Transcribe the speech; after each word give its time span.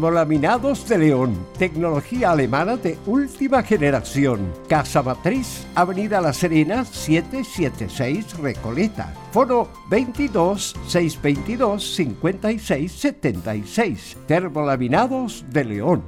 Laminados 0.00 0.88
de 0.88 0.96
León, 0.96 1.36
tecnología 1.58 2.30
alemana 2.30 2.76
de 2.76 2.96
última 3.04 3.64
generación. 3.64 4.52
Casa 4.68 5.02
Matriz, 5.02 5.66
Avenida 5.74 6.20
La 6.20 6.32
Serena, 6.32 6.84
776 6.84 8.38
Recoleta. 8.38 9.12
Foro 9.32 9.68
22 9.90 10.76
622 10.86 11.96
56 11.96 12.92
76. 12.92 14.16
Termolaminados 14.28 15.44
de 15.50 15.64
León. 15.64 16.04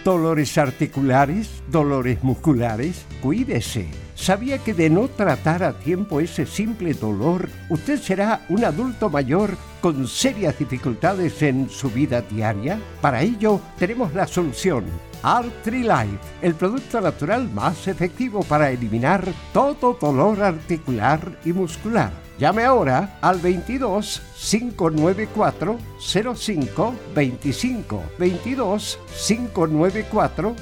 Dolores 0.04 0.58
articulares, 0.58 1.64
dolores 1.70 2.22
musculares, 2.24 3.06
cuídese. 3.22 3.88
¿Sabía 4.16 4.58
que 4.58 4.74
de 4.74 4.90
no 4.90 5.10
tratar 5.10 5.64
a 5.64 5.78
tiempo 5.78 6.22
ese 6.22 6.46
simple 6.46 6.94
dolor, 6.94 7.50
usted 7.70 8.00
será 8.00 8.46
un 8.50 8.64
adulto 8.64 9.10
mayor 9.10 9.58
con 9.82 10.08
serias 10.08 10.58
dificultades 10.58 11.42
en 11.44 11.70
su 11.70 11.90
vida 11.90 12.22
diaria? 12.22 12.80
Para 13.02 13.22
ello, 13.22 13.60
tenemos 13.78 14.14
la 14.14 14.26
solución 14.26 14.86
Artrilife, 15.24 16.20
el 16.42 16.56
producto 16.56 17.02
natural 17.02 17.50
más 17.50 17.88
efectivo 17.88 18.44
para 18.44 18.72
eliminar 18.72 19.28
todo 19.54 19.98
dolor 20.00 20.42
articular 20.42 21.40
y 21.46 21.54
muscular. 21.54 22.12
Llame 22.38 22.66
ahora 22.66 23.18
al 23.22 23.40
22 23.40 24.22
594 24.50 25.78
05 26.00 26.96
25 27.16 28.04
22 28.20 29.00
594 29.28 30.56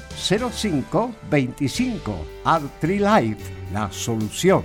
05 0.50 1.14
25 1.30 2.14
Artrilife, 2.44 3.52
la 3.72 3.92
solución. 3.92 4.64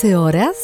13 0.00 0.16
horas 0.16 0.56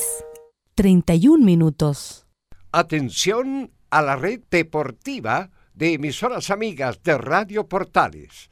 31 0.77 1.45
minutos. 1.45 2.25
Atención 2.73 3.71
a 3.91 4.01
la 4.01 4.17
red 4.17 4.41
deportiva 4.51 5.51
de 5.75 5.93
emisoras 5.93 6.49
amigas 6.49 7.03
de 7.03 7.19
Radio 7.19 7.69
Portales. 7.69 8.49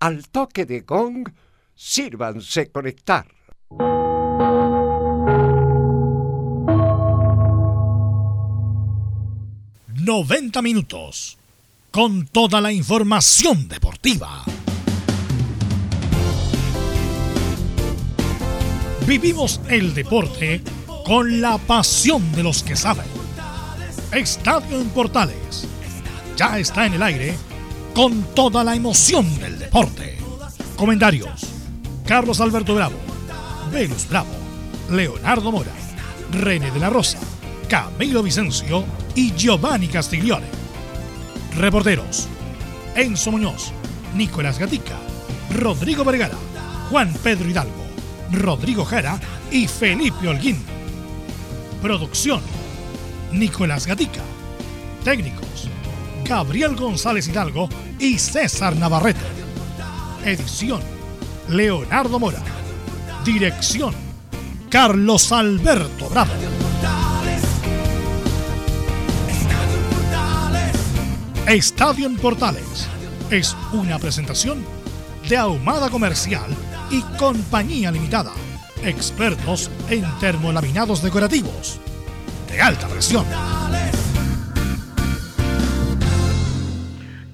Al 0.00 0.26
toque 0.30 0.66
de 0.66 0.80
gong, 0.80 1.28
sírvanse 1.76 2.72
conectar. 2.72 3.28
¡90 9.86 10.62
minutos! 10.62 11.38
Con 11.92 12.26
toda 12.26 12.60
la 12.60 12.72
información 12.72 13.68
deportiva. 13.68 14.44
Vivimos 19.06 19.60
el 19.68 19.92
deporte 19.92 20.62
con 21.04 21.42
la 21.42 21.58
pasión 21.58 22.32
de 22.32 22.42
los 22.42 22.62
que 22.62 22.74
saben. 22.74 23.04
Estadio 24.12 24.80
en 24.80 24.88
Portales 24.88 25.68
ya 26.36 26.58
está 26.58 26.86
en 26.86 26.94
el 26.94 27.02
aire 27.02 27.34
con 27.94 28.22
toda 28.34 28.64
la 28.64 28.74
emoción 28.74 29.38
del 29.40 29.58
deporte. 29.58 30.16
Comentarios: 30.76 31.42
Carlos 32.06 32.40
Alberto 32.40 32.74
Bravo, 32.74 32.96
Venus 33.70 34.08
Bravo, 34.08 34.30
Leonardo 34.90 35.52
Mora, 35.52 35.72
René 36.32 36.70
de 36.70 36.80
la 36.80 36.88
Rosa, 36.88 37.18
Camilo 37.68 38.22
Vicencio 38.22 38.86
y 39.14 39.34
Giovanni 39.34 39.88
Castiglione. 39.88 40.46
Reporteros: 41.58 42.26
Enzo 42.94 43.32
Muñoz, 43.32 43.70
Nicolás 44.16 44.58
Gatica, 44.58 44.96
Rodrigo 45.50 46.04
Vergara, 46.04 46.38
Juan 46.88 47.12
Pedro 47.22 47.50
Hidalgo, 47.50 47.83
Rodrigo 48.36 48.84
Jara 48.84 49.20
y 49.50 49.66
Felipe 49.66 50.28
Holguín. 50.28 50.58
Producción, 51.82 52.40
Nicolás 53.32 53.86
Gatica. 53.86 54.22
Técnicos, 55.04 55.68
Gabriel 56.24 56.76
González 56.76 57.28
Hidalgo 57.28 57.68
y 57.98 58.18
César 58.18 58.76
Navarrete. 58.76 59.20
Edición, 60.24 60.80
Leonardo 61.48 62.18
Mora. 62.18 62.42
Dirección, 63.24 63.94
Carlos 64.70 65.30
Alberto 65.32 66.08
Bravo. 66.08 66.32
Estadio 71.46 72.06
en 72.06 72.16
Portales 72.16 72.88
es 73.30 73.54
una 73.74 73.98
presentación 73.98 74.64
de 75.28 75.36
Ahumada 75.36 75.90
Comercial 75.90 76.50
y 76.94 77.02
Compañía 77.18 77.90
Limitada 77.90 78.32
expertos 78.84 79.70
en 79.88 80.04
termolaminados 80.20 81.02
decorativos 81.02 81.80
de 82.48 82.60
alta 82.60 82.86
presión. 82.86 83.24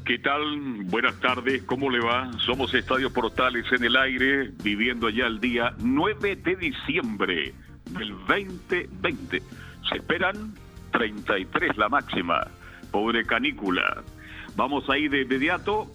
¿Qué 0.04 0.18
tal? 0.18 0.84
Buenas 0.84 1.18
tardes, 1.20 1.62
¿cómo 1.64 1.90
le 1.90 2.00
va? 2.00 2.30
Somos 2.38 2.72
Estadio 2.74 3.12
Portales 3.12 3.64
en 3.72 3.84
el 3.84 3.96
aire, 3.96 4.50
viviendo 4.62 5.08
ya 5.10 5.26
el 5.26 5.40
día 5.40 5.74
9 5.78 6.36
de 6.36 6.56
diciembre 6.56 7.54
del 7.90 8.10
2020. 8.26 9.42
Se 9.88 9.96
esperan 9.96 10.54
33 10.92 11.76
la 11.76 11.88
máxima. 11.88 12.46
pobre 12.90 13.24
canícula. 13.24 14.02
Vamos 14.56 14.88
a 14.88 14.98
ir 14.98 15.10
de 15.10 15.22
inmediato 15.22 15.86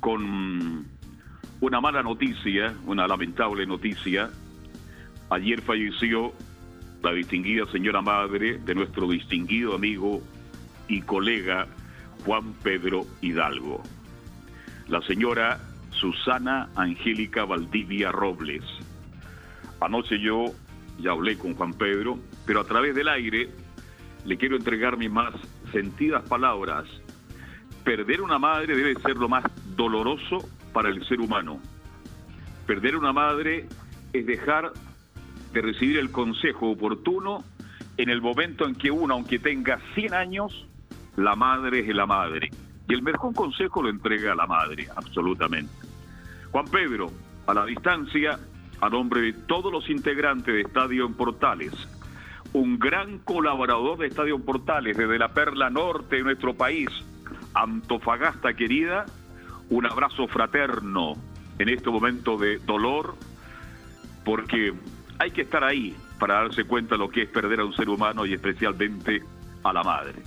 con 0.00 0.86
una 1.60 1.80
mala 1.80 2.02
noticia, 2.02 2.74
una 2.86 3.06
lamentable 3.06 3.66
noticia. 3.66 4.30
Ayer 5.30 5.60
falleció 5.62 6.32
la 7.02 7.12
distinguida 7.12 7.66
señora 7.66 8.02
madre 8.02 8.58
de 8.58 8.74
nuestro 8.74 9.08
distinguido 9.08 9.74
amigo 9.74 10.22
y 10.88 11.02
colega 11.02 11.66
Juan 12.24 12.54
Pedro 12.62 13.06
Hidalgo. 13.20 13.82
La 14.88 15.00
señora 15.02 15.60
Susana 15.90 16.68
Angélica 16.74 17.44
Valdivia 17.44 18.10
Robles. 18.10 18.64
Anoche 19.80 20.18
yo 20.20 20.46
ya 20.98 21.12
hablé 21.12 21.36
con 21.36 21.54
Juan 21.54 21.72
Pedro, 21.74 22.18
pero 22.46 22.60
a 22.60 22.64
través 22.64 22.94
del 22.94 23.08
aire 23.08 23.48
le 24.24 24.36
quiero 24.36 24.56
entregar 24.56 24.96
mis 24.96 25.10
más 25.10 25.34
sentidas 25.72 26.22
palabras. 26.28 26.84
Perder 27.84 28.22
una 28.22 28.38
madre 28.38 28.74
debe 28.76 28.94
ser 29.00 29.16
lo 29.16 29.28
más 29.28 29.44
doloroso 29.76 30.48
para 30.74 30.90
el 30.90 31.06
ser 31.06 31.20
humano. 31.20 31.60
Perder 32.66 32.96
una 32.96 33.12
madre 33.14 33.66
es 34.12 34.26
dejar 34.26 34.72
de 35.52 35.62
recibir 35.62 35.98
el 35.98 36.10
consejo 36.10 36.70
oportuno 36.70 37.44
en 37.96 38.10
el 38.10 38.20
momento 38.20 38.66
en 38.66 38.74
que 38.74 38.90
uno, 38.90 39.14
aunque 39.14 39.38
tenga 39.38 39.78
100 39.94 40.12
años, 40.12 40.66
la 41.16 41.36
madre 41.36 41.80
es 41.80 41.94
la 41.94 42.06
madre. 42.06 42.50
Y 42.88 42.92
el 42.92 43.02
mejor 43.02 43.34
consejo 43.34 43.82
lo 43.82 43.88
entrega 43.88 44.32
a 44.32 44.34
la 44.34 44.46
madre, 44.46 44.88
absolutamente. 44.94 45.72
Juan 46.50 46.66
Pedro, 46.66 47.10
a 47.46 47.54
la 47.54 47.64
distancia, 47.64 48.38
a 48.80 48.88
nombre 48.90 49.20
de 49.20 49.32
todos 49.32 49.72
los 49.72 49.88
integrantes 49.88 50.52
de 50.52 50.62
Estadio 50.62 51.06
en 51.06 51.14
Portales, 51.14 51.72
un 52.52 52.78
gran 52.78 53.18
colaborador 53.20 53.98
de 53.98 54.08
Estadio 54.08 54.38
Portales 54.40 54.96
desde 54.96 55.18
la 55.18 55.32
perla 55.32 55.70
norte 55.70 56.16
de 56.16 56.22
nuestro 56.22 56.54
país, 56.54 56.88
Antofagasta 57.54 58.54
querida, 58.54 59.06
un 59.70 59.86
abrazo 59.86 60.26
fraterno 60.28 61.14
en 61.58 61.68
este 61.68 61.90
momento 61.90 62.36
de 62.36 62.58
dolor, 62.58 63.14
porque 64.24 64.74
hay 65.18 65.30
que 65.30 65.42
estar 65.42 65.64
ahí 65.64 65.96
para 66.18 66.34
darse 66.34 66.64
cuenta 66.64 66.94
de 66.94 66.98
lo 66.98 67.08
que 67.08 67.22
es 67.22 67.28
perder 67.28 67.60
a 67.60 67.64
un 67.64 67.74
ser 67.74 67.88
humano 67.88 68.26
y 68.26 68.34
especialmente 68.34 69.22
a 69.62 69.72
la 69.72 69.82
madre. 69.82 70.22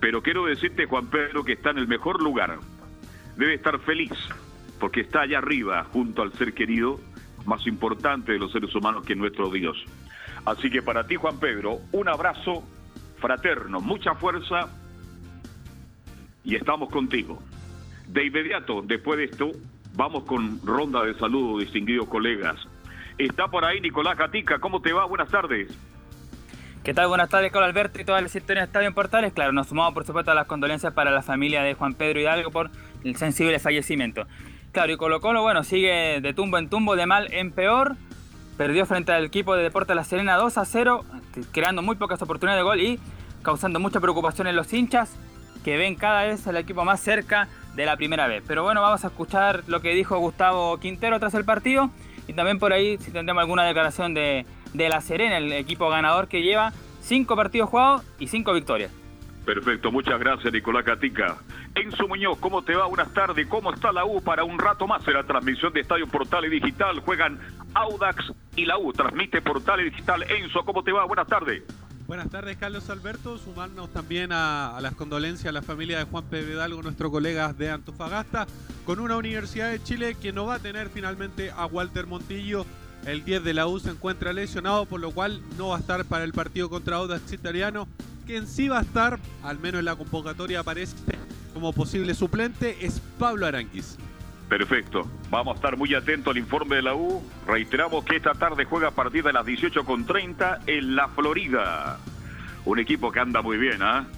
Pero 0.00 0.22
quiero 0.22 0.46
decirte, 0.46 0.86
Juan 0.86 1.08
Pedro, 1.08 1.44
que 1.44 1.52
está 1.52 1.70
en 1.70 1.78
el 1.78 1.88
mejor 1.88 2.22
lugar. 2.22 2.58
Debe 3.36 3.54
estar 3.54 3.78
feliz, 3.80 4.12
porque 4.78 5.00
está 5.00 5.22
allá 5.22 5.38
arriba, 5.38 5.84
junto 5.84 6.22
al 6.22 6.32
ser 6.32 6.54
querido 6.54 6.98
más 7.46 7.66
importante 7.66 8.32
de 8.32 8.38
los 8.38 8.52
seres 8.52 8.74
humanos 8.74 9.04
que 9.04 9.14
nuestro 9.14 9.50
Dios. 9.50 9.76
Así 10.44 10.70
que 10.70 10.82
para 10.82 11.06
ti, 11.06 11.16
Juan 11.16 11.38
Pedro, 11.38 11.80
un 11.92 12.08
abrazo 12.08 12.62
fraterno, 13.18 13.80
mucha 13.80 14.14
fuerza 14.14 14.68
y 16.44 16.54
estamos 16.54 16.88
contigo. 16.88 17.38
De 18.10 18.24
inmediato, 18.24 18.82
después 18.82 19.18
de 19.18 19.24
esto, 19.26 19.52
vamos 19.94 20.24
con 20.24 20.60
ronda 20.66 21.04
de 21.04 21.14
saludos, 21.14 21.60
distinguidos 21.60 22.08
colegas. 22.08 22.56
Está 23.18 23.46
por 23.46 23.64
ahí 23.64 23.80
Nicolás 23.80 24.18
Gatica, 24.18 24.58
¿cómo 24.58 24.82
te 24.82 24.92
va? 24.92 25.04
Buenas 25.04 25.28
tardes. 25.30 25.68
¿Qué 26.82 26.92
tal? 26.92 27.06
Buenas 27.06 27.28
tardes, 27.28 27.52
Carlos 27.52 27.68
Alberto 27.68 28.00
y 28.00 28.04
toda 28.04 28.20
la 28.20 28.26
historia 28.26 28.62
de 28.62 28.66
Estadio 28.66 28.88
en 28.88 28.94
Portales. 28.94 29.32
Claro, 29.32 29.52
nos 29.52 29.68
sumamos 29.68 29.94
por 29.94 30.04
supuesto 30.04 30.32
a 30.32 30.34
las 30.34 30.48
condolencias 30.48 30.92
para 30.92 31.12
la 31.12 31.22
familia 31.22 31.62
de 31.62 31.74
Juan 31.74 31.94
Pedro 31.94 32.18
Hidalgo 32.18 32.50
por 32.50 32.72
el 33.04 33.14
sensible 33.14 33.60
fallecimiento. 33.60 34.26
Claro, 34.72 34.90
y 34.92 34.96
Colo 34.96 35.20
Colo, 35.20 35.42
bueno, 35.42 35.62
sigue 35.62 36.20
de 36.20 36.34
tumbo 36.34 36.58
en 36.58 36.68
tumbo, 36.68 36.96
de 36.96 37.06
mal 37.06 37.32
en 37.32 37.52
peor. 37.52 37.94
Perdió 38.56 38.86
frente 38.86 39.12
al 39.12 39.26
equipo 39.26 39.54
de 39.54 39.62
Deportes 39.62 39.94
La 39.94 40.02
Serena 40.02 40.34
2 40.34 40.58
a 40.58 40.64
0, 40.64 41.04
creando 41.52 41.80
muy 41.80 41.94
pocas 41.94 42.20
oportunidades 42.22 42.58
de 42.58 42.64
gol 42.64 42.80
y 42.80 42.98
causando 43.44 43.78
mucha 43.78 44.00
preocupación 44.00 44.48
en 44.48 44.56
los 44.56 44.72
hinchas 44.72 45.16
que 45.64 45.76
ven 45.76 45.94
cada 45.94 46.24
vez 46.24 46.44
al 46.48 46.56
equipo 46.56 46.84
más 46.84 47.00
cerca 47.00 47.46
de 47.74 47.86
la 47.86 47.96
primera 47.96 48.26
vez. 48.26 48.42
Pero 48.46 48.62
bueno, 48.62 48.82
vamos 48.82 49.04
a 49.04 49.08
escuchar 49.08 49.62
lo 49.66 49.80
que 49.80 49.94
dijo 49.94 50.18
Gustavo 50.18 50.78
Quintero 50.78 51.18
tras 51.20 51.34
el 51.34 51.44
partido 51.44 51.90
y 52.26 52.32
también 52.32 52.58
por 52.58 52.72
ahí 52.72 52.98
si 52.98 53.10
tendremos 53.10 53.42
alguna 53.42 53.64
declaración 53.64 54.14
de, 54.14 54.46
de 54.72 54.88
La 54.88 55.00
Serena, 55.00 55.38
el 55.38 55.52
equipo 55.52 55.88
ganador 55.88 56.28
que 56.28 56.42
lleva 56.42 56.72
5 57.00 57.34
partidos 57.36 57.70
jugados 57.70 58.04
y 58.18 58.28
5 58.28 58.52
victorias. 58.52 58.92
Perfecto, 59.44 59.90
muchas 59.90 60.20
gracias 60.20 60.52
Nicolás 60.52 60.84
Catica. 60.84 61.38
Enzo 61.74 62.06
Muñoz, 62.06 62.38
¿cómo 62.38 62.62
te 62.62 62.74
va? 62.74 62.86
Buenas 62.86 63.12
tardes. 63.14 63.46
¿Cómo 63.46 63.72
está 63.72 63.90
la 63.90 64.04
U 64.04 64.22
para 64.22 64.44
un 64.44 64.58
rato 64.58 64.86
más 64.86 65.06
en 65.08 65.14
la 65.14 65.24
transmisión 65.24 65.72
de 65.72 65.80
Estadio 65.80 66.06
Portal 66.06 66.44
y 66.44 66.50
Digital? 66.50 67.00
Juegan 67.00 67.38
Audax 67.74 68.32
y 68.56 68.66
la 68.66 68.76
U. 68.78 68.92
Transmite 68.92 69.40
Portal 69.40 69.80
y 69.80 69.84
Digital. 69.84 70.24
Enzo, 70.24 70.64
¿cómo 70.64 70.82
te 70.82 70.92
va? 70.92 71.04
Buenas 71.06 71.26
tardes. 71.26 71.62
Buenas 72.10 72.28
tardes, 72.28 72.56
Carlos 72.56 72.90
Alberto. 72.90 73.38
Sumarnos 73.38 73.88
también 73.90 74.32
a, 74.32 74.76
las 74.82 74.96
condolencias 74.96 75.46
a 75.46 75.52
la 75.52 75.62
familia 75.62 75.98
de 75.98 76.06
Juan 76.06 76.24
Pedro 76.24 76.54
Hidalgo, 76.54 76.82
nuestro 76.82 77.08
colega 77.08 77.52
de 77.52 77.70
Antofagasta, 77.70 78.48
con 78.84 78.98
una 78.98 79.16
Universidad 79.16 79.70
de 79.70 79.80
Chile 79.80 80.16
que 80.20 80.32
no 80.32 80.46
va 80.46 80.56
a 80.56 80.58
tener 80.58 80.88
finalmente 80.88 81.52
a 81.52 81.66
Walter 81.66 82.08
Montillo. 82.08 82.66
El 83.06 83.24
10 83.24 83.44
de 83.44 83.54
la 83.54 83.68
U 83.68 83.78
se 83.78 83.90
encuentra 83.90 84.32
lesionado, 84.32 84.86
por 84.86 84.98
lo 84.98 85.12
cual 85.12 85.40
no 85.56 85.68
va 85.68 85.76
a 85.76 85.78
estar 85.78 86.04
para 86.04 86.24
el 86.24 86.32
partido 86.32 86.68
contra 86.68 86.96
Audax 86.96 87.32
Italiano. 87.32 87.86
Quien 88.26 88.48
sí 88.48 88.66
va 88.66 88.80
a 88.80 88.82
estar, 88.82 89.20
al 89.44 89.60
menos 89.60 89.78
en 89.78 89.84
la 89.84 89.94
convocatoria 89.94 90.58
aparece 90.58 90.96
como 91.54 91.72
posible 91.72 92.16
suplente, 92.16 92.84
es 92.84 93.00
Pablo 93.20 93.46
Aranquis. 93.46 93.96
Perfecto. 94.50 95.08
Vamos 95.30 95.52
a 95.52 95.54
estar 95.54 95.76
muy 95.76 95.94
atentos 95.94 96.32
al 96.32 96.38
informe 96.38 96.74
de 96.74 96.82
la 96.82 96.92
U. 96.92 97.22
Reiteramos 97.46 98.04
que 98.04 98.16
esta 98.16 98.32
tarde 98.32 98.64
juega 98.64 98.88
a 98.88 98.90
partir 98.90 99.22
de 99.22 99.32
las 99.32 99.46
18.30 99.46 100.62
en 100.66 100.96
la 100.96 101.06
Florida. 101.06 102.00
Un 102.64 102.80
equipo 102.80 103.12
que 103.12 103.20
anda 103.20 103.42
muy 103.42 103.58
bien, 103.58 103.80
¿ah? 103.80 104.08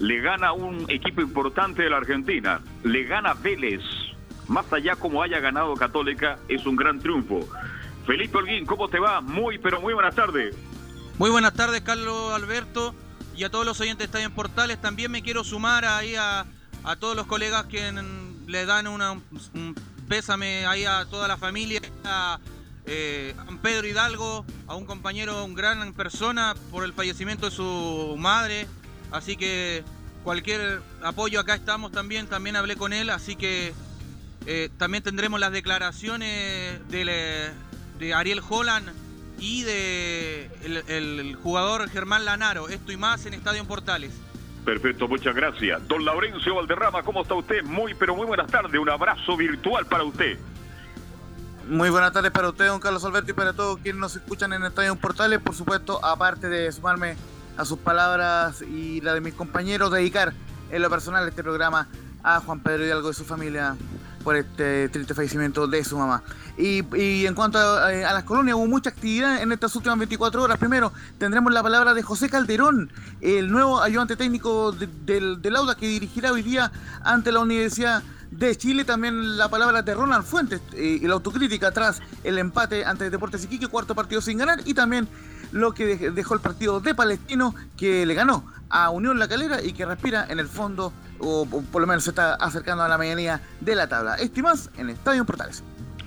Le 0.00 0.22
gana 0.22 0.54
un 0.54 0.86
equipo 0.88 1.20
importante 1.20 1.82
de 1.82 1.90
la 1.90 1.98
Argentina. 1.98 2.62
Le 2.84 3.04
gana 3.04 3.34
Vélez. 3.34 3.82
Más 4.48 4.72
allá 4.72 4.96
como 4.96 5.22
haya 5.22 5.40
ganado 5.40 5.74
Católica, 5.74 6.38
es 6.48 6.64
un 6.64 6.76
gran 6.76 6.98
triunfo. 6.98 7.46
Felipe 8.06 8.38
Holguín, 8.38 8.64
¿cómo 8.64 8.88
te 8.88 8.98
va? 8.98 9.20
Muy, 9.20 9.58
pero 9.58 9.82
muy 9.82 9.92
buenas 9.92 10.14
tardes. 10.14 10.56
Muy 11.18 11.28
buenas 11.28 11.52
tardes, 11.52 11.82
Carlos 11.82 12.32
Alberto. 12.32 12.94
Y 13.36 13.44
a 13.44 13.50
todos 13.50 13.66
los 13.66 13.78
oyentes 13.78 13.98
de 13.98 14.04
Estadio 14.06 14.24
en 14.24 14.32
Portales. 14.32 14.80
También 14.80 15.10
me 15.10 15.20
quiero 15.20 15.44
sumar 15.44 15.84
ahí 15.84 16.16
a, 16.16 16.46
a 16.82 16.96
todos 16.96 17.14
los 17.14 17.26
colegas 17.26 17.66
que 17.66 17.92
le 18.46 18.66
dan 18.66 18.86
una, 18.86 19.12
un 19.12 19.74
pésame 20.08 20.66
ahí 20.66 20.84
a 20.84 21.06
toda 21.06 21.26
la 21.28 21.36
familia, 21.36 21.80
a, 22.04 22.38
eh, 22.86 23.34
a 23.38 23.62
Pedro 23.62 23.86
Hidalgo, 23.86 24.44
a 24.66 24.74
un 24.74 24.84
compañero, 24.84 25.44
un 25.44 25.54
gran 25.54 25.92
persona 25.94 26.54
por 26.70 26.84
el 26.84 26.92
fallecimiento 26.92 27.46
de 27.46 27.56
su 27.56 28.16
madre. 28.18 28.66
Así 29.10 29.36
que 29.36 29.84
cualquier 30.24 30.82
apoyo 31.02 31.40
acá 31.40 31.54
estamos 31.54 31.92
también, 31.92 32.26
también 32.26 32.56
hablé 32.56 32.76
con 32.76 32.92
él, 32.92 33.10
así 33.10 33.36
que 33.36 33.72
eh, 34.46 34.70
también 34.78 35.02
tendremos 35.02 35.38
las 35.38 35.52
declaraciones 35.52 36.80
de, 36.88 37.52
de 37.98 38.14
Ariel 38.14 38.42
Holland 38.48 38.88
y 39.38 39.62
de 39.62 40.50
el, 40.62 40.76
el 40.88 41.34
jugador 41.36 41.88
Germán 41.88 42.24
Lanaro, 42.24 42.68
esto 42.68 42.92
y 42.92 42.96
más 42.96 43.26
en 43.26 43.34
Estadio 43.34 43.64
Portales. 43.66 44.12
Perfecto, 44.64 45.08
muchas 45.08 45.34
gracias. 45.34 45.86
Don 45.88 46.04
Laurencio 46.04 46.54
Valderrama, 46.54 47.02
¿cómo 47.02 47.22
está 47.22 47.34
usted? 47.34 47.64
Muy, 47.64 47.94
pero 47.94 48.14
muy 48.14 48.26
buenas 48.26 48.50
tardes. 48.50 48.80
Un 48.80 48.90
abrazo 48.90 49.36
virtual 49.36 49.86
para 49.86 50.04
usted. 50.04 50.38
Muy 51.68 51.90
buenas 51.90 52.12
tardes 52.12 52.30
para 52.30 52.48
usted, 52.48 52.66
don 52.66 52.80
Carlos 52.80 53.04
Alberto, 53.04 53.30
y 53.30 53.34
para 53.34 53.52
todos 53.52 53.78
quienes 53.78 54.00
nos 54.00 54.16
escuchan 54.16 54.52
en 54.52 54.64
Estadio 54.64 54.94
Portales. 54.96 55.40
Por 55.40 55.54
supuesto, 55.54 56.04
aparte 56.04 56.48
de 56.48 56.70
sumarme 56.70 57.16
a 57.56 57.64
sus 57.64 57.78
palabras 57.78 58.62
y 58.62 59.00
la 59.00 59.14
de 59.14 59.20
mis 59.20 59.34
compañeros, 59.34 59.90
dedicar 59.90 60.32
en 60.70 60.82
lo 60.82 60.90
personal 60.90 61.26
este 61.28 61.42
programa 61.42 61.88
a 62.22 62.40
Juan 62.40 62.60
Pedro 62.60 62.84
Hidalgo 62.84 63.10
y 63.10 63.14
su 63.14 63.24
familia 63.24 63.76
por 64.22 64.36
este 64.36 64.88
triste 64.88 65.14
fallecimiento 65.14 65.66
de 65.66 65.84
su 65.84 65.98
mamá. 65.98 66.22
Y, 66.56 67.26
en 67.26 67.34
cuanto 67.34 67.58
a, 67.58 67.88
a, 67.88 68.12
las 68.12 68.24
colonias, 68.24 68.56
hubo 68.56 68.66
mucha 68.66 68.90
actividad 68.90 69.42
en 69.42 69.52
estas 69.52 69.74
últimas 69.76 69.98
24 69.98 70.42
horas. 70.42 70.58
Primero, 70.58 70.92
tendremos 71.18 71.52
la 71.52 71.62
palabra 71.62 71.94
de 71.94 72.02
José 72.02 72.28
Calderón, 72.28 72.90
el 73.20 73.50
nuevo 73.50 73.80
ayudante 73.80 74.16
técnico 74.16 74.72
de, 74.72 74.88
del, 75.04 75.42
del 75.42 75.56
Auda 75.56 75.74
que 75.74 75.86
dirigirá 75.86 76.32
hoy 76.32 76.42
día 76.42 76.70
ante 77.02 77.32
la 77.32 77.40
Universidad 77.40 78.02
de 78.30 78.56
Chile. 78.56 78.84
También 78.84 79.36
la 79.36 79.48
palabra 79.48 79.82
de 79.82 79.94
Ronald 79.94 80.24
Fuentes 80.24 80.60
eh, 80.74 80.98
y 81.00 81.06
la 81.06 81.14
autocrítica 81.14 81.70
tras 81.70 82.00
el 82.24 82.38
empate 82.38 82.84
ante 82.84 83.10
Deportes 83.10 83.44
Iquique, 83.44 83.68
cuarto 83.68 83.94
partido 83.94 84.20
sin 84.20 84.38
ganar. 84.38 84.60
Y 84.64 84.74
también 84.74 85.08
lo 85.52 85.72
que 85.72 86.10
dejó 86.10 86.34
el 86.34 86.40
partido 86.40 86.80
de 86.80 86.94
Palestino 86.94 87.54
que 87.76 88.06
le 88.06 88.14
ganó 88.14 88.44
a 88.68 88.90
Unión 88.90 89.18
La 89.18 89.28
Calera 89.28 89.62
y 89.62 89.72
que 89.72 89.84
respira 89.84 90.26
en 90.28 90.38
el 90.38 90.48
fondo 90.48 90.92
o, 91.22 91.42
o 91.42 91.62
por 91.62 91.80
lo 91.80 91.86
menos 91.86 92.04
se 92.04 92.10
está 92.10 92.34
acercando 92.34 92.82
a 92.82 92.88
la 92.88 92.98
medianía 92.98 93.40
de 93.60 93.74
la 93.74 93.88
tabla. 93.88 94.16
Este 94.16 94.40
y 94.40 94.42
más 94.42 94.70
en 94.76 94.90
Estadio 94.90 95.24
Portales. 95.24 95.62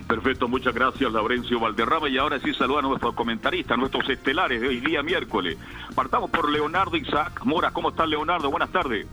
Perfecto, 0.08 0.48
muchas 0.48 0.76
gracias 0.76 1.12
Laurencio 1.12 1.60
Valderrama 1.60 2.08
y 2.10 2.18
ahora 2.20 2.40
sí 2.40 2.54
saluda 2.54 2.80
a 2.80 2.82
nuestros 2.84 3.16
comentaristas, 3.16 3.76
nuestros 3.76 4.08
estelares 4.08 4.62
de 4.62 4.68
hoy 4.68 4.80
día 4.80 5.02
miércoles. 5.02 5.58
Partamos 5.96 6.30
por 6.30 6.50
Leonardo 6.50 6.96
Isaac 6.96 7.42
Mora, 7.44 7.72
¿cómo 7.72 7.90
está 7.90 8.06
Leonardo? 8.06 8.52
Buenas 8.52 8.70
tardes. 8.70 9.08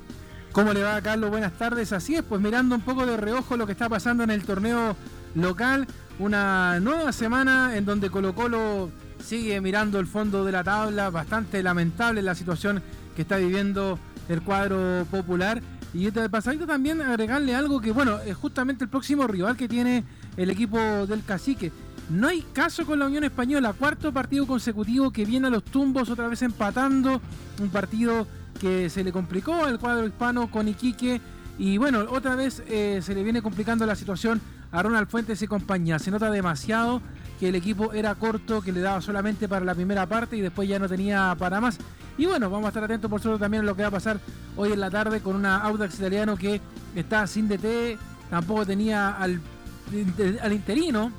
¿Cómo 0.52 0.74
le 0.74 0.82
va 0.82 1.00
Carlos? 1.00 1.30
Buenas 1.30 1.52
tardes, 1.52 1.94
así 1.94 2.16
es, 2.16 2.22
pues 2.22 2.42
mirando 2.42 2.74
un 2.74 2.82
poco 2.82 3.06
de 3.06 3.16
reojo 3.16 3.56
lo 3.56 3.64
que 3.64 3.72
está 3.72 3.88
pasando 3.88 4.22
en 4.22 4.30
el 4.30 4.44
torneo 4.44 4.94
local, 5.34 5.86
una 6.18 6.78
nueva 6.80 7.10
semana 7.12 7.74
en 7.74 7.86
donde 7.86 8.10
Colo 8.10 8.34
Colo 8.34 8.90
sigue 9.18 9.58
mirando 9.62 9.98
el 9.98 10.06
fondo 10.06 10.44
de 10.44 10.52
la 10.52 10.62
tabla, 10.62 11.08
bastante 11.08 11.62
lamentable 11.62 12.20
la 12.20 12.34
situación 12.34 12.82
que 13.16 13.22
está 13.22 13.38
viviendo 13.38 13.98
del 14.28 14.42
cuadro 14.42 15.06
popular. 15.10 15.62
Y 15.94 16.10
de 16.10 16.28
pasadito 16.30 16.66
también 16.66 17.02
agregarle 17.02 17.54
algo 17.54 17.80
que, 17.80 17.92
bueno, 17.92 18.18
es 18.20 18.36
justamente 18.36 18.84
el 18.84 18.90
próximo 18.90 19.26
rival 19.26 19.56
que 19.56 19.68
tiene 19.68 20.04
el 20.36 20.50
equipo 20.50 20.78
del 21.06 21.22
cacique. 21.24 21.70
No 22.08 22.28
hay 22.28 22.42
caso 22.52 22.84
con 22.86 22.98
la 22.98 23.06
Unión 23.06 23.24
Española, 23.24 23.72
cuarto 23.72 24.12
partido 24.12 24.46
consecutivo 24.46 25.10
que 25.10 25.24
viene 25.24 25.46
a 25.46 25.50
los 25.50 25.64
tumbos, 25.64 26.10
otra 26.10 26.28
vez 26.28 26.42
empatando. 26.42 27.20
Un 27.60 27.68
partido 27.68 28.26
que 28.60 28.90
se 28.90 29.04
le 29.04 29.12
complicó 29.12 29.64
al 29.64 29.78
cuadro 29.78 30.06
hispano 30.06 30.50
con 30.50 30.68
Iquique. 30.68 31.20
Y 31.58 31.76
bueno, 31.76 32.06
otra 32.08 32.34
vez 32.34 32.62
eh, 32.66 33.00
se 33.02 33.14
le 33.14 33.22
viene 33.22 33.42
complicando 33.42 33.84
la 33.86 33.94
situación 33.94 34.40
a 34.72 34.82
Ronald 34.82 35.08
Fuentes 35.08 35.42
y 35.42 35.46
compañía. 35.46 35.98
Se 35.98 36.10
nota 36.10 36.30
demasiado 36.30 37.02
que 37.42 37.48
el 37.48 37.56
equipo 37.56 37.92
era 37.92 38.14
corto, 38.14 38.62
que 38.62 38.70
le 38.70 38.78
daba 38.78 39.00
solamente 39.00 39.48
para 39.48 39.64
la 39.64 39.74
primera 39.74 40.06
parte 40.06 40.36
y 40.36 40.40
después 40.40 40.68
ya 40.68 40.78
no 40.78 40.88
tenía 40.88 41.34
para 41.36 41.60
más. 41.60 41.76
Y 42.16 42.26
bueno, 42.26 42.48
vamos 42.48 42.66
a 42.66 42.68
estar 42.68 42.84
atentos 42.84 43.10
por 43.10 43.20
supuesto 43.20 43.42
también 43.42 43.64
a 43.64 43.66
lo 43.66 43.74
que 43.74 43.82
va 43.82 43.88
a 43.88 43.90
pasar 43.90 44.20
hoy 44.54 44.70
en 44.70 44.78
la 44.78 44.90
tarde 44.90 45.18
con 45.18 45.34
una 45.34 45.56
Audax 45.56 45.96
italiano 45.96 46.36
que 46.36 46.60
está 46.94 47.26
sin 47.26 47.48
DT, 47.48 47.98
tampoco 48.30 48.64
tenía 48.64 49.16
al, 49.16 49.40
al 50.40 50.52
interino, 50.52 51.10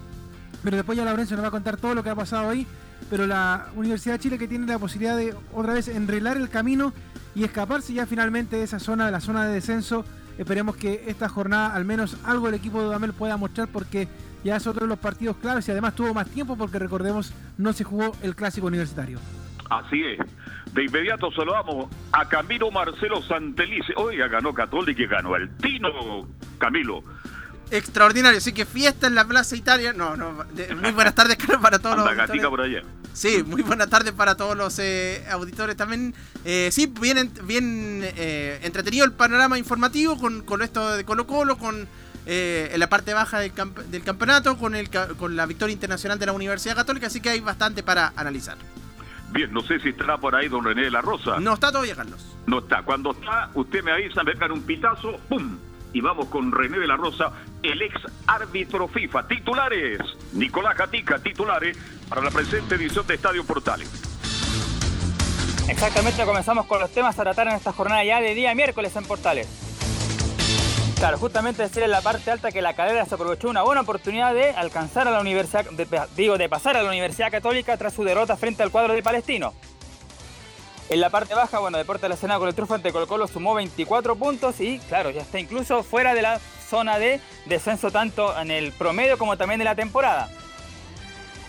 pero 0.64 0.78
después 0.78 0.98
ya 0.98 1.04
Laurencio 1.04 1.36
nos 1.36 1.44
va 1.44 1.50
a 1.50 1.52
contar 1.52 1.76
todo 1.76 1.94
lo 1.94 2.02
que 2.06 2.12
ha 2.12 2.16
pasado 2.16 2.52
ahí. 2.52 2.66
Pero 3.10 3.28
la 3.28 3.68
Universidad 3.76 4.14
de 4.14 4.20
Chile 4.20 4.38
que 4.38 4.48
tiene 4.48 4.66
la 4.66 4.80
posibilidad 4.80 5.18
de 5.18 5.36
otra 5.54 5.74
vez 5.74 5.90
enreglar 5.90 6.38
el 6.38 6.48
camino 6.48 6.94
y 7.36 7.44
escaparse 7.44 7.94
ya 7.94 8.06
finalmente 8.06 8.56
de 8.56 8.64
esa 8.64 8.80
zona, 8.80 9.08
de 9.08 9.12
la 9.12 9.20
zona 9.20 9.46
de 9.46 9.56
descenso. 9.56 10.06
Esperemos 10.38 10.78
que 10.78 11.04
esta 11.08 11.28
jornada 11.28 11.76
al 11.76 11.84
menos 11.84 12.16
algo 12.24 12.48
el 12.48 12.54
equipo 12.54 12.80
de 12.80 12.86
Dudamel 12.86 13.12
pueda 13.12 13.36
mostrar 13.36 13.68
porque 13.68 14.08
ya 14.44 14.56
es 14.58 14.68
otro 14.68 14.82
de 14.86 14.90
los 14.90 15.00
partidos 15.00 15.38
claves 15.38 15.68
y 15.68 15.72
además 15.72 15.96
tuvo 15.96 16.14
más 16.14 16.28
tiempo 16.30 16.56
porque 16.58 16.80
recordemos 16.80 17.34
no 17.58 17.74
se 17.74 17.84
jugó 17.84 18.16
el 18.22 18.36
clásico 18.36 18.68
universitario. 18.68 19.20
Así 19.70 20.04
es. 20.04 20.20
De 20.74 20.84
inmediato 20.86 21.32
saludamos 21.32 21.88
a 22.12 22.28
Camilo 22.28 22.70
Marcelo 22.72 23.22
Santelice. 23.24 23.94
Oiga, 23.96 24.28
ganó 24.28 24.54
Católica 24.54 25.02
y 25.02 25.08
ganó 25.08 25.36
el 25.36 25.50
Tino 25.58 26.28
Camilo. 26.58 27.04
Extraordinario, 27.72 28.38
así 28.38 28.54
que 28.54 28.66
fiesta 28.66 29.08
en 29.08 29.16
la 29.16 29.26
Plaza 29.26 29.56
Italia. 29.56 29.94
No, 29.94 30.16
no, 30.16 30.44
de- 30.54 30.76
muy 30.76 30.92
buenas 30.92 31.16
tardes, 31.16 31.38
Carlos, 31.38 31.60
para 31.62 31.80
todos 31.80 31.98
los 31.98 32.08
Anda 32.08 32.26
gatica 32.28 32.48
auditores. 32.48 32.50
por 32.50 32.62
allá. 32.62 32.84
Sí, 33.14 33.44
muy 33.46 33.62
buenas 33.62 33.90
tardes 33.90 34.12
para 34.14 34.36
todos 34.36 34.56
los 34.58 34.78
eh, 34.80 35.24
auditores 35.32 35.76
también. 35.76 36.14
Eh, 36.46 36.70
sí, 36.72 36.88
bien, 36.88 37.32
bien 37.46 38.02
eh, 38.04 38.60
entretenido 38.64 39.06
el 39.06 39.12
panorama 39.14 39.58
informativo 39.58 40.18
con, 40.18 40.42
con 40.44 40.62
esto 40.62 40.96
de 40.98 41.04
Colo 41.06 41.26
Colo, 41.26 41.58
con 41.58 41.88
eh, 42.26 42.70
en 42.74 42.80
la 42.80 42.88
parte 42.90 43.14
baja 43.14 43.40
del, 43.40 43.54
camp- 43.54 43.78
del 43.80 44.04
campeonato, 44.04 44.58
con, 44.58 44.76
el, 44.76 44.90
ca- 44.90 45.10
con 45.10 45.36
la 45.36 45.46
victoria 45.46 45.74
internacional 45.74 46.20
de 46.20 46.26
la 46.26 46.32
Universidad 46.34 46.76
Católica, 46.76 47.08
así 47.08 47.22
que 47.22 47.30
hay 47.30 47.40
bastante 47.40 47.84
para 47.84 48.14
analizar. 48.16 48.58
Bien, 49.32 49.52
no 49.52 49.62
sé 49.62 49.80
si 49.80 49.90
estará 49.90 50.18
por 50.18 50.36
ahí 50.36 50.48
don 50.48 50.64
René 50.64 50.84
de 50.84 50.92
la 50.92 51.02
Rosa. 51.02 51.40
No 51.40 51.54
está 51.56 51.72
todavía, 51.72 51.96
Carlos. 51.96 52.24
No 52.46 52.60
está. 52.60 52.84
Cuando 52.84 53.12
está, 53.12 53.50
usted 53.56 53.84
me 53.84 53.92
avisa, 53.92 54.24
me 54.24 54.34
pegan 54.34 54.52
un 54.52 54.62
pitazo, 54.62 55.18
¡pum! 55.28 55.58
Y 55.92 56.02
vamos 56.02 56.28
con 56.28 56.52
René 56.52 56.78
de 56.80 56.88
la 56.88 56.98
Rosa, 56.98 57.32
el 57.64 57.82
ex 57.82 57.96
árbitro 58.28 58.88
FIFA. 58.88 59.28
Titulares, 59.28 60.00
Nicolás 60.34 60.78
Gatica, 60.78 61.20
titulares 61.20 61.78
para 62.10 62.22
la 62.22 62.30
presente 62.32 62.76
edición 62.76 63.06
de 63.08 63.16
Estadio 63.16 63.44
Portales. 63.44 63.90
Exactamente, 65.68 66.26
comenzamos 66.26 66.66
con 66.66 66.80
los 66.80 66.92
temas 66.92 67.18
a 67.18 67.24
tratar 67.24 67.48
en 67.48 67.54
esta 67.54 67.72
jornada 67.72 68.04
ya 68.04 68.20
de 68.20 68.36
día 68.36 68.54
miércoles 68.54 68.96
en 68.96 69.06
Portales. 69.06 69.48
Claro, 71.04 71.18
justamente 71.18 71.62
decir 71.62 71.84
en 71.84 71.92
la 71.92 72.00
parte 72.00 72.32
alta 72.32 72.50
que 72.50 72.62
la 72.62 72.76
cadena 72.76 73.04
se 73.04 73.16
aprovechó 73.16 73.50
una 73.50 73.62
buena 73.62 73.82
oportunidad 73.82 74.34
de 74.34 74.52
alcanzar 74.52 75.06
a 75.06 75.12
la 75.12 75.20
Universidad, 75.20 75.66
digo, 76.16 76.38
de 76.38 76.48
pasar 76.48 76.78
a 76.78 76.82
la 76.82 76.88
Universidad 76.88 77.30
Católica 77.30 77.76
tras 77.76 77.92
su 77.92 78.06
derrota 78.06 78.38
frente 78.38 78.64
al 78.64 78.72
cuadro 78.72 78.94
de 78.94 79.04
Palestino. 79.04 79.54
En 80.88 81.02
la 81.02 81.10
parte 81.10 81.36
baja, 81.36 81.60
bueno, 81.60 81.78
Deportes 81.78 82.04
de 82.04 82.08
la 82.08 82.16
Escena 82.16 82.40
con 82.40 82.48
el 82.48 82.54
triunfo 82.54 82.76
ante 82.76 82.94
Colo 82.94 83.06
Colo 83.08 83.28
sumó 83.28 83.54
24 83.54 84.16
puntos 84.16 84.62
y, 84.62 84.80
claro, 84.88 85.10
ya 85.10 85.24
está 85.24 85.42
incluso 85.42 85.84
fuera 85.84 86.14
de 86.14 86.22
la 86.22 86.40
zona 86.70 86.98
de 86.98 87.20
descenso 87.48 87.92
tanto 87.92 88.40
en 88.40 88.50
el 88.50 88.72
promedio 88.72 89.18
como 89.18 89.36
también 89.36 89.60
de 89.60 89.66
la 89.66 89.76
temporada. 89.76 90.30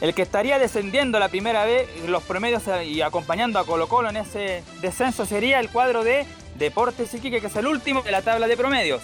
El 0.00 0.14
que 0.14 0.22
estaría 0.22 0.58
descendiendo 0.58 1.20
la 1.20 1.28
primera 1.28 1.64
vez, 1.64 1.88
los 2.08 2.24
promedios 2.24 2.66
eh, 2.66 2.86
y 2.86 3.02
acompañando 3.02 3.60
a 3.60 3.64
Colo 3.64 3.86
Colo 3.86 4.10
en 4.10 4.16
ese 4.16 4.64
descenso 4.80 5.24
sería 5.24 5.60
el 5.60 5.70
cuadro 5.70 6.02
de 6.02 6.26
Deportes 6.56 7.14
Iquique, 7.14 7.40
que 7.40 7.46
es 7.46 7.54
el 7.54 7.68
último 7.68 8.02
de 8.02 8.10
la 8.10 8.22
tabla 8.22 8.48
de 8.48 8.56
promedios. 8.56 9.00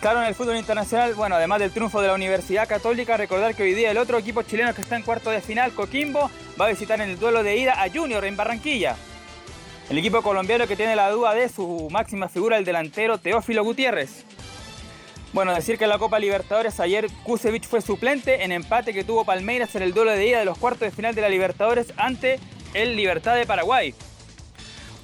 Claro, 0.00 0.20
en 0.20 0.28
el 0.28 0.34
fútbol 0.34 0.56
internacional, 0.56 1.14
bueno, 1.14 1.36
además 1.36 1.58
del 1.58 1.70
triunfo 1.70 2.00
de 2.00 2.08
la 2.08 2.14
Universidad 2.14 2.68
Católica, 2.68 3.16
recordar 3.16 3.54
que 3.54 3.62
hoy 3.62 3.74
día 3.74 3.90
el 3.90 3.98
otro 3.98 4.18
equipo 4.18 4.42
chileno 4.42 4.74
que 4.74 4.82
está 4.82 4.94
en 4.96 5.02
cuarto 5.02 5.30
de 5.30 5.40
final, 5.40 5.72
Coquimbo, 5.72 6.30
va 6.60 6.66
a 6.66 6.68
visitar 6.68 7.00
en 7.00 7.10
el 7.10 7.18
duelo 7.18 7.42
de 7.42 7.56
ida 7.56 7.82
a 7.82 7.90
Junior 7.90 8.24
en 8.24 8.36
Barranquilla. 8.36 8.94
El 9.88 9.98
equipo 9.98 10.20
colombiano 10.20 10.66
que 10.66 10.76
tiene 10.76 10.96
la 10.96 11.10
duda 11.10 11.32
de 11.32 11.48
su 11.48 11.88
máxima 11.90 12.28
figura, 12.28 12.58
el 12.58 12.64
delantero 12.64 13.18
Teófilo 13.18 13.64
Gutiérrez. 13.64 14.24
Bueno, 15.32 15.54
decir 15.54 15.78
que 15.78 15.84
en 15.84 15.90
la 15.90 15.98
Copa 15.98 16.18
Libertadores 16.18 16.78
ayer 16.78 17.08
Kusevich 17.24 17.66
fue 17.66 17.80
suplente 17.80 18.44
en 18.44 18.52
empate 18.52 18.92
que 18.92 19.04
tuvo 19.04 19.24
Palmeiras 19.24 19.74
en 19.76 19.82
el 19.82 19.92
duelo 19.92 20.12
de 20.12 20.26
ida 20.26 20.38
de 20.38 20.44
los 20.44 20.58
cuartos 20.58 20.80
de 20.80 20.90
final 20.90 21.14
de 21.14 21.22
la 21.22 21.28
Libertadores 21.28 21.92
ante 21.96 22.38
el 22.74 22.96
Libertad 22.96 23.34
de 23.34 23.46
Paraguay. 23.46 23.94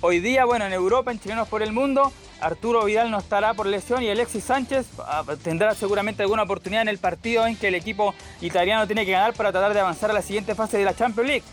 Hoy 0.05 0.19
día, 0.19 0.45
bueno, 0.45 0.67
en 0.67 0.73
Europa, 0.73 1.13
en 1.13 1.21
Chilenos 1.21 1.47
por 1.47 1.63
el 1.63 1.73
Mundo, 1.73 2.13
Arturo 2.41 2.85
Vidal 2.85 3.13
no 3.13 3.19
estará 3.19 3.55
por 3.55 3.67
lesión 3.67 4.03
y 4.03 4.11
Alexis 4.11 4.43
Sánchez 4.43 4.85
ah, 4.99 5.23
tendrá 5.45 5.77
seguramente 5.77 6.25
alguna 6.25 6.43
oportunidad 6.43 6.83
en 6.83 6.89
el 6.89 6.99
partido 6.99 7.47
en 7.47 7.55
que 7.55 7.69
el 7.69 7.77
equipo 7.77 8.13
italiano 8.41 8.85
tiene 8.89 9.07
que 9.07 9.13
ganar 9.13 9.33
para 9.33 9.53
tratar 9.53 9.75
de 9.75 9.79
avanzar 9.79 10.11
a 10.11 10.15
la 10.15 10.21
siguiente 10.21 10.57
fase 10.57 10.77
de 10.77 10.85
la 10.85 10.97
Champions 10.97 11.29
League. 11.29 11.45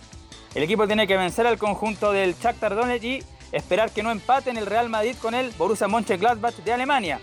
El 0.56 0.64
equipo 0.64 0.88
tiene 0.88 1.06
que 1.06 1.16
vencer 1.16 1.46
al 1.46 1.60
conjunto 1.60 2.12
del 2.12 2.34
Shakhtar 2.34 2.74
Donetsk 2.74 3.04
y 3.04 3.24
esperar 3.52 3.92
que 3.92 4.02
no 4.02 4.10
empaten 4.10 4.58
el 4.58 4.66
Real 4.66 4.90
Madrid 4.90 5.16
con 5.22 5.36
el 5.36 5.52
Borussia 5.52 5.88
Mönchengladbach 5.88 6.56
de 6.56 6.74
Alemania. 6.74 7.20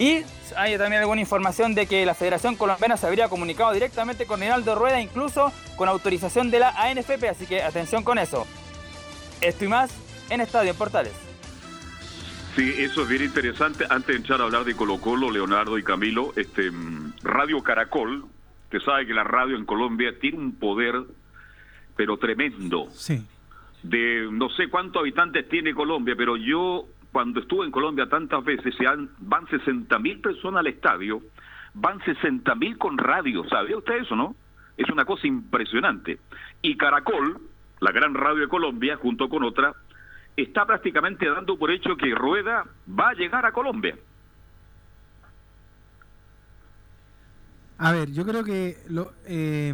Y 0.00 0.24
hay 0.56 0.76
también 0.78 1.02
alguna 1.02 1.20
información 1.20 1.76
de 1.76 1.86
que 1.86 2.04
la 2.04 2.14
Federación 2.14 2.56
Colombiana 2.56 2.96
se 2.96 3.06
habría 3.06 3.28
comunicado 3.28 3.70
directamente 3.70 4.26
con 4.26 4.40
Reinaldo 4.40 4.74
Rueda, 4.74 5.00
incluso 5.00 5.52
con 5.76 5.88
autorización 5.88 6.50
de 6.50 6.58
la 6.58 6.70
ANFP, 6.70 7.28
así 7.28 7.46
que 7.46 7.62
atención 7.62 8.02
con 8.02 8.18
eso. 8.18 8.48
Esto 9.40 9.64
y 9.64 9.68
más 9.68 9.92
en 10.30 10.40
Estadio 10.40 10.70
en 10.70 10.76
Portales. 10.76 11.14
Sí, 12.56 12.74
eso 12.78 13.02
es 13.02 13.08
bien 13.08 13.22
interesante. 13.22 13.84
Antes 13.88 14.08
de 14.08 14.16
entrar 14.16 14.40
a 14.40 14.44
hablar 14.44 14.64
de 14.64 14.74
Colo 14.74 14.98
Colo, 14.98 15.30
Leonardo 15.30 15.78
y 15.78 15.84
Camilo, 15.84 16.32
este 16.34 16.70
mm, 16.70 17.12
Radio 17.22 17.62
Caracol, 17.62 18.24
usted 18.64 18.80
sabe 18.80 19.06
que 19.06 19.14
la 19.14 19.24
radio 19.24 19.56
en 19.56 19.64
Colombia 19.64 20.18
tiene 20.20 20.38
un 20.38 20.58
poder, 20.58 20.94
pero 21.94 22.16
tremendo. 22.16 22.88
Sí. 22.90 23.24
De 23.82 24.28
no 24.30 24.50
sé 24.50 24.68
cuántos 24.68 25.00
habitantes 25.00 25.48
tiene 25.48 25.72
Colombia, 25.72 26.14
pero 26.16 26.36
yo 26.36 26.86
cuando 27.12 27.40
estuve 27.40 27.64
en 27.64 27.70
Colombia 27.70 28.08
tantas 28.08 28.44
veces, 28.44 28.74
se 28.76 28.86
han, 28.86 29.10
van 29.18 29.46
60 29.48 29.98
mil 29.98 30.20
personas 30.20 30.60
al 30.60 30.66
estadio, 30.66 31.22
van 31.74 32.04
60 32.04 32.54
mil 32.56 32.76
con 32.76 32.98
radio, 32.98 33.48
¿sabía 33.48 33.76
usted 33.76 34.02
eso, 34.02 34.16
no? 34.16 34.34
Es 34.76 34.88
una 34.90 35.04
cosa 35.04 35.26
impresionante. 35.26 36.18
Y 36.60 36.76
Caracol, 36.76 37.40
la 37.80 37.92
gran 37.92 38.14
radio 38.14 38.42
de 38.42 38.48
Colombia, 38.48 38.96
junto 38.96 39.28
con 39.28 39.42
otra, 39.44 39.74
está 40.42 40.64
prácticamente 40.66 41.28
dando 41.28 41.58
por 41.58 41.70
hecho 41.70 41.96
que 41.96 42.14
Rueda 42.14 42.64
va 42.88 43.10
a 43.10 43.14
llegar 43.14 43.44
a 43.44 43.52
Colombia. 43.52 43.96
A 47.78 47.92
ver, 47.92 48.10
yo 48.10 48.24
creo 48.26 48.42
que 48.42 48.78
lo, 48.88 49.12
eh, 49.24 49.72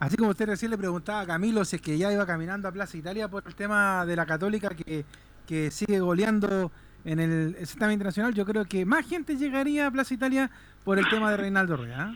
así 0.00 0.16
como 0.16 0.30
usted 0.30 0.46
recién 0.46 0.70
le 0.70 0.78
preguntaba 0.78 1.20
a 1.20 1.26
Camilo 1.26 1.64
si 1.64 1.76
es 1.76 1.82
que 1.82 1.96
ya 1.96 2.12
iba 2.12 2.26
caminando 2.26 2.66
a 2.66 2.72
Plaza 2.72 2.96
Italia 2.96 3.28
por 3.28 3.44
el 3.46 3.54
tema 3.54 4.04
de 4.04 4.16
la 4.16 4.26
Católica 4.26 4.70
que, 4.70 5.04
que 5.46 5.70
sigue 5.70 6.00
goleando 6.00 6.72
en 7.04 7.20
el 7.20 7.54
certamen 7.66 7.94
internacional, 7.94 8.34
yo 8.34 8.44
creo 8.44 8.64
que 8.64 8.86
más 8.86 9.06
gente 9.06 9.36
llegaría 9.36 9.86
a 9.86 9.90
Plaza 9.90 10.14
Italia 10.14 10.50
por 10.84 10.98
el 10.98 11.08
tema 11.08 11.30
de 11.30 11.36
Reinaldo 11.36 11.76
Rueda. 11.76 12.14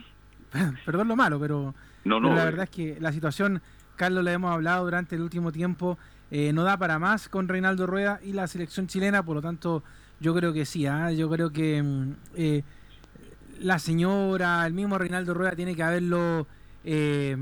¿eh? 0.53 0.71
Perdón 0.85 1.07
lo 1.07 1.15
malo, 1.15 1.39
pero, 1.39 1.75
No, 2.03 2.19
no, 2.19 2.29
pero 2.29 2.35
la 2.35 2.41
eh. 2.41 2.45
verdad 2.45 2.63
es 2.63 2.69
que 2.69 2.97
la 2.99 3.11
situación, 3.11 3.61
Carlos, 3.95 4.23
le 4.23 4.33
hemos 4.33 4.51
hablado 4.51 4.83
durante 4.83 5.15
el 5.15 5.21
último 5.21 5.51
tiempo, 5.51 5.97
eh, 6.31 6.53
no 6.53 6.63
da 6.63 6.77
para 6.77 6.99
más 6.99 7.29
con 7.29 7.47
Reinaldo 7.47 7.87
Rueda 7.87 8.19
y 8.23 8.33
la 8.33 8.47
selección 8.47 8.87
chilena, 8.87 9.23
por 9.23 9.35
lo 9.35 9.41
tanto, 9.41 9.83
yo 10.19 10.33
creo 10.35 10.53
que 10.53 10.65
sí, 10.65 10.85
¿ah? 10.85 11.11
yo 11.11 11.29
creo 11.29 11.51
que 11.51 11.81
mm, 11.81 12.13
eh, 12.35 12.63
la 13.61 13.79
señora, 13.79 14.65
el 14.65 14.73
mismo 14.73 14.97
Reinaldo 14.97 15.33
Rueda 15.33 15.51
tiene 15.51 15.75
que 15.75 15.83
haberlo 15.83 16.47
eh, 16.83 17.37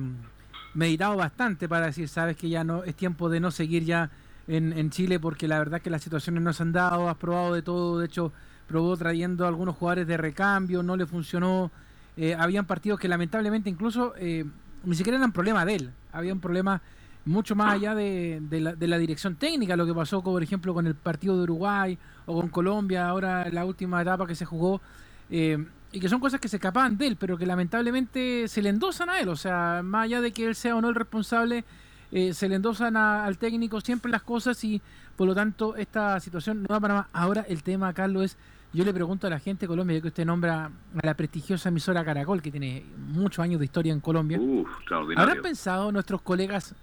meditado 0.74 1.15
bastante 1.15 1.67
para 1.67 1.88
decir, 1.88 2.08
sabes 2.08 2.38
que 2.38 2.50
ya 2.50 2.63
no 2.63 2.84
es 2.84 2.96
tiempo 2.96 3.29
de 3.29 3.39
no 3.39 3.51
seguir 3.51 3.84
ya 3.84 4.10
en, 4.48 4.89
Chile 4.91 5.20
porque 5.20 5.48
la 5.48 5.60
verdad 5.60 5.82
que 5.82 5.89
las 5.89 6.01
situaciones 6.01 6.41
no 6.41 6.53
se 6.53 6.63
han 6.63 6.72
dado, 6.72 7.10
has 7.10 7.17
probado 7.17 7.53
de 7.53 7.62
todo, 7.62 8.00
de 8.00 8.06
hecho 8.06 8.32
probó 8.67 8.96
trayendo 8.98 9.48
algunos 9.48 9.75
jugadores 9.75 10.08
de 10.08 10.17
recambio, 10.17 10.84
no 10.84 10.96
le 10.96 11.06
funcionó, 11.06 11.72
eh, 12.15 12.36
habían 12.38 12.65
partidos 12.65 13.00
que 13.00 13.08
lamentablemente 13.08 13.70
incluso 13.70 14.13
eh, 14.17 14.46
ni 14.84 14.96
siquiera 14.96 15.17
eran 15.17 15.32
problema 15.32 15.65
de 15.65 15.75
él, 15.75 15.91
había 16.12 16.34
un 16.34 16.39
problema 16.39 16.82
mucho 17.27 17.55
más 17.55 17.74
allá 17.74 17.93
de, 17.93 18.39
de 18.41 18.60
la, 18.62 18.75
de 18.75 18.88
la 18.88 18.98
dirección 18.98 19.36
técnica, 19.36 19.75
lo 19.75 19.86
que 19.86 19.93
pasó, 19.93 20.24
por 20.24 20.41
ejemplo, 20.41 20.74
con 20.74 20.88
el 20.88 20.96
partido 20.96 21.36
de 21.38 21.43
Uruguay 21.43 21.98
o 22.25 22.39
con 22.41 22.50
Colombia, 22.50 23.07
ahora 23.07 23.43
en 23.48 23.53
la 23.55 23.65
última 23.65 24.01
etapa 24.01 24.25
que 24.25 24.36
se 24.36 24.46
jugó, 24.46 24.81
eh, 25.29 25.63
y 25.91 26.00
que 26.00 26.10
son 26.10 26.19
cosas 26.19 26.39
que 26.39 26.48
se 26.50 26.57
escapaban 26.57 26.98
de 26.98 27.07
él, 27.07 27.15
pero 27.17 27.38
que 27.38 27.46
lamentablemente 27.46 28.48
se 28.48 28.62
le 28.62 28.69
endosan 28.69 29.10
a 29.10 29.19
él, 29.19 29.29
o 29.29 29.36
sea, 29.36 29.81
más 29.84 30.05
allá 30.05 30.22
de 30.22 30.31
que 30.31 30.46
él 30.48 30.55
sea 30.55 30.75
o 30.75 30.81
no 30.81 30.89
el 30.89 30.96
responsable, 30.96 31.63
eh, 32.12 32.34
se 32.34 32.48
le 32.50 32.55
endosan 32.55 32.96
a- 32.98 33.25
al 33.25 33.38
técnico 33.38 33.81
siempre 33.81 34.12
las 34.12 34.24
cosas 34.24 34.62
y 34.63 34.81
por 35.15 35.27
lo 35.27 35.36
tanto 35.36 35.75
esta 35.75 36.19
situación 36.19 36.62
no 36.63 36.67
va 36.69 36.79
para 36.79 36.93
más. 36.93 37.05
Ahora 37.13 37.46
el 37.50 37.63
tema, 37.63 37.91
Carlos, 37.93 38.24
es, 38.24 38.38
yo 38.74 38.86
le 38.86 38.93
pregunto 38.93 39.27
a 39.27 39.29
la 39.29 39.39
gente 39.39 39.62
de 39.62 39.67
Colombia, 39.67 39.96
ya 39.98 40.01
que 40.01 40.07
usted 40.10 40.25
nombra 40.25 40.65
a 40.65 41.05
la 41.05 41.13
prestigiosa 41.15 41.69
emisora 41.69 42.05
Caracol, 42.05 42.41
que 42.41 42.51
tiene 42.51 42.86
muchos 43.10 43.39
años 43.43 43.60
de 43.60 43.65
historia 43.65 43.91
en 43.91 44.00
Colombia. 44.00 44.39
Uf, 44.39 44.69
¿Habrán 45.17 45.41
pensado 45.41 45.91
nuestros 45.91 46.22
colegas, 46.22 46.75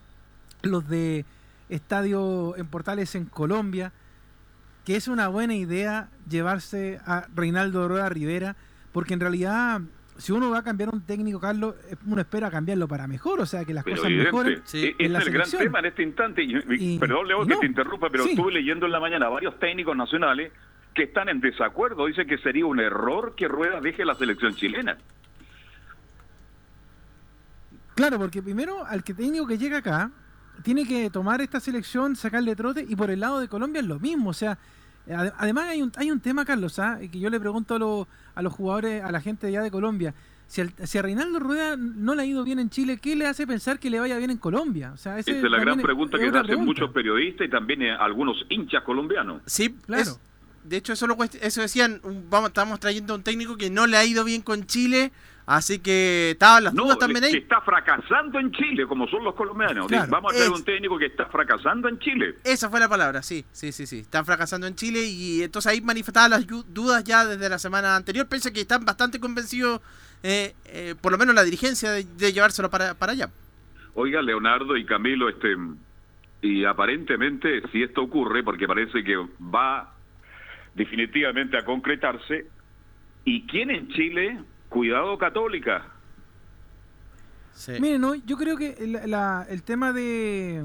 los 0.67 0.89
de 0.89 1.25
Estadio 1.69 2.57
en 2.57 2.67
Portales 2.67 3.15
en 3.15 3.25
Colombia, 3.27 3.93
que 4.85 4.97
es 4.97 5.09
una 5.09 5.29
buena 5.29 5.55
idea 5.55 6.09
llevarse 6.29 7.01
a 7.07 7.27
Reinaldo 7.35 7.89
Rueda 7.89 8.09
Rivera? 8.09 8.57
Porque 8.93 9.15
en 9.15 9.21
realidad, 9.21 9.81
si 10.19 10.31
uno 10.33 10.51
va 10.51 10.59
a 10.59 10.63
cambiar 10.63 10.91
un 10.91 11.01
técnico, 11.01 11.41
Carlos, 11.41 11.75
eh, 11.91 11.97
uno 12.07 12.21
espera 12.21 12.51
cambiarlo 12.51 12.87
para 12.87 13.07
mejor, 13.09 13.41
o 13.41 13.47
sea, 13.47 13.65
que 13.65 13.75
las 13.75 13.83
Pero 13.85 13.97
cosas 13.97 14.11
evidente, 14.11 14.31
mejoren. 14.31 14.63
e- 14.73 14.89
en 14.89 14.95
ese 14.99 15.09
la 15.09 15.19
es 15.19 15.27
el 15.27 15.33
gran 15.33 15.47
selección. 15.47 15.63
tema 15.63 15.79
en 15.81 15.85
este 15.87 16.03
instante. 16.03 16.43
Y- 16.45 16.63
y- 16.95 16.99
perdón, 16.99 17.27
Leo, 17.27 17.43
y 17.45 17.49
que 17.49 17.55
no. 17.55 17.61
te 17.61 17.67
interrumpa, 17.67 18.11
pero 18.11 18.25
Sí. 18.25 18.31
estuve 18.31 18.53
leyendo 18.53 18.87
en 18.87 18.93
la 18.93 19.01
mañana 19.01 19.29
varios 19.29 19.59
técnicos 19.59 19.97
nacionales 19.97 20.53
que 20.95 21.05
están 21.05 21.29
en 21.29 21.41
desacuerdo. 21.41 22.07
Dicen 22.07 22.29
que 22.29 22.39
sería 22.39 22.67
un 22.67 22.79
error 22.79 23.35
que 23.37 23.49
Rueda 23.49 23.81
deje 23.81 24.05
la 24.05 24.15
selección 24.15 24.55
chilena. 24.55 24.97
Claro, 27.97 28.19
porque 28.19 28.43
primero 28.43 28.85
al 28.87 29.05
que 29.05 29.15
técnico 29.15 29.47
que 29.47 29.57
llega 29.59 29.79
acá 29.79 30.11
tiene 30.63 30.87
que 30.87 31.11
tomar 31.11 31.41
esta 31.41 31.61
selección, 31.61 32.17
sacarle 32.17 32.55
trote 32.57 32.85
y 32.89 32.97
por 32.97 33.11
el 33.11 33.21
lado 33.21 33.41
de 33.41 33.49
Colombia 33.49 33.81
es 33.81 33.87
lo 33.87 33.99
mismo, 33.99 34.31
o 34.31 34.35
sea, 34.35 34.59
ade- 35.09 35.33
además 35.39 35.65
hay 35.69 35.83
un, 35.83 35.93
hay 35.97 36.11
un 36.11 36.21
tema, 36.21 36.45
Carlos, 36.45 36.79
¿ah? 36.79 36.99
que 37.01 37.19
yo 37.19 37.29
le 37.31 37.41
pregunto 37.41 37.75
a, 37.75 37.79
los- 37.79 38.07
a 38.35 38.43
los 38.43 38.53
jugadores, 38.53 39.03
a 39.03 39.11
la 39.13 39.21
gente 39.21 39.47
de 39.47 39.55
allá 39.55 39.63
de 39.63 39.71
Colombia, 39.71 40.15
si, 40.47 40.61
al- 40.61 40.73
si 40.85 40.99
a 40.99 41.03
Reinaldo 41.03 41.39
Rueda 41.41 41.77
no 41.77 42.15
le 42.15 42.23
ha 42.23 42.27
ido 42.27 42.45
bien 42.45 42.59
en 42.59 42.71
Chile, 42.71 42.99
¿qué 42.99 43.17
le 43.17 43.27
hace 43.27 43.47
pensar 43.47 43.79
que 43.79 43.91
le 43.91 43.99
vaya 44.01 44.17
bien 44.19 44.31
en 44.31 44.39
Colombia? 44.39 44.93
O 44.93 44.97
sea, 44.97 45.19
ese 45.19 45.33
Esa 45.33 45.47
es 45.47 45.51
la 45.51 45.59
gran 45.59 45.81
pregunta 45.81 46.17
es 46.17 46.23
que 46.23 46.29
hacen 46.29 46.43
pregunta. 46.47 46.67
muchos 46.67 46.91
periodistas 46.93 47.47
y 47.47 47.51
también 47.51 47.83
eh, 47.83 47.93
algunos 47.93 48.37
hinchas 48.51 48.83
colombianos. 48.85 49.43
Sí, 49.47 49.71
Claro. 49.87 50.03
es- 50.03 50.21
de 50.65 50.79
hecho, 50.79 50.95
eso, 50.95 51.07
lo 51.07 51.17
eso 51.23 51.61
decían, 51.61 52.01
un- 52.05 52.25
vamos, 52.31 52.49
estamos 52.49 52.81
trayendo 52.81 53.13
a 53.13 53.17
un 53.17 53.23
técnico 53.23 53.57
que 53.59 53.69
no 53.69 53.87
le 53.87 53.97
ha 53.99 54.05
ido 54.07 54.25
bien 54.25 54.41
con 54.43 54.65
Chile, 54.67 55.13
así 55.47 55.79
que 55.81 56.31
estaban 56.33 56.65
las 56.65 56.75
No, 56.75 56.85
dudas 56.85 56.99
también 56.99 57.21
que 57.23 57.27
ahí. 57.29 57.37
está 57.37 57.61
fracasando 57.61 58.39
en 58.39 58.51
Chile, 58.53 58.87
como 58.87 59.07
son 59.09 59.25
los 59.25 59.35
colombianos. 59.35 59.87
Claro. 59.89 60.11
Vamos 60.11 60.33
a 60.33 60.37
traer 60.37 60.53
Es- 60.53 60.59
un 60.59 60.65
técnico 60.65 60.99
que 60.99 61.07
está 61.07 61.27
fracasando 61.27 61.89
en 61.89 61.99
Chile. 61.99 62.37
Esa 62.45 62.71
fue 62.71 62.81
la 62.81 62.89
palabra, 62.89 63.23
sí, 63.23 63.45
sí, 63.53 63.73
sí, 63.73 63.87
sí. 63.87 63.99
Están 64.01 64.25
fracasando 64.25 64.67
en 64.67 64.75
Chile 64.75 65.01
y 65.05 65.43
entonces 65.43 65.71
ahí 65.73 65.81
manifestaban 65.81 66.31
las 66.31 66.47
dudas 66.47 67.05
ya 67.05 67.25
desde 67.27 67.49
la 67.49 67.59
semana 67.59 67.97
anterior. 67.97 68.27
Pensé 68.29 68.53
que 68.53 68.61
están 68.63 68.85
bastante 68.85 69.21
convencidos, 69.21 69.81
eh, 70.23 70.55
eh, 70.67 70.95
por 71.01 71.13
lo 71.13 71.19
menos 71.19 71.35
la 71.35 71.45
dirigencia, 71.45 71.91
de, 71.93 72.05
de 72.05 72.33
llevárselo 72.33 72.71
para, 72.71 72.95
para 72.95 73.13
allá. 73.13 73.29
Oiga, 73.95 74.23
Leonardo 74.23 74.77
y 74.77 74.85
Camilo, 74.87 75.29
este 75.29 75.55
y 76.43 76.65
aparentemente 76.67 77.63
si 77.73 77.83
esto 77.83 78.03
ocurre, 78.03 78.43
porque 78.43 78.67
parece 78.67 79.03
que 79.03 79.17
va 79.41 79.95
definitivamente 80.75 81.57
a 81.57 81.65
concretarse, 81.65 82.47
¿y 83.25 83.47
quién 83.47 83.71
en 83.71 83.89
Chile? 83.89 84.39
Cuidado 84.75 85.17
Católica. 85.17 85.87
Miren, 87.81 88.01
no, 88.01 88.17
yo 88.17 88.37
creo 88.37 88.57
que 88.57 88.73
el, 88.81 89.09
la- 89.09 89.47
el 89.49 89.63
tema 89.63 89.93
de, 89.93 90.61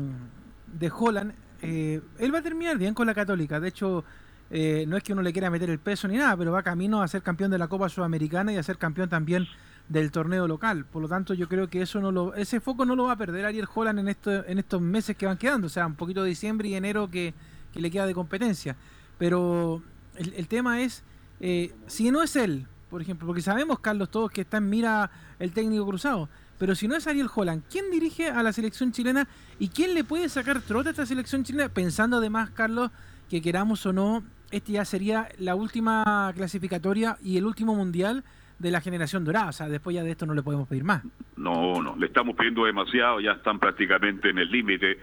de 0.66 0.92
Holland, 0.92 1.32
eh, 1.62 2.02
él 2.18 2.34
va 2.34 2.40
a 2.40 2.42
terminar 2.42 2.76
bien 2.80 2.96
con 2.96 3.06
la 3.06 3.14
Católica. 3.14 3.60
De 3.60 3.68
hecho, 3.68 4.04
eh, 4.50 4.86
no 4.88 4.98
es 4.98 5.04
que 5.04 5.14
uno 5.14 5.22
le 5.22 5.32
quiera 5.32 5.52
meter 5.52 5.70
el 5.70 5.78
peso 5.78 6.08
ni 6.08 6.18
nada, 6.18 6.36
pero 6.36 6.52
va 6.52 6.64
camino 6.64 7.04
a 7.04 7.08
ser 7.08 7.22
campeón 7.22 7.52
de 7.52 7.60
la 7.60 7.68
Copa 7.68 7.88
Sudamericana 7.88 8.52
y 8.52 8.58
a 8.58 8.64
ser 8.64 8.80
campeón 8.80 9.10
también 9.10 9.46
del 9.90 10.10
torneo 10.10 10.48
local. 10.48 10.86
Por 10.86 11.04
lo 11.04 11.08
tanto, 11.08 11.36
yo 11.36 11.48
creo 11.48 11.68
que 11.68 11.84
eso 11.84 12.02
no 12.02 12.12
lo, 12.12 12.34
ese 12.34 12.60
foco 12.60 12.86
no 12.86 12.96
lo 12.96 13.04
va 13.04 13.12
a 13.12 13.16
perder 13.18 13.46
Ariel 13.46 13.68
Holland 13.72 14.00
en, 14.00 14.08
esto, 14.08 14.44
en 14.48 14.58
estos 14.58 14.82
meses 14.82 15.16
que 15.16 15.28
van 15.28 15.38
quedando. 15.38 15.68
O 15.68 15.70
sea, 15.70 15.86
un 15.86 15.94
poquito 15.94 16.24
de 16.24 16.30
diciembre 16.30 16.68
y 16.68 16.74
enero 16.74 17.12
que, 17.12 17.36
que 17.72 17.80
le 17.80 17.92
queda 17.92 18.08
de 18.08 18.16
competencia. 18.16 18.76
Pero 19.20 19.84
el, 20.16 20.34
el 20.34 20.48
tema 20.48 20.82
es, 20.82 21.04
eh, 21.42 21.76
si 21.86 22.10
no 22.10 22.24
es 22.24 22.36
él, 22.36 22.66
por 22.90 23.02
ejemplo, 23.02 23.28
porque 23.28 23.42
sabemos, 23.42 23.80
Carlos, 23.80 24.10
todos 24.10 24.32
que 24.32 24.42
está 24.42 24.58
en 24.58 24.70
mira 24.70 25.12
el 25.40 25.52
técnico 25.52 25.86
cruzado. 25.86 26.30
Pero 26.58 26.76
si 26.76 26.88
no 26.88 26.96
es 26.96 27.08
Ariel 27.08 27.30
Holland, 27.34 27.64
¿quién 27.72 27.90
dirige 27.90 28.30
a 28.30 28.44
la 28.44 28.52
selección 28.52 28.92
chilena 28.92 29.28
y 29.60 29.70
quién 29.70 29.94
le 29.94 30.04
puede 30.04 30.28
sacar 30.28 30.62
trote 30.62 30.90
a 30.90 30.92
esta 30.92 31.06
selección 31.06 31.44
chilena? 31.44 31.70
Pensando 31.70 32.18
además, 32.18 32.50
Carlos, 32.50 32.92
que 33.30 33.42
queramos 33.42 33.86
o 33.86 33.94
no, 33.94 34.24
este 34.52 34.74
ya 34.74 34.84
sería 34.84 35.30
la 35.38 35.56
última 35.56 36.34
clasificatoria 36.36 37.18
y 37.24 37.38
el 37.38 37.46
último 37.46 37.76
mundial 37.76 38.24
de 38.58 38.72
la 38.72 38.82
generación 38.82 39.24
dorada. 39.24 39.50
O 39.50 39.54
sea, 39.54 39.70
después 39.70 39.96
ya 39.96 40.04
de 40.04 40.12
esto 40.12 40.26
no 40.26 40.34
le 40.34 40.44
podemos 40.44 40.68
pedir 40.68 40.84
más. 40.84 41.04
No, 41.38 41.82
no, 41.82 41.96
le 41.96 42.08
estamos 42.08 42.36
pidiendo 42.36 42.66
demasiado, 42.66 43.22
ya 43.22 43.32
están 43.32 43.60
prácticamente 43.60 44.30
en 44.30 44.40
el 44.40 44.52
límite. 44.52 45.00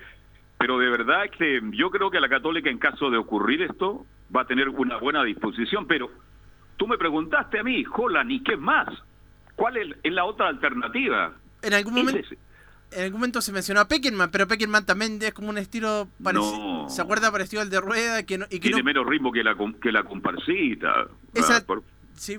Pero 0.59 0.79
de 0.79 0.91
verdad 0.91 1.25
que 1.37 1.61
yo 1.73 1.91
creo 1.91 2.11
que 2.11 2.21
la 2.21 2.29
Católica, 2.29 2.69
en 2.69 2.79
caso 2.79 3.11
de 3.11 3.17
ocurrir 3.17 3.63
esto, 3.63 4.07
va 4.35 4.43
a 4.43 4.47
tener 4.47 4.69
una 4.69 4.99
buena 4.99 5.25
disposición. 5.25 5.87
Pero 5.87 6.11
tú 6.77 6.87
me 6.87 6.99
preguntaste 6.99 7.59
a 7.61 7.63
mí, 7.63 7.85
Holland, 7.95 8.31
¿y 8.31 8.43
qué 8.43 8.57
más? 8.57 8.89
¿Cuál 9.55 9.77
es, 9.79 9.97
es 10.03 10.13
la 10.13 10.25
otra 10.25 10.49
alternativa? 10.49 11.33
En 11.63 11.73
algún 11.75 11.95
momento, 11.95 12.21
en 12.93 13.03
algún 13.03 13.21
momento 13.21 13.41
se 13.41 13.53
mencionó 13.53 13.81
a 13.81 13.89
Peckerman, 13.89 14.31
pero 14.31 14.47
Peckerman 14.47 14.85
también 14.87 15.19
es 15.23 15.33
como 15.33 15.49
un 15.49 15.59
estilo 15.59 16.09
parecido. 16.23 16.59
No. 16.85 16.89
¿Se 16.91 17.01
acuerda 17.03 17.33
parecido 17.33 17.63
al 17.63 17.71
de 17.71 17.81
Rueda? 17.81 18.23
Que 18.25 18.39
no, 18.39 18.45
y 18.47 18.61
que 18.61 18.69
Tiene 18.69 18.79
no- 18.79 18.85
menos 18.85 19.07
ritmo 19.07 19.33
que 19.33 19.43
la, 19.43 19.57
que 19.83 19.91
la 19.93 20.05
comparsita. 20.05 21.07
Esa- 21.35 21.57
Ah, 21.57 21.63
por- 21.67 21.83
Sí, 22.15 22.39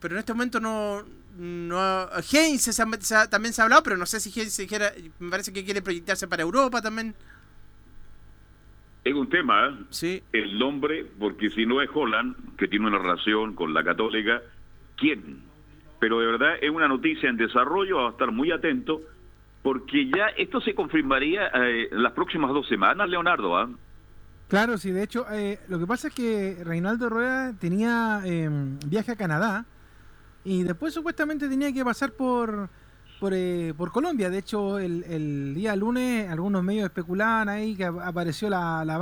pero 0.00 0.14
en 0.14 0.20
este 0.20 0.32
momento 0.32 0.60
no. 0.60 1.02
no 1.36 2.08
Heinz 2.32 2.62
se 2.62 2.82
ha- 2.82 2.86
se 3.00 3.14
ha- 3.14 3.28
también 3.30 3.52
se 3.52 3.60
ha 3.60 3.64
hablado, 3.64 3.82
pero 3.82 3.96
no 3.96 4.06
sé 4.06 4.18
si 4.20 4.30
Heinz 4.38 4.52
se 4.52 4.66
quiera- 4.66 4.92
me 5.18 5.30
parece 5.30 5.52
que 5.52 5.64
quiere 5.64 5.82
proyectarse 5.82 6.26
para 6.26 6.42
Europa 6.42 6.80
también. 6.82 7.14
Es 9.04 9.14
un 9.14 9.28
tema, 9.28 9.68
¿eh? 9.68 9.84
Sí. 9.90 10.22
El 10.32 10.58
nombre, 10.58 11.06
porque 11.18 11.50
si 11.50 11.66
no 11.66 11.80
es 11.80 11.88
Holland, 11.92 12.56
que 12.56 12.68
tiene 12.68 12.86
una 12.86 12.98
relación 12.98 13.54
con 13.54 13.72
la 13.72 13.82
Católica, 13.82 14.42
¿quién? 14.96 15.42
Pero 15.98 16.20
de 16.20 16.26
verdad 16.26 16.54
es 16.60 16.70
una 16.70 16.88
noticia 16.88 17.28
en 17.28 17.36
desarrollo, 17.36 17.96
va 17.96 18.08
a 18.08 18.10
estar 18.10 18.30
muy 18.30 18.50
atento, 18.50 19.00
porque 19.62 20.08
ya 20.08 20.28
esto 20.36 20.60
se 20.60 20.74
confirmaría 20.74 21.48
eh, 21.54 21.88
las 21.92 22.12
próximas 22.12 22.52
dos 22.52 22.68
semanas, 22.68 23.08
Leonardo, 23.08 23.56
¿ah? 23.56 23.68
Claro, 24.48 24.78
sí, 24.78 24.90
de 24.92 25.02
hecho, 25.02 25.26
eh, 25.30 25.58
lo 25.68 25.78
que 25.78 25.86
pasa 25.86 26.08
es 26.08 26.14
que 26.14 26.56
Reinaldo 26.64 27.10
Rueda 27.10 27.52
tenía 27.58 28.22
eh, 28.24 28.48
viaje 28.86 29.12
a 29.12 29.16
Canadá 29.16 29.66
y 30.42 30.62
después 30.62 30.94
supuestamente 30.94 31.48
tenía 31.48 31.70
que 31.72 31.84
pasar 31.84 32.12
por 32.12 32.70
por, 33.20 33.32
eh, 33.34 33.74
por 33.76 33.92
Colombia. 33.92 34.30
De 34.30 34.38
hecho, 34.38 34.78
el, 34.78 35.54
día 35.54 35.74
lunes 35.76 36.28
algunos 36.30 36.62
medios 36.62 36.84
especulaban 36.84 37.48
ahí 37.48 37.74
que 37.74 37.84
ap- 37.84 38.00
apareció 38.00 38.48
la, 38.50 38.84
la 38.84 38.98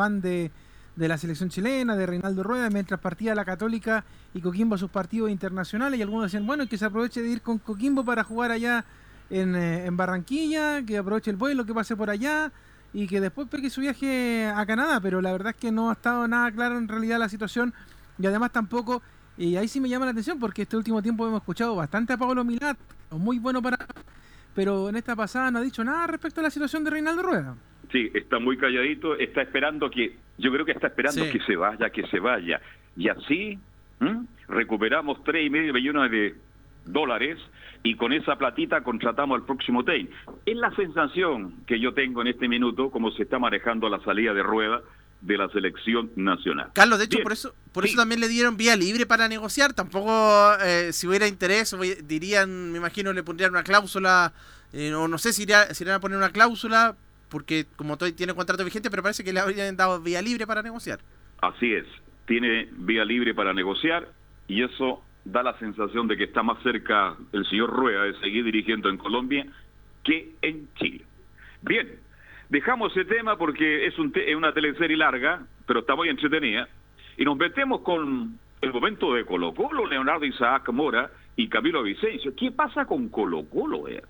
de 0.97 1.09
la 1.09 1.19
selección 1.19 1.51
chilena, 1.51 1.95
de 1.95 2.07
Reinaldo 2.07 2.43
Rueda, 2.43 2.71
mientras 2.71 2.99
partía 3.01 3.35
la 3.35 3.45
Católica 3.45 4.05
y 4.33 4.41
Coquimbo 4.41 4.77
a 4.77 4.79
sus 4.79 4.91
partidos 4.91 5.31
internacionales. 5.31 5.99
Y 5.99 6.03
algunos 6.03 6.27
decían, 6.27 6.47
bueno, 6.47 6.67
que 6.67 6.79
se 6.79 6.87
aproveche 6.87 7.21
de 7.21 7.29
ir 7.29 7.43
con 7.43 7.59
Coquimbo 7.59 8.05
para 8.05 8.25
jugar 8.25 8.51
allá 8.51 8.85
en, 9.29 9.55
eh, 9.55 9.85
en 9.85 9.97
Barranquilla, 9.97 10.83
que 10.85 10.97
aproveche 10.97 11.31
el 11.31 11.37
vuelo, 11.37 11.67
que 11.67 11.75
pase 11.75 11.97
por 11.97 12.09
allá 12.09 12.51
y 12.95 13.07
que 13.09 13.21
después 13.21 13.47
pegue 13.49 13.69
su 13.69 13.83
viaje 13.83 14.47
a 14.47 14.65
Canadá, 14.65 15.01
pero 15.01 15.21
la 15.21 15.33
verdad 15.33 15.51
es 15.51 15.57
que 15.57 15.71
no 15.71 15.91
ha 15.91 15.93
estado 15.93 16.27
nada 16.27 16.51
claro 16.51 16.79
en 16.79 16.89
realidad 16.89 17.19
la 17.19 17.29
situación. 17.29 17.75
Y 18.19 18.27
además 18.27 18.53
tampoco, 18.53 19.03
y 19.37 19.57
ahí 19.57 19.69
sí 19.69 19.81
me 19.81 19.91
llama 19.91 20.07
la 20.07 20.13
atención 20.13 20.39
porque 20.39 20.63
este 20.63 20.79
último 20.79 21.03
tiempo 21.03 21.27
hemos 21.27 21.41
escuchado 21.43 21.77
bastante 21.77 22.15
a 22.15 22.17
Pablo 22.17 22.43
Milat, 22.43 22.79
muy 23.11 23.39
bueno 23.39 23.63
para... 23.63 23.79
Pero 24.55 24.89
en 24.89 24.97
esta 24.97 25.15
pasada 25.15 25.51
no 25.51 25.59
ha 25.59 25.63
dicho 25.63 25.85
nada 25.85 26.07
respecto 26.07 26.41
a 26.41 26.45
la 26.45 26.51
situación 26.51 26.83
de 26.85 26.91
Reinaldo 26.91 27.23
Rueda. 27.23 27.57
Sí, 27.93 28.11
está 28.15 28.39
muy 28.39 28.57
calladito, 28.57 29.15
está 29.17 29.43
esperando 29.43 29.91
que, 29.91 30.17
yo 30.39 30.51
creo 30.51 30.65
que 30.65 30.73
está 30.73 30.87
esperando 30.89 31.25
Sí. 31.25 31.31
que 31.31 31.41
se 31.41 31.57
vaya, 31.57 31.91
que 31.91 32.07
se 32.09 32.19
vaya. 32.19 32.61
Y 32.97 33.09
así 33.09 33.59
recuperamos 34.49 35.23
tres 35.25 35.47
y 35.47 35.51
medio 35.51 35.73
millones 35.73 36.11
de 36.11 36.35
dólares 36.87 37.39
y 37.83 37.95
con 37.97 38.13
esa 38.13 38.37
platita 38.37 38.81
contratamos 38.83 39.39
al 39.41 39.47
próximo 39.47 39.85
TEI. 39.85 40.09
Es 40.45 40.57
la 40.57 40.71
sensación 40.75 41.55
que 41.67 41.79
yo 41.79 41.93
tengo 41.95 42.23
en 42.23 42.29
este 42.29 42.49
minuto, 42.49 42.91
como 42.91 43.11
se 43.13 43.25
está 43.25 43.39
manejando 43.39 43.89
la 43.89 44.01
salida 44.01 44.33
de 44.35 44.43
rueda 44.43 44.83
de 45.21 45.37
la 45.39 45.49
selección 45.49 46.11
nacional. 46.17 46.71
Carlos, 46.75 46.99
de 46.99 47.07
hecho, 47.07 47.17
Bien. 47.19 47.23
por 47.25 47.33
eso 47.33 47.55
por 47.73 47.85
eso 47.85 47.97
también 47.97 48.21
le 48.21 48.29
dieron 48.29 48.57
vía 48.57 48.75
libre 48.77 49.05
para 49.07 49.29
negociar. 49.29 49.75
Tampoco, 49.75 50.11
eh, 50.65 50.93
si 50.93 51.07
hubiera 51.07 51.27
interés, 51.29 51.77
dirían, 52.05 52.73
me 52.73 52.79
imagino, 52.79 53.13
le 53.13 53.23
pondrían 53.23 53.51
una 53.51 53.63
cláusula, 53.65 54.33
eh, 54.73 54.95
o 54.95 55.09
no 55.09 55.19
sé 55.19 55.33
si 55.35 55.43
iría- 55.43 55.73
si 55.75 55.85
irían 55.85 55.97
a 55.97 56.01
poner 56.01 56.17
una 56.17 56.31
cláusula, 56.31 56.97
porque 57.29 57.67
como 57.77 57.99
todo 57.99 58.11
tiene 58.15 58.33
contrato 58.35 58.65
vigente, 58.65 58.89
pero 58.91 59.03
parece 59.03 59.25
que 59.25 59.33
le 59.33 59.41
habrían 59.41 59.77
dado 59.77 60.01
vía 60.01 60.23
libre 60.23 60.47
para 60.47 60.63
negociar. 60.63 61.01
Así 61.43 61.73
es, 61.73 61.85
tiene 62.27 62.69
vía 62.73 63.05
libre 63.05 63.35
para 63.35 63.53
negociar 63.53 64.09
y 64.49 64.63
eso 64.63 65.03
da 65.25 65.43
la 65.43 65.59
sensación 65.59 66.07
de 66.09 66.17
que 66.17 66.25
está 66.25 66.43
más 66.43 66.63
cerca 66.63 67.15
el 67.33 67.45
señor 67.51 67.71
Rueda 67.71 68.05
de 68.05 68.19
seguir 68.21 68.45
dirigiendo 68.45 68.89
en 68.89 68.97
Colombia 68.97 69.45
que 70.05 70.35
en 70.41 70.69
Chile. 70.77 71.05
Bien, 71.63 71.99
dejamos 72.49 72.93
ese 72.97 73.05
tema 73.05 73.37
porque 73.37 73.87
es, 73.87 73.99
un 73.99 74.13
te- 74.13 74.31
es 74.31 74.37
una 74.37 74.53
teleserie 74.53 74.97
larga, 74.97 75.43
pero 75.67 75.81
está 75.81 75.95
muy 75.97 76.09
entretenida, 76.09 76.69
y 77.17 77.25
nos 77.25 77.37
metemos 77.37 77.81
con 77.81 78.39
el 78.61 78.73
momento 78.73 79.15
de 79.15 79.25
Colo 79.25 79.55
Colo, 79.55 79.87
Leonardo 79.87 80.25
Isaac 80.25 80.69
Mora 80.71 81.11
y 81.37 81.49
Camilo 81.49 81.83
Vicencio. 81.83 82.35
¿Qué 82.37 82.51
pasa 82.51 82.85
con 82.87 83.09
Colo 83.09 83.45
Colo? 83.45 83.89
eh? 83.89 84.03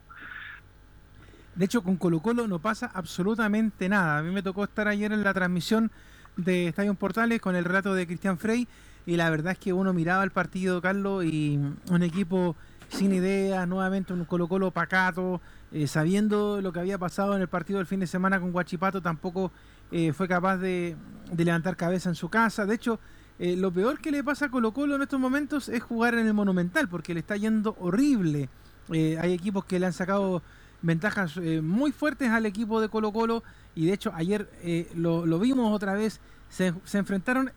De 1.55 1.65
hecho, 1.65 1.83
con 1.83 1.97
Colo 1.97 2.21
Colo 2.21 2.47
no 2.47 2.59
pasa 2.59 2.91
absolutamente 2.93 3.89
nada. 3.89 4.19
A 4.19 4.23
mí 4.23 4.31
me 4.33 4.43
tocó 4.43 4.65
estar 4.65 4.89
ayer 4.89 5.13
en 5.13 5.25
la 5.25 5.33
transmisión 5.35 5.91
de 6.37 6.69
Estadio 6.69 6.95
Portales 6.95 7.41
con 7.41 7.57
el 7.57 7.65
relato 7.65 7.95
de 7.95 8.07
Cristian 8.07 8.39
Frey 8.39 8.69
y 9.07 9.17
la 9.17 9.31
verdad 9.31 9.53
es 9.53 9.59
que 9.59 9.73
uno 9.73 9.93
miraba 9.95 10.23
el 10.25 10.31
partido, 10.33 10.83
Carlos, 10.83 11.25
y 11.25 11.59
un 11.91 12.03
equipo 12.03 12.57
sin 12.89 13.13
ideas, 13.13 13.67
nuevamente 13.67 14.13
un 14.13 14.25
Colo 14.25 14.49
Colo 14.49 14.71
pacato, 14.71 15.41
eh, 15.73 15.87
sabiendo 15.87 16.61
lo 16.61 16.73
que 16.73 16.81
había 16.81 16.99
pasado 16.99 17.35
en 17.35 17.43
el 17.43 17.49
partido 17.49 17.79
del 17.79 17.87
fin 17.87 18.01
de 18.01 18.07
semana 18.07 18.41
con 18.41 18.53
Guachipato, 18.53 19.01
tampoco 19.01 19.51
eh, 19.91 20.13
fue 20.13 20.29
capaz 20.29 20.59
de, 20.59 20.97
levantar 21.37 21.77
cabeza 21.77 22.09
en 22.09 22.15
su 22.15 22.29
casa. 22.29 22.67
De 22.67 22.75
hecho, 22.75 23.01
eh, 23.39 23.57
lo 23.57 23.73
peor 23.73 24.01
que 24.01 24.11
le 24.11 24.23
pasa 24.23 24.47
a 24.47 24.51
Colo 24.51 24.73
Colo 24.73 24.97
en 24.97 25.03
estos 25.03 25.21
momentos 25.21 25.69
es 25.69 25.83
jugar 25.83 26.15
en 26.15 26.27
el 26.27 26.35
Monumental, 26.35 26.89
porque 26.89 27.15
le 27.15 27.21
está 27.21 27.37
yendo 27.37 27.77
horrible. 27.81 28.49
Hay 28.89 29.33
equipos 29.33 29.65
que 29.65 29.81
le 29.81 29.87
han 29.87 29.93
sacado 29.93 30.43
ventajas 30.81 31.37
muy 31.61 31.91
fuertes 31.91 32.31
al 32.31 32.47
equipo 32.47 32.81
de 32.81 32.89
Colo 32.89 33.13
Colo 33.13 33.43
y 33.75 33.87
de 33.87 33.93
hecho 33.95 34.13
ayer 34.15 34.49
lo, 34.95 35.27
lo 35.27 35.41
vimos 35.41 35.75
otra 35.75 35.95
vez, 35.95 36.21
se, 36.49 36.73
se 36.85 36.99
enfrentaron, 36.99 37.51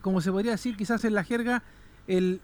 como 0.00 0.20
se 0.20 0.30
podría 0.30 0.52
decir 0.52 0.76
quizás 0.76 1.04
en 1.04 1.14
la 1.14 1.24
jerga, 1.24 1.64
el, 2.06 2.40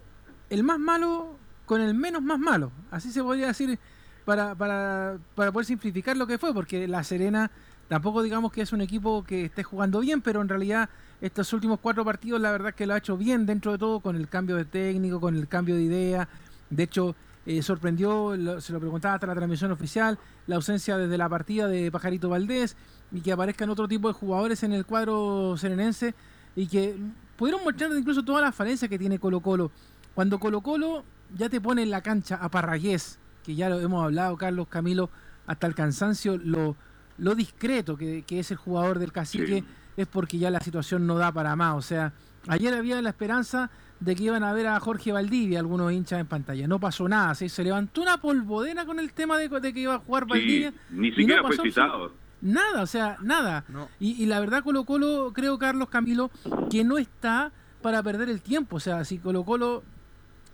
el 0.49 0.63
más 0.63 0.77
malo 0.77 1.37
con 1.65 1.81
el 1.81 1.93
menos 1.93 2.21
más 2.21 2.39
malo. 2.39 2.71
Así 2.91 3.11
se 3.11 3.21
podría 3.23 3.47
decir 3.47 3.77
para, 4.25 4.55
para, 4.55 5.17
para 5.35 5.51
poder 5.51 5.65
simplificar 5.65 6.15
lo 6.17 6.27
que 6.27 6.37
fue, 6.37 6.53
porque 6.53 6.87
La 6.87 7.03
Serena 7.03 7.51
tampoco 7.87 8.21
digamos 8.23 8.51
que 8.51 8.61
es 8.61 8.71
un 8.73 8.81
equipo 8.81 9.23
que 9.23 9.45
esté 9.45 9.63
jugando 9.63 9.99
bien, 9.99 10.21
pero 10.21 10.41
en 10.41 10.49
realidad 10.49 10.89
estos 11.21 11.51
últimos 11.53 11.79
cuatro 11.79 12.03
partidos 12.03 12.41
la 12.41 12.51
verdad 12.51 12.73
que 12.73 12.85
lo 12.85 12.93
ha 12.93 12.97
hecho 12.97 13.17
bien 13.17 13.45
dentro 13.45 13.71
de 13.73 13.77
todo 13.77 13.99
con 13.99 14.15
el 14.15 14.27
cambio 14.27 14.55
de 14.55 14.65
técnico, 14.65 15.19
con 15.19 15.35
el 15.35 15.47
cambio 15.47 15.75
de 15.75 15.83
idea. 15.83 16.27
De 16.69 16.83
hecho, 16.83 17.15
eh, 17.45 17.61
sorprendió, 17.61 18.35
lo- 18.37 18.61
se 18.61 18.71
lo 18.73 18.79
preguntaba 18.79 19.15
hasta 19.15 19.27
la 19.27 19.35
transmisión 19.35 19.71
oficial, 19.71 20.17
la 20.47 20.55
ausencia 20.55 20.97
desde 20.97 21.17
la 21.17 21.27
partida 21.29 21.67
de 21.67 21.91
Pajarito 21.91 22.29
Valdés 22.29 22.75
y 23.11 23.21
que 23.21 23.31
aparezcan 23.33 23.69
otro 23.69 23.87
tipo 23.87 24.07
de 24.07 24.13
jugadores 24.13 24.63
en 24.63 24.71
el 24.73 24.85
cuadro 24.85 25.55
serenense 25.57 26.15
y 26.55 26.67
que 26.67 26.95
pudieron 27.37 27.63
mostrar 27.63 27.91
incluso 27.91 28.23
todas 28.23 28.41
las 28.41 28.55
falencias 28.55 28.89
que 28.89 28.97
tiene 28.97 29.19
Colo 29.19 29.41
Colo. 29.41 29.71
Cuando 30.15 30.39
Colo 30.39 30.61
Colo 30.61 31.03
ya 31.35 31.49
te 31.49 31.59
pone 31.61 31.83
en 31.83 31.89
la 31.89 32.01
cancha 32.01 32.35
a 32.35 32.49
Parragués, 32.49 33.19
que 33.43 33.55
ya 33.55 33.69
lo 33.69 33.79
hemos 33.79 34.03
hablado, 34.03 34.37
Carlos 34.37 34.67
Camilo, 34.67 35.09
hasta 35.47 35.67
el 35.67 35.75
cansancio, 35.75 36.37
lo, 36.37 36.75
lo 37.17 37.35
discreto 37.35 37.97
que, 37.97 38.23
que 38.23 38.39
es 38.39 38.51
el 38.51 38.57
jugador 38.57 38.99
del 38.99 39.11
cacique, 39.11 39.61
Sí. 39.61 39.65
es 39.97 40.07
porque 40.07 40.37
ya 40.37 40.49
la 40.49 40.59
situación 40.61 41.05
no 41.05 41.17
da 41.17 41.31
para 41.31 41.55
más. 41.55 41.75
O 41.75 41.81
sea, 41.81 42.13
ayer 42.47 42.73
había 42.73 43.01
la 43.01 43.09
esperanza 43.09 43.69
de 43.99 44.15
que 44.15 44.23
iban 44.23 44.43
a 44.43 44.51
ver 44.53 44.67
a 44.67 44.79
Jorge 44.79 45.11
Valdivia, 45.11 45.59
algunos 45.59 45.91
hinchas 45.91 46.19
en 46.19 46.27
pantalla. 46.27 46.67
No 46.67 46.79
pasó 46.79 47.07
nada, 47.07 47.35
¿sí? 47.35 47.47
se 47.49 47.63
levantó 47.63 48.01
una 48.01 48.17
polvodera 48.17 48.85
con 48.85 48.99
el 48.99 49.13
tema 49.13 49.37
de, 49.37 49.47
de 49.49 49.73
que 49.73 49.79
iba 49.81 49.95
a 49.95 49.99
jugar 49.99 50.25
Valdivia. 50.25 50.71
Sí, 50.71 50.77
ni 50.91 51.09
no 51.09 51.15
siquiera 51.15 51.41
fue 51.43 51.57
citado. 51.57 52.11
Nada, 52.41 52.81
o 52.81 52.87
sea, 52.87 53.17
nada. 53.21 53.63
Y, 53.99 54.21
y 54.21 54.25
la 54.25 54.39
verdad 54.41 54.63
Colo 54.63 54.83
Colo, 54.83 55.31
creo 55.33 55.57
Carlos 55.57 55.87
Camilo, 55.89 56.29
que 56.69 56.83
no 56.83 56.97
está 56.97 57.51
para 57.81 58.03
perder 58.03 58.27
el 58.29 58.41
tiempo. 58.41 58.75
O 58.77 58.79
sea, 58.81 59.05
si 59.05 59.17
Colo 59.19 59.45
Colo 59.45 59.83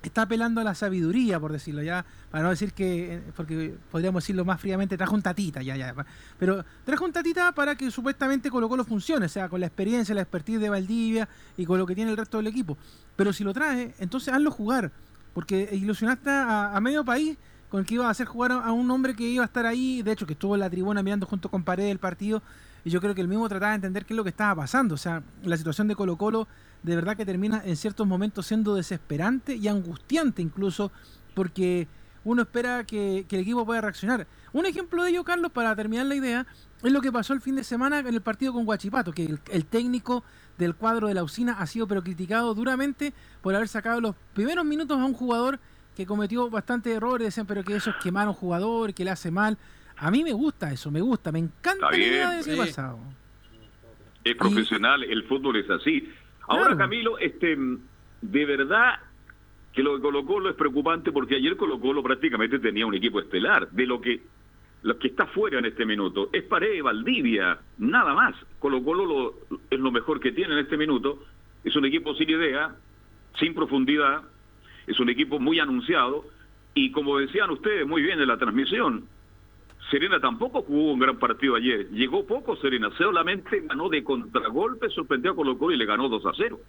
está 0.07 0.21
apelando 0.23 0.61
a 0.61 0.63
la 0.63 0.75
sabiduría, 0.75 1.39
por 1.39 1.51
decirlo 1.51 1.83
ya, 1.83 2.05
para 2.31 2.43
no 2.43 2.49
decir 2.49 2.73
que, 2.73 3.15
eh, 3.15 3.21
porque 3.35 3.75
podríamos 3.91 4.23
decirlo 4.23 4.45
más 4.45 4.61
fríamente, 4.61 4.97
trajo 4.97 5.15
un 5.15 5.21
tatita, 5.21 5.61
ya, 5.61 5.75
ya. 5.75 5.93
Pero 6.37 6.63
trajo 6.85 7.05
un 7.05 7.11
tatita 7.11 7.51
para 7.51 7.75
que 7.75 7.91
supuestamente 7.91 8.49
Colo 8.49 8.69
Colo 8.69 8.85
funcione, 8.85 9.25
o 9.25 9.29
sea, 9.29 9.49
con 9.49 9.59
la 9.59 9.67
experiencia, 9.67 10.15
la 10.15 10.21
expertise 10.21 10.59
de 10.59 10.69
Valdivia 10.69 11.27
y 11.57 11.65
con 11.65 11.77
lo 11.77 11.85
que 11.85 11.95
tiene 11.95 12.11
el 12.11 12.17
resto 12.17 12.37
del 12.37 12.47
equipo. 12.47 12.77
Pero 13.15 13.33
si 13.33 13.43
lo 13.43 13.53
trae, 13.53 13.93
entonces 13.99 14.33
hazlo 14.33 14.51
jugar, 14.51 14.91
porque 15.33 15.69
ilusionaste 15.71 16.29
a, 16.29 16.75
a 16.75 16.79
medio 16.79 17.03
país 17.03 17.37
con 17.69 17.85
que 17.85 17.95
iba 17.95 18.07
a 18.07 18.09
hacer 18.09 18.27
jugar 18.27 18.51
a, 18.51 18.71
un 18.71 18.89
hombre 18.91 19.15
que 19.15 19.23
iba 19.23 19.43
a 19.43 19.45
estar 19.45 19.65
ahí, 19.65 20.01
de 20.01 20.11
hecho 20.11 20.25
que 20.25 20.33
estuvo 20.33 20.55
en 20.55 20.61
la 20.61 20.69
tribuna 20.69 21.03
mirando 21.03 21.25
junto 21.25 21.49
con 21.49 21.63
Paredes 21.63 21.91
el 21.91 21.99
partido, 21.99 22.41
y 22.83 22.89
yo 22.89 22.99
creo 22.99 23.13
que 23.13 23.21
el 23.21 23.27
mismo 23.27 23.47
trataba 23.47 23.71
de 23.71 23.75
entender 23.75 24.05
qué 24.05 24.13
es 24.13 24.17
lo 24.17 24.23
que 24.23 24.29
estaba 24.29 24.61
pasando. 24.61 24.95
O 24.95 24.97
sea, 24.97 25.21
la 25.43 25.57
situación 25.57 25.87
de 25.87 25.95
Colo 25.95 26.17
Colo 26.17 26.47
de 26.83 26.95
verdad 26.95 27.17
que 27.17 27.25
termina 27.25 27.61
en 27.65 27.75
ciertos 27.75 28.07
momentos 28.07 28.45
siendo 28.45 28.75
desesperante 28.75 29.55
y 29.55 29.67
angustiante 29.67 30.41
incluso, 30.41 30.91
porque 31.33 31.87
uno 32.23 32.43
espera 32.43 32.83
que, 32.83 33.25
que 33.27 33.37
el 33.37 33.41
equipo 33.41 33.65
pueda 33.65 33.81
reaccionar. 33.81 34.27
Un 34.53 34.65
ejemplo 34.65 35.03
de 35.03 35.11
ello, 35.11 35.23
Carlos, 35.23 35.51
para 35.51 35.75
terminar 35.75 36.05
la 36.05 36.15
idea, 36.15 36.45
es 36.83 36.91
lo 36.91 37.01
que 37.01 37.11
pasó 37.11 37.33
el 37.33 37.41
fin 37.41 37.55
de 37.55 37.63
semana 37.63 37.99
en 37.99 38.07
el 38.07 38.21
partido 38.21 38.53
con 38.53 38.65
Guachipato, 38.65 39.11
que 39.11 39.25
el, 39.25 39.39
el 39.51 39.65
técnico 39.65 40.23
del 40.57 40.75
cuadro 40.75 41.07
de 41.07 41.13
la 41.13 41.23
usina 41.23 41.53
ha 41.59 41.67
sido 41.67 41.87
pero 41.87 42.03
criticado 42.03 42.53
duramente 42.53 43.13
por 43.41 43.55
haber 43.55 43.67
sacado 43.67 44.01
los 44.01 44.15
primeros 44.33 44.65
minutos 44.65 44.99
a 44.99 45.05
un 45.05 45.13
jugador 45.13 45.59
que 45.95 46.05
cometió 46.05 46.49
bastante 46.49 46.93
errores, 46.93 47.27
decían, 47.27 47.45
pero 47.45 47.63
que 47.63 47.75
eso 47.75 47.89
es 47.89 47.95
quemar 47.97 48.27
a 48.27 48.29
un 48.29 48.35
jugador, 48.35 48.93
que 48.93 49.03
le 49.03 49.11
hace 49.11 49.31
mal. 49.31 49.57
A 49.97 50.09
mí 50.11 50.23
me 50.23 50.31
gusta 50.31 50.71
eso, 50.71 50.91
me 50.91 51.01
gusta, 51.01 51.31
me 51.31 51.39
encanta 51.39 51.91
la 51.91 51.97
idea 51.97 52.09
bien, 52.09 52.29
de 52.29 52.39
ese 52.39 52.51
sí. 52.53 52.57
pasado. 52.57 52.99
Es 54.23 54.35
profesional, 54.35 55.03
el 55.03 55.23
fútbol 55.25 55.57
es 55.57 55.69
así. 55.69 56.09
Ahora. 56.49 56.75
Camilo, 56.75 57.17
este, 57.19 57.57
de 58.21 58.45
verdad 58.45 58.99
que 59.73 59.83
lo 59.83 59.95
de 59.95 60.01
Colo 60.01 60.25
Colo 60.25 60.49
es 60.49 60.55
preocupante 60.55 61.11
porque 61.11 61.35
ayer 61.35 61.55
Colo 61.55 61.79
Colo 61.79 62.03
prácticamente 62.03 62.59
tenía 62.59 62.85
un 62.85 62.95
equipo 62.95 63.19
estelar. 63.19 63.69
De 63.69 63.85
lo 63.85 64.01
que 64.01 64.21
lo 64.81 64.97
que 64.97 65.09
está 65.09 65.25
fuera 65.27 65.59
en 65.59 65.65
este 65.65 65.85
minuto 65.85 66.29
es 66.31 66.43
Paredes, 66.43 66.81
Valdivia, 66.81 67.59
nada 67.77 68.13
más. 68.13 68.35
Colo 68.59 68.83
Colo 68.83 69.05
lo, 69.05 69.59
es 69.69 69.79
lo 69.79 69.91
mejor 69.91 70.19
que 70.19 70.31
tiene 70.31 70.53
en 70.53 70.59
este 70.59 70.77
minuto. 70.77 71.23
Es 71.63 71.75
un 71.75 71.85
equipo 71.85 72.15
sin 72.15 72.29
idea, 72.29 72.75
sin 73.37 73.53
profundidad, 73.53 74.23
es 74.87 74.99
un 74.99 75.09
equipo 75.09 75.39
muy 75.39 75.59
anunciado 75.59 76.25
y 76.73 76.91
como 76.91 77.19
decían 77.19 77.49
ustedes 77.51 77.85
muy 77.85 78.01
bien 78.01 78.19
en 78.19 78.27
la 78.27 78.37
transmisión, 78.37 79.05
Serena 79.89 80.19
tampoco 80.19 80.61
jugó 80.63 80.93
un 80.93 80.99
gran 80.99 81.17
partido 81.17 81.55
ayer. 81.55 81.89
Llegó 81.89 82.25
poco 82.25 82.55
Serena, 82.57 82.89
solamente 82.97 83.61
ganó 83.61 83.89
de 83.89 84.03
contragolpe, 84.03 84.89
sorprendió 84.89 85.31
a 85.31 85.35
Colo 85.35 85.57
Colo 85.57 85.73
y 85.73 85.77
le 85.77 85.85
ganó 85.85 86.09
2 86.09 86.25
a 86.25 86.31
0. 86.37 86.59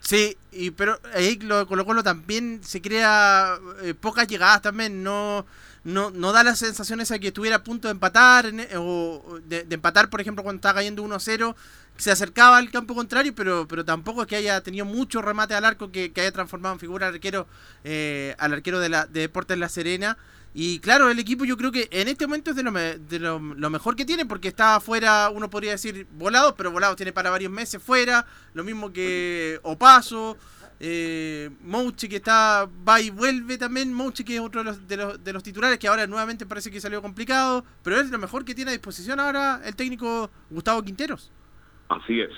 Sí, 0.00 0.36
y 0.52 0.70
pero 0.70 0.98
ahí 1.14 1.38
lo 1.40 1.66
Colo 1.66 1.84
Colo 1.84 2.02
también 2.02 2.60
se 2.62 2.80
crea 2.82 3.58
eh, 3.82 3.94
pocas 3.94 4.28
llegadas 4.28 4.62
también, 4.62 5.02
no, 5.02 5.46
no, 5.84 6.10
no 6.10 6.32
da 6.32 6.44
la 6.44 6.54
sensación 6.54 7.00
esa 7.00 7.18
que 7.18 7.28
estuviera 7.28 7.56
a 7.56 7.64
punto 7.64 7.88
de 7.88 7.92
empatar, 7.92 8.46
en- 8.46 8.66
o 8.76 9.38
de, 9.44 9.66
empatar 9.70 10.10
por 10.10 10.20
ejemplo 10.20 10.44
cuando 10.44 10.58
estaba 10.58 10.74
cayendo 10.74 11.02
1-0, 11.02 11.56
se 11.96 12.10
acercaba 12.10 12.58
al 12.58 12.70
campo 12.70 12.94
contrario, 12.94 13.34
pero, 13.34 13.66
pero 13.66 13.84
tampoco 13.84 14.20
es 14.22 14.28
que 14.28 14.36
haya 14.36 14.60
tenido 14.60 14.84
mucho 14.84 15.22
remate 15.22 15.54
al 15.54 15.64
arco 15.64 15.90
que, 15.90 16.12
que 16.12 16.20
haya 16.20 16.30
transformado 16.32 16.74
en 16.74 16.80
figura 16.80 17.08
al 17.08 17.14
arquero, 17.14 17.46
eh, 17.82 18.34
al 18.38 18.52
arquero 18.52 18.80
de, 18.80 18.90
la, 18.90 19.06
de 19.06 19.20
Deportes 19.20 19.58
La 19.58 19.68
Serena. 19.70 20.18
Y 20.58 20.78
claro, 20.80 21.10
el 21.10 21.18
equipo 21.18 21.44
yo 21.44 21.58
creo 21.58 21.70
que 21.70 21.86
en 21.90 22.08
este 22.08 22.26
momento 22.26 22.52
es 22.52 22.56
de 22.56 22.62
lo, 22.62 22.72
de 22.72 23.18
lo, 23.18 23.70
mejor 23.70 23.94
que 23.94 24.06
tiene 24.06 24.24
porque 24.24 24.48
está 24.48 24.80
fuera, 24.80 25.28
uno 25.28 25.50
podría 25.50 25.72
decir 25.72 26.06
volados, 26.12 26.54
pero 26.56 26.70
volados 26.70 26.96
tiene 26.96 27.12
para 27.12 27.28
varios 27.28 27.52
meses 27.52 27.82
fuera, 27.82 28.24
lo 28.54 28.64
mismo 28.64 28.90
que 28.90 29.60
Opaso, 29.62 30.38
eh, 30.80 31.50
que 32.08 32.16
está 32.16 32.66
va 32.88 33.02
y 33.02 33.10
vuelve 33.10 33.58
también, 33.58 33.92
Mouche 33.92 34.24
que 34.24 34.36
es 34.36 34.40
otro 34.40 34.62
de 34.62 34.70
los, 34.70 34.88
de, 34.88 34.96
los, 34.96 35.22
de 35.22 35.32
los 35.34 35.42
titulares 35.42 35.78
que 35.78 35.88
ahora 35.88 36.06
nuevamente 36.06 36.46
parece 36.46 36.70
que 36.70 36.80
salió 36.80 37.02
complicado, 37.02 37.62
pero 37.84 38.00
es 38.00 38.10
lo 38.10 38.16
mejor 38.16 38.46
que 38.46 38.54
tiene 38.54 38.70
a 38.70 38.72
disposición 38.72 39.20
ahora 39.20 39.60
el 39.62 39.76
técnico 39.76 40.30
Gustavo 40.48 40.82
Quinteros. 40.82 41.30
Así 41.90 42.18
es. 42.18 42.30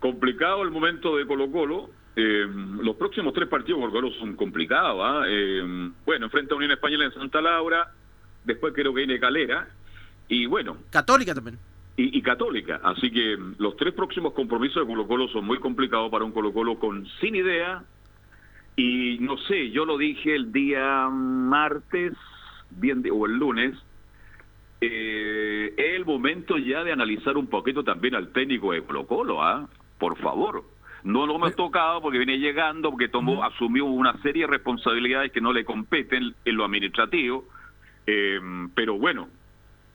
Complicado 0.00 0.62
el 0.62 0.70
momento 0.70 1.18
de 1.18 1.26
Colo 1.26 1.52
Colo. 1.52 1.90
Eh, 2.14 2.46
los 2.82 2.96
próximos 2.96 3.32
tres 3.32 3.48
partidos 3.48 3.80
de 3.80 3.88
Colo 3.90 4.10
son 4.12 4.36
complicados. 4.36 5.00
¿ah? 5.02 5.22
Eh, 5.26 5.90
bueno, 6.04 6.26
enfrenta 6.26 6.54
a 6.54 6.56
Unión 6.58 6.72
Española 6.72 7.06
en 7.06 7.12
Santa 7.14 7.40
Laura, 7.40 7.90
después 8.44 8.74
creo 8.74 8.92
que 8.92 8.98
viene 9.06 9.18
Calera, 9.20 9.68
y 10.28 10.46
bueno. 10.46 10.76
Católica 10.90 11.34
también. 11.34 11.58
Y, 11.96 12.16
y 12.18 12.22
Católica. 12.22 12.80
Así 12.84 13.10
que 13.10 13.38
los 13.58 13.76
tres 13.76 13.92
próximos 13.94 14.32
compromisos 14.34 14.82
de 14.86 14.92
Colo 14.92 15.06
Colo 15.06 15.28
son 15.28 15.44
muy 15.44 15.58
complicados 15.58 16.10
para 16.10 16.24
un 16.24 16.32
Colo 16.32 16.52
Colo 16.52 16.78
con 16.78 17.06
sin 17.20 17.34
idea. 17.34 17.84
Y 18.76 19.18
no 19.20 19.36
sé, 19.36 19.70
yo 19.70 19.84
lo 19.84 19.98
dije 19.98 20.34
el 20.34 20.50
día 20.52 21.08
martes 21.10 22.14
bien 22.70 23.02
de- 23.02 23.10
o 23.10 23.26
el 23.26 23.36
lunes. 23.36 23.74
Eh, 24.80 25.74
es 25.76 25.94
el 25.94 26.04
momento 26.04 26.56
ya 26.58 26.82
de 26.82 26.92
analizar 26.92 27.36
un 27.36 27.46
poquito 27.46 27.84
también 27.84 28.14
al 28.14 28.32
técnico 28.32 28.72
de 28.72 28.82
Colo 28.82 29.06
Colo, 29.06 29.42
¿ah? 29.42 29.68
Por 29.98 30.16
favor. 30.18 30.64
No 31.04 31.26
lo 31.26 31.34
hemos 31.36 31.56
tocado 31.56 32.00
porque 32.00 32.18
viene 32.18 32.38
llegando, 32.38 32.90
porque 32.90 33.08
tomó, 33.08 33.42
asumió 33.44 33.84
una 33.86 34.20
serie 34.22 34.42
de 34.44 34.48
responsabilidades 34.52 35.32
que 35.32 35.40
no 35.40 35.52
le 35.52 35.64
competen 35.64 36.34
en 36.44 36.56
lo 36.56 36.64
administrativo. 36.64 37.44
Eh, 38.06 38.38
pero 38.74 38.98
bueno, 38.98 39.28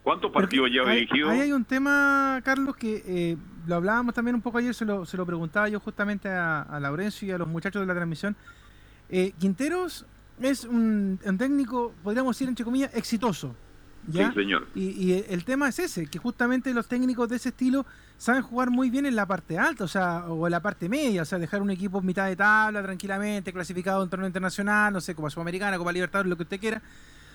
¿cuántos 0.04 0.32
partidos 0.32 0.70
ya 0.74 0.82
ha 0.82 0.90
Ahí- 0.90 1.02
dirigido? 1.02 1.30
Ahí 1.30 1.40
hay 1.42 1.52
un 1.54 1.64
tema, 1.66 2.42
Carlos, 2.44 2.76
que 2.76 3.04
eh, 3.06 3.38
lo 3.68 3.76
hablábamos 3.76 4.14
también 4.14 4.36
un 4.36 4.42
poco 4.42 4.58
ayer, 4.58 4.74
se 4.74 4.86
lo, 4.86 5.06
se 5.06 5.16
lo 5.18 5.26
preguntaba 5.26 5.70
yo 5.70 5.80
justamente 5.80 6.28
a, 6.30 6.62
a 6.64 6.80
Laurencio 6.80 7.28
y 7.28 7.32
a 7.32 7.38
los 7.38 7.48
muchachos 7.48 7.82
de 7.82 7.86
la 7.86 7.94
transmisión. 7.94 8.36
Eh, 9.10 9.32
Quinteros 9.40 10.06
es 10.42 10.66
un, 10.66 11.20
un 11.24 11.38
técnico, 11.38 11.94
podríamos 12.04 12.36
decir, 12.36 12.48
entre 12.50 12.66
comillas, 12.66 12.94
exitoso. 12.96 13.56
¿Ya? 14.08 14.30
Sí, 14.30 14.42
señor. 14.42 14.68
Y, 14.76 14.90
y 14.90 15.26
el 15.30 15.44
tema 15.46 15.70
es 15.70 15.80
ese, 15.80 16.08
que 16.08 16.20
justamente 16.20 16.74
los 16.74 16.88
técnicos 16.88 17.30
de 17.30 17.36
ese 17.36 17.50
estilo 17.50 17.86
saben 18.18 18.42
jugar 18.42 18.70
muy 18.70 18.90
bien 18.90 19.06
en 19.06 19.16
la 19.16 19.26
parte 19.26 19.58
alta, 19.58 19.84
o 19.84 19.88
sea, 19.88 20.26
o 20.28 20.48
en 20.48 20.52
la 20.52 20.62
parte 20.62 20.90
media, 20.90 21.22
o 21.22 21.26
sea, 21.26 21.38
dejar 21.38 21.62
un 21.62 21.70
equipo 21.70 22.00
en 22.00 22.06
mitad 22.06 22.28
de 22.28 22.36
tabla 22.36 22.82
tranquilamente, 22.82 23.54
clasificado 23.54 24.04
en 24.04 24.10
torneo 24.10 24.28
internacional, 24.28 24.94
no 24.94 25.02
sé, 25.02 25.14
Copa 25.14 25.30
Sudamericana, 25.30 25.78
Copa 25.78 25.92
Libertadores, 25.92 26.30
lo 26.30 26.36
que 26.36 26.44
usted 26.44 26.60
quiera, 26.60 26.82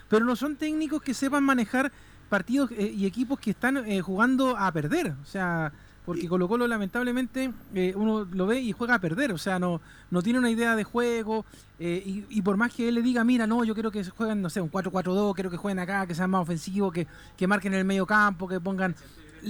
pero 0.08 0.24
no 0.24 0.34
son 0.36 0.56
técnicos 0.56 1.00
que 1.02 1.14
sepan 1.14 1.44
manejar 1.44 1.92
partidos 2.28 2.70
eh, 2.72 2.92
y 2.94 3.06
equipos 3.06 3.38
que 3.38 3.50
están 3.50 3.76
eh, 3.76 4.00
jugando 4.00 4.56
a 4.56 4.72
perder. 4.72 5.14
O 5.22 5.26
sea, 5.26 5.72
porque 6.04 6.28
Colo 6.28 6.48
Colo 6.48 6.66
lamentablemente 6.66 7.52
eh, 7.74 7.92
uno 7.96 8.26
lo 8.32 8.46
ve 8.46 8.60
y 8.60 8.72
juega 8.72 8.94
a 8.94 8.98
perder. 8.98 9.32
O 9.32 9.38
sea, 9.38 9.58
no, 9.58 9.80
no 10.10 10.22
tiene 10.22 10.38
una 10.38 10.50
idea 10.50 10.74
de 10.74 10.84
juego. 10.84 11.44
eh, 11.78 12.02
y, 12.04 12.24
y 12.28 12.42
por 12.42 12.56
más 12.56 12.72
que 12.72 12.88
él 12.88 12.96
le 12.96 13.02
diga, 13.02 13.22
mira, 13.24 13.46
no, 13.46 13.64
yo 13.64 13.74
quiero 13.74 13.90
que 13.90 14.04
jueguen, 14.04 14.42
no 14.42 14.50
sé, 14.50 14.60
un 14.60 14.70
4-4-2, 14.70 15.34
quiero 15.34 15.50
que 15.50 15.56
jueguen 15.56 15.78
acá, 15.78 16.06
que 16.06 16.14
sean 16.14 16.30
más 16.30 16.42
ofensivos, 16.42 16.92
que, 16.92 17.06
que 17.36 17.46
marquen 17.46 17.72
en 17.74 17.80
el 17.80 17.84
medio 17.84 18.06
campo, 18.06 18.48
que 18.48 18.60
pongan, 18.60 18.94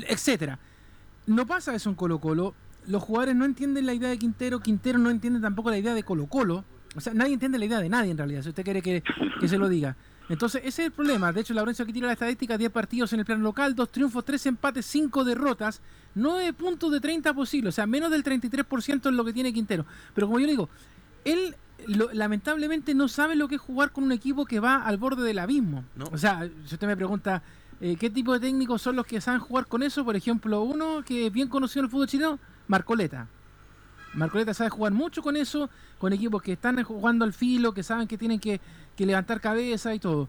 etcétera. 0.09 0.59
No 1.27 1.47
pasa 1.47 1.75
eso 1.75 1.89
en 1.89 1.95
Colo 1.95 2.19
Colo. 2.19 2.55
Los 2.87 3.03
jugadores 3.03 3.37
no 3.37 3.45
entienden 3.45 3.87
la 3.87 3.95
idea 3.95 4.09
de 4.09 4.19
Quintero, 4.19 4.61
Quintero 4.61 4.99
no 4.99 5.09
entiende 5.11 5.41
tampoco 5.41 5.71
la 5.71 5.79
idea 5.79 5.95
de 5.95 6.03
Colo 6.03 6.27
Colo. 6.27 6.65
O 6.95 7.01
sea, 7.01 7.15
nadie 7.15 7.33
entiende 7.33 7.59
la 7.59 7.65
idea 7.65 7.79
de 7.81 7.89
nadie 7.89 8.11
en 8.11 8.19
realidad, 8.19 8.43
si 8.43 8.51
usted 8.51 8.65
quiere 8.65 8.83
que, 8.83 9.03
que 9.41 9.49
se 9.49 9.57
lo 9.57 9.69
diga. 9.69 9.97
Entonces, 10.29 10.63
ese 10.65 10.83
es 10.83 10.87
el 10.87 10.93
problema. 10.93 11.33
De 11.33 11.41
hecho, 11.43 11.53
Laurencio 11.55 11.83
aquí 11.83 11.93
tira 11.93 12.07
la 12.07 12.13
estadística, 12.15 12.57
10 12.57 12.71
partidos 12.71 13.13
en 13.13 13.21
el 13.21 13.27
plano 13.27 13.43
local, 13.43 13.75
2 13.75 13.91
triunfos, 13.93 14.25
3 14.25 14.47
empates, 14.47 14.87
5 14.87 15.25
derrotas, 15.25 15.81
9 16.15 16.53
puntos 16.53 16.91
de 16.93 17.01
30 17.01 17.35
posibles, 17.35 17.75
o 17.75 17.77
sea, 17.77 17.87
menos 17.87 18.11
del 18.11 18.23
33% 18.25 19.09
es 19.09 19.15
lo 19.15 19.25
que 19.25 19.33
tiene 19.33 19.53
Quintero. 19.53 19.85
Pero 20.15 20.27
como 20.27 20.39
yo 20.39 20.47
le 20.47 20.53
digo, 20.53 20.69
él 21.25 21.55
lo- 21.87 22.13
lamentablemente 22.13 22.95
no 22.95 23.09
sabe 23.09 23.35
lo 23.37 23.49
que 23.49 23.57
es 23.57 23.61
jugar 23.61 23.91
con 23.93 24.05
un 24.05 24.13
equipo 24.13 24.45
que 24.47 24.61
va 24.61 24.77
al 24.77 24.97
borde 24.99 25.23
del 25.25 25.39
abismo. 25.39 25.85
O 26.13 26.19
sea, 26.19 26.49
si 26.67 26.75
usted 26.75 26.87
me 26.87 26.97
pregunta, 26.97 27.43
eh, 27.81 27.97
¿qué 27.99 28.09
tipo 28.09 28.33
de 28.33 28.41
técnicos 28.41 28.81
son 28.81 28.97
los 28.97 29.05
que 29.07 29.21
saben 29.21 29.41
jugar 29.41 29.67
con 29.67 29.83
eso? 29.83 30.05
Por 30.05 30.15
ejemplo, 30.17 30.63
uno 30.63 31.03
que 31.05 31.27
es 31.27 31.33
bien 31.33 31.49
conocido 31.49 31.81
en 31.81 31.85
el 31.87 31.91
fútbol 31.91 32.07
chileno, 32.07 32.39
Marcoleta. 32.69 33.27
Marcoleta 34.15 34.53
sabe 34.53 34.71
jugar 34.71 34.93
mucho 34.93 35.23
con 35.23 35.37
eso, 35.37 35.71
con 35.99 36.13
equipos 36.13 36.43
que 36.43 36.53
están 36.53 36.83
jugando 36.83 37.25
al 37.25 37.33
filo, 37.33 37.73
que 37.73 37.83
saben 37.83 38.07
que 38.07 38.19
tienen 38.19 38.39
que, 38.39 38.61
levantar 38.99 39.41
cabeza 39.41 39.95
y 39.95 39.99
todo. 39.99 40.29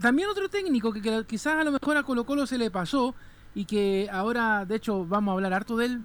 También 0.00 0.28
otro 0.28 0.48
técnico 0.48 0.92
que, 0.92 1.24
quizás 1.26 1.54
a 1.54 1.64
lo 1.64 1.72
mejor 1.72 1.96
a 1.96 2.02
Colo 2.02 2.24
Colo 2.26 2.46
se 2.46 2.58
le 2.58 2.70
pasó 2.70 3.14
y 3.54 3.64
que 3.64 4.08
ahora, 4.12 4.64
de 4.64 4.76
hecho, 4.76 5.06
vamos 5.06 5.32
a 5.32 5.34
hablar 5.34 5.54
harto 5.54 5.76
de 5.76 5.86
él, 5.86 6.02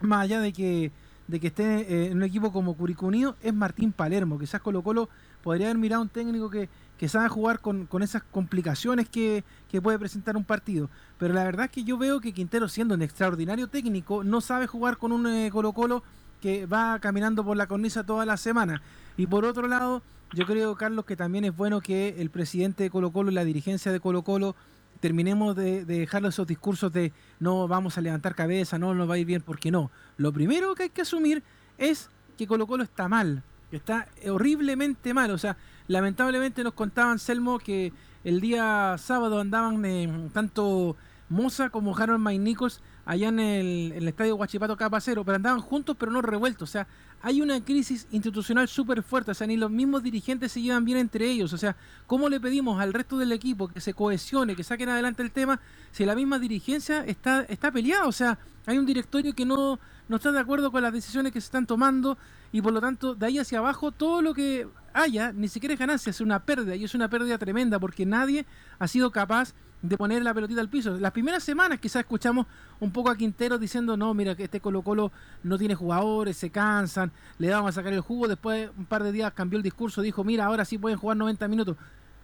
más 0.00 0.22
allá 0.22 0.40
de 0.40 0.52
que, 0.52 0.92
esté 1.30 1.80
eh, 1.80 2.06
en 2.10 2.18
un 2.18 2.22
equipo 2.22 2.52
como 2.52 2.74
Curicó 2.74 3.06
Unido, 3.06 3.36
es 3.42 3.52
Martín 3.52 3.92
Palermo. 3.92 4.38
Quizás 4.38 4.60
Colo 4.60 4.82
Colo 4.82 5.08
podría 5.42 5.66
haber 5.66 5.78
mirado 5.78 6.00
a 6.00 6.04
un 6.04 6.08
técnico 6.08 6.48
que, 6.48 6.68
sabe 7.08 7.28
jugar 7.28 7.60
con, 7.60 7.88
esas 8.00 8.22
complicaciones 8.22 9.08
que, 9.08 9.44
que 9.68 9.82
puede 9.82 9.98
presentar 9.98 10.36
un 10.36 10.44
partido. 10.44 10.88
Pero 11.18 11.34
la 11.34 11.42
verdad 11.42 11.66
es 11.66 11.72
que 11.72 11.84
yo 11.84 11.98
veo 11.98 12.20
que 12.20 12.32
Quintero, 12.32 12.68
siendo 12.68 12.94
un 12.94 13.02
extraordinario 13.02 13.68
técnico, 13.68 14.22
no 14.22 14.40
sabe 14.40 14.68
jugar 14.68 14.96
con 14.96 15.10
un 15.10 15.26
eh, 15.26 15.50
Colo 15.52 15.72
Colo 15.72 16.04
que 16.40 16.66
va 16.66 16.98
caminando 17.00 17.44
por 17.44 17.56
la 17.56 17.66
cornisa 17.66 18.04
toda 18.04 18.24
la 18.26 18.36
semana. 18.36 18.82
Y 19.16 19.26
por 19.26 19.44
otro 19.44 19.66
lado, 19.68 20.02
yo 20.32 20.46
creo, 20.46 20.76
Carlos, 20.76 21.04
que 21.04 21.16
también 21.16 21.44
es 21.44 21.56
bueno 21.56 21.80
que 21.80 22.16
el 22.18 22.30
presidente 22.30 22.84
de 22.84 22.90
Colo 22.90 23.10
Colo 23.10 23.30
y 23.30 23.34
la 23.34 23.44
dirigencia 23.44 23.92
de 23.92 24.00
Colo 24.00 24.22
Colo 24.22 24.54
terminemos 25.00 25.54
de, 25.56 25.84
de 25.84 26.00
dejar 26.00 26.24
esos 26.26 26.46
discursos 26.46 26.92
de 26.92 27.12
no 27.38 27.68
vamos 27.68 27.98
a 27.98 28.00
levantar 28.00 28.34
cabeza, 28.34 28.78
no 28.78 28.94
nos 28.94 29.08
va 29.08 29.14
a 29.14 29.18
ir 29.18 29.26
bien, 29.26 29.42
porque 29.42 29.70
no. 29.70 29.90
Lo 30.16 30.32
primero 30.32 30.74
que 30.74 30.84
hay 30.84 30.90
que 30.90 31.02
asumir 31.02 31.42
es 31.78 32.10
que 32.36 32.46
Colo 32.46 32.66
Colo 32.66 32.84
está 32.84 33.08
mal, 33.08 33.42
está 33.72 34.08
horriblemente 34.28 35.14
mal. 35.14 35.30
O 35.30 35.38
sea, 35.38 35.56
lamentablemente 35.86 36.64
nos 36.64 36.74
contaban, 36.74 37.18
Selmo, 37.18 37.58
que 37.58 37.92
el 38.24 38.40
día 38.40 38.96
sábado 38.98 39.40
andaban 39.40 39.84
eh, 39.84 40.28
tanto 40.32 40.96
Moza 41.28 41.70
como 41.70 41.96
Harold 41.96 42.26
Nichols 42.40 42.80
allá 43.08 43.28
en 43.28 43.40
el, 43.40 43.92
en 43.92 44.02
el 44.02 44.08
estadio 44.08 44.36
Huachipato 44.36 44.76
Capacero, 44.76 45.24
pero 45.24 45.36
andaban 45.36 45.62
juntos 45.62 45.96
pero 45.98 46.12
no 46.12 46.20
revueltos. 46.20 46.68
O 46.68 46.72
sea, 46.72 46.86
hay 47.22 47.40
una 47.40 47.64
crisis 47.64 48.06
institucional 48.10 48.68
súper 48.68 49.02
fuerte. 49.02 49.30
O 49.30 49.34
sea, 49.34 49.46
ni 49.46 49.56
los 49.56 49.70
mismos 49.70 50.02
dirigentes 50.02 50.52
se 50.52 50.60
llevan 50.60 50.84
bien 50.84 50.98
entre 50.98 51.26
ellos. 51.26 51.54
O 51.54 51.56
sea, 51.56 51.74
¿cómo 52.06 52.28
le 52.28 52.38
pedimos 52.38 52.78
al 52.78 52.92
resto 52.92 53.16
del 53.16 53.32
equipo 53.32 53.68
que 53.68 53.80
se 53.80 53.94
cohesione, 53.94 54.54
que 54.54 54.62
saquen 54.62 54.90
adelante 54.90 55.22
el 55.22 55.30
tema, 55.30 55.58
si 55.90 56.04
la 56.04 56.14
misma 56.14 56.38
dirigencia 56.38 57.02
está, 57.02 57.46
está 57.48 57.72
peleada? 57.72 58.06
O 58.06 58.12
sea, 58.12 58.38
hay 58.68 58.76
un 58.76 58.84
directorio 58.84 59.34
que 59.34 59.46
no, 59.46 59.80
no 60.08 60.16
está 60.16 60.30
de 60.30 60.38
acuerdo 60.38 60.70
con 60.70 60.82
las 60.82 60.92
decisiones 60.92 61.32
que 61.32 61.40
se 61.40 61.46
están 61.46 61.66
tomando 61.66 62.18
y 62.52 62.60
por 62.60 62.70
lo 62.70 62.82
tanto, 62.82 63.14
de 63.14 63.24
ahí 63.24 63.38
hacia 63.38 63.60
abajo, 63.60 63.92
todo 63.92 64.20
lo 64.20 64.34
que 64.34 64.68
haya, 64.92 65.32
ni 65.32 65.48
siquiera 65.48 65.72
es 65.72 65.80
ganancia, 65.80 66.10
es 66.10 66.20
una 66.20 66.40
pérdida 66.40 66.76
y 66.76 66.84
es 66.84 66.94
una 66.94 67.08
pérdida 67.08 67.38
tremenda 67.38 67.78
porque 67.78 68.04
nadie 68.04 68.44
ha 68.78 68.86
sido 68.86 69.10
capaz 69.10 69.54
de 69.80 69.96
poner 69.96 70.22
la 70.22 70.34
pelotita 70.34 70.60
al 70.60 70.68
piso. 70.68 70.98
Las 70.98 71.12
primeras 71.12 71.44
semanas 71.44 71.80
quizás 71.80 72.00
escuchamos 72.00 72.46
un 72.78 72.90
poco 72.90 73.08
a 73.08 73.16
Quintero 73.16 73.56
diciendo, 73.56 73.96
no, 73.96 74.12
mira 74.12 74.34
que 74.34 74.44
este 74.44 74.60
Colo 74.60 74.82
Colo 74.82 75.12
no 75.44 75.56
tiene 75.56 75.74
jugadores, 75.74 76.36
se 76.36 76.50
cansan, 76.50 77.10
le 77.38 77.48
vamos 77.48 77.70
a 77.70 77.72
sacar 77.72 77.94
el 77.94 78.00
jugo. 78.00 78.28
Después, 78.28 78.68
un 78.76 78.84
par 78.84 79.02
de 79.02 79.12
días 79.12 79.32
cambió 79.32 79.56
el 79.56 79.62
discurso, 79.62 80.02
dijo, 80.02 80.24
mira, 80.24 80.44
ahora 80.44 80.66
sí 80.66 80.76
pueden 80.76 80.98
jugar 80.98 81.16
90 81.16 81.48
minutos. 81.48 81.76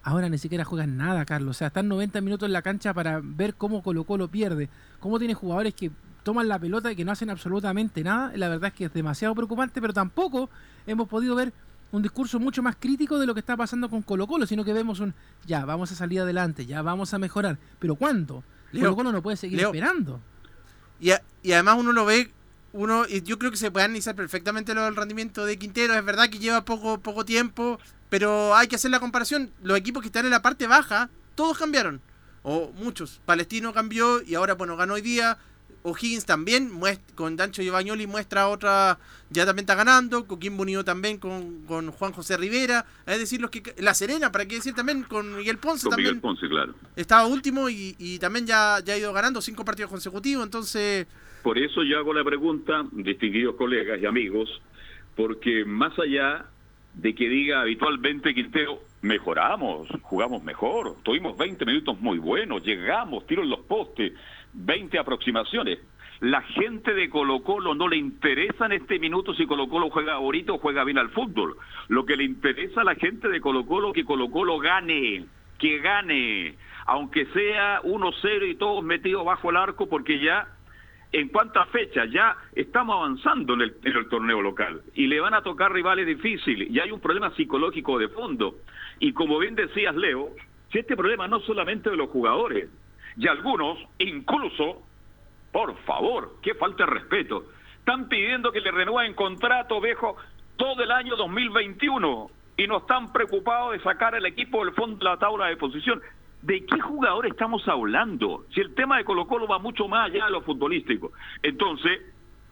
Ahora 0.02 0.28
ni 0.28 0.36
siquiera 0.36 0.64
juegan 0.66 0.98
nada, 0.98 1.24
Carlos. 1.24 1.56
O 1.56 1.58
sea, 1.58 1.68
están 1.68 1.88
90 1.88 2.20
minutos 2.20 2.46
en 2.46 2.52
la 2.52 2.60
cancha 2.60 2.92
para 2.92 3.22
ver 3.22 3.54
cómo 3.54 3.82
Colo 3.82 4.04
Colo 4.04 4.28
pierde, 4.28 4.68
cómo 5.00 5.18
tiene 5.18 5.32
jugadores 5.32 5.72
que 5.72 5.90
toman 6.24 6.48
la 6.48 6.58
pelota 6.58 6.90
y 6.90 6.96
que 6.96 7.04
no 7.04 7.12
hacen 7.12 7.30
absolutamente 7.30 8.02
nada. 8.02 8.32
La 8.34 8.48
verdad 8.48 8.68
es 8.68 8.74
que 8.74 8.86
es 8.86 8.92
demasiado 8.92 9.34
preocupante, 9.34 9.80
pero 9.80 9.92
tampoco 9.92 10.50
hemos 10.86 11.06
podido 11.08 11.36
ver 11.36 11.52
un 11.92 12.02
discurso 12.02 12.40
mucho 12.40 12.60
más 12.62 12.74
crítico 12.80 13.20
de 13.20 13.26
lo 13.26 13.34
que 13.34 13.40
está 13.40 13.56
pasando 13.56 13.88
con 13.88 14.02
Colo 14.02 14.26
Colo, 14.26 14.46
sino 14.46 14.64
que 14.64 14.72
vemos 14.72 14.98
un, 14.98 15.14
ya, 15.46 15.64
vamos 15.64 15.92
a 15.92 15.94
salir 15.94 16.20
adelante, 16.20 16.66
ya 16.66 16.82
vamos 16.82 17.14
a 17.14 17.18
mejorar. 17.18 17.56
Pero 17.78 17.94
¿cuándo? 17.94 18.42
Leo, 18.72 18.82
Colo 18.86 18.96
Colo 18.96 19.12
no 19.12 19.22
puede 19.22 19.36
seguir 19.36 19.58
Leo. 19.58 19.68
esperando. 19.68 20.20
Y, 20.98 21.10
a- 21.12 21.22
y 21.42 21.52
además 21.52 21.76
uno 21.78 21.92
lo 21.92 22.04
ve, 22.04 22.32
uno 22.72 23.04
y 23.08 23.22
yo 23.22 23.38
creo 23.38 23.52
que 23.52 23.56
se 23.56 23.70
puede 23.70 23.84
analizar 23.84 24.16
perfectamente 24.16 24.74
lo 24.74 24.82
del 24.84 24.96
rendimiento 24.96 25.44
de 25.46 25.56
Quintero. 25.58 25.94
Es 25.94 26.04
verdad 26.04 26.28
que 26.30 26.38
lleva 26.40 26.64
poco, 26.64 26.98
poco 26.98 27.24
tiempo, 27.24 27.78
pero 28.08 28.56
hay 28.56 28.66
que 28.66 28.74
hacer 28.76 28.90
la 28.90 28.98
comparación. 28.98 29.50
Los 29.62 29.78
equipos 29.78 30.02
que 30.02 30.08
están 30.08 30.24
en 30.24 30.32
la 30.32 30.42
parte 30.42 30.66
baja, 30.66 31.10
todos 31.36 31.58
cambiaron. 31.58 32.00
O 32.42 32.72
muchos. 32.76 33.20
Palestino 33.24 33.72
cambió 33.72 34.20
y 34.22 34.34
ahora, 34.34 34.54
bueno, 34.54 34.76
ganó 34.76 34.94
hoy 34.94 35.00
día. 35.02 35.38
O'Higgins 35.84 36.24
también, 36.24 36.70
con 37.14 37.36
Dancho 37.36 37.62
Giovanni 37.62 38.06
muestra 38.06 38.48
otra, 38.48 38.98
ya 39.28 39.44
también 39.44 39.64
está 39.64 39.74
ganando, 39.74 40.26
Coquimbo 40.26 40.62
Unido 40.62 40.82
también 40.82 41.18
con, 41.18 41.62
con 41.66 41.90
Juan 41.90 42.12
José 42.12 42.38
Rivera, 42.38 42.86
es 43.06 43.18
decir, 43.18 43.38
los 43.38 43.50
que 43.50 43.62
La 43.76 43.92
Serena, 43.92 44.32
para 44.32 44.46
qué 44.46 44.56
decir 44.56 44.74
también, 44.74 45.02
con 45.02 45.36
Miguel 45.36 45.58
Ponce 45.58 45.82
Con 45.82 45.90
también 45.90 46.08
Miguel 46.08 46.20
Ponce, 46.22 46.48
claro. 46.48 46.74
estaba 46.96 47.26
último 47.26 47.68
y, 47.68 47.94
y 47.98 48.18
también 48.18 48.46
ya, 48.46 48.80
ya 48.82 48.94
ha 48.94 48.98
ido 48.98 49.12
ganando 49.12 49.42
cinco 49.42 49.62
partidos 49.62 49.90
consecutivos, 49.90 50.42
entonces 50.42 51.06
Por 51.42 51.58
eso 51.58 51.82
yo 51.82 51.98
hago 51.98 52.14
la 52.14 52.24
pregunta, 52.24 52.86
distinguidos 52.92 53.54
colegas 53.56 54.00
y 54.00 54.06
amigos, 54.06 54.48
porque 55.14 55.66
más 55.66 55.92
allá 55.98 56.46
de 56.94 57.14
que 57.14 57.28
diga 57.28 57.60
habitualmente 57.60 58.34
Quintero, 58.34 58.78
mejoramos, 59.02 59.88
jugamos 60.02 60.42
mejor, 60.42 60.96
tuvimos 61.02 61.36
20 61.36 61.64
minutos 61.66 62.00
muy 62.00 62.18
buenos, 62.18 62.64
llegamos, 62.64 63.26
tiro 63.26 63.42
en 63.42 63.50
los 63.50 63.60
postes, 63.60 64.12
20 64.52 64.98
aproximaciones. 64.98 65.78
La 66.20 66.42
gente 66.42 66.94
de 66.94 67.10
Colo 67.10 67.42
Colo 67.42 67.74
no 67.74 67.88
le 67.88 67.96
interesa 67.96 68.66
en 68.66 68.72
este 68.72 68.98
minuto 68.98 69.34
si 69.34 69.46
Colo 69.46 69.68
Colo 69.68 69.90
juega 69.90 70.14
ahorita 70.14 70.52
o 70.52 70.58
juega 70.58 70.84
bien 70.84 70.96
al 70.96 71.10
fútbol. 71.10 71.56
Lo 71.88 72.06
que 72.06 72.16
le 72.16 72.24
interesa 72.24 72.80
a 72.82 72.84
la 72.84 72.94
gente 72.94 73.28
de 73.28 73.40
Colo 73.40 73.66
Colo 73.66 73.88
es 73.88 73.94
que 73.94 74.04
Colo 74.04 74.30
Colo 74.30 74.58
gane, 74.58 75.26
que 75.58 75.80
gane, 75.80 76.54
aunque 76.86 77.26
sea 77.26 77.82
1-0 77.82 78.48
y 78.48 78.54
todos 78.54 78.84
metidos 78.84 79.24
bajo 79.24 79.50
el 79.50 79.56
arco, 79.56 79.88
porque 79.88 80.20
ya 80.20 80.46
en 81.14 81.28
cuántas 81.28 81.68
fechas 81.68 82.10
ya 82.10 82.36
estamos 82.56 82.96
avanzando 82.96 83.54
en 83.54 83.60
el, 83.60 84.08
torneo 84.08 84.42
local 84.42 84.82
y 84.94 85.06
le 85.06 85.20
van 85.20 85.32
a 85.32 85.42
tocar 85.42 85.72
rivales 85.72 86.08
difíciles 86.08 86.68
y 86.68 86.80
hay 86.80 86.90
un 86.90 86.98
problema 86.98 87.30
psicológico 87.36 88.00
de 88.00 88.08
fondo. 88.08 88.56
Y 88.98 89.12
como 89.12 89.38
bien 89.38 89.54
decías, 89.54 89.94
Leo, 89.94 90.30
si 90.72 90.80
este 90.80 90.96
problema 90.96 91.28
no 91.28 91.38
solamente 91.40 91.88
de 91.88 91.96
los 91.96 92.10
jugadores, 92.10 92.68
y 93.16 93.28
algunos, 93.28 93.78
incluso, 93.98 94.82
por 95.52 95.76
favor, 95.84 96.32
qué 96.42 96.54
falta 96.54 96.84
de 96.84 96.90
respeto, 96.90 97.44
están 97.78 98.08
pidiendo 98.08 98.50
que 98.50 98.60
le 98.60 98.72
renueven 98.72 99.14
contrato, 99.14 99.80
viejo, 99.80 100.16
todo 100.56 100.82
el 100.82 100.90
año 100.90 101.14
2021 101.14 102.30
y 102.56 102.66
no 102.66 102.78
están 102.78 103.12
preocupados 103.12 103.72
de 103.72 103.80
sacar 103.84 104.16
el 104.16 104.26
equipo 104.26 104.64
del 104.64 104.74
fondo 104.74 104.96
de 104.96 105.04
la 105.04 105.16
tabla 105.16 105.46
de 105.46 105.56
posición. 105.56 106.02
¿De 106.44 106.64
qué 106.66 106.78
jugador 106.80 107.26
estamos 107.26 107.66
hablando? 107.68 108.44
Si 108.54 108.60
el 108.60 108.74
tema 108.74 108.98
de 108.98 109.04
Colo 109.04 109.26
Colo 109.26 109.46
va 109.48 109.58
mucho 109.58 109.88
más 109.88 110.10
allá 110.10 110.26
de 110.26 110.30
lo 110.30 110.42
futbolístico. 110.42 111.12
Entonces, 111.42 112.00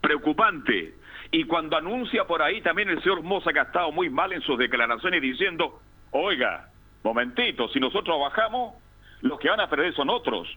preocupante. 0.00 0.94
Y 1.30 1.44
cuando 1.44 1.76
anuncia 1.76 2.26
por 2.26 2.42
ahí 2.42 2.60
también 2.62 2.88
el 2.90 3.02
señor 3.02 3.22
Moza 3.22 3.52
que 3.52 3.60
ha 3.60 3.64
estado 3.64 3.92
muy 3.92 4.10
mal 4.10 4.32
en 4.32 4.42
sus 4.42 4.58
declaraciones 4.58 5.22
diciendo, 5.22 5.80
oiga, 6.10 6.68
momentito, 7.04 7.68
si 7.68 7.80
nosotros 7.80 8.18
bajamos, 8.20 8.74
los 9.22 9.38
que 9.38 9.48
van 9.48 9.60
a 9.60 9.68
perder 9.70 9.94
son 9.94 10.10
otros. 10.10 10.48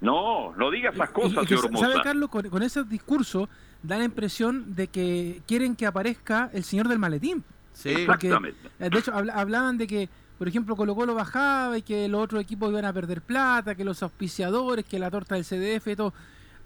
No, 0.00 0.54
no 0.56 0.70
diga 0.70 0.90
esas 0.90 1.10
cosas, 1.10 1.44
Y 1.44 1.46
que, 1.46 1.56
señor 1.58 1.78
¿Sabe, 1.78 1.94
Moza. 1.94 2.02
Carlos? 2.02 2.28
Con, 2.30 2.48
con 2.48 2.62
ese 2.62 2.84
discurso 2.84 3.48
da 3.82 3.98
la 3.98 4.04
impresión 4.04 4.74
de 4.74 4.88
que 4.88 5.40
quieren 5.46 5.76
que 5.76 5.86
aparezca 5.86 6.50
el 6.52 6.64
señor 6.64 6.88
del 6.88 6.98
maletín. 6.98 7.42
Porque, 7.72 8.02
Exactamente. 8.02 8.68
eh, 8.78 8.90
de 8.90 8.98
hecho, 8.98 9.12
habla- 9.14 9.34
hablaban 9.34 9.78
de 9.78 9.86
que, 9.86 10.08
por 10.40 10.48
ejemplo, 10.48 10.74
Colo 10.74 10.94
Colo 10.94 11.14
bajaba 11.14 11.76
y 11.76 11.82
que 11.82 12.08
los 12.08 12.24
otros 12.24 12.40
equipos 12.40 12.70
iban 12.70 12.86
a 12.86 12.94
perder 12.94 13.20
plata, 13.20 13.74
que 13.74 13.84
los 13.84 14.02
auspiciadores, 14.02 14.86
que 14.86 14.98
la 14.98 15.10
torta 15.10 15.34
del 15.34 15.44
CDF 15.44 15.88
y 15.88 15.96
todo. 15.96 16.14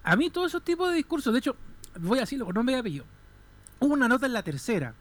A 0.05 0.15
mí 0.15 0.31
todos 0.31 0.53
esos 0.53 0.63
tipos 0.63 0.91
de 0.91 0.95
discursos, 0.95 1.33
de 1.33 1.41
hecho, 1.41 1.57
voy 1.99 2.19
a 2.19 2.21
decirlo 2.21 2.45
con 2.45 2.55
nombre 2.55 2.77
y 2.77 2.79
apellido. 2.79 3.05
Hubo 3.81 3.95
una 3.95 4.07
nota 4.07 4.27
en 4.27 4.33
la 4.33 4.45
tercera. 4.45 4.95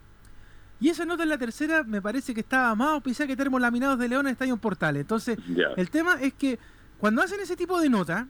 Y 0.79 0.89
esa 0.89 1.05
nota 1.05 1.21
en 1.21 1.29
la 1.29 1.37
tercera 1.37 1.83
me 1.83 2.01
parece 2.01 2.33
que 2.33 2.39
estaba 2.39 2.73
más 2.73 2.93
auspiciada 2.93 3.27
que 3.27 3.35
Termolaminados 3.35 3.99
de 3.99 4.09
León 4.09 4.25
en 4.25 4.31
Estadio 4.31 4.57
Portales. 4.57 5.01
Entonces, 5.01 5.37
el 5.77 5.91
tema 5.91 6.15
es 6.19 6.33
que 6.33 6.57
cuando 6.97 7.21
hacen 7.21 7.39
ese 7.41 7.55
tipo 7.55 7.79
de 7.79 7.91
nota, 7.91 8.27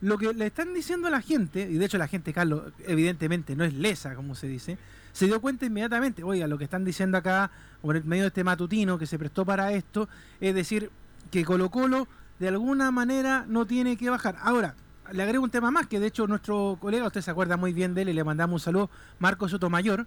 lo 0.00 0.16
que 0.16 0.32
le 0.32 0.46
están 0.46 0.72
diciendo 0.72 1.08
a 1.08 1.10
la 1.10 1.20
gente, 1.20 1.68
y 1.70 1.74
de 1.74 1.84
hecho 1.84 1.98
la 1.98 2.08
gente, 2.08 2.32
Carlos, 2.32 2.72
evidentemente 2.86 3.54
no 3.54 3.62
es 3.62 3.74
lesa, 3.74 4.14
como 4.14 4.36
se 4.36 4.48
dice, 4.48 4.78
se 5.12 5.26
dio 5.26 5.40
cuenta 5.40 5.66
inmediatamente, 5.66 6.22
oiga, 6.22 6.46
lo 6.46 6.58
que 6.58 6.64
están 6.64 6.84
diciendo 6.84 7.18
acá, 7.18 7.50
por 7.80 7.96
el 7.96 8.04
medio 8.04 8.22
de 8.22 8.28
este 8.28 8.44
matutino 8.44 8.98
que 8.98 9.06
se 9.06 9.18
prestó 9.18 9.44
para 9.44 9.72
esto, 9.72 10.08
es 10.40 10.54
decir, 10.54 10.90
que 11.30 11.44
Colo 11.44 11.70
Colo 11.70 12.08
de 12.38 12.48
alguna 12.48 12.90
manera 12.90 13.44
no 13.48 13.66
tiene 13.66 13.96
que 13.96 14.08
bajar. 14.10 14.36
Ahora, 14.40 14.74
le 15.12 15.22
agrego 15.22 15.44
un 15.44 15.50
tema 15.50 15.70
más, 15.70 15.86
que 15.86 16.00
de 16.00 16.06
hecho 16.06 16.26
nuestro 16.26 16.76
colega, 16.80 17.06
usted 17.06 17.20
se 17.20 17.30
acuerda 17.30 17.56
muy 17.56 17.72
bien 17.72 17.94
de 17.94 18.02
él 18.02 18.08
y 18.08 18.12
le 18.14 18.24
mandamos 18.24 18.54
un 18.54 18.64
saludo, 18.64 18.90
Marco 19.18 19.48
Sotomayor. 19.48 20.06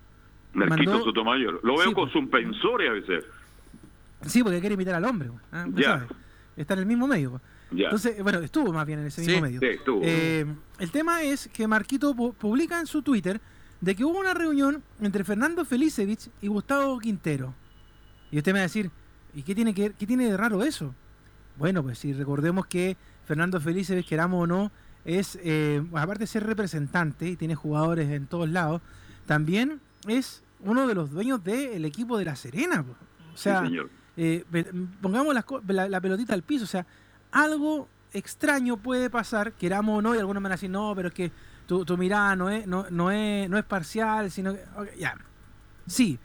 Marquito 0.54 0.92
mandó- 0.92 1.06
Sotomayor. 1.06 1.60
Lo 1.64 1.78
veo 1.78 1.90
Sí, 1.90 1.94
con 1.94 2.10
pues. 2.10 2.14
suspensores 2.14 2.90
a 2.90 2.94
veces. 2.94 3.26
Sí, 4.26 4.42
porque 4.42 4.60
quiere 4.60 4.74
imitar 4.76 4.96
al 4.96 5.06
hombre. 5.06 5.30
¿ah? 5.52 5.66
¿No 5.70 5.78
Ya. 5.80 6.08
Está 6.58 6.74
en 6.74 6.80
el 6.82 6.86
mismo 6.86 7.06
medio. 7.08 7.32
pues. 7.32 7.42
Ya. 7.72 7.86
Entonces, 7.86 8.24
bueno, 8.24 8.40
estuvo 8.40 8.72
más 8.72 8.86
bien 8.88 9.00
en 9.00 9.08
ese 9.08 9.22
Sí, 9.24 9.28
mismo 9.32 9.42
medio. 9.44 9.60
sí, 9.60 9.66
estuvo. 9.68 10.00
Eh, 10.04 10.46
el 10.80 10.92
tema 10.92 11.22
es 11.24 11.50
que 11.52 11.68
Marquito 11.68 12.14
pu- 12.16 12.34
publica 12.34 12.80
en 12.80 12.88
su 12.88 13.02
Twitter 13.02 13.42
de 13.86 13.96
que 13.96 14.04
hubo 14.04 14.20
una 14.20 14.34
reunión 14.34 14.82
entre 15.00 15.24
Fernando 15.24 15.64
Felicevich 15.64 16.30
y 16.42 16.48
Gustavo 16.48 16.98
Quintero. 17.00 17.54
Y 18.32 18.40
usted 18.40 18.52
me 18.52 18.58
va 18.60 18.64
a 18.64 18.64
decir, 18.64 18.90
¿y 19.36 19.44
qué 19.44 19.54
tiene, 19.54 19.76
que, 19.76 19.92
qué 19.94 20.08
tiene 20.08 20.26
de 20.26 20.36
raro 20.36 20.64
eso? 20.64 20.94
Bueno, 21.58 21.84
pues 21.84 22.00
si 22.00 22.12
recordemos 22.12 22.66
que 22.66 22.98
Fernando 23.26 23.62
Felicevich, 23.62 24.08
queramos 24.08 24.44
o 24.44 24.48
no, 24.48 24.72
es, 25.06 25.38
eh, 25.44 25.84
aparte 25.94 26.22
de 26.24 26.28
ser 26.28 26.44
representante 26.48 27.30
y 27.30 27.36
tiene 27.36 27.54
jugadores 27.54 28.10
en 28.10 28.26
todos 28.26 28.50
lados, 28.50 28.82
también 29.28 29.80
es 30.08 30.42
uno 30.62 30.88
de 30.88 30.96
los 30.96 31.12
dueños 31.12 31.44
del 31.44 31.86
equipo 31.86 32.18
de 32.18 32.26
La 32.26 32.36
Serena. 32.36 32.84
pues. 32.84 32.98
O 33.36 33.38
sea, 33.38 33.60
Sí, 33.62 33.68
señor. 33.68 33.90
eh, 34.18 34.44
pongamos 35.00 35.36
la, 35.36 35.90
la 35.90 36.02
pelotita 36.02 36.34
al 36.34 36.42
piso, 36.42 36.64
o 36.64 36.68
sea, 36.68 36.88
algo 37.32 37.88
extraño 38.14 38.78
puede 38.78 39.12
pasar, 39.12 39.52
queramos 39.54 40.00
o 40.00 40.02
no, 40.02 40.16
y 40.16 40.18
algunos 40.18 40.42
me 40.42 40.46
van 40.46 40.54
a 40.54 40.56
decir, 40.56 40.72
no, 40.72 40.94
pero 40.96 41.10
es 41.10 41.14
que 41.14 41.32
tu, 41.66 41.86
tu 41.86 41.98
mirada 41.98 42.36
no 42.36 42.50
es, 42.50 42.68
no, 42.68 42.86
no 42.90 43.12
es, 43.12 43.50
no 43.50 43.58
es 43.58 43.64
parcial, 43.66 44.32
sino 44.32 44.54
que, 44.54 44.64
ya, 44.98 45.16
sí, 45.88 46.20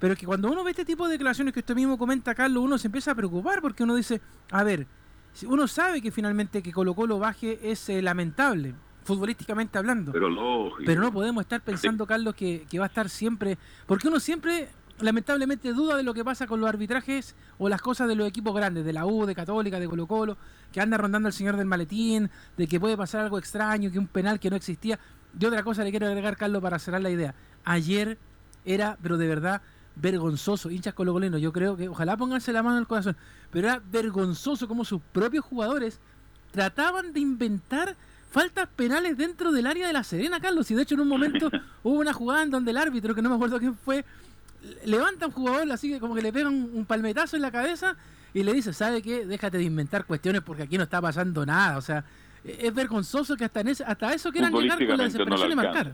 pero 0.00 0.14
es 0.14 0.18
que 0.18 0.26
cuando 0.26 0.50
uno 0.50 0.64
ve 0.64 0.70
este 0.70 0.84
tipo 0.84 1.06
de 1.06 1.12
declaraciones 1.12 1.52
que 1.52 1.60
usted 1.60 1.74
mismo 1.74 1.98
comenta, 1.98 2.34
Carlos, 2.34 2.64
uno 2.64 2.78
se 2.78 2.88
empieza 2.88 3.12
a 3.12 3.14
preocupar 3.14 3.60
porque 3.60 3.82
uno 3.82 3.94
dice, 3.94 4.20
a 4.50 4.64
ver, 4.64 4.86
si 5.32 5.46
uno 5.46 5.68
sabe 5.68 6.00
que 6.00 6.10
finalmente 6.10 6.62
que 6.62 6.72
Colo 6.72 6.94
Colo 6.94 7.18
baje 7.18 7.58
es 7.62 7.88
eh, 7.90 8.00
lamentable, 8.00 8.74
futbolísticamente 9.04 9.78
hablando. 9.78 10.10
Pero 10.12 10.30
lógico. 10.30 10.82
Pero 10.86 11.02
no 11.02 11.12
podemos 11.12 11.42
estar 11.42 11.60
pensando, 11.60 12.06
Carlos, 12.06 12.34
que, 12.34 12.66
que 12.68 12.78
va 12.78 12.86
a 12.86 12.88
estar 12.88 13.10
siempre. 13.10 13.58
Porque 13.86 14.08
uno 14.08 14.20
siempre, 14.20 14.70
lamentablemente, 15.02 15.72
duda 15.72 15.96
de 15.96 16.02
lo 16.02 16.14
que 16.14 16.24
pasa 16.24 16.46
con 16.46 16.60
los 16.60 16.68
arbitrajes 16.68 17.34
o 17.58 17.68
las 17.68 17.80
cosas 17.80 18.08
de 18.08 18.14
los 18.14 18.26
equipos 18.28 18.54
grandes, 18.54 18.84
de 18.84 18.92
la 18.92 19.06
U, 19.06 19.26
de 19.26 19.34
Católica, 19.34 19.80
de 19.80 19.88
Colo 19.88 20.06
Colo, 20.06 20.36
que 20.72 20.80
anda 20.80 20.96
rondando 20.96 21.28
el 21.28 21.32
señor 21.32 21.56
del 21.56 21.66
maletín, 21.66 22.30
de 22.56 22.66
que 22.66 22.80
puede 22.80 22.96
pasar 22.96 23.22
algo 23.22 23.38
extraño, 23.38 23.90
que 23.90 23.98
un 23.98 24.06
penal 24.06 24.40
que 24.40 24.50
no 24.50 24.56
existía. 24.56 24.98
Y 25.38 25.44
otra 25.44 25.62
cosa 25.62 25.84
le 25.84 25.90
quiero 25.90 26.06
agregar, 26.06 26.36
Carlos, 26.36 26.62
para 26.62 26.78
cerrar 26.78 27.00
la 27.00 27.10
idea. 27.10 27.34
Ayer 27.64 28.18
era, 28.64 28.98
pero 29.02 29.16
de 29.16 29.28
verdad, 29.28 29.62
vergonzoso. 29.96 30.70
Hinchas 30.70 30.94
colocolinos, 30.94 31.40
yo 31.40 31.52
creo 31.52 31.76
que 31.76 31.88
ojalá 31.88 32.16
pónganse 32.16 32.52
la 32.52 32.62
mano 32.62 32.76
en 32.76 32.82
el 32.82 32.86
corazón. 32.86 33.16
Pero 33.50 33.68
era 33.68 33.82
vergonzoso 33.90 34.68
como 34.68 34.84
sus 34.84 35.00
propios 35.12 35.44
jugadores 35.44 36.00
trataban 36.50 37.12
de 37.12 37.20
inventar 37.20 37.96
faltas 38.30 38.68
penales 38.68 39.16
dentro 39.16 39.52
del 39.52 39.66
área 39.66 39.86
de 39.86 39.92
la 39.92 40.04
Serena, 40.04 40.40
Carlos. 40.40 40.70
Y 40.70 40.74
de 40.74 40.82
hecho 40.82 40.94
en 40.94 41.00
un 41.00 41.08
momento 41.08 41.50
hubo 41.82 41.98
una 41.98 42.12
jugada 42.12 42.42
en 42.42 42.50
donde 42.50 42.70
el 42.70 42.76
árbitro, 42.76 43.14
que 43.14 43.22
no 43.22 43.28
me 43.28 43.36
acuerdo 43.36 43.58
quién 43.58 43.74
fue, 43.74 44.04
levanta 44.84 45.24
a 45.24 45.28
un 45.28 45.34
jugador 45.34 45.70
así 45.72 45.90
que 45.90 46.00
como 46.00 46.14
que 46.14 46.22
le 46.22 46.32
pega 46.32 46.48
un, 46.48 46.70
un 46.72 46.84
palmetazo 46.84 47.36
en 47.36 47.42
la 47.42 47.50
cabeza 47.50 47.96
y 48.32 48.42
le 48.42 48.52
dice, 48.52 48.72
¿sabe 48.72 49.02
qué? 49.02 49.26
Déjate 49.26 49.58
de 49.58 49.64
inventar 49.64 50.04
cuestiones 50.04 50.42
porque 50.42 50.62
aquí 50.62 50.76
no 50.76 50.84
está 50.84 51.00
pasando 51.00 51.44
nada. 51.44 51.78
O 51.78 51.80
sea, 51.80 52.04
es 52.44 52.72
vergonzoso 52.74 53.36
que 53.36 53.44
hasta 53.44 53.60
en 53.60 53.68
ese, 53.68 53.84
hasta 53.84 54.12
eso 54.14 54.30
quieran 54.30 54.52
llegar 54.52 54.78
con 54.78 54.88
la 54.88 54.96
no 54.96 55.02
desesperación 55.04 55.48
le 55.48 55.52
y 55.52 55.56
marcar. 55.56 55.92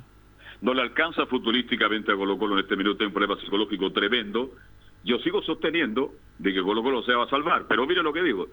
No 0.60 0.74
le 0.74 0.82
alcanza 0.82 1.26
futbolísticamente 1.26 2.12
a 2.12 2.16
Colo 2.16 2.38
Colo 2.38 2.54
en 2.54 2.60
este 2.60 2.76
minuto, 2.76 3.02
hay 3.02 3.08
un 3.08 3.12
problema 3.12 3.40
psicológico 3.40 3.92
tremendo. 3.92 4.54
Yo 5.04 5.18
sigo 5.18 5.42
sosteniendo 5.42 6.14
de 6.38 6.52
que 6.52 6.62
Colo 6.62 6.82
Colo 6.82 7.02
se 7.02 7.12
va 7.12 7.24
a 7.24 7.30
salvar, 7.30 7.66
pero 7.68 7.86
mire 7.86 8.02
lo 8.02 8.12
que 8.12 8.22
digo. 8.22 8.48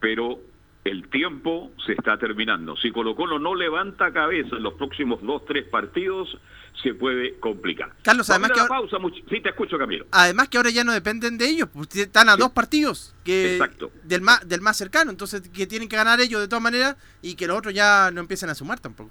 Pero 0.00 0.40
el 0.84 1.08
tiempo 1.08 1.70
se 1.86 1.92
está 1.92 2.18
terminando. 2.18 2.76
Si 2.76 2.90
Colo 2.90 3.14
Colo 3.14 3.38
no 3.38 3.54
levanta 3.54 4.12
cabeza 4.12 4.56
en 4.56 4.62
los 4.64 4.74
próximos 4.74 5.20
dos, 5.22 5.44
tres 5.46 5.64
partidos, 5.68 6.36
se 6.82 6.94
puede 6.94 7.38
complicar. 7.38 7.92
Carlos, 8.02 8.28
además 8.30 8.50
que 8.50 8.56
la 8.56 8.62
ahora- 8.62 8.76
pausa, 8.80 8.96
much- 8.98 9.22
sí, 9.28 9.40
te 9.40 9.50
escucho, 9.50 9.78
Camilo. 9.78 10.06
Además 10.10 10.48
que 10.48 10.56
ahora 10.56 10.70
ya 10.70 10.82
no 10.84 10.92
dependen 10.92 11.38
de 11.38 11.46
ellos, 11.48 11.68
pues 11.72 11.94
están 11.96 12.28
a 12.28 12.36
dos 12.36 12.50
partidos 12.50 13.14
que 13.24 13.52
Exacto. 13.54 13.92
del 14.02 14.22
más 14.22 14.48
del 14.48 14.60
más 14.60 14.76
cercano, 14.76 15.10
entonces 15.10 15.48
que 15.50 15.66
tienen 15.66 15.88
que 15.88 15.96
ganar 15.96 16.20
ellos 16.20 16.40
de 16.40 16.48
todas 16.48 16.62
maneras 16.62 16.96
y 17.20 17.34
que 17.36 17.46
los 17.46 17.58
otros 17.58 17.74
ya 17.74 18.10
no 18.12 18.20
empiecen 18.20 18.48
a 18.50 18.54
sumar 18.54 18.80
tampoco. 18.80 19.10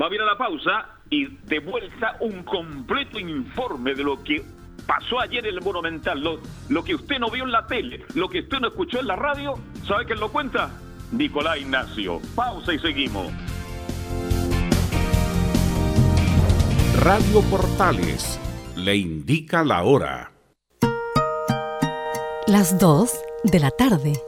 Va 0.00 0.08
a 0.08 0.14
ir 0.14 0.20
a 0.20 0.26
la 0.26 0.36
pausa 0.36 0.88
y 1.08 1.26
de 1.26 1.60
vuelta 1.60 2.16
un 2.20 2.42
completo 2.42 3.18
informe 3.18 3.94
de 3.94 4.04
lo 4.04 4.22
que 4.22 4.44
pasó 4.86 5.20
ayer 5.20 5.46
en 5.46 5.54
el 5.54 5.60
Monumental, 5.62 6.20
lo, 6.20 6.40
lo 6.68 6.84
que 6.84 6.94
usted 6.94 7.18
no 7.18 7.30
vio 7.30 7.44
en 7.44 7.52
la 7.52 7.66
tele, 7.66 8.04
lo 8.14 8.28
que 8.28 8.40
usted 8.40 8.58
no 8.60 8.68
escuchó 8.68 9.00
en 9.00 9.06
la 9.06 9.16
radio, 9.16 9.54
¿sabe 9.86 10.04
quién 10.06 10.20
lo 10.20 10.30
cuenta? 10.30 10.70
Nicolás 11.12 11.58
Ignacio. 11.58 12.20
Pausa 12.34 12.74
y 12.74 12.78
seguimos. 12.78 13.26
Radio 17.00 17.42
Portales 17.42 18.38
le 18.76 18.96
indica 18.96 19.64
la 19.64 19.84
hora. 19.84 20.32
Las 22.46 22.78
2 22.78 23.10
de 23.44 23.60
la 23.60 23.70
tarde. 23.70 24.27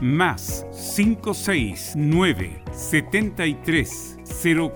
más 0.00 0.66
569 0.96 2.62
73 2.72 4.18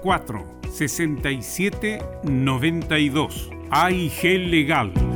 04 0.02 0.60
67 0.70 1.98
92 2.24 3.50
AIG 3.70 4.22
Legal. 4.48 5.07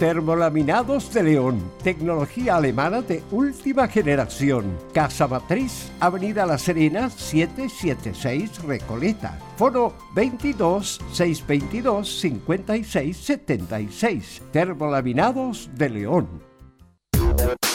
Termolaminados 0.00 1.12
de 1.12 1.22
León, 1.22 1.60
tecnología 1.82 2.56
alemana 2.56 3.02
de 3.02 3.22
última 3.30 3.86
generación. 3.86 4.78
Casa 4.94 5.28
Matriz, 5.28 5.92
Avenida 6.00 6.46
La 6.46 6.56
Serena, 6.56 7.10
776 7.10 8.62
Recoleta. 8.62 9.38
Foro 9.58 9.92
22 10.14 11.02
622 11.12 12.18
56 12.18 13.14
76. 13.14 14.42
Termolaminados 14.50 15.68
de 15.74 15.90
León. 15.90 16.28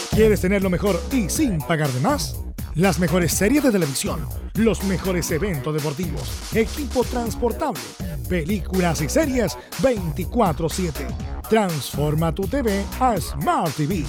¿Quieres 0.10 0.42
tener 0.42 0.64
lo 0.64 0.72
mejor 0.72 1.00
y 1.12 1.30
sin 1.30 1.60
pagar 1.60 1.90
de 1.90 2.00
más? 2.00 2.45
Las 2.76 3.00
mejores 3.00 3.32
series 3.32 3.64
de 3.64 3.72
televisión, 3.72 4.28
los 4.56 4.84
mejores 4.84 5.32
eventos 5.32 5.74
deportivos, 5.74 6.54
equipo 6.54 7.06
transportable, 7.06 7.80
películas 8.28 9.00
y 9.00 9.08
series 9.08 9.58
24/7. 9.82 11.08
Transforma 11.50 12.36
tu 12.36 12.46
TV 12.48 12.84
a 13.00 13.16
Smart 13.18 13.74
TV. 13.76 14.04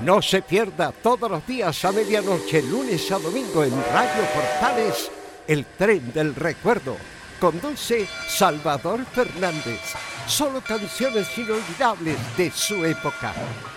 No 0.00 0.22
se 0.22 0.42
pierda 0.42 0.92
todos 0.92 1.30
los 1.30 1.46
días 1.46 1.84
a 1.84 1.92
medianoche, 1.92 2.62
lunes 2.62 3.10
a 3.10 3.18
domingo 3.18 3.64
en 3.64 3.72
Radio 3.72 4.22
Portales, 4.34 5.10
el 5.46 5.66
tren 5.66 6.12
del 6.12 6.34
recuerdo. 6.34 6.96
Conduce 7.40 8.06
Salvador 8.28 9.04
Fernández. 9.04 9.94
Solo 10.28 10.60
canciones 10.60 11.26
inolvidables 11.38 12.18
de 12.36 12.50
su 12.50 12.84
época. 12.84 13.32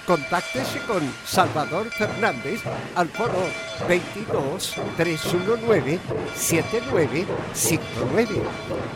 Contáctese 0.06 0.82
con 0.82 1.02
Salvador 1.26 1.90
Fernández 1.90 2.62
al 2.94 3.08
foro 3.08 3.48
22 3.88 4.76
319 4.98 5.98
7959. 6.36 8.42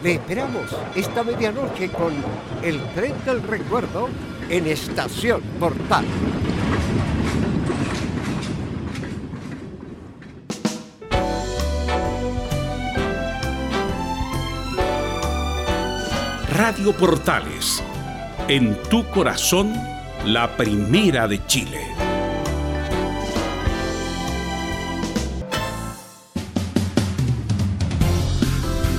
Le 0.03 0.15
esperamos 0.15 0.75
esta 0.95 1.23
medianoche 1.23 1.89
con 1.91 2.13
el 2.61 2.83
tren 2.93 3.13
del 3.23 3.41
recuerdo 3.41 4.09
en 4.49 4.67
Estación 4.67 5.41
Portal. 5.57 6.03
Radio 16.57 16.93
Portales, 16.93 17.83
en 18.47 18.81
tu 18.89 19.03
corazón, 19.11 19.73
la 20.25 20.55
primera 20.55 21.27
de 21.27 21.45
Chile. 21.47 21.81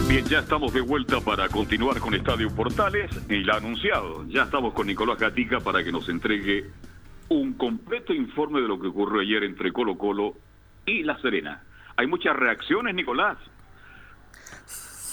Bien, 0.06 0.22
ya 0.26 0.40
estamos 0.40 0.74
de 0.74 0.82
vuelta 0.82 1.18
para 1.22 1.48
continuar 1.48 1.98
con 1.98 2.12
Estadio 2.12 2.54
Portales 2.54 3.10
y 3.30 3.42
la 3.44 3.56
anunciado. 3.56 4.26
Ya 4.28 4.42
estamos 4.42 4.74
con 4.74 4.86
Nicolás 4.86 5.18
Gatica 5.18 5.60
para 5.60 5.82
que 5.82 5.90
nos 5.90 6.10
entregue 6.10 6.66
un 7.30 7.54
completo 7.54 8.12
informe 8.12 8.60
de 8.60 8.68
lo 8.68 8.78
que 8.78 8.88
ocurrió 8.88 9.22
ayer 9.22 9.44
entre 9.44 9.72
Colo 9.72 9.96
Colo 9.96 10.34
y 10.84 11.04
La 11.04 11.18
Serena. 11.22 11.62
Hay 11.96 12.06
muchas 12.06 12.36
reacciones, 12.36 12.94
Nicolás. 12.94 13.38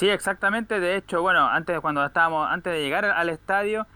Sí, 0.04 0.10
exactamente. 0.10 0.82
De 0.82 0.98
hecho, 0.98 1.22
bueno, 1.22 1.48
antes 1.48 1.80
cuando 1.80 2.06
estábamos, 2.06 2.52
antes 2.52 2.74
de 2.74 2.82
llegar 2.82 3.06
al 3.06 3.30
estadio, 3.30 3.88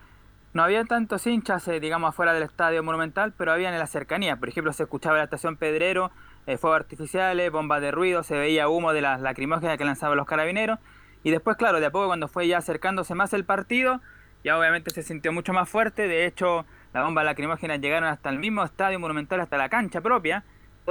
no 0.54 0.64
había 0.64 0.86
tantos 0.86 1.28
hinchas, 1.28 1.68
eh, 1.68 1.82
digamos, 1.82 2.08
afuera 2.08 2.32
del 2.32 2.44
estadio 2.44 2.82
monumental, 2.82 3.34
pero 3.38 3.52
habían 3.52 3.74
en 3.74 3.80
la 3.82 3.88
cercanía. 3.88 4.38
Por 4.38 4.48
ejemplo, 4.48 4.72
se 4.72 4.84
escuchaba 4.84 5.18
la 5.18 5.26
estación 5.26 5.58
Pedrero, 5.58 6.12
eh, 6.46 6.58
fuegos 6.58 6.80
artificiales, 6.80 7.52
bombas 7.52 7.82
de 7.82 7.92
ruido, 7.92 8.24
se 8.24 8.38
veía 8.38 8.70
humo 8.70 8.94
de 8.94 9.02
las 9.02 9.20
lacrimógenas 9.20 9.78
que 9.78 9.84
lanzaban 9.84 10.16
los 10.16 10.26
carabineros. 10.26 10.80
Y 11.26 11.32
después, 11.32 11.58
claro, 11.58 11.82
de 11.82 11.88
a 11.88 11.92
poco 11.92 12.08
cuando 12.08 12.30
fue 12.30 12.48
ya 12.48 12.60
acercándose 12.60 13.14
más 13.14 13.34
el 13.34 13.44
partido, 13.44 14.00
ya 14.46 14.58
obviamente 14.58 14.92
se 14.92 15.04
sintió 15.04 15.34
mucho 15.34 15.52
más 15.52 15.68
fuerte. 15.68 16.08
De 16.08 16.26
hecho, 16.26 16.66
las 16.94 17.04
bombas 17.04 17.26
lacrimógenas 17.26 17.82
llegaron 17.82 18.08
hasta 18.08 18.30
el 18.30 18.40
mismo 18.40 18.64
estadio 18.64 18.98
monumental, 18.98 19.42
hasta 19.42 19.58
la 19.58 19.68
cancha 19.68 20.00
propia. 20.00 20.46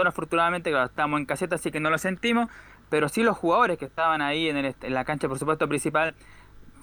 Afortunadamente, 0.05 0.69
claro, 0.69 0.85
estábamos 0.85 1.21
en 1.21 1.25
caseta, 1.25 1.55
así 1.55 1.71
que 1.71 1.81
no 1.81 1.89
lo 1.89 1.97
sentimos. 1.97 2.51
Pero 2.89 3.09
sí 3.09 3.23
los 3.23 3.37
jugadores 3.37 3.79
que 3.79 3.85
estaban 3.85 4.23
ahí 4.23 4.49
en, 4.49 4.57
el 4.57 4.75
en 4.81 4.95
la 4.95 5.05
cancha, 5.05 5.29
por 5.29 5.39
supuesto, 5.39 5.69
principal, 5.69 6.15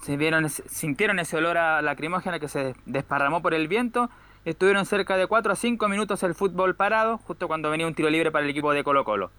se 0.01 0.17
vieron, 0.17 0.49
sintieron 0.49 1.19
ese 1.19 1.37
olor 1.37 1.57
a 1.57 1.81
lacrimógena 1.81 2.39
que 2.39 2.49
se 2.49 2.75
desparramó 2.85 3.41
por 3.41 3.53
el 3.53 3.67
viento. 3.67 4.09
Estuvieron 4.43 4.85
cerca 4.85 5.15
de 5.15 5.27
4 5.27 5.53
a 5.53 5.55
5 5.55 5.87
minutos 5.87 6.21
el 6.23 6.35
fútbol 6.35 6.75
parado, 6.75 7.17
justo 7.19 7.47
cuando 7.47 7.69
venía 7.69 7.87
un 7.87 7.95
tiro 7.95 8.09
libre 8.09 8.29
para 8.29 8.43
el 8.43 8.51
equipo 8.51 8.73
de 8.73 8.83
Colo 8.83 9.05
Colo. 9.05 9.31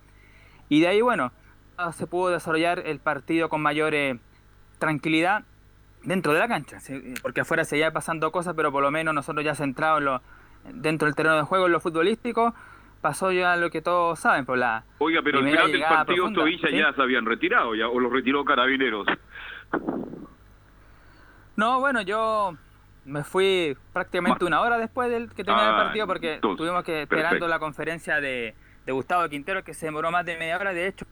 Y 0.71 0.81
de 0.81 0.89
ahí, 0.89 1.03
bueno, 1.03 1.33
ah, 1.77 1.93
se 1.93 2.07
pudo 2.07 2.31
desarrollar 2.31 2.79
el 2.87 2.99
partido 2.99 3.51
con 3.51 3.61
mayor 3.61 3.95
eh, 3.95 4.19
tranquilidad 4.79 5.45
dentro 6.03 6.33
de 6.33 6.39
la 6.39 6.49
cancha, 6.49 6.79
porque 7.23 7.43
afuera 7.43 7.65
seguía 7.65 7.93
pasando 7.93 8.31
cosas, 8.33 8.55
pero 8.55 8.73
por 8.73 8.83
lo 8.83 8.91
menos 8.91 9.15
nosotros 9.15 9.45
ya 9.45 9.55
centrados 9.55 10.21
dentro 10.73 11.07
del 11.07 11.15
terreno 11.15 11.37
de 11.37 11.43
juego 11.43 11.67
en 11.67 11.73
lo 11.73 11.81
futbolístico, 11.81 12.55
pasó 13.05 13.31
ya 13.33 13.55
lo 13.57 13.69
que 13.69 13.83
todos 13.83 14.19
saben, 14.19 14.47
por 14.47 14.57
la 14.57 14.83
Oiga, 14.97 15.21
pero 15.23 15.41
al 15.41 15.45
final 15.45 15.71
del 15.71 15.83
partido 15.83 16.49
hinchas 16.49 16.71
¿sí? 16.71 16.79
ya 16.79 16.91
se 16.95 17.03
habían 17.03 17.27
retirado, 17.27 17.75
ya, 17.75 17.87
o 17.87 18.01
los 18.01 18.11
retiró 18.11 18.43
Carabineros. 18.47 19.07
No, 21.55 21.81
bueno, 21.81 22.01
yo 22.01 22.57
me 23.05 23.23
fui 23.23 23.77
prácticamente 23.93 24.47
una 24.47 24.63
hora 24.63 24.79
después 24.79 25.11
del 25.11 25.29
que 25.29 25.45
terminó 25.45 25.63
el 25.69 25.75
Ah, 25.75 25.85
partido 25.85 26.07
porque 26.07 26.35
entonces, 26.37 26.57
tuvimos 26.57 26.83
que 26.83 27.03
esperando 27.03 27.29
perfecto. 27.29 27.49
la 27.49 27.59
conferencia 27.59 28.21
de, 28.23 28.55
de 28.87 28.93
Gustavo 28.93 29.29
Quintero 29.29 29.63
que 29.63 29.75
se 29.75 29.85
demoró 29.85 30.11
más 30.11 30.25
de 30.25 30.39
media 30.39 30.57
hora. 30.57 30.73
De 30.73 30.87
hecho, 30.87 31.05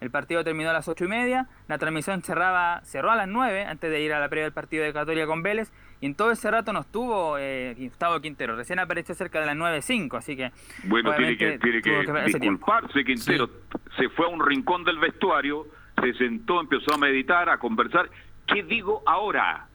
el 0.00 0.10
partido 0.10 0.42
terminó 0.44 0.70
a 0.70 0.72
las 0.72 0.88
ocho 0.88 1.04
y 1.04 1.08
media, 1.08 1.46
la 1.68 1.78
transmisión 1.78 2.22
cerraba, 2.22 2.80
cerró 2.84 3.10
a 3.10 3.16
las 3.16 3.28
nueve 3.28 3.64
antes 3.64 3.90
de 3.90 4.00
ir 4.00 4.12
a 4.12 4.20
la 4.20 4.28
previa 4.28 4.44
del 4.44 4.52
partido 4.52 4.84
de 4.84 4.92
Católica 4.92 5.26
con 5.26 5.42
Vélez 5.42 5.72
y 6.00 6.06
en 6.06 6.14
todo 6.14 6.30
ese 6.30 6.50
rato 6.50 6.72
no 6.72 6.80
estuvo 6.80 7.36
eh, 7.38 7.74
Gustavo 7.78 8.20
Quintero. 8.20 8.56
Recién 8.56 8.78
apareció 8.78 9.14
cerca 9.14 9.40
de 9.40 9.46
las 9.46 9.56
nueve 9.56 9.82
cinco, 9.82 10.16
así 10.16 10.36
que 10.36 10.50
Bueno, 10.84 11.14
tiene 11.14 11.36
que, 11.36 11.58
tiene 11.58 11.82
que, 11.82 11.90
tiempo. 11.90 12.24
disculparse 12.24 13.04
Quintero. 13.04 13.50
Se 13.96 14.08
fue 14.10 14.26
a 14.26 14.28
un 14.28 14.44
rincón 14.44 14.84
del 14.84 14.98
vestuario, 14.98 15.66
se 16.00 16.14
sentó, 16.14 16.60
empezó 16.60 16.94
a 16.94 16.98
meditar, 16.98 17.50
a 17.50 17.58
conversar. 17.58 18.08
¿Qué 18.46 18.62
digo 18.62 19.02
ahora? 19.06 19.66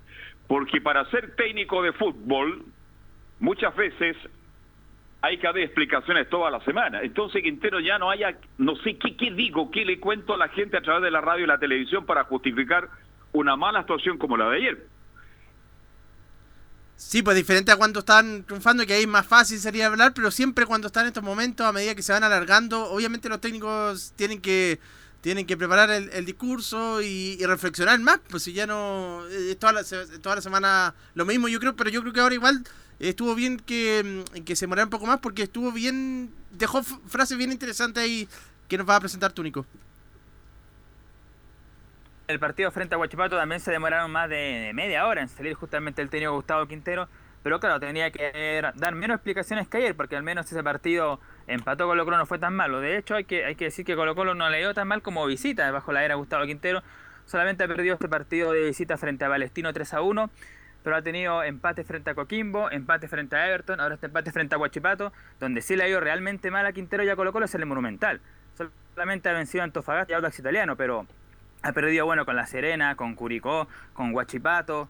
Porque 0.48 0.82
para 0.82 1.06
ser 1.12 1.36
técnico 1.36 1.82
de 1.84 1.94
fútbol, 1.94 2.66
muchas 3.40 3.76
veces 3.76 4.18
hay 5.26 5.40
que 5.40 5.48
dar 5.48 5.58
explicaciones 5.58 6.30
toda 6.30 6.52
la 6.52 6.64
semana. 6.64 7.02
Entonces 7.02 7.42
Quintero 7.42 7.80
ya 7.80 7.98
no 7.98 8.12
haya, 8.12 8.38
no 8.60 8.76
sé 8.78 8.98
qué, 8.98 9.18
qué 9.18 9.32
digo, 9.32 9.72
qué 9.72 9.84
le 9.84 10.00
cuento 10.00 10.36
a 10.36 10.38
la 10.38 10.50
gente 10.50 10.78
a 10.78 10.82
través 10.82 11.02
de 11.02 11.10
la 11.10 11.20
radio 11.20 11.46
y 11.46 11.48
la 11.48 11.58
televisión 11.58 12.06
para 12.06 12.26
justificar 12.26 12.90
una 13.34 13.56
mala 13.56 13.80
actuación 13.80 14.18
como 14.20 14.38
la 14.38 14.50
de 14.50 14.58
ayer. 14.58 14.88
Sí, 16.96 17.24
pues 17.24 17.36
diferente 17.36 17.72
a 17.72 17.76
cuando 17.76 18.00
están 18.00 18.44
triunfando, 18.44 18.86
que 18.86 18.94
ahí 18.94 19.02
es 19.02 19.08
más 19.08 19.26
fácil 19.26 19.58
sería 19.58 19.88
hablar, 19.88 20.14
pero 20.14 20.30
siempre 20.30 20.66
cuando 20.66 20.88
están 20.88 21.08
estos 21.08 21.24
momentos, 21.24 21.66
a 21.66 21.74
medida 21.74 21.96
que 21.96 22.04
se 22.04 22.14
van 22.14 22.24
alargando, 22.24 22.84
obviamente 22.86 23.28
los 23.28 23.42
técnicos 23.42 24.14
tienen 24.16 24.40
que 24.40 24.80
tienen 25.22 25.48
que 25.48 25.58
preparar 25.58 25.90
el, 25.90 26.10
el 26.14 26.24
discurso 26.24 27.02
y, 27.02 27.36
y 27.40 27.46
reflexionar 27.48 28.00
más, 28.00 28.20
pues 28.30 28.44
si 28.44 28.54
ya 28.54 28.68
no 28.68 29.26
es 29.28 29.58
toda 29.58 29.74
la, 29.74 29.84
toda 30.22 30.36
la 30.36 30.42
semana 30.42 30.94
lo 31.16 31.26
mismo, 31.26 31.48
yo 31.48 31.60
creo, 31.60 31.76
pero 31.76 31.90
yo 31.90 32.02
creo 32.02 32.14
que 32.14 32.20
ahora 32.20 32.36
igual 32.36 32.64
estuvo 33.00 33.36
bien 33.36 33.58
que, 33.58 34.24
mm, 34.36 34.44
que 34.44 34.56
se 34.56 34.66
demorara 34.66 34.86
un 34.86 34.90
poco 34.90 35.06
más 35.06 35.20
porque 35.20 35.44
estuvo 35.44 35.72
bien, 35.72 36.34
dejó 36.52 36.84
frases 36.84 37.38
bien 37.38 37.52
interesantes 37.52 38.04
ahí 38.04 38.28
que 38.68 38.78
nos 38.78 38.88
va 38.88 38.96
a 38.96 39.00
presentar 39.00 39.32
Túnico. 39.32 39.66
El 42.28 42.40
partido 42.40 42.72
frente 42.72 42.96
a 42.96 42.98
Huachipato 42.98 43.38
también 43.38 43.62
se 43.62 43.72
demoraron 43.72 44.10
más 44.10 44.30
de 44.30 44.72
media 44.74 45.06
hora 45.06 45.22
en 45.22 45.30
salir 45.30 45.54
justamente 45.54 46.02
el 46.02 46.10
técnico 46.10 46.34
Gustavo 46.34 46.66
Quintero, 46.68 47.08
pero 47.44 47.60
claro, 47.60 47.80
tenía 47.80 48.10
que 48.10 48.64
dar 48.74 48.96
menos 48.96 49.16
explicaciones 49.16 49.68
que 49.68 49.78
ayer, 49.78 49.96
porque 49.96 50.16
al 50.16 50.24
menos 50.24 50.52
ese 50.52 50.64
partido 50.64 51.20
empató 51.46 51.86
Colo 51.86 52.04
Colo 52.04 52.18
no 52.18 52.26
fue 52.26 52.40
tan 52.40 52.56
malo. 52.56 52.80
De 52.80 52.98
hecho, 52.98 53.14
hay 53.14 53.26
que, 53.26 53.46
hay 53.46 53.54
que 53.54 53.66
decir 53.66 53.86
que 53.86 53.96
Colo 53.96 54.16
Colo 54.16 54.34
no 54.34 54.50
le 54.50 54.58
dio 54.58 54.74
tan 54.74 54.88
mal 54.88 55.04
como 55.04 55.24
visita 55.28 55.70
bajo 55.70 55.92
la 55.92 56.04
era 56.04 56.16
Gustavo 56.16 56.46
Quintero. 56.48 56.82
Solamente 57.28 57.64
ha 57.64 57.68
perdido 57.68 57.94
este 57.94 58.10
partido 58.10 58.52
de 58.52 58.62
visita 58.62 58.98
frente 58.98 59.26
a 59.26 59.30
Palestino 59.30 59.72
3 59.72 59.94
a 59.94 60.02
1, 60.02 60.32
pero 60.86 60.98
ha 60.98 61.02
tenido 61.02 61.42
empate 61.42 61.84
frente 61.84 62.12
a 62.12 62.14
Coquimbo, 62.14 62.70
empate 62.70 63.08
frente 63.08 63.36
a 63.36 63.50
Everton, 63.50 63.80
ahora 63.80 63.96
este 63.96 64.06
empate 64.06 64.32
frente 64.32 64.54
a 64.54 64.60
Huachipato, 64.60 65.12
donde 65.40 65.64
sí 65.64 65.76
le 65.76 65.84
ha 65.84 65.90
ido 65.90 66.00
realmente 66.00 66.52
mal 66.52 66.64
a 66.68 66.74
Quintero 66.74 67.04
y 67.04 67.10
a 67.10 67.16
Colo 67.16 67.34
Colo 67.34 67.46
es 67.46 67.56
el 67.56 67.66
Monumental. 67.66 68.22
Solamente 68.94 69.28
ha 69.28 69.34
vencido 69.34 69.64
a 69.64 69.66
Antofagasta 69.66 70.12
y 70.12 70.14
a 70.14 70.18
Audax 70.18 70.38
Italiano, 70.38 70.76
pero 70.76 71.08
ha 71.64 71.72
perdido 71.72 72.06
bueno 72.06 72.24
con 72.24 72.36
La 72.36 72.46
Serena, 72.46 72.96
con 72.96 73.16
Curicó, 73.16 73.68
con 73.94 74.14
Huachipato. 74.14 74.88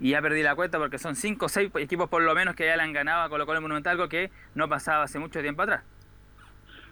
Y 0.00 0.10
ya 0.10 0.20
perdí 0.20 0.42
la 0.42 0.56
cuenta 0.56 0.76
porque 0.78 0.98
son 0.98 1.14
5 1.14 1.46
o 1.46 1.48
6 1.48 1.70
equipos 1.76 2.08
por 2.08 2.22
lo 2.22 2.34
menos 2.34 2.56
que 2.56 2.66
ya 2.66 2.76
le 2.76 2.82
han 2.82 2.92
ganado 2.92 3.22
a 3.22 3.28
Colo 3.28 3.46
Colo 3.46 3.58
en 3.58 3.62
Monumental, 3.62 3.92
algo 3.92 4.08
que 4.08 4.32
no 4.56 4.68
pasaba 4.68 5.04
hace 5.04 5.20
mucho 5.20 5.40
tiempo 5.40 5.62
atrás. 5.62 5.84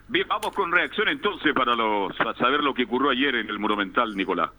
Bien, 0.07 0.25
vamos 0.29 0.55
con 0.55 0.71
reacción 0.71 1.09
entonces 1.09 1.53
para, 1.53 1.75
los, 1.75 2.15
para 2.15 2.33
saber 2.35 2.61
lo 2.61 2.73
que 2.73 2.85
ocurrió 2.85 3.09
ayer 3.09 3.35
en 3.35 3.49
el 3.49 3.59
Monumental, 3.59 4.15
Nicolás. 4.15 4.51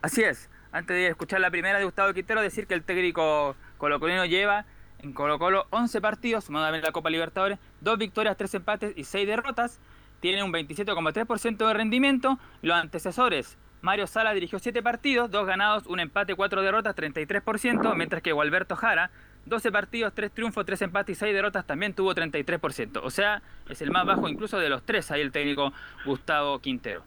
Así 0.00 0.22
es. 0.22 0.48
Antes 0.74 0.96
de 0.96 1.06
escuchar 1.06 1.40
la 1.40 1.52
primera 1.52 1.78
de 1.78 1.84
Gustavo 1.84 2.12
Quintero, 2.12 2.42
decir 2.42 2.66
que 2.66 2.74
el 2.74 2.82
técnico 2.82 3.54
colocolino 3.78 4.24
lleva 4.24 4.64
en 4.98 5.12
Colo 5.12 5.38
Colo 5.38 5.68
11 5.70 6.00
partidos, 6.00 6.46
sumado 6.46 6.64
también 6.64 6.82
la 6.82 6.90
Copa 6.90 7.10
Libertadores, 7.10 7.60
2 7.82 7.96
victorias, 7.96 8.36
3 8.36 8.54
empates 8.54 8.92
y 8.96 9.04
6 9.04 9.24
derrotas. 9.24 9.78
Tiene 10.18 10.42
un 10.42 10.52
27,3% 10.52 11.68
de 11.68 11.74
rendimiento. 11.74 12.40
Los 12.60 12.76
antecesores, 12.76 13.56
Mario 13.82 14.08
Sala 14.08 14.34
dirigió 14.34 14.58
7 14.58 14.82
partidos, 14.82 15.30
2 15.30 15.46
ganados, 15.46 15.86
1 15.86 16.02
empate, 16.02 16.34
4 16.34 16.62
derrotas, 16.62 16.96
33%, 16.96 17.94
mientras 17.94 18.20
que 18.20 18.32
Gualberto 18.32 18.74
Jara, 18.74 19.12
12 19.46 19.70
partidos, 19.70 20.12
3 20.12 20.32
triunfos, 20.32 20.66
3 20.66 20.82
empates 20.82 21.16
y 21.16 21.20
6 21.20 21.34
derrotas, 21.34 21.64
también 21.64 21.94
tuvo 21.94 22.12
33%. 22.16 23.00
O 23.00 23.10
sea, 23.10 23.42
es 23.68 23.80
el 23.80 23.92
más 23.92 24.04
bajo 24.06 24.28
incluso 24.28 24.58
de 24.58 24.70
los 24.70 24.82
tres 24.82 25.12
ahí 25.12 25.20
el 25.20 25.30
técnico 25.30 25.72
Gustavo 26.04 26.58
Quintero. 26.58 27.04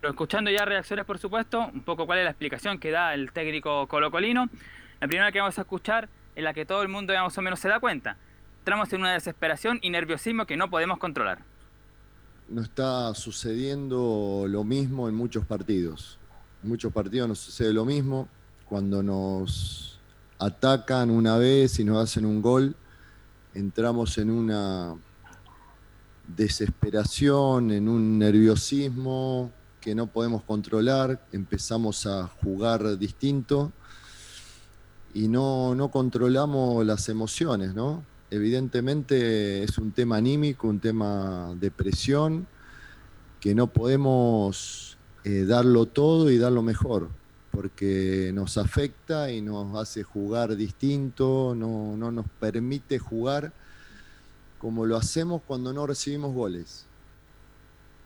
Pero 0.00 0.10
escuchando 0.10 0.50
ya 0.50 0.64
reacciones, 0.64 1.04
por 1.04 1.18
supuesto, 1.18 1.70
un 1.72 1.82
poco 1.82 2.06
cuál 2.06 2.18
es 2.18 2.24
la 2.24 2.30
explicación 2.30 2.78
que 2.78 2.90
da 2.90 3.14
el 3.14 3.32
técnico 3.32 3.86
colocolino. 3.86 4.48
La 5.00 5.08
primera 5.08 5.32
que 5.32 5.40
vamos 5.40 5.58
a 5.58 5.62
escuchar 5.62 6.08
es 6.34 6.44
la 6.44 6.52
que 6.52 6.66
todo 6.66 6.82
el 6.82 6.88
mundo 6.88 7.14
más 7.14 7.36
o 7.36 7.42
menos 7.42 7.60
se 7.60 7.68
da 7.68 7.80
cuenta. 7.80 8.16
Entramos 8.58 8.92
en 8.92 9.00
una 9.00 9.12
desesperación 9.12 9.78
y 9.82 9.90
nerviosismo 9.90 10.46
que 10.46 10.56
no 10.56 10.68
podemos 10.68 10.98
controlar. 10.98 11.38
No 12.48 12.62
está 12.62 13.14
sucediendo 13.14 14.44
lo 14.48 14.64
mismo 14.64 15.08
en 15.08 15.14
muchos 15.14 15.44
partidos. 15.44 16.18
En 16.62 16.68
muchos 16.68 16.92
partidos 16.92 17.28
nos 17.28 17.38
sucede 17.38 17.72
lo 17.72 17.84
mismo. 17.84 18.28
Cuando 18.66 19.02
nos 19.02 19.98
atacan 20.38 21.10
una 21.10 21.38
vez 21.38 21.78
y 21.78 21.84
nos 21.84 22.02
hacen 22.02 22.26
un 22.26 22.42
gol, 22.42 22.76
entramos 23.54 24.18
en 24.18 24.30
una 24.30 24.94
desesperación, 26.26 27.70
en 27.70 27.88
un 27.88 28.18
nerviosismo 28.18 29.52
que 29.86 29.94
no 29.94 30.08
podemos 30.08 30.42
controlar, 30.42 31.24
empezamos 31.30 32.08
a 32.08 32.26
jugar 32.42 32.98
distinto 32.98 33.70
y 35.14 35.28
no, 35.28 35.76
no 35.76 35.92
controlamos 35.92 36.84
las 36.84 37.08
emociones, 37.08 37.72
¿no? 37.72 38.02
Evidentemente 38.32 39.62
es 39.62 39.78
un 39.78 39.92
tema 39.92 40.16
anímico, 40.16 40.66
un 40.66 40.80
tema 40.80 41.54
de 41.60 41.70
presión, 41.70 42.48
que 43.38 43.54
no 43.54 43.68
podemos 43.68 44.98
eh, 45.22 45.44
darlo 45.44 45.86
todo 45.86 46.32
y 46.32 46.38
darlo 46.38 46.62
mejor, 46.62 47.08
porque 47.52 48.32
nos 48.34 48.58
afecta 48.58 49.30
y 49.30 49.40
nos 49.40 49.76
hace 49.76 50.02
jugar 50.02 50.56
distinto, 50.56 51.54
no, 51.56 51.96
no 51.96 52.10
nos 52.10 52.26
permite 52.40 52.98
jugar 52.98 53.52
como 54.58 54.84
lo 54.84 54.96
hacemos 54.96 55.42
cuando 55.46 55.72
no 55.72 55.86
recibimos 55.86 56.34
goles. 56.34 56.85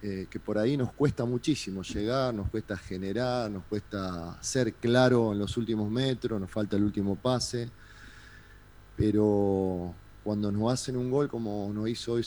Eh, 0.02 0.28
que 0.30 0.40
por 0.40 0.56
ahí 0.56 0.78
nos 0.78 0.94
cuesta 0.94 1.26
muchísimo 1.26 1.82
llegar, 1.82 2.32
nos 2.32 2.48
cuesta 2.48 2.74
generar, 2.74 3.50
nos 3.50 3.64
cuesta 3.64 4.42
ser 4.42 4.72
claro 4.72 5.32
en 5.32 5.38
los 5.38 5.58
últimos 5.58 5.90
metros, 5.90 6.40
nos 6.40 6.50
falta 6.50 6.78
el 6.78 6.84
último 6.84 7.16
pase, 7.16 7.68
pero 8.96 9.94
cuando 10.24 10.50
nos 10.50 10.72
hacen 10.72 10.96
un 10.96 11.10
gol 11.10 11.28
como 11.28 11.70
nos 11.74 11.86
hizo 11.86 12.14
hoy 12.14 12.22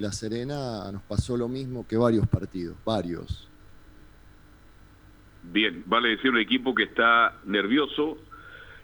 La 0.00 0.10
Serena, 0.10 0.90
nos 0.90 1.02
pasó 1.02 1.36
lo 1.36 1.48
mismo 1.48 1.86
que 1.86 1.98
varios 1.98 2.26
partidos, 2.26 2.76
varios. 2.82 3.46
Bien, 5.52 5.82
vale 5.84 6.08
decir 6.08 6.30
un 6.30 6.38
equipo 6.38 6.74
que 6.74 6.84
está 6.84 7.36
nervioso, 7.44 8.16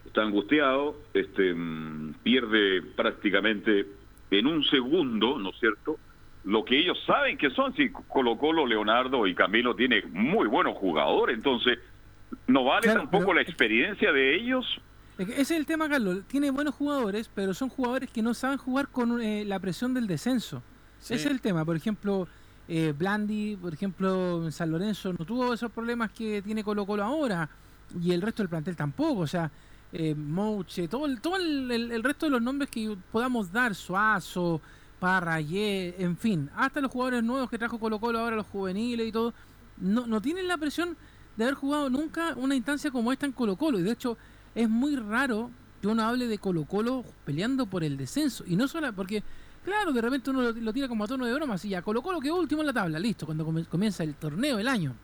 está 0.05 0.21
angustiado, 0.21 0.95
este, 1.15 1.51
mm, 1.51 2.13
pierde 2.21 2.83
prácticamente 2.95 3.87
en 4.29 4.45
un 4.45 4.63
segundo, 4.65 5.39
¿no 5.39 5.49
es 5.49 5.59
cierto?, 5.59 5.97
lo 6.45 6.63
que 6.63 6.77
ellos 6.77 6.97
saben 7.05 7.37
que 7.37 7.49
son. 7.49 7.75
Si 7.75 7.89
Colo 7.89 8.37
Colo, 8.37 8.65
Leonardo 8.65 9.27
y 9.27 9.35
Camilo 9.35 9.75
tiene 9.75 10.03
muy 10.11 10.47
buenos 10.47 10.77
jugadores, 10.77 11.35
entonces 11.35 11.79
no 12.47 12.63
vale 12.63 12.87
tampoco 12.87 13.33
la 13.33 13.41
experiencia 13.41 14.11
de 14.11 14.35
ellos. 14.35 14.79
Ese 15.17 15.41
es 15.41 15.51
el 15.51 15.65
tema, 15.65 15.89
Carlos. 15.89 16.23
Tiene 16.27 16.51
buenos 16.51 16.75
jugadores, 16.75 17.29
pero 17.33 17.53
son 17.53 17.69
jugadores 17.69 18.09
que 18.09 18.21
no 18.21 18.33
saben 18.33 18.57
jugar 18.57 18.89
con 18.89 19.21
eh, 19.21 19.45
la 19.45 19.59
presión 19.59 19.93
del 19.93 20.07
descenso. 20.07 20.61
Ese 21.01 21.15
es 21.15 21.25
el 21.25 21.41
tema. 21.41 21.63
Por 21.63 21.75
ejemplo, 21.75 22.27
eh, 22.67 22.93
Blandi, 22.97 23.55
por 23.55 23.73
ejemplo, 23.73 24.49
San 24.51 24.71
Lorenzo 24.71 25.13
no 25.13 25.25
tuvo 25.25 25.53
esos 25.53 25.71
problemas 25.71 26.11
que 26.11 26.41
tiene 26.41 26.63
Colo 26.63 26.85
Colo 26.85 27.03
ahora. 27.03 27.49
Y 28.01 28.11
el 28.11 28.21
resto 28.21 28.43
del 28.43 28.49
plantel 28.49 28.75
tampoco. 28.75 29.21
O 29.21 29.27
sea, 29.27 29.49
eh, 29.93 30.13
Mouche, 30.13 30.87
todo, 30.87 31.05
el, 31.05 31.21
todo 31.21 31.37
el, 31.37 31.71
el, 31.71 32.03
resto 32.03 32.25
de 32.25 32.31
los 32.31 32.41
nombres 32.41 32.69
que 32.69 32.97
podamos 33.11 33.51
dar, 33.51 33.73
Suazo, 33.73 34.61
Parrayé, 34.99 35.95
en 36.01 36.17
fin, 36.17 36.49
hasta 36.55 36.81
los 36.81 36.91
jugadores 36.91 37.23
nuevos 37.23 37.49
que 37.49 37.57
trajo 37.57 37.79
Colo 37.79 37.99
Colo 37.99 38.19
ahora, 38.19 38.35
los 38.35 38.47
juveniles 38.47 39.07
y 39.07 39.11
todo, 39.11 39.33
no, 39.77 40.07
no 40.07 40.21
tienen 40.21 40.47
la 40.47 40.57
presión 40.57 40.95
de 41.35 41.43
haber 41.43 41.55
jugado 41.55 41.89
nunca 41.89 42.33
una 42.37 42.55
instancia 42.55 42.91
como 42.91 43.11
esta 43.11 43.25
en 43.25 43.31
Colo 43.31 43.55
Colo. 43.55 43.79
Y 43.79 43.83
de 43.83 43.91
hecho, 43.91 44.17
es 44.53 44.69
muy 44.69 44.95
raro 44.95 45.51
que 45.81 45.87
uno 45.87 46.03
hable 46.03 46.27
de 46.27 46.37
Colo 46.37 46.65
Colo 46.65 47.03
peleando 47.25 47.65
por 47.65 47.83
el 47.83 47.97
descenso. 47.97 48.43
Y 48.47 48.55
no 48.55 48.67
solo 48.67 48.91
porque, 48.93 49.23
claro, 49.63 49.91
de 49.91 50.01
repente 50.01 50.29
uno 50.29 50.51
lo, 50.51 50.73
tira 50.73 50.87
como 50.87 51.03
a 51.03 51.07
tono 51.07 51.25
de 51.25 51.33
broma, 51.33 51.55
así 51.55 51.69
ya 51.69 51.81
Colo 51.81 52.01
Colo 52.01 52.19
que 52.19 52.31
último 52.31 52.61
en 52.61 52.67
la 52.67 52.73
tabla, 52.73 52.99
listo, 52.99 53.25
cuando 53.25 53.45
comienza 53.69 54.03
el 54.03 54.15
torneo, 54.15 54.59
el 54.59 54.67
año. 54.67 54.95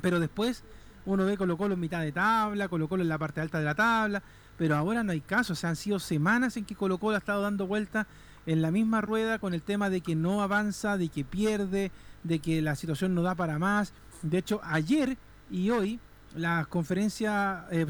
Pero 0.00 0.18
después 0.20 0.64
uno 1.06 1.24
ve 1.24 1.36
Colo 1.36 1.56
Colo 1.56 1.74
en 1.74 1.80
mitad 1.80 2.00
de 2.00 2.12
tabla, 2.12 2.68
Colo 2.68 2.88
Colo 2.88 3.02
en 3.02 3.08
la 3.08 3.18
parte 3.18 3.40
alta 3.40 3.58
de 3.58 3.64
la 3.64 3.74
tabla, 3.74 4.22
pero 4.56 4.76
ahora 4.76 5.04
no 5.04 5.12
hay 5.12 5.20
caso, 5.20 5.54
o 5.54 5.66
han 5.66 5.76
sido 5.76 5.98
semanas 5.98 6.56
en 6.56 6.64
que 6.64 6.74
Colo 6.74 6.98
Colo 6.98 7.14
ha 7.14 7.18
estado 7.18 7.42
dando 7.42 7.66
vueltas 7.66 8.06
en 8.48 8.62
la 8.62 8.70
misma 8.70 9.02
rueda 9.02 9.38
con 9.38 9.52
el 9.52 9.60
tema 9.60 9.90
de 9.90 10.00
que 10.00 10.16
no 10.16 10.40
avanza, 10.42 10.96
de 10.96 11.08
que 11.08 11.22
pierde, 11.22 11.90
de 12.24 12.38
que 12.38 12.62
la 12.62 12.76
situación 12.76 13.14
no 13.14 13.20
da 13.20 13.34
para 13.34 13.58
más. 13.58 13.92
De 14.22 14.38
hecho, 14.38 14.62
ayer 14.64 15.18
y 15.50 15.68
hoy, 15.68 16.00
las 16.34 16.66
conferencias, 16.66 17.64
eh, 17.70 17.84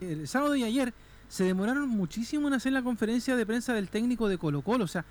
el 0.00 0.26
sábado 0.26 0.56
y 0.56 0.64
ayer, 0.64 0.92
se 1.28 1.44
demoraron 1.44 1.88
muchísimo 1.88 2.48
en 2.48 2.54
hacer 2.54 2.72
la 2.72 2.82
conferencia 2.82 3.36
de 3.36 3.46
prensa 3.46 3.72
del 3.72 3.88
técnico 3.88 4.28
de 4.28 4.36
Colo 4.36 4.62
Colo. 4.62 4.82
O 4.82 4.88
sea, 4.88 5.04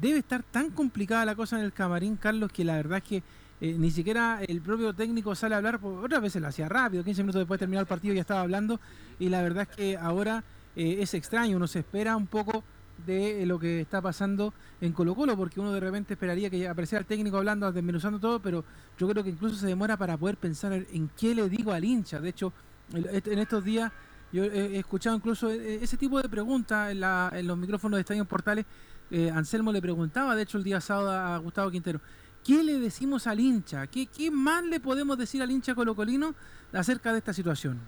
debe 0.00 0.20
estar 0.20 0.44
tan 0.44 0.70
complicada 0.70 1.24
la 1.24 1.34
cosa 1.34 1.58
en 1.58 1.64
el 1.64 1.72
camarín, 1.72 2.16
Carlos, 2.16 2.52
que 2.52 2.62
la 2.62 2.76
verdad 2.76 2.98
es 2.98 3.04
que 3.04 3.22
eh, 3.60 3.74
ni 3.76 3.90
siquiera 3.90 4.38
el 4.46 4.60
propio 4.60 4.94
técnico 4.94 5.34
sale 5.34 5.56
a 5.56 5.58
hablar, 5.58 5.80
otras 5.82 6.22
veces 6.22 6.40
lo 6.40 6.46
hacía 6.46 6.68
rápido, 6.68 7.02
15 7.02 7.22
minutos 7.22 7.40
después 7.40 7.58
de 7.58 7.64
terminar 7.64 7.82
el 7.82 7.88
partido 7.88 8.14
ya 8.14 8.20
estaba 8.20 8.42
hablando, 8.42 8.78
y 9.18 9.30
la 9.30 9.42
verdad 9.42 9.66
es 9.68 9.76
que 9.76 9.96
ahora 9.96 10.44
eh, 10.76 10.98
es 11.00 11.12
extraño, 11.14 11.56
uno 11.56 11.66
se 11.66 11.80
espera 11.80 12.16
un 12.16 12.28
poco 12.28 12.62
de 13.06 13.44
lo 13.46 13.58
que 13.58 13.80
está 13.80 14.00
pasando 14.00 14.54
en 14.80 14.92
Colo 14.92 15.14
Colo, 15.14 15.36
porque 15.36 15.60
uno 15.60 15.72
de 15.72 15.80
repente 15.80 16.14
esperaría 16.14 16.50
que 16.50 16.68
apareciera 16.68 17.00
el 17.00 17.06
técnico 17.06 17.36
hablando, 17.36 17.70
desmenuzando 17.70 18.18
todo, 18.18 18.40
pero 18.40 18.64
yo 18.98 19.08
creo 19.08 19.22
que 19.22 19.30
incluso 19.30 19.56
se 19.56 19.66
demora 19.66 19.96
para 19.96 20.16
poder 20.16 20.36
pensar 20.36 20.72
en 20.72 21.10
qué 21.18 21.34
le 21.34 21.48
digo 21.48 21.72
al 21.72 21.84
hincha. 21.84 22.20
De 22.20 22.30
hecho, 22.30 22.52
en 22.92 23.38
estos 23.38 23.64
días 23.64 23.92
yo 24.32 24.42
he 24.44 24.78
escuchado 24.78 25.16
incluso 25.16 25.50
e, 25.50 25.76
ese 25.82 25.96
tipo 25.96 26.20
de 26.20 26.28
preguntas 26.28 26.90
en, 26.92 27.46
los 27.46 27.56
micrófonos 27.56 27.96
de 27.98 28.00
Estadio 28.00 28.24
Portales. 28.24 28.66
Eh, 29.10 29.30
Anselmo 29.30 29.70
le 29.70 29.80
preguntaba, 29.80 30.34
de 30.34 30.42
hecho, 30.42 30.58
el 30.58 30.64
día 30.64 30.80
sábado 30.80 31.12
a 31.12 31.38
Gustavo 31.38 31.70
Quintero, 31.70 32.00
¿qué 32.44 32.64
le 32.64 32.78
decimos 32.78 33.26
al 33.26 33.38
hincha? 33.38 33.86
¿Qué, 33.86 34.06
qué 34.06 34.30
más 34.30 34.64
le 34.64 34.80
podemos 34.80 35.16
decir 35.18 35.40
al 35.40 35.50
hincha 35.50 35.74
colocolino 35.74 36.34
acerca 36.72 37.12
de 37.12 37.18
esta 37.18 37.32
situación? 37.32 37.78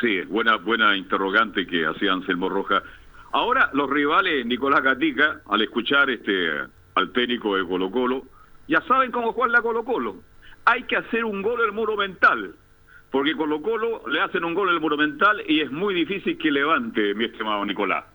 Sí, 0.00 0.20
buena, 0.28 0.56
buena 0.56 0.94
interrogante 0.94 1.66
que 1.66 1.86
hacía 1.86 2.12
Anselmo 2.12 2.50
Roja 2.50 2.82
Ahora 3.36 3.68
los 3.74 3.90
rivales, 3.90 4.46
Nicolás 4.46 4.82
Gatica, 4.82 5.42
al 5.50 5.60
escuchar 5.60 6.08
este 6.08 6.48
al 6.94 7.12
técnico 7.12 7.54
de 7.54 7.66
Colo 7.68 7.90
Colo, 7.90 8.22
ya 8.66 8.80
saben 8.88 9.12
cómo 9.12 9.34
jugar 9.34 9.50
la 9.50 9.60
Colo 9.60 9.84
Colo. 9.84 10.16
Hay 10.64 10.84
que 10.84 10.96
hacer 10.96 11.22
un 11.22 11.42
gol 11.42 11.60
el 11.60 11.72
muro 11.72 11.98
mental, 11.98 12.54
porque 13.10 13.36
Colo 13.36 13.60
Colo 13.60 14.08
le 14.08 14.22
hacen 14.22 14.42
un 14.42 14.54
gol 14.54 14.70
el 14.70 14.80
muro 14.80 14.96
mental 14.96 15.42
y 15.46 15.60
es 15.60 15.70
muy 15.70 15.92
difícil 15.92 16.38
que 16.38 16.50
levante, 16.50 17.12
mi 17.12 17.26
estimado 17.26 17.62
Nicolás. 17.66 18.06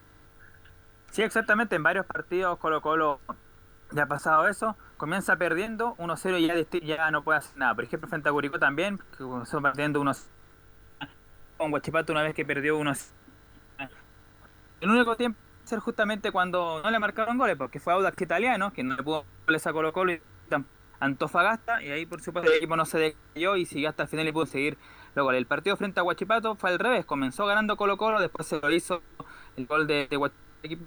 Sí, 1.11 1.21
exactamente, 1.21 1.75
en 1.75 1.83
varios 1.83 2.07
partidos 2.07 2.57
Colo 2.57 2.81
Colo 2.81 3.19
ya 3.91 4.03
ha 4.05 4.07
pasado 4.07 4.47
eso, 4.47 4.75
comienza 4.97 5.35
perdiendo 5.35 5.93
1-0 5.97 6.81
y 6.81 6.87
ya, 6.87 7.11
no 7.11 7.21
puede 7.21 7.37
hacer 7.37 7.55
nada. 7.59 7.75
Por 7.75 7.83
ejemplo, 7.83 8.09
frente 8.09 8.27
a 8.27 8.31
Curicó 8.31 8.57
también, 8.57 8.97
que 8.97 9.17
comenzó 9.17 9.61
perdiendo 9.61 10.01
1 10.01 10.13
con 11.57 11.69
Guachipato 11.69 12.11
una 12.11 12.23
vez 12.23 12.33
que 12.33 12.43
perdió 12.43 12.75
1 12.75 12.91
el 14.81 14.89
único 14.89 15.15
tiempo 15.15 15.39
ser 15.63 15.79
justamente 15.79 16.31
cuando 16.31 16.81
no 16.83 16.91
le 16.91 16.99
marcaron 16.99 17.37
goles, 17.37 17.55
porque 17.55 17.79
fue 17.79 17.93
Audax 17.93 18.21
Italiano, 18.21 18.73
que 18.73 18.83
no 18.83 18.95
le 18.95 19.03
pudo 19.03 19.25
goles 19.45 19.65
a 19.67 19.71
Colo 19.71 19.93
Colo 19.93 20.13
y 20.13 20.21
Antofagasta, 20.99 21.81
y 21.81 21.89
ahí 21.89 22.05
por 22.05 22.21
supuesto 22.21 22.51
el 22.51 22.57
equipo 22.57 22.75
no 22.75 22.85
se 22.85 22.99
decayó 22.99 23.55
y 23.55 23.65
siguió 23.65 23.89
hasta 23.89 24.03
el 24.03 24.09
final 24.09 24.27
y 24.27 24.31
pudo 24.31 24.45
seguir 24.45 24.77
los 25.15 25.23
goles. 25.23 25.39
El 25.39 25.47
partido 25.47 25.75
frente 25.77 25.99
a 25.99 26.03
Huachipato 26.03 26.55
fue 26.55 26.71
al 26.71 26.79
revés, 26.79 27.05
comenzó 27.05 27.45
ganando 27.45 27.77
Colo 27.77 27.97
Colo, 27.97 28.19
después 28.19 28.47
se 28.47 28.59
lo 28.59 28.69
hizo 28.71 29.01
el 29.55 29.65
gol 29.65 29.87
de, 29.87 30.07
Huachipato. 30.15 30.85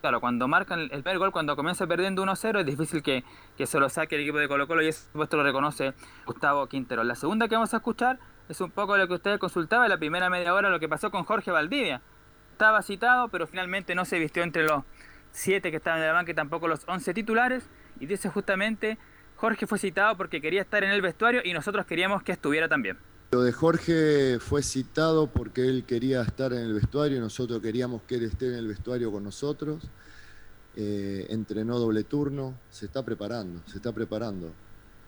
Claro, 0.00 0.20
cuando 0.20 0.46
marcan 0.46 0.80
el 0.80 1.02
primer 1.02 1.18
gol, 1.18 1.32
cuando 1.32 1.56
comienza 1.56 1.84
perdiendo 1.88 2.24
1-0, 2.24 2.60
es 2.60 2.66
difícil 2.66 3.02
que, 3.02 3.24
que, 3.56 3.66
se 3.66 3.80
lo 3.80 3.88
saque 3.88 4.14
el 4.14 4.22
equipo 4.22 4.38
de 4.38 4.46
Colo 4.46 4.68
Colo 4.68 4.82
y 4.82 4.88
eso 4.88 5.08
supuesto 5.10 5.36
lo 5.36 5.42
reconoce 5.42 5.94
Gustavo 6.24 6.68
Quintero. 6.68 7.02
La 7.02 7.16
segunda 7.16 7.48
que 7.48 7.56
vamos 7.56 7.74
a 7.74 7.78
escuchar 7.78 8.20
es 8.48 8.60
un 8.60 8.70
poco 8.70 8.96
lo 8.96 9.08
que 9.08 9.14
ustedes 9.14 9.38
consultaban, 9.38 9.88
la 9.88 9.98
primera 9.98 10.30
media 10.30 10.54
hora, 10.54 10.70
lo 10.70 10.78
que 10.78 10.88
pasó 10.88 11.10
con 11.10 11.24
Jorge 11.24 11.50
Valdivia 11.50 12.00
estaba 12.58 12.82
citado, 12.82 13.28
pero 13.28 13.46
finalmente 13.46 13.94
no 13.94 14.04
se 14.04 14.18
vistió 14.18 14.42
entre 14.42 14.64
los 14.64 14.82
siete 15.30 15.70
que 15.70 15.76
estaban 15.76 16.00
en 16.00 16.08
la 16.08 16.12
banca 16.12 16.34
tampoco 16.34 16.66
los 16.66 16.80
once 16.88 17.14
titulares. 17.14 17.62
Y 18.00 18.06
dice 18.06 18.28
justamente, 18.30 18.98
Jorge 19.36 19.68
fue 19.68 19.78
citado 19.78 20.16
porque 20.16 20.40
quería 20.40 20.62
estar 20.62 20.82
en 20.82 20.90
el 20.90 21.00
vestuario 21.00 21.40
y 21.44 21.52
nosotros 21.52 21.86
queríamos 21.86 22.24
que 22.24 22.32
estuviera 22.32 22.68
también. 22.68 22.98
Lo 23.30 23.42
de 23.42 23.52
Jorge 23.52 24.40
fue 24.40 24.64
citado 24.64 25.28
porque 25.28 25.68
él 25.68 25.84
quería 25.86 26.22
estar 26.22 26.52
en 26.52 26.58
el 26.58 26.74
vestuario 26.74 27.18
y 27.18 27.20
nosotros 27.20 27.62
queríamos 27.62 28.02
que 28.02 28.16
él 28.16 28.24
esté 28.24 28.48
en 28.48 28.54
el 28.54 28.66
vestuario 28.66 29.12
con 29.12 29.22
nosotros. 29.22 29.88
Eh, 30.74 31.26
entrenó 31.30 31.78
doble 31.78 32.02
turno, 32.02 32.58
se 32.70 32.86
está 32.86 33.04
preparando, 33.04 33.62
se 33.68 33.76
está 33.76 33.92
preparando. 33.92 34.52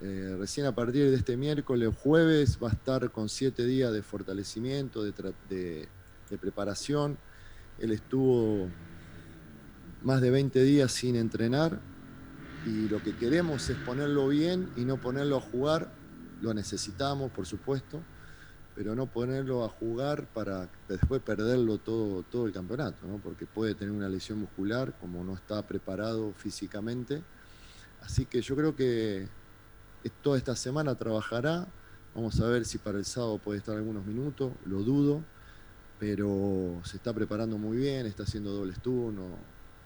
Eh, 0.03 0.37
recién 0.39 0.67
a 0.67 0.73
partir 0.73 1.11
de 1.11 1.17
este 1.17 1.37
miércoles, 1.37 1.93
jueves, 2.01 2.61
va 2.63 2.69
a 2.69 2.73
estar 2.73 3.11
con 3.11 3.29
siete 3.29 3.65
días 3.65 3.93
de 3.93 4.03
fortalecimiento, 4.03 5.03
de, 5.03 5.13
de 5.49 6.39
preparación 6.39 7.19
él 7.81 7.93
estuvo 7.93 8.69
más 10.03 10.21
de 10.21 10.31
20 10.31 10.63
días 10.63 10.93
sin 10.93 11.17
entrenar 11.17 11.81
y 12.67 12.89
lo 12.89 13.03
que 13.03 13.17
queremos 13.17 13.69
es 13.71 13.77
ponerlo 13.79 14.29
bien 14.29 14.71
y 14.77 14.85
no 14.85 15.01
ponerlo 15.01 15.39
a 15.39 15.41
jugar 15.41 16.01
lo 16.41 16.55
necesitamos, 16.55 17.31
por 17.31 17.47
supuesto, 17.47 18.01
pero 18.75 18.95
no 18.95 19.07
ponerlo 19.07 19.65
a 19.65 19.69
jugar 19.69 20.27
para 20.27 20.69
después 20.89 21.21
perderlo 21.21 21.79
todo, 21.79 22.23
todo 22.23 22.47
el 22.47 22.53
campeonato, 22.53 23.07
¿no? 23.07 23.19
porque 23.19 23.47
puede 23.47 23.75
tener 23.75 23.93
una 23.93 24.09
lesión 24.09 24.39
muscular, 24.39 24.97
como 24.99 25.23
no 25.23 25.35
está 25.35 25.67
preparado 25.67 26.33
físicamente. 26.33 27.23
Así 28.01 28.25
que 28.25 28.41
yo 28.41 28.57
creo 28.57 28.75
que 28.75 29.29
toda 30.23 30.39
esta 30.39 30.57
semana 30.57 30.95
trabajará. 30.95 31.69
Vamos 32.15 32.41
a 32.41 32.47
ver 32.47 32.65
si 32.65 32.79
para 32.79 32.99
el 32.99 33.05
sábado 33.05 33.39
puede 33.39 33.59
estar 33.59 33.77
algunos 33.77 34.05
minutos, 34.07 34.53
lo 34.65 34.83
dudo, 34.83 35.23
pero 36.01 36.81
se 36.83 36.97
está 36.97 37.13
preparando 37.13 37.59
muy 37.59 37.77
bien, 37.77 38.07
está 38.07 38.23
haciendo 38.23 38.51
dobles 38.51 38.81
turnos. 38.81 39.39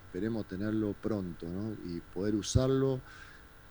Esperemos 0.06 0.46
tenerlo 0.46 0.94
pronto 1.02 1.44
¿no? 1.48 1.72
y 1.92 2.00
poder 2.14 2.36
usarlo 2.36 3.00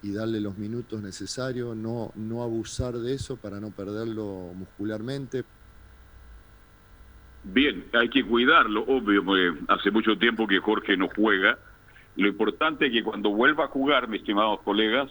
y 0.04 0.14
darle 0.14 0.42
los 0.42 0.58
minutos 0.58 1.02
necesarios, 1.02 1.74
no, 1.78 2.12
no 2.16 2.44
abusar 2.44 2.96
de 2.96 3.14
eso 3.14 3.38
para 3.38 3.62
no 3.62 3.72
perderlo 3.72 4.52
muscularmente. 4.54 5.46
Bien, 7.46 7.86
hay 7.94 8.10
que 8.10 8.26
cuidarlo, 8.26 8.84
obvio, 8.88 9.24
hace 9.70 9.90
mucho 9.90 10.18
tiempo 10.18 10.46
que 10.46 10.60
Jorge 10.60 10.98
no 10.98 11.08
juega. 11.16 11.58
Lo 12.18 12.28
importante 12.28 12.88
es 12.88 12.92
que 12.92 13.04
cuando 13.04 13.30
vuelva 13.30 13.66
a 13.66 13.68
jugar, 13.70 14.10
mis 14.10 14.20
estimados 14.20 14.60
colegas, 14.64 15.10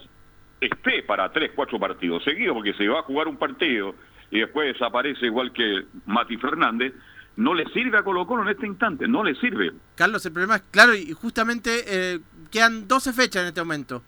esté 0.61 1.01
para 1.01 1.31
tres, 1.31 1.51
cuatro 1.55 1.79
partidos 1.79 2.23
seguidos, 2.23 2.55
porque 2.55 2.75
se 2.75 2.87
va 2.87 2.99
a 2.99 3.03
jugar 3.03 3.27
un 3.27 3.37
partido 3.37 3.95
y 4.29 4.39
después 4.39 4.73
desaparece 4.73 5.25
igual 5.25 5.51
que 5.51 5.85
Mati 6.05 6.37
Fernández, 6.37 6.93
no 7.35 7.53
le 7.53 7.65
sirve 7.73 7.97
a 7.97 8.03
Colo 8.03 8.25
Colo 8.27 8.43
en 8.43 8.49
este 8.49 8.67
instante, 8.67 9.07
no 9.07 9.23
le 9.23 9.35
sirve. 9.35 9.71
Carlos, 9.95 10.25
el 10.25 10.31
problema 10.31 10.57
es, 10.57 10.63
claro, 10.71 10.95
y 10.95 11.11
justamente 11.13 11.83
eh, 11.87 12.19
quedan 12.51 12.87
12 12.87 13.13
fechas 13.13 13.41
en 13.41 13.47
este 13.47 13.61
momento 13.61 14.03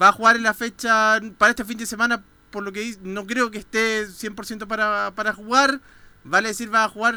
va 0.00 0.08
a 0.08 0.12
jugar 0.12 0.36
en 0.36 0.42
la 0.42 0.54
fecha 0.54 1.20
para 1.38 1.50
este 1.50 1.64
fin 1.64 1.78
de 1.78 1.86
semana, 1.86 2.22
por 2.50 2.62
lo 2.62 2.72
que 2.72 2.96
no 3.02 3.26
creo 3.26 3.50
que 3.50 3.58
esté 3.58 4.06
100% 4.06 4.66
para, 4.66 5.12
para 5.14 5.32
jugar. 5.32 5.80
Vale 6.26 6.48
decir, 6.48 6.72
va 6.74 6.84
a 6.84 6.88
jugar, 6.88 7.14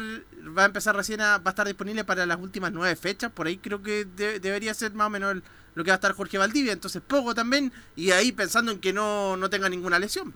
va 0.56 0.64
a 0.64 0.66
empezar 0.66 0.94
recién, 0.94 1.22
a, 1.22 1.38
va 1.38 1.44
a 1.46 1.50
estar 1.50 1.66
disponible 1.66 2.04
para 2.04 2.26
las 2.26 2.38
últimas 2.38 2.72
nueve 2.72 2.94
fechas. 2.94 3.32
Por 3.32 3.46
ahí 3.46 3.56
creo 3.56 3.82
que 3.82 4.04
debería 4.04 4.74
ser 4.74 4.92
más 4.92 5.06
o 5.06 5.10
menos 5.10 5.36
lo 5.74 5.84
que 5.84 5.90
va 5.90 5.94
a 5.94 5.96
estar 5.96 6.12
Jorge 6.12 6.36
Valdivia. 6.36 6.74
Entonces 6.74 7.00
poco 7.00 7.34
también. 7.34 7.72
Y 7.96 8.10
ahí 8.10 8.32
pensando 8.32 8.70
en 8.70 8.80
que 8.80 8.92
no, 8.92 9.38
no 9.38 9.48
tenga 9.48 9.70
ninguna 9.70 9.98
lesión 9.98 10.32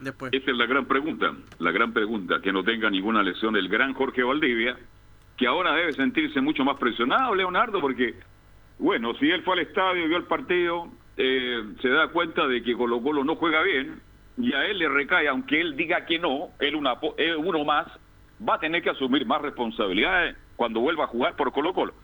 después. 0.00 0.32
Esa 0.32 0.50
es 0.50 0.56
la 0.56 0.66
gran 0.66 0.86
pregunta, 0.86 1.32
la 1.58 1.70
gran 1.70 1.92
pregunta, 1.92 2.40
que 2.42 2.52
no 2.52 2.62
tenga 2.62 2.90
ninguna 2.90 3.22
lesión 3.22 3.56
el 3.56 3.68
gran 3.68 3.94
Jorge 3.94 4.22
Valdivia, 4.22 4.76
que 5.36 5.46
ahora 5.46 5.74
debe 5.74 5.92
sentirse 5.92 6.40
mucho 6.40 6.64
más 6.64 6.76
presionado, 6.78 7.34
Leonardo, 7.34 7.80
porque, 7.80 8.14
bueno, 8.78 9.14
si 9.14 9.30
él 9.30 9.42
fue 9.42 9.54
al 9.54 9.60
estadio 9.60 10.04
y 10.04 10.08
vio 10.08 10.16
el 10.16 10.24
partido, 10.24 10.88
eh, 11.16 11.62
se 11.80 11.88
da 11.88 12.08
cuenta 12.08 12.46
de 12.46 12.62
que 12.62 12.76
Colo 12.76 13.00
Colo 13.02 13.24
no 13.24 13.36
juega 13.36 13.62
bien 13.62 14.00
y 14.36 14.52
a 14.52 14.64
él 14.66 14.78
le 14.78 14.88
recae, 14.88 15.28
aunque 15.28 15.60
él 15.60 15.76
diga 15.76 16.06
que 16.06 16.18
no, 16.18 16.50
él 16.60 16.76
una, 16.76 16.94
uno 17.38 17.64
más, 17.64 17.86
va 18.46 18.54
a 18.54 18.60
tener 18.60 18.82
que 18.82 18.90
asumir 18.90 19.26
más 19.26 19.42
responsabilidades 19.42 20.36
cuando 20.56 20.80
vuelva 20.80 21.04
a 21.04 21.08
jugar 21.08 21.34
por 21.36 21.52
Colo 21.52 21.74
Colo. 21.74 21.94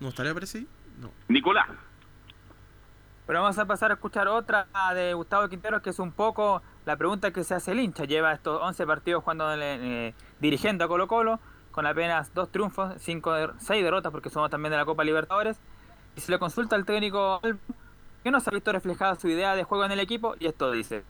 ¿No 0.00 0.08
estaría 0.08 0.34
parecido? 0.34 0.68
No. 1.00 1.10
Nicolás. 1.28 1.68
Pero 3.26 3.42
vamos 3.42 3.58
a 3.58 3.64
pasar 3.64 3.90
a 3.90 3.94
escuchar 3.94 4.28
otra 4.28 4.68
de 4.94 5.12
Gustavo 5.14 5.48
Quintero, 5.48 5.82
que 5.82 5.90
es 5.90 5.98
un 5.98 6.12
poco 6.12 6.62
la 6.84 6.96
pregunta 6.96 7.32
que 7.32 7.42
se 7.42 7.54
hace 7.54 7.72
el 7.72 7.80
hincha. 7.80 8.04
Lleva 8.04 8.32
estos 8.32 8.62
11 8.62 8.86
partidos 8.86 9.24
jugando 9.24 9.52
eh, 9.54 10.14
dirigiendo 10.40 10.84
a 10.84 10.88
Colo 10.88 11.08
Colo 11.08 11.40
con 11.72 11.86
apenas 11.86 12.32
dos 12.32 12.50
triunfos, 12.50 12.94
cinco 13.00 13.34
seis 13.58 13.82
derrotas 13.82 14.12
porque 14.12 14.30
somos 14.30 14.48
también 14.48 14.70
de 14.70 14.76
la 14.76 14.84
Copa 14.84 15.02
Libertadores. 15.02 15.58
Y 16.16 16.20
se 16.20 16.30
le 16.30 16.38
consulta 16.38 16.76
al 16.76 16.84
técnico 16.84 17.40
que 18.22 18.30
no 18.30 18.38
ha 18.38 18.50
visto 18.50 18.72
reflejada 18.72 19.16
su 19.16 19.28
idea 19.28 19.56
de 19.56 19.64
juego 19.64 19.84
en 19.84 19.92
el 19.92 20.00
equipo 20.00 20.36
y 20.38 20.46
esto 20.46 20.70
dice. 20.70 21.02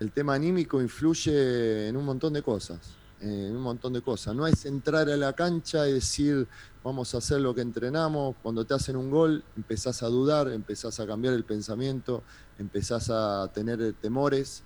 El 0.00 0.12
tema 0.12 0.34
anímico 0.34 0.80
influye 0.82 1.88
en 1.88 1.96
un 1.96 2.04
montón 2.04 2.32
de 2.32 2.42
cosas, 2.42 2.96
en 3.20 3.56
un 3.56 3.62
montón 3.62 3.92
de 3.92 4.02
cosas. 4.02 4.34
No 4.34 4.46
es 4.46 4.64
entrar 4.64 5.08
a 5.08 5.16
la 5.16 5.32
cancha 5.32 5.88
y 5.88 5.92
decir 5.92 6.48
vamos 6.82 7.14
a 7.14 7.18
hacer 7.18 7.40
lo 7.40 7.54
que 7.54 7.60
entrenamos. 7.60 8.36
Cuando 8.42 8.64
te 8.64 8.74
hacen 8.74 8.96
un 8.96 9.10
gol 9.10 9.44
empezás 9.56 10.02
a 10.02 10.06
dudar, 10.06 10.48
empezás 10.48 11.00
a 11.00 11.06
cambiar 11.06 11.34
el 11.34 11.44
pensamiento, 11.44 12.22
empezás 12.58 13.10
a 13.10 13.50
tener 13.52 13.92
temores, 13.94 14.62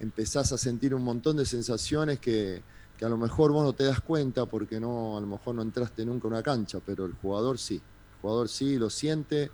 empezás 0.00 0.52
a 0.52 0.58
sentir 0.58 0.94
un 0.94 1.04
montón 1.04 1.36
de 1.36 1.46
sensaciones 1.46 2.18
que, 2.18 2.62
que 2.98 3.04
a 3.04 3.08
lo 3.08 3.16
mejor 3.16 3.52
vos 3.52 3.64
no 3.64 3.72
te 3.72 3.84
das 3.84 4.00
cuenta 4.00 4.46
porque 4.46 4.80
no, 4.80 5.16
a 5.16 5.20
lo 5.20 5.26
mejor 5.26 5.54
no 5.54 5.62
entraste 5.62 6.04
nunca 6.04 6.26
en 6.26 6.34
una 6.34 6.42
cancha, 6.42 6.80
pero 6.84 7.04
el 7.04 7.12
jugador 7.12 7.58
sí. 7.58 7.76
El 7.76 8.20
jugador 8.20 8.48
sí 8.48 8.78
lo 8.78 8.90
siente, 8.90 9.50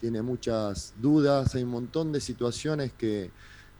tiene 0.00 0.22
muchas 0.22 0.94
dudas, 1.00 1.54
hay 1.54 1.62
un 1.62 1.70
montón 1.70 2.12
de 2.12 2.20
situaciones 2.20 2.92
que, 2.92 3.30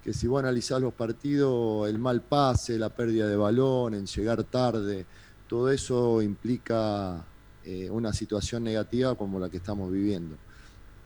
que 0.07 0.13
si 0.13 0.29
vos 0.29 0.39
analizás 0.39 0.81
los 0.81 0.95
partidos, 0.95 1.89
el 1.89 1.99
mal 1.99 2.23
pase, 2.23 2.79
la 2.79 2.91
pérdida 2.91 3.27
de 3.27 3.35
balón, 3.35 3.93
en 3.93 4.07
llegar 4.07 4.45
tarde, 4.45 5.05
todo 5.49 5.69
eso 5.69 6.23
implica 6.23 7.25
eh, 7.65 7.91
una 7.91 8.13
situación 8.13 8.63
negativa 8.63 9.17
como 9.17 9.41
la 9.41 9.49
que 9.49 9.57
estamos 9.57 9.91
viviendo. 9.91 10.37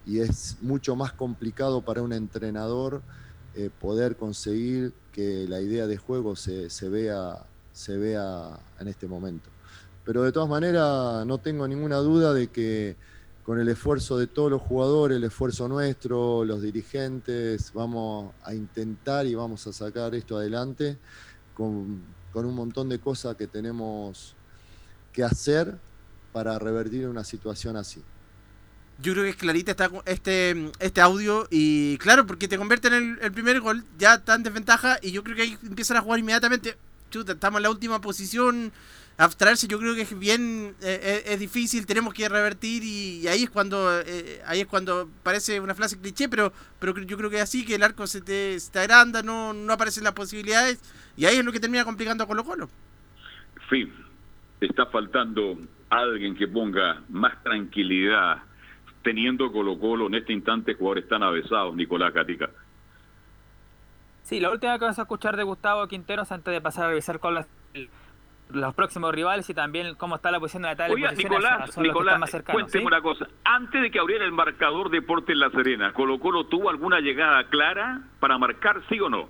Y 0.04 0.18
es 0.20 0.58
mucho 0.60 0.96
más 0.96 1.14
complicado 1.14 1.80
para 1.80 2.02
un 2.02 2.12
entrenador 2.12 3.00
eh, 3.54 3.70
poder 3.80 4.16
conseguir 4.16 4.92
que 5.12 5.46
la 5.48 5.62
idea 5.62 5.86
de 5.86 5.96
juego 5.96 6.36
se, 6.36 6.68
se 6.68 6.90
vea 6.90 7.46
se 7.72 7.96
vea 7.96 8.60
en 8.80 8.88
este 8.88 9.06
momento. 9.06 9.48
Pero 10.04 10.24
de 10.24 10.32
todas 10.32 10.50
maneras 10.50 11.24
no 11.24 11.38
tengo 11.38 11.66
ninguna 11.66 11.96
duda 11.96 12.34
de 12.34 12.48
que 12.48 12.96
con 13.50 13.58
el 13.58 13.68
esfuerzo 13.68 14.16
de 14.16 14.28
todos 14.28 14.48
los 14.48 14.62
jugadores, 14.62 15.16
el 15.16 15.24
esfuerzo 15.24 15.66
nuestro, 15.66 16.44
los 16.44 16.62
dirigentes, 16.62 17.72
vamos 17.74 18.32
a 18.44 18.54
intentar 18.54 19.26
y 19.26 19.34
vamos 19.34 19.66
a 19.66 19.72
sacar 19.72 20.14
esto 20.14 20.36
adelante 20.36 20.96
con, 21.52 22.00
un 22.32 22.54
montón 22.54 22.88
de 22.88 23.00
cosas 23.00 23.34
que 23.34 23.48
tenemos 23.48 24.36
que 25.12 25.24
hacer 25.24 25.76
para 26.32 26.60
revertir 26.60 27.08
una 27.08 27.24
situación 27.24 27.76
así. 27.76 28.00
Yo 29.02 29.14
creo 29.14 29.24
que 29.24 29.30
es 29.30 29.36
clarita 29.36 29.74
este, 30.04 30.70
este 30.78 31.00
audio 31.00 31.48
y 31.50 31.98
claro, 31.98 32.28
porque 32.28 32.46
te 32.46 32.56
convierte 32.56 32.86
en 32.86 33.18
el, 33.20 33.32
primer 33.32 33.60
gol, 33.60 33.84
ya 33.98 34.14
está 34.14 34.36
en 34.36 34.44
desventaja 34.44 35.00
y 35.02 35.10
yo 35.10 35.24
creo 35.24 35.34
que 35.34 35.42
ahí 35.42 35.58
empiezan 35.64 35.96
a 35.96 36.02
jugar 36.02 36.20
inmediatamente 36.20 36.76
chuta, 37.10 37.32
estamos 37.32 37.58
en 37.58 37.64
la 37.64 37.70
última 37.70 38.00
posición, 38.00 38.70
abstraerse 39.20 39.68
yo 39.68 39.78
creo 39.78 39.94
que 39.94 40.02
es 40.02 40.18
bien, 40.18 40.74
eh, 40.80 41.00
eh, 41.02 41.22
es, 41.26 41.38
difícil, 41.38 41.84
tenemos 41.84 42.14
que 42.14 42.26
revertir 42.28 42.82
y, 42.82 43.28
ahí 43.28 43.42
es 43.42 43.50
cuando 43.50 44.00
eh, 44.00 44.40
ahí 44.46 44.60
es 44.60 44.66
cuando 44.66 45.10
parece 45.22 45.60
una 45.60 45.74
frase 45.74 46.00
cliché, 46.00 46.28
pero, 46.28 46.52
pero 46.78 46.98
yo 46.98 47.18
creo 47.18 47.28
que 47.28 47.36
es 47.36 47.42
así, 47.42 47.66
que 47.66 47.74
el 47.74 47.82
arco 47.82 48.06
se 48.06 48.22
te, 48.22 48.58
se 48.58 48.78
agranda, 48.78 49.22
no, 49.22 49.52
no 49.52 49.72
aparecen 49.74 50.04
las 50.04 50.14
posibilidades 50.14 50.80
y 51.18 51.26
ahí 51.26 51.36
es 51.36 51.44
lo 51.44 51.52
que 51.52 51.60
termina 51.60 51.84
complicando 51.84 52.24
a 52.24 52.26
Colo 52.26 52.44
Colo. 52.44 52.70
Fin, 53.68 53.92
está 54.58 54.86
faltando 54.86 55.58
alguien 55.90 56.34
que 56.34 56.48
ponga 56.48 57.02
más 57.10 57.42
tranquilidad 57.42 58.38
teniendo 59.02 59.52
Colo 59.52 59.78
Colo 59.78 60.06
en 60.06 60.14
este 60.14 60.32
instante 60.32 60.74
jugadores 60.74 61.06
tan 61.08 61.22
avesados, 61.22 61.76
Nicolás 61.76 62.12
Catica. 62.14 62.48
Sí, 64.22 64.40
la 64.40 64.50
última 64.50 64.78
que 64.78 64.84
vamos 64.84 64.98
a 64.98 65.02
escuchar 65.02 65.36
de 65.36 65.42
Gustavo 65.42 65.86
Quinteros 65.88 66.32
antes 66.32 66.54
de 66.54 66.60
pasar 66.60 66.86
a 66.86 66.88
revisar 66.88 67.18
con 67.18 67.34
los 68.52 68.74
próximos 68.74 69.14
rivales 69.14 69.48
y 69.50 69.54
también 69.54 69.94
cómo 69.94 70.16
está 70.16 70.30
la 70.30 70.40
posición 70.40 70.62
de 70.62 70.68
la 70.68 70.76
tabla 70.76 70.94
Oiga, 70.94 71.12
Nicolás, 71.12 71.76
Nicolás 71.78 72.20
cuénteme 72.50 72.86
una 72.86 73.00
cosa. 73.00 73.26
Antes 73.44 73.82
de 73.82 73.90
que 73.90 73.98
abriera 73.98 74.24
el 74.24 74.32
marcador 74.32 74.90
Deporte 74.90 75.32
en 75.32 75.40
La 75.40 75.50
Serena, 75.50 75.92
¿Colo 75.92 76.18
Colo 76.18 76.46
tuvo 76.46 76.70
alguna 76.70 77.00
llegada 77.00 77.44
clara 77.44 78.02
para 78.20 78.38
marcar 78.38 78.82
sí 78.88 79.00
o 79.00 79.08
no? 79.08 79.28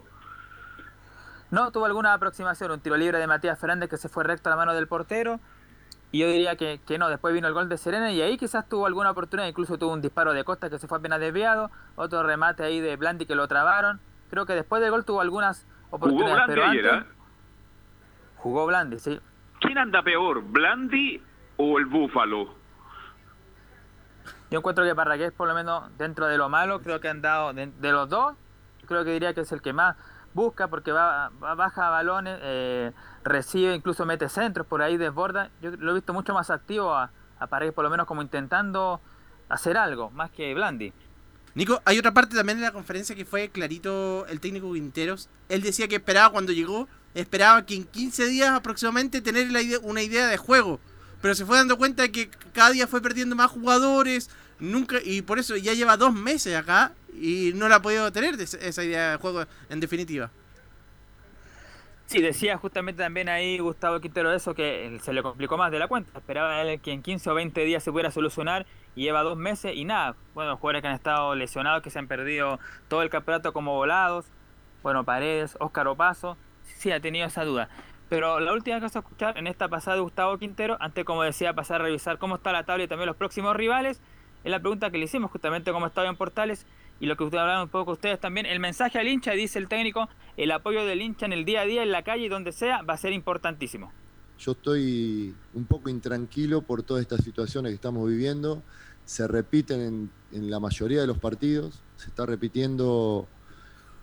No, 1.50 1.72
tuvo 1.72 1.86
alguna 1.86 2.12
aproximación, 2.12 2.70
un 2.70 2.80
tiro 2.80 2.96
libre 2.96 3.18
de 3.18 3.26
Matías 3.26 3.58
Fernández 3.58 3.90
que 3.90 3.96
se 3.96 4.08
fue 4.08 4.24
recto 4.24 4.48
a 4.48 4.50
la 4.50 4.56
mano 4.56 4.72
del 4.72 4.86
portero. 4.86 5.40
Y 6.12 6.20
yo 6.20 6.28
diría 6.28 6.56
que, 6.56 6.80
que 6.86 6.98
no, 6.98 7.08
después 7.08 7.32
vino 7.34 7.46
el 7.46 7.54
gol 7.54 7.68
de 7.68 7.76
Serena 7.76 8.10
y 8.10 8.20
ahí 8.20 8.36
quizás 8.36 8.68
tuvo 8.68 8.86
alguna 8.86 9.10
oportunidad, 9.10 9.48
incluso 9.48 9.78
tuvo 9.78 9.92
un 9.92 10.00
disparo 10.00 10.32
de 10.32 10.42
Costa 10.42 10.68
que 10.68 10.78
se 10.78 10.88
fue 10.88 10.98
apenas 10.98 11.20
desviado, 11.20 11.70
otro 11.94 12.22
remate 12.22 12.64
ahí 12.64 12.80
de 12.80 12.96
Blandi 12.96 13.26
que 13.26 13.36
lo 13.36 13.46
trabaron 13.46 14.00
Creo 14.30 14.46
que 14.46 14.54
después 14.54 14.80
del 14.80 14.92
gol 14.92 15.04
tuvo 15.04 15.20
algunas 15.20 15.66
oportunidades. 15.90 16.46
¿Jugó 16.46 16.54
Blandi 16.54 16.78
pero 16.78 17.19
Jugó 18.42 18.66
Blandi, 18.66 18.98
sí. 18.98 19.20
¿Quién 19.60 19.76
anda 19.76 20.02
peor, 20.02 20.42
Blandi 20.42 21.22
o 21.58 21.78
el 21.78 21.84
Búfalo? 21.84 22.54
Yo 24.50 24.58
encuentro 24.58 24.84
que 24.84 24.94
Parragués, 24.94 25.32
por 25.32 25.46
lo 25.46 25.54
menos 25.54 25.96
dentro 25.98 26.26
de 26.26 26.38
lo 26.38 26.48
malo, 26.48 26.80
creo 26.80 27.00
que 27.00 27.08
han 27.08 27.20
dado, 27.20 27.52
de, 27.52 27.92
los 27.92 28.08
dos, 28.08 28.34
creo 28.86 29.04
que 29.04 29.12
diría 29.12 29.34
que 29.34 29.42
es 29.42 29.52
el 29.52 29.60
que 29.60 29.72
más 29.72 29.96
busca 30.32 30.68
porque 30.68 30.90
va, 30.90 31.30
baja 31.38 31.90
balones, 31.90 32.38
eh, 32.42 32.92
recibe, 33.24 33.74
incluso 33.74 34.06
mete 34.06 34.28
centros, 34.28 34.66
por 34.66 34.80
ahí 34.80 34.96
desborda. 34.96 35.50
Yo 35.60 35.70
lo 35.72 35.90
he 35.90 35.94
visto 35.94 36.14
mucho 36.14 36.32
más 36.32 36.50
activo 36.50 36.94
a, 36.94 37.10
a 37.38 37.46
Parragués, 37.46 37.74
por 37.74 37.84
lo 37.84 37.90
menos 37.90 38.06
como 38.06 38.22
intentando 38.22 39.00
hacer 39.50 39.76
algo, 39.76 40.10
más 40.10 40.30
que 40.30 40.54
Blandi. 40.54 40.94
Nico, 41.54 41.82
hay 41.84 41.98
otra 41.98 42.14
parte 42.14 42.36
también 42.36 42.58
de 42.58 42.64
la 42.64 42.72
conferencia 42.72 43.14
que 43.14 43.24
fue 43.24 43.50
clarito 43.50 44.24
el 44.26 44.40
técnico 44.40 44.72
Quinteros. 44.72 45.28
Él 45.48 45.62
decía 45.62 45.88
que 45.88 45.96
esperaba 45.96 46.30
cuando 46.30 46.52
llegó, 46.52 46.88
esperaba 47.14 47.66
que 47.66 47.74
en 47.74 47.84
15 47.84 48.26
días 48.26 48.50
aproximadamente 48.50 49.20
tener 49.20 49.48
una 49.82 50.02
idea 50.02 50.26
de 50.26 50.36
juego. 50.36 50.80
Pero 51.20 51.34
se 51.34 51.44
fue 51.44 51.56
dando 51.56 51.76
cuenta 51.76 52.02
de 52.02 52.12
que 52.12 52.30
cada 52.52 52.70
día 52.70 52.86
fue 52.86 53.02
perdiendo 53.02 53.36
más 53.36 53.50
jugadores, 53.50 54.30
nunca 54.58 54.96
y 55.04 55.22
por 55.22 55.38
eso 55.38 55.56
ya 55.56 55.74
lleva 55.74 55.96
dos 55.96 56.14
meses 56.14 56.56
acá 56.56 56.92
y 57.14 57.52
no 57.54 57.68
la 57.68 57.76
ha 57.76 57.82
podido 57.82 58.10
tener 58.12 58.40
esa 58.40 58.84
idea 58.84 59.12
de 59.12 59.16
juego 59.18 59.44
en 59.68 59.80
definitiva. 59.80 60.30
Sí, 62.06 62.20
decía 62.20 62.56
justamente 62.56 63.04
también 63.04 63.28
ahí 63.28 63.58
Gustavo 63.60 64.00
Quintero 64.00 64.32
eso, 64.32 64.52
que 64.52 64.98
se 65.00 65.12
le 65.12 65.22
complicó 65.22 65.56
más 65.56 65.70
de 65.70 65.78
la 65.78 65.86
cuenta. 65.86 66.18
Esperaba 66.18 66.60
él 66.60 66.80
que 66.80 66.90
en 66.90 67.02
15 67.02 67.30
o 67.30 67.34
20 67.34 67.64
días 67.64 67.84
se 67.84 67.92
pudiera 67.92 68.10
solucionar 68.10 68.66
y 68.96 69.02
lleva 69.02 69.22
dos 69.22 69.36
meses 69.36 69.76
y 69.76 69.84
nada. 69.84 70.16
Bueno, 70.34 70.56
jugadores 70.56 70.82
que 70.82 70.88
han 70.88 70.94
estado 70.94 71.36
lesionados, 71.36 71.82
que 71.82 71.90
se 71.90 72.00
han 72.00 72.08
perdido 72.08 72.58
todo 72.88 73.02
el 73.02 73.10
campeonato 73.10 73.52
como 73.52 73.74
volados. 73.74 74.26
Bueno, 74.82 75.04
Paredes, 75.04 75.56
Óscar 75.60 75.86
Opaso, 75.86 76.36
sí 76.76 76.92
ha 76.92 77.00
tenido 77.00 77.26
esa 77.26 77.44
duda. 77.44 77.68
Pero 78.08 78.40
la 78.40 78.52
última 78.52 78.80
cosa 78.80 78.98
a 78.98 79.02
escuchar 79.02 79.38
en 79.38 79.46
esta 79.46 79.68
pasada 79.68 79.96
de 79.96 80.02
Gustavo 80.02 80.36
Quintero, 80.36 80.76
antes 80.80 81.04
como 81.04 81.22
decía, 81.22 81.54
pasar 81.54 81.80
a 81.80 81.84
revisar 81.84 82.18
cómo 82.18 82.34
está 82.34 82.50
la 82.50 82.64
tabla 82.64 82.84
y 82.84 82.88
también 82.88 83.06
los 83.06 83.16
próximos 83.16 83.54
rivales, 83.54 84.00
es 84.42 84.50
la 84.50 84.58
pregunta 84.58 84.90
que 84.90 84.98
le 84.98 85.04
hicimos 85.04 85.30
justamente 85.30 85.70
como 85.70 85.86
estaba 85.86 86.08
en 86.08 86.16
Portales 86.16 86.66
y 86.98 87.06
lo 87.06 87.16
que 87.16 87.24
usted 87.24 87.38
hablaba 87.38 87.62
un 87.62 87.68
poco 87.68 87.92
ustedes 87.92 88.18
también, 88.18 88.46
el 88.46 88.58
mensaje 88.58 88.98
al 88.98 89.06
hincha, 89.06 89.32
dice 89.32 89.58
el 89.58 89.68
técnico, 89.68 90.08
el 90.36 90.50
apoyo 90.50 90.84
del 90.84 91.00
hincha 91.00 91.24
en 91.24 91.32
el 91.32 91.44
día 91.44 91.60
a 91.60 91.64
día, 91.64 91.82
en 91.82 91.92
la 91.92 92.02
calle 92.02 92.28
donde 92.28 92.52
sea, 92.52 92.82
va 92.82 92.94
a 92.94 92.96
ser 92.98 93.12
importantísimo. 93.12 93.92
Yo 94.38 94.52
estoy 94.52 95.34
un 95.54 95.64
poco 95.66 95.88
intranquilo 95.88 96.62
por 96.62 96.82
todas 96.82 97.02
estas 97.02 97.22
situaciones 97.22 97.70
que 97.70 97.74
estamos 97.74 98.08
viviendo. 98.08 98.62
Se 99.04 99.28
repiten 99.28 99.80
en, 99.80 100.10
en 100.32 100.50
la 100.50 100.58
mayoría 100.60 101.00
de 101.00 101.06
los 101.06 101.18
partidos, 101.18 101.82
se 101.96 102.08
está 102.08 102.26
repitiendo 102.26 103.28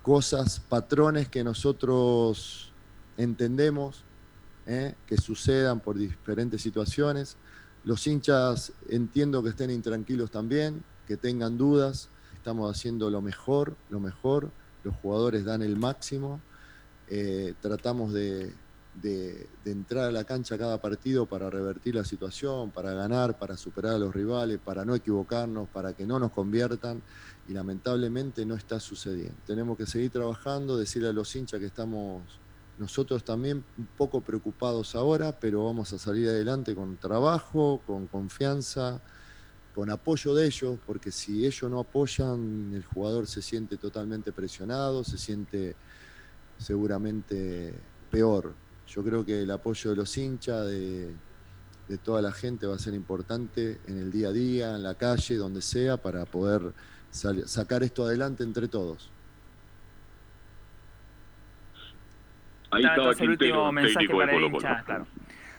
cosas, 0.07 0.61
patrones 0.61 1.27
que 1.27 1.43
nosotros 1.43 2.71
entendemos 3.17 4.05
¿eh? 4.65 4.95
que 5.05 5.17
sucedan 5.17 5.81
por 5.81 5.97
diferentes 5.97 6.61
situaciones. 6.61 7.35
Los 7.83 8.07
hinchas 8.07 8.71
entiendo 8.87 9.43
que 9.43 9.49
estén 9.49 9.69
intranquilos 9.69 10.31
también, 10.31 10.81
que 11.09 11.17
tengan 11.17 11.57
dudas. 11.57 12.07
Estamos 12.35 12.73
haciendo 12.73 13.09
lo 13.09 13.21
mejor, 13.21 13.75
lo 13.89 13.99
mejor. 13.99 14.49
Los 14.85 14.95
jugadores 14.95 15.43
dan 15.43 15.61
el 15.61 15.75
máximo. 15.75 16.39
Eh, 17.09 17.53
tratamos 17.59 18.13
de, 18.13 18.53
de- 19.01 19.49
entrar 19.65 20.05
a 20.05 20.11
la 20.11 20.23
cancha 20.23 20.57
cada 20.57 20.79
partido 20.81 21.25
para 21.25 21.49
revertir 21.49 21.95
la 21.95 22.03
situación, 22.05 22.71
para 22.71 22.93
ganar, 22.93 23.37
para 23.37 23.57
superar 23.57 23.95
a 23.95 23.99
los 23.99 24.13
rivales, 24.13 24.59
para 24.59 24.85
no 24.85 24.95
equivocarnos, 24.95 25.69
para 25.69 25.93
que 25.93 26.05
no 26.05 26.19
nos 26.19 26.31
conviertan. 26.31 27.01
Y 27.47 27.53
lamentablemente 27.53 28.45
no 28.45 28.55
está 28.55 28.79
sucediendo. 28.79 29.37
Tenemos 29.45 29.77
que 29.77 29.85
seguir 29.85 30.11
trabajando, 30.11 30.77
decirle 30.77 31.09
a 31.09 31.13
los 31.13 31.35
hinchas 31.35 31.59
que 31.59 31.67
estamos 31.67 32.41
nosotros 32.77 33.23
también 33.23 33.65
un 33.75 33.87
poco 33.97 34.21
preocupados 34.21 34.95
ahora, 34.95 35.39
pero 35.39 35.65
vamos 35.65 35.93
a 35.93 35.97
salir 35.97 36.29
adelante 36.29 36.75
con 36.75 36.95
trabajo, 36.97 37.81
con 37.87 38.05
confianza, 38.05 39.01
con 39.73 39.89
apoyo 39.89 40.35
de 40.35 40.45
ellos, 40.45 40.79
porque 40.85 41.11
si 41.11 41.45
ellos 41.45 41.69
no 41.71 41.79
apoyan, 41.79 42.71
el 42.73 42.85
jugador 42.85 43.27
se 43.27 43.41
siente 43.41 43.77
totalmente 43.77 44.31
presionado, 44.31 45.03
se 45.03 45.17
siente 45.17 45.75
seguramente 46.57 47.73
peor. 48.11 48.66
Yo 48.87 49.03
creo 49.03 49.25
que 49.25 49.41
el 49.43 49.51
apoyo 49.51 49.89
de 49.91 49.95
los 49.97 50.17
hinchas, 50.17 50.65
de, 50.65 51.13
de 51.87 51.97
toda 51.97 52.21
la 52.21 52.31
gente 52.31 52.65
va 52.67 52.75
a 52.75 52.79
ser 52.79 52.93
importante 52.93 53.79
en 53.85 53.97
el 53.99 54.11
día 54.11 54.29
a 54.29 54.31
día, 54.31 54.75
en 54.75 54.83
la 54.83 54.95
calle, 54.95 55.35
donde 55.35 55.61
sea, 55.61 55.97
para 55.97 56.25
poder 56.25 56.73
sal- 57.11 57.47
sacar 57.47 57.83
esto 57.83 58.05
adelante 58.05 58.43
entre 58.43 58.67
todos. 58.67 59.11
Ahí 62.71 62.83
Está, 62.83 62.95
estaba 62.95 63.11
el 63.11 63.29
último 63.29 63.71
mensaje 63.71 64.07
de 64.07 64.13
para 64.13 64.35
el 64.35 64.43
hincha, 64.43 64.83
claro. 64.83 65.07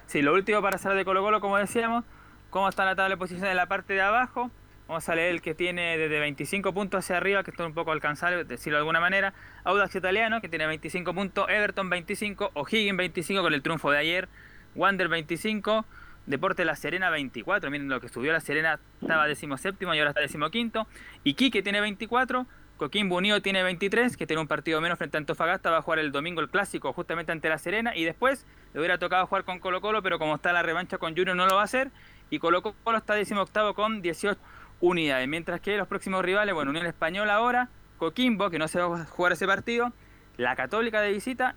Sí, 0.06 0.22
lo 0.22 0.34
último 0.34 0.62
para 0.62 0.78
salir 0.78 0.98
de 0.98 1.04
Colo 1.04 1.22
Colo, 1.22 1.40
como 1.40 1.56
decíamos, 1.58 2.04
cómo 2.50 2.68
está 2.68 2.84
la 2.84 2.96
tabla 2.96 3.10
de 3.14 3.16
posiciones 3.18 3.50
en 3.50 3.56
la 3.56 3.66
parte 3.66 3.92
de 3.94 4.00
abajo. 4.02 4.50
Vamos 4.88 5.06
a 5.10 5.14
leer 5.14 5.32
el 5.32 5.42
que 5.42 5.54
tiene 5.54 5.98
desde 5.98 6.18
25 6.18 6.72
puntos 6.72 7.04
hacia 7.04 7.18
arriba, 7.18 7.44
que 7.44 7.50
está 7.50 7.66
un 7.66 7.74
poco 7.74 7.92
alcanzable, 7.92 8.44
decirlo 8.44 8.78
de 8.78 8.80
alguna 8.80 9.00
manera. 9.00 9.34
Audax 9.64 9.94
Italiano, 9.94 10.40
que 10.40 10.48
tiene 10.48 10.66
25 10.66 11.12
puntos. 11.12 11.46
Everton 11.50 11.90
25. 11.90 12.52
O'Higgins 12.54 12.96
25 12.96 13.42
con 13.42 13.52
el 13.52 13.60
triunfo 13.60 13.90
de 13.90 13.98
ayer. 13.98 14.30
Wander 14.74 15.08
25. 15.08 15.84
Deporte 16.24 16.64
La 16.64 16.74
Serena 16.74 17.10
24. 17.10 17.70
Miren 17.70 17.90
lo 17.90 18.00
que 18.00 18.08
subió 18.08 18.32
La 18.32 18.40
Serena, 18.40 18.80
estaba 19.02 19.26
decimoséptimo 19.26 19.94
y 19.94 19.98
ahora 19.98 20.12
está 20.12 20.22
decimoquinto. 20.22 20.86
Iquique 21.22 21.62
tiene 21.62 21.82
24. 21.82 22.46
Coquimbo 22.78 23.16
Unido 23.16 23.42
tiene 23.42 23.62
23, 23.62 24.16
que 24.16 24.26
tiene 24.26 24.40
un 24.40 24.48
partido 24.48 24.80
menos 24.80 24.96
frente 24.96 25.18
a 25.18 25.20
Antofagasta. 25.20 25.70
Va 25.70 25.78
a 25.78 25.82
jugar 25.82 25.98
el 25.98 26.12
domingo 26.12 26.40
el 26.40 26.48
clásico 26.48 26.94
justamente 26.94 27.30
ante 27.30 27.50
La 27.50 27.58
Serena. 27.58 27.94
Y 27.94 28.04
después 28.04 28.46
le 28.72 28.80
hubiera 28.80 28.96
tocado 28.96 29.26
jugar 29.26 29.44
con 29.44 29.58
Colo 29.58 29.82
Colo, 29.82 30.02
pero 30.02 30.18
como 30.18 30.36
está 30.36 30.54
la 30.54 30.62
revancha 30.62 30.96
con 30.96 31.14
Junior 31.14 31.36
no 31.36 31.44
lo 31.44 31.56
va 31.56 31.60
a 31.60 31.64
hacer. 31.64 31.90
Y 32.30 32.38
Colo 32.38 32.62
Colo 32.62 32.96
está 32.96 33.12
decimoctavo 33.12 33.74
con 33.74 34.00
18 34.00 34.38
unidades. 34.80 35.28
Mientras 35.28 35.60
que 35.60 35.76
los 35.76 35.88
próximos 35.88 36.24
rivales, 36.24 36.54
bueno, 36.54 36.70
Unión 36.70 36.86
Española 36.86 37.34
ahora, 37.34 37.68
Coquimbo, 37.98 38.50
que 38.50 38.58
no 38.58 38.68
se 38.68 38.80
va 38.80 39.02
a 39.02 39.04
jugar 39.04 39.32
ese 39.32 39.46
partido, 39.46 39.92
la 40.36 40.56
Católica 40.56 41.00
de 41.00 41.12
visita, 41.12 41.54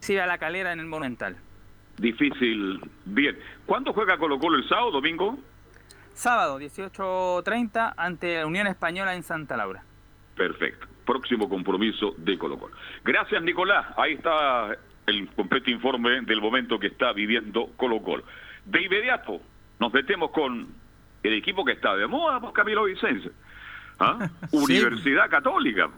sigue 0.00 0.20
a 0.20 0.26
la 0.26 0.38
calera 0.38 0.72
en 0.72 0.80
el 0.80 0.86
Monumental. 0.86 1.36
Difícil. 1.98 2.80
Bien. 3.04 3.38
¿Cuándo 3.66 3.92
juega 3.92 4.16
Colo 4.18 4.38
Colo 4.38 4.56
el 4.56 4.68
sábado, 4.68 4.92
domingo? 4.92 5.38
Sábado, 6.14 6.58
18.30, 6.58 7.94
ante 7.96 8.44
Unión 8.44 8.66
Española 8.66 9.14
en 9.14 9.22
Santa 9.22 9.56
Laura. 9.56 9.82
Perfecto. 10.36 10.86
Próximo 11.04 11.48
compromiso 11.48 12.14
de 12.16 12.38
Colo 12.38 12.58
Colo. 12.58 12.74
Gracias, 13.04 13.42
Nicolás. 13.42 13.86
Ahí 13.96 14.14
está 14.14 14.76
el 15.06 15.28
completo 15.30 15.70
informe 15.70 16.22
del 16.22 16.40
momento 16.40 16.78
que 16.78 16.86
está 16.86 17.12
viviendo 17.12 17.66
Colo 17.76 18.00
Colo. 18.00 18.24
De 18.64 18.82
inmediato 18.82 19.40
nos 19.78 19.92
metemos 19.92 20.30
con 20.30 20.68
el 21.22 21.34
equipo 21.34 21.64
que 21.64 21.72
está 21.72 21.96
de 21.96 22.06
moda, 22.06 22.40
pues, 22.40 22.52
Camilo 22.52 22.84
Vicencio. 22.84 23.32
¿Ah? 23.98 24.28
Universidad 24.52 25.28
Católica. 25.28 25.88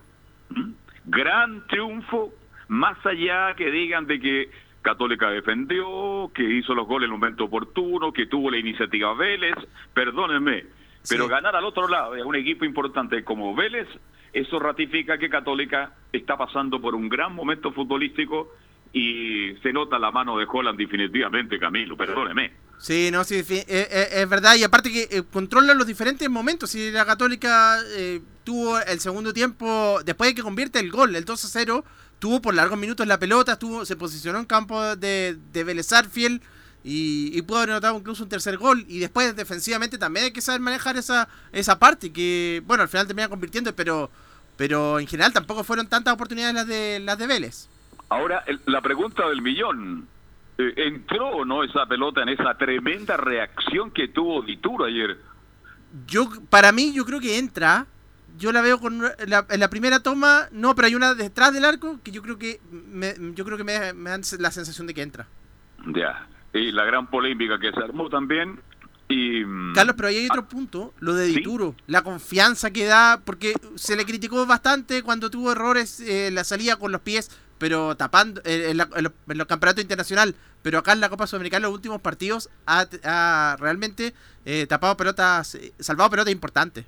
¿Mm? 0.50 0.70
Gran 1.04 1.66
triunfo, 1.66 2.32
más 2.68 3.04
allá 3.04 3.54
que 3.54 3.70
digan 3.70 4.06
de 4.06 4.20
que 4.20 4.50
Católica 4.82 5.30
defendió, 5.30 6.30
que 6.34 6.42
hizo 6.42 6.74
los 6.74 6.86
goles 6.86 7.06
en 7.08 7.14
el 7.14 7.18
momento 7.18 7.44
oportuno, 7.44 8.12
que 8.12 8.26
tuvo 8.26 8.50
la 8.50 8.58
iniciativa 8.58 9.14
Vélez, 9.14 9.54
perdónenme, 9.94 10.64
pero 11.08 11.28
ganar 11.28 11.56
al 11.56 11.64
otro 11.64 11.88
lado 11.88 12.14
a 12.14 12.26
un 12.26 12.34
equipo 12.34 12.64
importante 12.64 13.24
como 13.24 13.54
Vélez, 13.54 13.88
eso 14.32 14.58
ratifica 14.58 15.18
que 15.18 15.28
Católica 15.28 15.92
está 16.12 16.36
pasando 16.36 16.80
por 16.80 16.94
un 16.94 17.08
gran 17.08 17.34
momento 17.34 17.72
futbolístico 17.72 18.54
y 18.92 19.54
se 19.62 19.72
nota 19.72 19.98
la 19.98 20.10
mano 20.10 20.36
de 20.36 20.46
Holland 20.50 20.78
definitivamente, 20.78 21.58
Camilo, 21.58 21.96
perdóneme. 21.96 22.52
Sí, 22.82 23.10
no, 23.12 23.22
sí, 23.22 23.44
fi- 23.44 23.58
eh, 23.58 23.66
eh, 23.68 24.08
es 24.22 24.28
verdad. 24.28 24.56
Y 24.56 24.64
aparte 24.64 24.90
que 24.92 25.06
eh, 25.08 25.22
controla 25.32 25.72
los 25.72 25.86
diferentes 25.86 26.28
momentos. 26.28 26.70
Si 26.70 26.90
la 26.90 27.06
Católica 27.06 27.78
eh, 27.94 28.20
tuvo 28.42 28.76
el 28.80 28.98
segundo 28.98 29.32
tiempo, 29.32 30.00
después 30.04 30.30
de 30.30 30.34
que 30.34 30.42
convierte 30.42 30.80
el 30.80 30.90
gol, 30.90 31.14
el 31.14 31.24
2 31.24 31.44
a 31.44 31.48
0, 31.48 31.84
tuvo 32.18 32.42
por 32.42 32.54
largos 32.54 32.76
minutos 32.76 33.06
la 33.06 33.20
pelota, 33.20 33.52
estuvo, 33.52 33.84
se 33.86 33.94
posicionó 33.94 34.40
en 34.40 34.46
campo 34.46 34.96
de, 34.96 35.38
de 35.52 35.64
Vélez 35.64 35.86
Sarsfield 35.86 36.42
y, 36.82 37.40
pudo 37.42 37.60
haber 37.60 37.80
incluso 37.94 38.24
un 38.24 38.28
tercer 38.28 38.56
gol. 38.58 38.84
Y 38.88 38.98
después 38.98 39.36
defensivamente 39.36 39.96
también 39.96 40.24
hay 40.24 40.32
que 40.32 40.40
saber 40.40 40.60
manejar 40.60 40.96
esa, 40.96 41.28
esa 41.52 41.78
parte 41.78 42.12
que, 42.12 42.64
bueno, 42.66 42.82
al 42.82 42.88
final 42.88 43.06
termina 43.06 43.28
convirtiendo, 43.28 43.72
pero, 43.76 44.10
pero 44.56 44.98
en 44.98 45.06
general 45.06 45.32
tampoco 45.32 45.62
fueron 45.62 45.86
tantas 45.86 46.14
oportunidades 46.14 46.52
las 46.56 46.66
de, 46.66 46.98
las 46.98 47.16
de 47.16 47.26
Vélez. 47.28 47.68
Ahora, 48.08 48.42
el- 48.48 48.60
la 48.66 48.80
pregunta 48.80 49.28
del 49.28 49.40
millón. 49.40 50.08
Eh, 50.58 50.74
¿Entró 50.76 51.28
o 51.28 51.44
no 51.44 51.64
esa 51.64 51.86
pelota 51.86 52.22
en 52.22 52.30
esa 52.30 52.56
tremenda 52.56 53.16
reacción 53.16 53.90
que 53.90 54.08
tuvo 54.08 54.42
Dituro 54.42 54.84
ayer? 54.84 55.18
Yo, 56.06 56.28
para 56.50 56.72
mí, 56.72 56.92
yo 56.92 57.04
creo 57.04 57.20
que 57.20 57.38
entra. 57.38 57.86
Yo 58.38 58.50
la 58.50 58.62
veo 58.62 58.80
con 58.80 59.02
la, 59.26 59.46
en 59.50 59.60
la 59.60 59.68
primera 59.68 60.00
toma, 60.00 60.48
no, 60.52 60.74
pero 60.74 60.86
hay 60.86 60.94
una 60.94 61.14
detrás 61.14 61.52
del 61.52 61.66
arco 61.66 62.00
que 62.02 62.12
yo 62.12 62.22
creo 62.22 62.38
que 62.38 62.60
me, 62.70 63.14
yo 63.34 63.44
creo 63.44 63.58
que 63.58 63.64
me, 63.64 63.92
me 63.92 64.08
dan 64.08 64.22
la 64.38 64.50
sensación 64.50 64.86
de 64.86 64.94
que 64.94 65.02
entra. 65.02 65.26
Ya. 65.94 66.26
Y 66.54 66.72
la 66.72 66.84
gran 66.84 67.08
polémica 67.08 67.58
que 67.58 67.72
se 67.72 67.78
armó 67.78 68.08
también. 68.08 68.60
Y, 69.08 69.44
mm, 69.44 69.74
Carlos, 69.74 69.94
pero 69.96 70.08
ahí 70.08 70.16
hay 70.16 70.26
otro 70.26 70.48
punto, 70.48 70.94
lo 71.00 71.14
de 71.14 71.26
Dituro, 71.26 71.74
la 71.86 72.02
confianza 72.02 72.70
que 72.70 72.86
da, 72.86 73.20
porque 73.24 73.52
se 73.74 73.96
le 73.96 74.06
criticó 74.06 74.46
bastante 74.46 75.02
cuando 75.02 75.30
tuvo 75.30 75.52
errores 75.52 76.00
eh, 76.00 76.28
en 76.28 76.34
la 76.34 76.44
salida 76.44 76.76
con 76.76 76.92
los 76.92 77.02
pies, 77.02 77.30
pero 77.62 77.94
tapando 77.96 78.40
eh, 78.44 78.70
en, 78.70 78.76
la- 78.76 78.88
en 78.96 79.04
los, 79.04 79.12
en 79.28 79.38
los 79.38 79.46
campeonatos 79.46 79.82
internacional, 79.82 80.34
pero 80.62 80.78
acá 80.78 80.92
en 80.94 81.00
la 81.00 81.08
Copa 81.08 81.28
Sudamericana 81.28 81.58
en 81.66 81.70
los 81.70 81.76
últimos 81.76 82.00
partidos 82.00 82.50
ha, 82.66 82.86
ha 83.04 83.56
realmente 83.60 84.14
eh, 84.44 84.66
tapado 84.66 84.96
pelotas, 84.96 85.54
eh, 85.54 85.72
salvado 85.78 86.10
pelotas 86.10 86.32
importantes. 86.32 86.84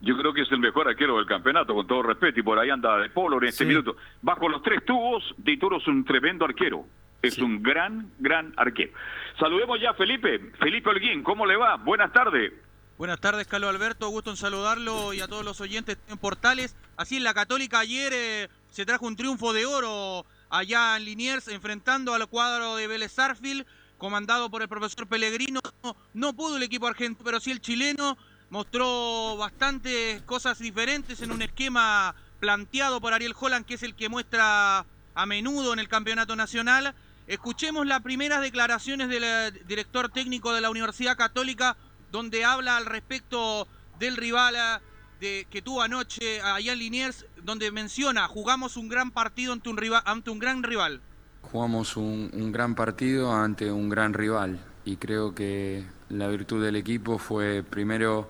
Yo 0.00 0.16
creo 0.16 0.32
que 0.32 0.42
es 0.42 0.52
el 0.52 0.60
mejor 0.60 0.86
arquero 0.86 1.16
del 1.16 1.26
campeonato, 1.26 1.74
con 1.74 1.84
todo 1.88 2.04
respeto, 2.04 2.38
y 2.38 2.44
por 2.44 2.56
ahí 2.60 2.70
anda 2.70 2.96
de 2.98 3.10
polo 3.10 3.38
en 3.42 3.48
este 3.48 3.64
minuto. 3.64 3.96
Bajo 4.22 4.48
los 4.48 4.62
tres 4.62 4.84
tubos, 4.84 5.24
Dituro 5.38 5.78
es 5.78 5.86
un 5.88 6.04
tremendo 6.04 6.44
arquero. 6.44 6.86
Es 7.20 7.38
un 7.38 7.60
gran, 7.60 8.12
gran 8.20 8.52
arquero. 8.56 8.92
Saludemos 9.40 9.80
ya 9.80 9.90
a 9.90 9.94
Felipe. 9.94 10.52
Felipe 10.60 10.90
Holguín, 10.90 11.24
¿cómo 11.24 11.44
le 11.44 11.56
va? 11.56 11.76
Buenas 11.76 12.12
tardes. 12.12 12.52
Buenas 12.98 13.18
tardes, 13.18 13.48
Carlos 13.48 13.70
Alberto. 13.70 14.08
Gusto 14.10 14.30
en 14.30 14.36
saludarlo 14.36 15.12
y 15.14 15.20
a 15.20 15.26
todos 15.26 15.44
los 15.44 15.60
oyentes 15.60 15.98
en 16.08 16.18
Portales. 16.18 16.76
Así 16.96 17.16
en 17.16 17.24
la 17.24 17.34
Católica 17.34 17.80
ayer 17.80 18.12
eh, 18.14 18.48
se 18.74 18.84
trajo 18.84 19.06
un 19.06 19.14
triunfo 19.14 19.52
de 19.52 19.66
oro 19.66 20.26
allá 20.50 20.96
en 20.96 21.04
Liniers, 21.04 21.46
enfrentando 21.46 22.12
al 22.12 22.26
cuadro 22.26 22.74
de 22.74 22.88
Vélez 22.88 23.12
Sarfield, 23.12 23.64
comandado 23.98 24.50
por 24.50 24.62
el 24.62 24.68
profesor 24.68 25.06
Pellegrino. 25.06 25.60
No, 25.84 25.96
no 26.12 26.32
pudo 26.34 26.56
el 26.56 26.64
equipo 26.64 26.88
argentino, 26.88 27.24
pero 27.24 27.38
sí 27.38 27.52
el 27.52 27.60
chileno. 27.60 28.18
mostró 28.50 29.36
bastantes 29.36 30.22
cosas 30.22 30.58
diferentes 30.58 31.22
en 31.22 31.30
un 31.30 31.42
esquema 31.42 32.16
planteado 32.40 33.00
por 33.00 33.12
Ariel 33.12 33.36
Holland, 33.38 33.64
que 33.64 33.74
es 33.74 33.84
el 33.84 33.94
que 33.94 34.08
muestra 34.08 34.84
a 35.14 35.26
menudo 35.26 35.72
en 35.72 35.78
el 35.78 35.88
campeonato 35.88 36.34
nacional. 36.34 36.96
Escuchemos 37.28 37.86
las 37.86 38.02
primeras 38.02 38.40
declaraciones 38.40 39.08
del 39.08 39.22
eh, 39.22 39.52
director 39.68 40.08
técnico 40.08 40.52
de 40.52 40.60
la 40.60 40.70
Universidad 40.70 41.16
Católica, 41.16 41.76
donde 42.10 42.44
habla 42.44 42.76
al 42.76 42.86
respecto 42.86 43.68
del 44.00 44.16
rival 44.16 44.56
eh, 44.56 44.80
que 45.24 45.62
tuvo 45.62 45.80
anoche 45.80 46.40
allá 46.42 46.72
en 46.72 46.78
Liniers, 46.78 47.24
donde 47.42 47.70
menciona, 47.72 48.28
jugamos 48.28 48.76
un 48.76 48.88
gran 48.88 49.10
partido 49.10 49.52
ante 49.52 49.70
un, 49.70 49.76
rival, 49.76 50.02
ante 50.04 50.30
un 50.30 50.38
gran 50.38 50.62
rival. 50.62 51.00
Jugamos 51.40 51.96
un, 51.96 52.52
gran 52.52 52.74
partido 52.74 53.32
ante 53.32 53.70
un 53.72 53.88
gran 53.88 54.12
rival 54.12 54.58
y 54.84 54.96
creo 54.96 55.34
que 55.34 55.84
la 56.10 56.28
virtud 56.28 56.62
del 56.62 56.76
equipo 56.76 57.18
fue 57.18 57.62
primero 57.62 58.28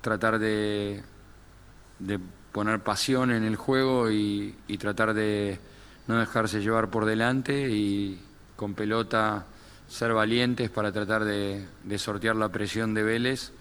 tratar 0.00 0.38
de, 0.38 1.02
poner 2.52 2.80
pasión 2.80 3.30
en 3.30 3.44
el 3.44 3.56
juego 3.56 4.10
y, 4.10 4.54
tratar 4.78 5.14
de 5.14 5.60
no 6.06 6.18
dejarse 6.18 6.60
llevar 6.60 6.90
por 6.90 7.04
delante 7.04 7.70
y 7.70 8.20
con 8.56 8.74
pelota 8.74 9.46
ser 9.88 10.14
valientes 10.14 10.70
para 10.70 10.90
tratar 10.90 11.24
de 11.24 11.98
sortear 11.98 12.36
la 12.36 12.48
presión 12.48 12.94
de 12.94 13.02
Vélez 13.02 13.52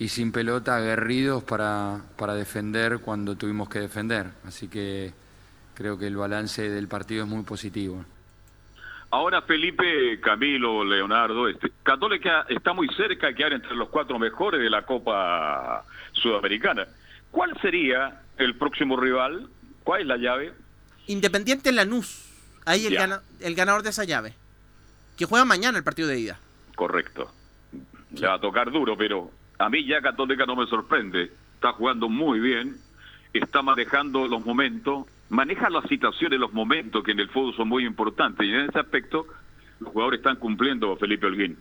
y 0.00 0.08
sin 0.08 0.32
pelota 0.32 0.76
aguerridos 0.76 1.44
para, 1.44 2.00
para 2.16 2.34
defender 2.34 2.98
cuando 3.00 3.36
tuvimos 3.36 3.68
que 3.68 3.80
defender. 3.80 4.30
Así 4.46 4.66
que 4.66 5.12
creo 5.74 5.98
que 5.98 6.06
el 6.06 6.16
balance 6.16 6.68
del 6.70 6.88
partido 6.88 7.22
es 7.24 7.28
muy 7.28 7.42
positivo. 7.44 8.02
Ahora 9.10 9.42
Felipe, 9.42 10.18
Camilo, 10.20 10.84
Leonardo, 10.84 11.48
este, 11.48 11.70
Católica 11.82 12.46
está 12.48 12.72
muy 12.72 12.88
cerca 12.96 13.26
de 13.26 13.34
quedar 13.34 13.52
entre 13.52 13.74
los 13.76 13.88
cuatro 13.90 14.18
mejores 14.18 14.60
de 14.60 14.70
la 14.70 14.82
Copa 14.86 15.84
Sudamericana. 16.12 16.86
¿Cuál 17.30 17.56
sería 17.60 18.22
el 18.38 18.54
próximo 18.56 18.96
rival? 18.96 19.48
¿Cuál 19.84 20.00
es 20.02 20.06
la 20.06 20.16
llave? 20.16 20.52
Independiente 21.08 21.72
Lanús. 21.72 22.24
Ahí 22.64 22.86
el, 22.86 22.94
gana- 22.94 23.20
el 23.40 23.54
ganador 23.54 23.82
de 23.82 23.90
esa 23.90 24.04
llave. 24.04 24.34
Que 25.18 25.26
juega 25.26 25.44
mañana 25.44 25.76
el 25.76 25.84
partido 25.84 26.08
de 26.08 26.18
ida. 26.20 26.38
Correcto. 26.76 27.30
Le 28.14 28.26
va 28.26 28.34
a 28.34 28.40
tocar 28.40 28.70
duro, 28.70 28.96
pero 28.96 29.30
a 29.60 29.68
mí 29.68 29.84
ya 29.86 30.00
Católica 30.00 30.46
no 30.46 30.56
me 30.56 30.66
sorprende. 30.66 31.30
Está 31.54 31.72
jugando 31.72 32.08
muy 32.08 32.40
bien, 32.40 32.76
está 33.34 33.60
manejando 33.62 34.26
los 34.26 34.44
momentos, 34.44 35.06
maneja 35.28 35.68
las 35.68 35.84
situaciones, 35.86 36.40
los 36.40 36.52
momentos 36.52 37.04
que 37.04 37.12
en 37.12 37.20
el 37.20 37.28
fútbol 37.28 37.54
son 37.54 37.68
muy 37.68 37.84
importantes. 37.84 38.46
Y 38.46 38.50
en 38.50 38.60
ese 38.70 38.78
aspecto, 38.78 39.26
los 39.78 39.92
jugadores 39.92 40.18
están 40.20 40.36
cumpliendo, 40.36 40.96
Felipe 40.96 41.26
Holguín. 41.26 41.58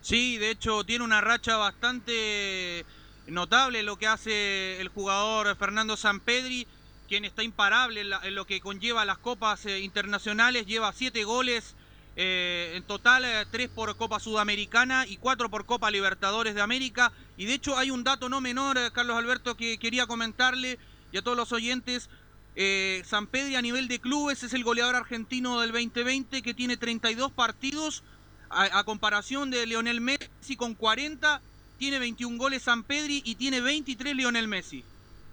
Sí, 0.00 0.36
de 0.38 0.50
hecho 0.50 0.82
tiene 0.84 1.04
una 1.04 1.20
racha 1.20 1.56
bastante 1.56 2.84
notable 3.28 3.82
lo 3.82 3.96
que 3.96 4.06
hace 4.08 4.80
el 4.80 4.88
jugador 4.88 5.54
Fernando 5.56 5.96
Sampedri, 5.96 6.66
quien 7.08 7.24
está 7.24 7.42
imparable 7.42 8.00
en, 8.00 8.10
la- 8.10 8.20
en 8.24 8.34
lo 8.34 8.44
que 8.46 8.60
conlleva 8.60 9.04
las 9.04 9.18
copas 9.18 9.64
eh, 9.66 9.80
internacionales, 9.80 10.66
lleva 10.66 10.92
siete 10.92 11.24
goles, 11.24 11.76
eh, 12.20 12.72
en 12.74 12.82
total 12.82 13.24
eh, 13.24 13.46
tres 13.48 13.68
por 13.68 13.96
Copa 13.96 14.18
Sudamericana 14.18 15.06
y 15.06 15.18
cuatro 15.18 15.48
por 15.48 15.66
Copa 15.66 15.88
Libertadores 15.88 16.56
de 16.56 16.60
América. 16.60 17.12
Y 17.36 17.46
de 17.46 17.54
hecho 17.54 17.78
hay 17.78 17.92
un 17.92 18.02
dato 18.02 18.28
no 18.28 18.40
menor, 18.40 18.76
eh, 18.76 18.90
Carlos 18.92 19.16
Alberto, 19.16 19.56
que 19.56 19.78
quería 19.78 20.08
comentarle 20.08 20.80
y 21.12 21.18
a 21.18 21.22
todos 21.22 21.36
los 21.36 21.52
oyentes. 21.52 22.10
Eh, 22.56 23.02
Sampedri 23.04 23.54
a 23.54 23.62
nivel 23.62 23.86
de 23.86 24.00
clubes 24.00 24.42
es 24.42 24.52
el 24.52 24.64
goleador 24.64 24.96
argentino 24.96 25.60
del 25.60 25.70
2020 25.70 26.42
que 26.42 26.54
tiene 26.54 26.76
32 26.76 27.30
partidos 27.30 28.02
a, 28.50 28.80
a 28.80 28.82
comparación 28.82 29.52
de 29.52 29.64
Lionel 29.64 30.00
Messi 30.00 30.56
con 30.56 30.74
40, 30.74 31.40
tiene 31.78 32.00
21 32.00 32.36
goles 32.36 32.62
San 32.62 32.82
Pedri 32.82 33.22
y 33.24 33.36
tiene 33.36 33.60
23 33.60 34.16
Lionel 34.16 34.48
Messi. 34.48 34.82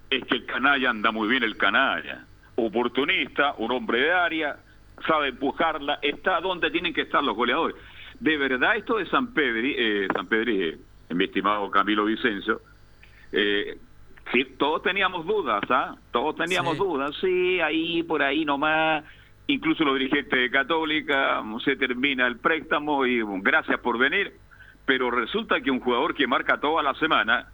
Es 0.08 0.24
que 0.26 0.36
el 0.36 0.46
canalla 0.46 0.90
anda 0.90 1.10
muy 1.10 1.26
bien, 1.26 1.42
el 1.42 1.56
canalla. 1.56 2.24
Oportunista, 2.54 3.54
un 3.58 3.72
hombre 3.72 4.02
de 4.02 4.12
área, 4.12 4.56
sabe 5.06 5.28
empujarla, 5.28 5.98
está 6.02 6.40
donde 6.40 6.70
tienen 6.70 6.94
que 6.94 7.02
estar 7.02 7.22
los 7.22 7.36
goleadores. 7.36 7.76
De 8.20 8.36
verdad, 8.36 8.76
esto 8.76 8.96
de 8.96 9.06
San 9.06 9.34
Pedri, 9.34 9.74
eh, 9.76 10.08
San 10.14 10.26
Pedri, 10.26 10.62
eh, 10.62 10.78
mi 11.10 11.24
estimado 11.24 11.70
Camilo 11.70 12.04
Vicencio, 12.06 12.60
eh, 13.32 13.76
sí, 14.32 14.44
todos 14.56 14.82
teníamos 14.82 15.26
dudas, 15.26 15.62
¿ah? 15.70 15.96
Todos 16.12 16.36
teníamos 16.36 16.74
Sí. 16.74 16.78
dudas, 16.78 17.14
sí, 17.20 17.60
ahí, 17.60 18.02
por 18.02 18.22
ahí 18.22 18.44
nomás. 18.44 19.04
Incluso 19.48 19.84
los 19.84 19.98
dirigentes 19.98 20.38
de 20.40 20.50
Católica, 20.50 21.42
se 21.64 21.76
termina 21.76 22.26
el 22.26 22.38
préstamo 22.38 23.06
y 23.06 23.22
bueno, 23.22 23.42
gracias 23.44 23.78
por 23.80 23.98
venir. 23.98 24.32
Pero 24.86 25.10
resulta 25.10 25.60
que 25.60 25.70
un 25.70 25.80
jugador 25.80 26.14
que 26.14 26.26
marca 26.26 26.58
toda 26.58 26.82
la 26.82 26.94
semana 26.94 27.48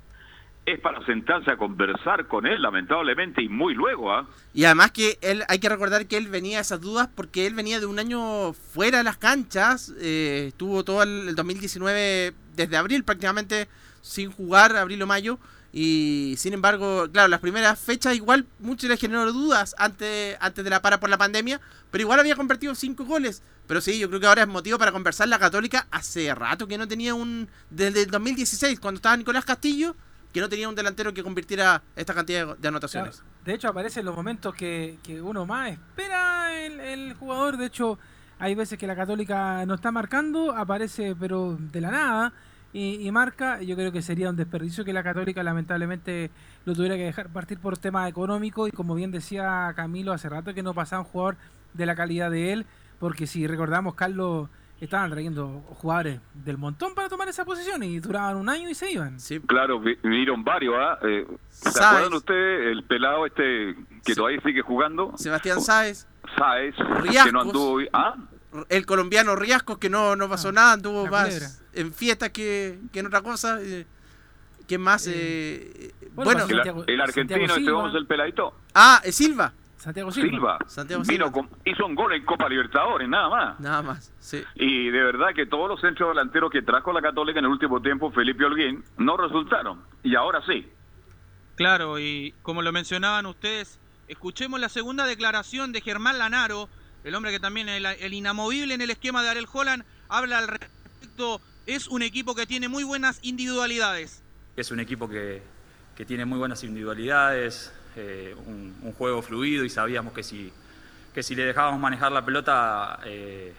es 0.65 0.81
para 0.81 1.05
sentarse 1.05 1.51
a 1.51 1.57
conversar 1.57 2.29
con 2.29 2.47
él, 2.47 2.63
lamentablemente, 2.63 3.43
y 3.43 3.49
muy 3.49 3.75
luego, 3.75 4.13
¿ah? 4.13 4.29
Y 4.55 4.65
además 4.65 4.93
que 4.93 5.19
él, 5.21 5.43
hay 5.49 5.59
que 5.59 5.69
recordar 5.69 6.07
que 6.07 6.17
él 6.17 6.29
venía 6.29 6.59
de 6.59 6.63
esas 6.63 6.81
dudas 6.81 7.09
porque 7.15 7.47
él 7.47 7.55
venía 7.55 7.81
de 7.81 7.87
un 7.87 7.99
año 7.99 8.53
fuera 8.53 8.99
de 8.99 9.05
las 9.05 9.17
canchas, 9.17 9.93
eh, 10.01 10.47
estuvo 10.49 10.85
todo 10.85 11.03
el, 11.03 11.29
el 11.29 11.35
2019 11.35 12.35
desde 12.55 12.77
abril 12.77 13.03
prácticamente 13.03 13.69
sin 14.03 14.31
jugar, 14.31 14.77
abril 14.77 15.03
o 15.03 15.07
mayo, 15.07 15.39
y 15.73 16.35
sin 16.37 16.53
embargo, 16.53 17.09
claro, 17.11 17.29
las 17.29 17.41
primeras 17.41 17.81
fechas 17.81 18.15
igual 18.15 18.47
muchos 18.61 18.91
les 18.91 19.01
generó 19.01 19.33
dudas 19.33 19.75
antes, 19.79 20.37
antes 20.39 20.63
de 20.63 20.71
la 20.71 20.83
para 20.83 21.01
por 21.01 21.09
la 21.09 21.17
pandemia, 21.17 21.63
pero 21.91 22.03
igual 22.03 22.21
había 22.21 22.37
convertido 22.37 22.75
cinco 22.75 23.07
goles. 23.07 23.43
Pero 23.67 23.81
sí, 23.81 23.99
yo 23.99 24.09
creo 24.09 24.21
que 24.21 24.27
ahora 24.27 24.43
es 24.43 24.49
motivo 24.49 24.79
para 24.79 24.93
conversar 24.93 25.29
la 25.29 25.39
Católica 25.39 25.87
hace 25.91 26.35
rato 26.35 26.69
que 26.69 26.77
no 26.77 26.87
tenía 26.87 27.15
un, 27.15 27.49
desde 27.71 28.03
el 28.03 28.11
2016, 28.11 28.81
cuando 28.81 28.99
estaba 28.99 29.17
Nicolás 29.17 29.47
Castillo, 29.47 29.97
que 30.33 30.41
no 30.41 30.49
tenía 30.49 30.69
un 30.69 30.75
delantero 30.75 31.13
que 31.13 31.23
convirtiera 31.23 31.83
esta 31.97 32.15
cantidad 32.15 32.57
de- 32.57 32.69
anotaciones. 32.69 33.23
De 33.45 33.55
hecho, 33.55 33.69
aparecen 33.69 34.05
los 34.05 34.15
momentos 34.17 34.55
que, 34.55 34.99
que 35.03 35.21
uno 35.21 35.45
más 35.47 35.71
espera 35.71 36.55
el, 36.65 36.81
el 36.81 37.15
jugador. 37.15 37.57
De 37.57 37.67
hecho, 37.67 37.99
hay 38.39 38.55
veces 38.55 38.79
que 38.79 38.87
la 38.87 38.97
Católica 38.97 39.65
no 39.67 39.75
está 39.75 39.91
marcando, 39.93 40.53
aparece 40.57 41.15
pero 41.19 41.57
de 41.61 41.81
la 41.81 41.91
nada 41.91 42.33
y, 42.73 43.07
y 43.07 43.11
marca. 43.13 43.61
Yo 43.63 43.77
creo 43.77 43.93
que 43.93 44.01
sería 44.03 44.31
un 44.31 44.37
desperdicio 44.37 44.85
que 44.85 44.93
la 44.93 45.03
Católica 45.03 45.43
lamentablemente 45.43 46.31
lo 46.65 46.75
tuviera 46.75 46.97
que 46.97 47.05
dejar 47.05 47.29
partir 47.29 47.59
por 47.59 47.77
tema 47.79 48.09
económico. 48.09 48.67
Y 48.67 48.71
como 48.71 48.95
bien 48.95 49.11
decía 49.11 49.73
Camilo 49.77 50.13
hace 50.13 50.29
rato, 50.29 50.55
que 50.55 50.63
no 50.63 50.73
pasaba 50.73 51.03
un 51.03 51.09
jugador 51.09 51.37
de 51.75 51.87
la 51.87 51.95
calidad 51.95 52.31
de 52.31 52.53
él. 52.53 52.67
Porque 52.99 53.27
si 53.27 53.47
recordamos, 53.49 53.95
Carlos, 53.97 54.49
estaban 54.85 55.11
trayendo 55.11 55.63
jugadores 55.81 56.21
del 56.35 56.59
montón 56.59 56.95
para 56.95 57.09
tomar 57.09 57.29
esa 57.29 57.45
posición 57.45 57.83
y 57.83 58.01
duraban 58.01 58.37
un 58.37 58.49
año 58.49 58.69
y 58.69 58.75
se 58.75 58.91
iban. 58.91 59.17
Claro, 59.47 59.79
vi- 59.81 59.97
vinieron 60.03 60.43
varios, 60.45 60.75
¿ah? 60.77 60.99
Eh, 61.03 61.27
¿Se 61.49 61.71
Sáez. 61.71 61.87
acuerdan 61.87 62.15
ustedes 62.15 62.73
el 62.73 62.85
pelado 62.85 63.27
este 63.27 63.77
que 64.05 64.15
todavía 64.15 64.41
sigue 64.45 64.61
jugando? 64.63 65.13
Sebastián 65.17 65.61
Sáez. 65.61 66.07
Sáez, 66.37 66.75
que 66.77 66.85
Riascos. 67.03 67.33
no 67.33 67.41
anduvo. 67.43 67.81
¿Ah? 67.93 68.17
el 68.69 68.85
colombiano 68.85 69.35
Riascos 69.35 69.79
que 69.79 69.89
no, 69.89 70.15
no 70.15 70.29
pasó 70.29 70.53
nada, 70.53 70.73
anduvo 70.75 71.07
más 71.07 71.63
en 71.73 71.91
fiestas 71.95 72.31
que, 72.31 72.79
que 72.93 73.01
en 73.01 73.07
otra 73.07 73.23
cosa. 73.23 73.59
eh, 73.63 73.87
¿Quién 74.69 74.81
más? 74.81 75.07
Eh, 75.11 75.93
bueno, 76.15 76.33
bueno, 76.33 76.45
el, 76.85 76.85
el 76.91 77.01
argentino, 77.01 77.45
este 77.55 77.71
vamos 77.71 77.95
el 77.95 78.07
peladito. 78.07 78.55
ah, 78.75 79.01
eh, 79.05 79.13
Silva. 79.13 79.53
Santiago 79.83 80.11
Silva. 80.13 80.59
Santiago 80.69 81.03
Vino 81.03 81.27
Silva. 81.27 81.33
con- 81.33 81.51
hizo 81.65 81.85
un 81.87 81.95
gol 81.97 82.13
en 82.15 82.25
Copa 82.25 82.49
Libertadores, 82.49 83.09
nada 83.09 83.29
más. 83.29 83.61
Nada 83.61 83.83
más, 83.83 84.13
sí. 84.21 84.43
Y 84.55 84.91
de 84.91 85.03
verdad 85.03 85.29
que 85.35 85.47
todos 85.47 85.69
los 85.69 85.81
centros 85.81 86.11
delanteros 86.11 86.51
que 86.53 86.63
trajo 86.63 86.93
la 86.93 87.03
Católica 87.03 87.41
en 87.41 87.47
el 87.47 87.51
último 87.51 87.83
tiempo, 87.83 88.11
Felipe 88.13 88.45
Holguín, 88.45 88.85
no 88.99 89.17
resultaron. 89.17 89.83
Y 90.05 90.15
ahora 90.15 90.41
sí. 90.47 90.69
Claro, 91.57 91.99
y 91.99 92.33
como 92.43 92.63
lo 92.63 92.71
mencionaban 92.73 93.27
ustedes, 93.27 93.79
escuchemos 94.09 94.61
la 94.61 94.69
segunda 94.69 95.05
declaración 95.05 95.73
de 95.73 95.81
Germán 95.81 96.19
Lanaro, 96.19 96.69
el 97.05 97.15
hombre 97.15 97.33
que 97.33 97.41
también 97.41 97.69
el, 97.69 97.85
el 97.85 98.15
inamovible 98.15 98.75
en 98.75 98.81
el 98.81 98.91
esquema 98.91 99.23
de 99.23 99.31
Ariel 99.31 99.47
Holland, 99.53 99.85
habla 100.09 100.39
al 100.39 100.49
respecto. 100.49 101.41
Es 101.67 101.89
un 101.89 102.03
equipo 102.03 102.35
que 102.35 102.47
tiene 102.47 102.69
muy 102.69 102.85
buenas 102.85 103.19
individualidades. 103.23 104.23
Es 104.57 104.71
un 104.71 104.81
equipo 104.81 105.09
que, 105.09 105.43
que 105.97 106.05
tiene 106.05 106.25
muy 106.25 106.39
buenas 106.39 106.63
individualidades, 106.65 107.73
eh, 107.97 108.35
un, 108.47 108.93
juego 108.97 109.23
fluido 109.23 109.65
y 109.65 109.71
sabíamos 109.71 110.13
que 110.13 110.23
si, 110.23 110.53
que 111.15 111.23
si 111.23 111.35
le 111.35 111.45
dejábamos 111.45 111.81
manejar 111.81 112.13
la 112.13 112.25
pelota 112.25 113.01
eh, 113.05 113.53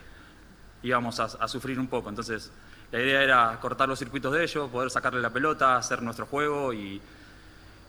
íbamos 0.83 1.19
a, 1.19 1.23
a 1.23 1.47
sufrir 1.47 1.79
un 1.79 1.87
poco. 1.87 2.09
Entonces 2.09 2.51
la 2.91 3.01
idea 3.01 3.23
era 3.23 3.57
cortar 3.59 3.89
los 3.89 3.97
circuitos 3.97 4.31
de 4.33 4.43
ellos, 4.43 4.69
poder 4.69 4.91
sacarle 4.91 5.19
la 5.19 5.31
pelota, 5.31 5.77
hacer 5.77 6.01
nuestro 6.03 6.27
juego 6.27 6.73
y, 6.73 7.01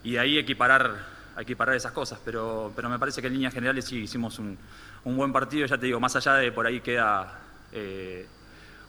y 0.03 0.13
de 0.13 0.19
ahí 0.19 0.39
equiparar, 0.39 0.97
equiparar 1.39 1.75
esas 1.75 1.93
cosas. 1.93 2.19
Pero, 2.25 2.73
pero 2.75 2.89
me 2.89 2.99
parece 2.99 3.21
que 3.21 3.27
en 3.27 3.35
líneas 3.35 3.53
generales 3.53 3.85
sí 3.85 3.99
hicimos 3.99 4.39
un, 4.39 4.57
un 5.05 5.17
buen 5.17 5.33
partido, 5.33 5.67
ya 5.67 5.77
te 5.77 5.87
digo, 5.87 6.01
más 6.01 6.17
allá 6.17 6.35
de 6.37 6.53
por 6.53 6.67
ahí 6.67 6.81
queda 6.81 7.39
eh, 7.73 8.27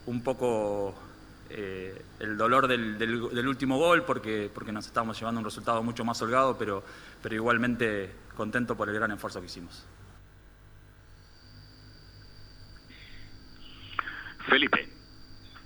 un 0.05 0.23
poco 0.23 0.95
eh, 1.49 2.01
el 2.19 2.37
dolor 2.37 2.67
del, 2.67 2.97
del- 2.97 3.29
del 3.29 3.47
último 3.47 3.77
gol 3.77 4.03
porque, 4.03 4.49
porque 4.53 4.71
nos 4.71 4.85
estábamos 4.87 5.19
llevando 5.19 5.39
un 5.39 5.45
resultado 5.45 5.81
mucho 5.83 6.03
más 6.03 6.21
holgado, 6.21 6.57
pero, 6.57 6.83
pero 7.21 7.35
igualmente 7.35 8.11
contento 8.35 8.75
por 8.75 8.89
el 8.89 8.95
gran 8.95 9.11
esfuerzo 9.11 9.39
que 9.39 9.45
hicimos. 9.47 9.85
Felipe. 14.47 14.89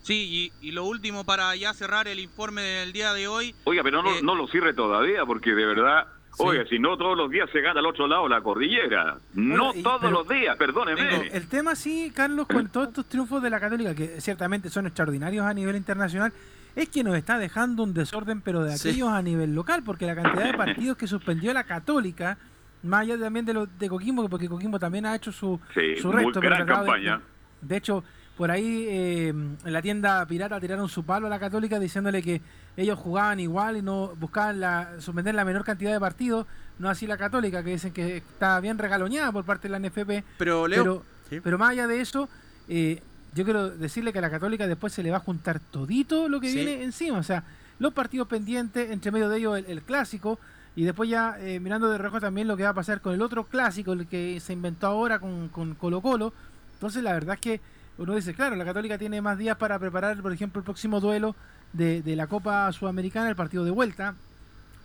Sí, 0.01 0.51
y, 0.61 0.67
y 0.69 0.71
lo 0.71 0.85
último 0.85 1.23
para 1.25 1.55
ya 1.55 1.73
cerrar 1.73 2.07
el 2.07 2.19
informe 2.19 2.61
del 2.61 2.93
día 2.93 3.13
de 3.13 3.27
hoy. 3.27 3.53
Oiga, 3.65 3.83
pero 3.83 4.01
no, 4.01 4.09
Eh, 4.15 4.21
no 4.23 4.35
lo 4.35 4.47
cierre 4.47 4.73
todavía, 4.73 5.25
porque 5.25 5.51
de 5.51 5.65
verdad, 5.65 6.07
oiga, 6.37 6.65
si 6.69 6.79
no 6.79 6.97
todos 6.97 7.17
los 7.17 7.29
días 7.29 7.49
se 7.51 7.61
gana 7.61 7.79
al 7.79 7.85
otro 7.85 8.07
lado 8.07 8.27
la 8.27 8.41
cordillera. 8.41 9.17
No 9.33 9.73
y- 9.73 9.83
todos 9.83 9.99
pero- 10.01 10.11
los 10.11 10.27
días, 10.27 10.55
perdóneme. 10.57 11.27
El 11.31 11.47
tema 11.47 11.75
sí, 11.75 12.11
Carlos, 12.15 12.47
con 12.47 12.69
todos 12.69 12.89
estos 12.89 13.05
triunfos 13.07 13.41
de 13.43 13.49
la 13.49 13.59
Católica, 13.59 13.93
que 13.95 14.21
ciertamente 14.21 14.69
son 14.69 14.85
extraordinarios 14.87 15.45
a 15.45 15.53
nivel 15.53 15.75
internacional, 15.75 16.31
es 16.75 16.87
que 16.89 17.03
nos 17.03 17.15
está 17.17 17.37
dejando 17.37 17.83
un 17.83 17.93
desorden, 17.93 18.41
pero 18.41 18.63
de 18.63 18.77
Sí. 18.77 18.89
aquellos 18.89 19.09
a 19.09 19.21
nivel 19.21 19.53
local, 19.55 19.83
porque 19.83 20.05
la 20.05 20.15
cantidad 20.15 20.45
de 20.45 20.53
partidos 20.57 20.95
que 20.97 21.07
suspendió 21.07 21.51
la 21.53 21.63
Católica, 21.65 22.37
más 22.83 23.01
allá 23.01 23.19
también 23.19 23.45
de, 23.45 23.53
lo, 23.53 23.65
de 23.65 23.89
Coquimbo, 23.89 24.29
porque 24.29 24.47
Coquimbo 24.47 24.79
también 24.79 25.05
ha 25.05 25.15
hecho 25.15 25.31
su, 25.31 25.59
Sí, 25.73 25.97
su 25.97 26.11
resto. 26.11 26.39
gran 26.39 26.65
tratado 26.65 26.85
de- 26.85 26.91
campaña. 26.91 27.21
De, 27.61 27.75
hecho, 27.77 28.03
por 28.39 28.51
ahí 28.51 28.85
eh, 28.87 29.27
en 29.27 29.57
la 29.65 29.81
tienda 29.81 30.25
pirata 30.25 30.61
tiraron 30.61 30.87
su 30.87 31.03
palo 31.03 31.27
a 31.27 31.29
la 31.29 31.39
Católica 31.39 31.77
diciéndole 31.77 32.23
que 32.23 32.41
ellos 32.77 32.97
jugaban 32.97 33.41
igual 33.41 33.75
y 33.75 33.81
no 33.81 34.15
buscaban 34.15 34.61
la, 34.61 34.91
suspender 34.99 35.35
la 35.35 35.43
menor 35.43 35.65
cantidad 35.65 35.91
de 35.91 35.99
partidos, 35.99 36.47
no 36.77 36.89
así 36.89 37.05
la 37.05 37.17
Católica, 37.17 37.61
que 37.65 37.71
dicen 37.71 37.91
que 37.91 38.15
está 38.15 38.57
bien 38.61 38.77
regaloñada 38.77 39.33
por 39.33 39.43
parte 39.43 39.67
de 39.67 39.77
la 39.77 39.79
NFP. 39.85 40.23
Pero, 40.37 40.69
Leo, 40.69 40.83
Pero, 40.83 41.03
Sí. 41.29 41.41
pero 41.43 41.57
más 41.57 41.71
allá 41.71 41.85
de 41.87 41.99
eso, 41.99 42.29
eh, 42.69 43.03
yo 43.35 43.43
quiero 43.43 43.71
decirle 43.71 44.13
que 44.13 44.19
a 44.19 44.21
la 44.21 44.29
Católica 44.29 44.67
después 44.67 44.93
se 44.93 45.03
le 45.03 45.11
va 45.11 45.17
a 45.17 45.19
juntar 45.19 45.59
todito 45.59 46.29
lo 46.29 46.39
que 46.39 46.47
Sí. 46.49 46.55
viene 46.55 46.81
encima. 46.81 47.17
O 47.17 47.23
sea, 47.23 47.43
los 47.77 47.93
partidos 47.93 48.29
pendientes, 48.29 48.89
entre 48.89 49.11
medio 49.11 49.27
de 49.27 49.37
ellos 49.39 49.57
el, 49.57 49.65
el 49.65 49.81
clásico, 49.81 50.39
y 50.77 50.85
después 50.85 51.09
ya 51.09 51.35
eh, 51.41 51.59
mirando 51.59 51.89
de 51.89 51.97
reojo 51.97 52.21
también 52.21 52.47
lo 52.47 52.55
que 52.55 52.63
va 52.63 52.69
a 52.69 52.73
pasar 52.73 53.01
con 53.01 53.13
el 53.13 53.21
otro 53.21 53.43
clásico, 53.43 53.91
el 53.91 54.07
que 54.07 54.39
se 54.39 54.53
inventó 54.53 54.87
ahora 54.87 55.19
con, 55.19 55.49
con 55.49 55.75
Colo 55.75 55.99
Colo. 55.99 56.31
Entonces 56.75 57.03
la 57.03 57.11
verdad 57.11 57.35
es 57.35 57.41
que 57.41 57.61
uno 57.99 58.15
dice, 58.15 58.33
claro, 58.33 58.55
la 58.55 58.65
Católica 58.65 58.97
tiene 58.97 59.21
más 59.21 59.37
días 59.37 59.57
para 59.57 59.77
preparar, 59.77 60.21
por 60.21 60.31
ejemplo, 60.33 60.59
el 60.59 60.65
próximo 60.65 60.99
duelo 60.99 61.35
de, 61.73 62.01
de 62.01 62.15
la 62.15 62.27
Copa 62.27 62.71
Sudamericana, 62.73 63.29
el 63.29 63.35
partido 63.35 63.63
de 63.65 63.71
vuelta. 63.71 64.15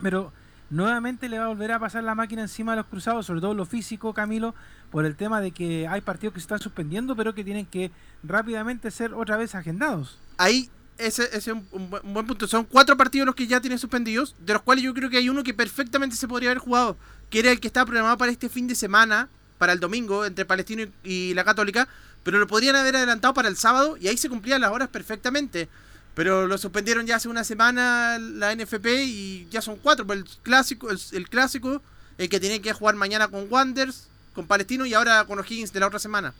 Pero 0.02 0.32
nuevamente 0.70 1.28
le 1.28 1.38
va 1.38 1.44
a 1.44 1.48
volver 1.48 1.72
a 1.72 1.78
pasar 1.78 2.02
la 2.04 2.14
máquina 2.14 2.42
encima 2.42 2.72
de 2.72 2.78
los 2.78 2.86
cruzados, 2.86 3.26
sobre 3.26 3.40
todo 3.40 3.54
lo 3.54 3.64
físico, 3.66 4.12
Camilo, 4.12 4.54
por 4.90 5.04
el 5.04 5.14
tema 5.16 5.40
de 5.40 5.52
que 5.52 5.86
hay 5.88 6.00
partidos 6.00 6.34
que 6.34 6.40
se 6.40 6.44
están 6.44 6.58
suspendiendo, 6.58 7.14
pero 7.16 7.34
que 7.34 7.44
tienen 7.44 7.66
que 7.66 7.90
rápidamente 8.22 8.90
ser 8.90 9.14
otra 9.14 9.36
vez 9.36 9.54
agendados. 9.54 10.18
Ahí, 10.36 10.68
ese, 10.98 11.28
es 11.36 11.46
un, 11.48 11.64
buen- 11.90 12.04
un 12.04 12.14
buen 12.14 12.26
punto. 12.26 12.46
Son 12.48 12.64
cuatro 12.64 12.96
partidos 12.96 13.26
los 13.26 13.34
que 13.34 13.46
ya 13.46 13.60
tienen 13.60 13.78
suspendidos, 13.78 14.34
de 14.40 14.52
los 14.54 14.62
cuales 14.62 14.84
yo 14.84 14.92
creo 14.94 15.08
que 15.10 15.18
hay 15.18 15.28
uno 15.28 15.42
que 15.44 15.54
perfectamente 15.54 16.16
se 16.16 16.26
podría 16.26 16.50
haber 16.50 16.58
jugado, 16.58 16.96
que 17.30 17.38
era 17.40 17.50
el 17.52 17.60
que 17.60 17.68
estaba 17.68 17.86
programado 17.86 18.18
para 18.18 18.32
este 18.32 18.48
fin 18.48 18.66
de 18.66 18.74
semana, 18.74 19.28
para 19.58 19.72
el 19.72 19.78
domingo, 19.80 20.24
entre 20.24 20.44
Palestino 20.44 20.82
y 21.04 21.32
la 21.34 21.44
Católica, 21.44 21.86
pero 22.24 22.38
lo 22.38 22.46
podrían 22.46 22.74
haber 22.74 22.96
adelantado 22.96 23.34
para 23.34 23.48
el 23.48 23.56
sábado 23.56 23.96
y 24.00 24.08
ahí 24.08 24.16
se 24.16 24.28
cumplían 24.28 24.60
las 24.60 24.72
horas 24.72 24.88
perfectamente. 24.88 25.68
Pero 26.14 26.46
lo 26.46 26.58
suspendieron 26.58 27.06
ya 27.06 27.16
hace 27.16 27.28
una 27.28 27.44
semana 27.44 28.18
la 28.18 28.54
NFP 28.54 28.86
y 29.04 29.46
ya 29.50 29.60
son 29.60 29.76
cuatro. 29.76 30.06
pero 30.06 30.20
El 30.20 30.26
clásico, 30.42 30.90
el, 30.90 30.98
el 31.12 31.28
clásico, 31.28 31.82
el 32.18 32.28
que 32.28 32.40
tiene 32.40 32.62
que 32.62 32.72
jugar 32.72 32.94
mañana 32.94 33.28
con 33.28 33.46
Wanders, 33.50 34.08
con 34.32 34.46
Palestino 34.46 34.86
y 34.86 34.94
ahora 34.94 35.24
con 35.24 35.38
O'Higgins 35.38 35.72
de 35.72 35.80
la 35.80 35.88
otra 35.88 35.98
semana. 35.98 36.32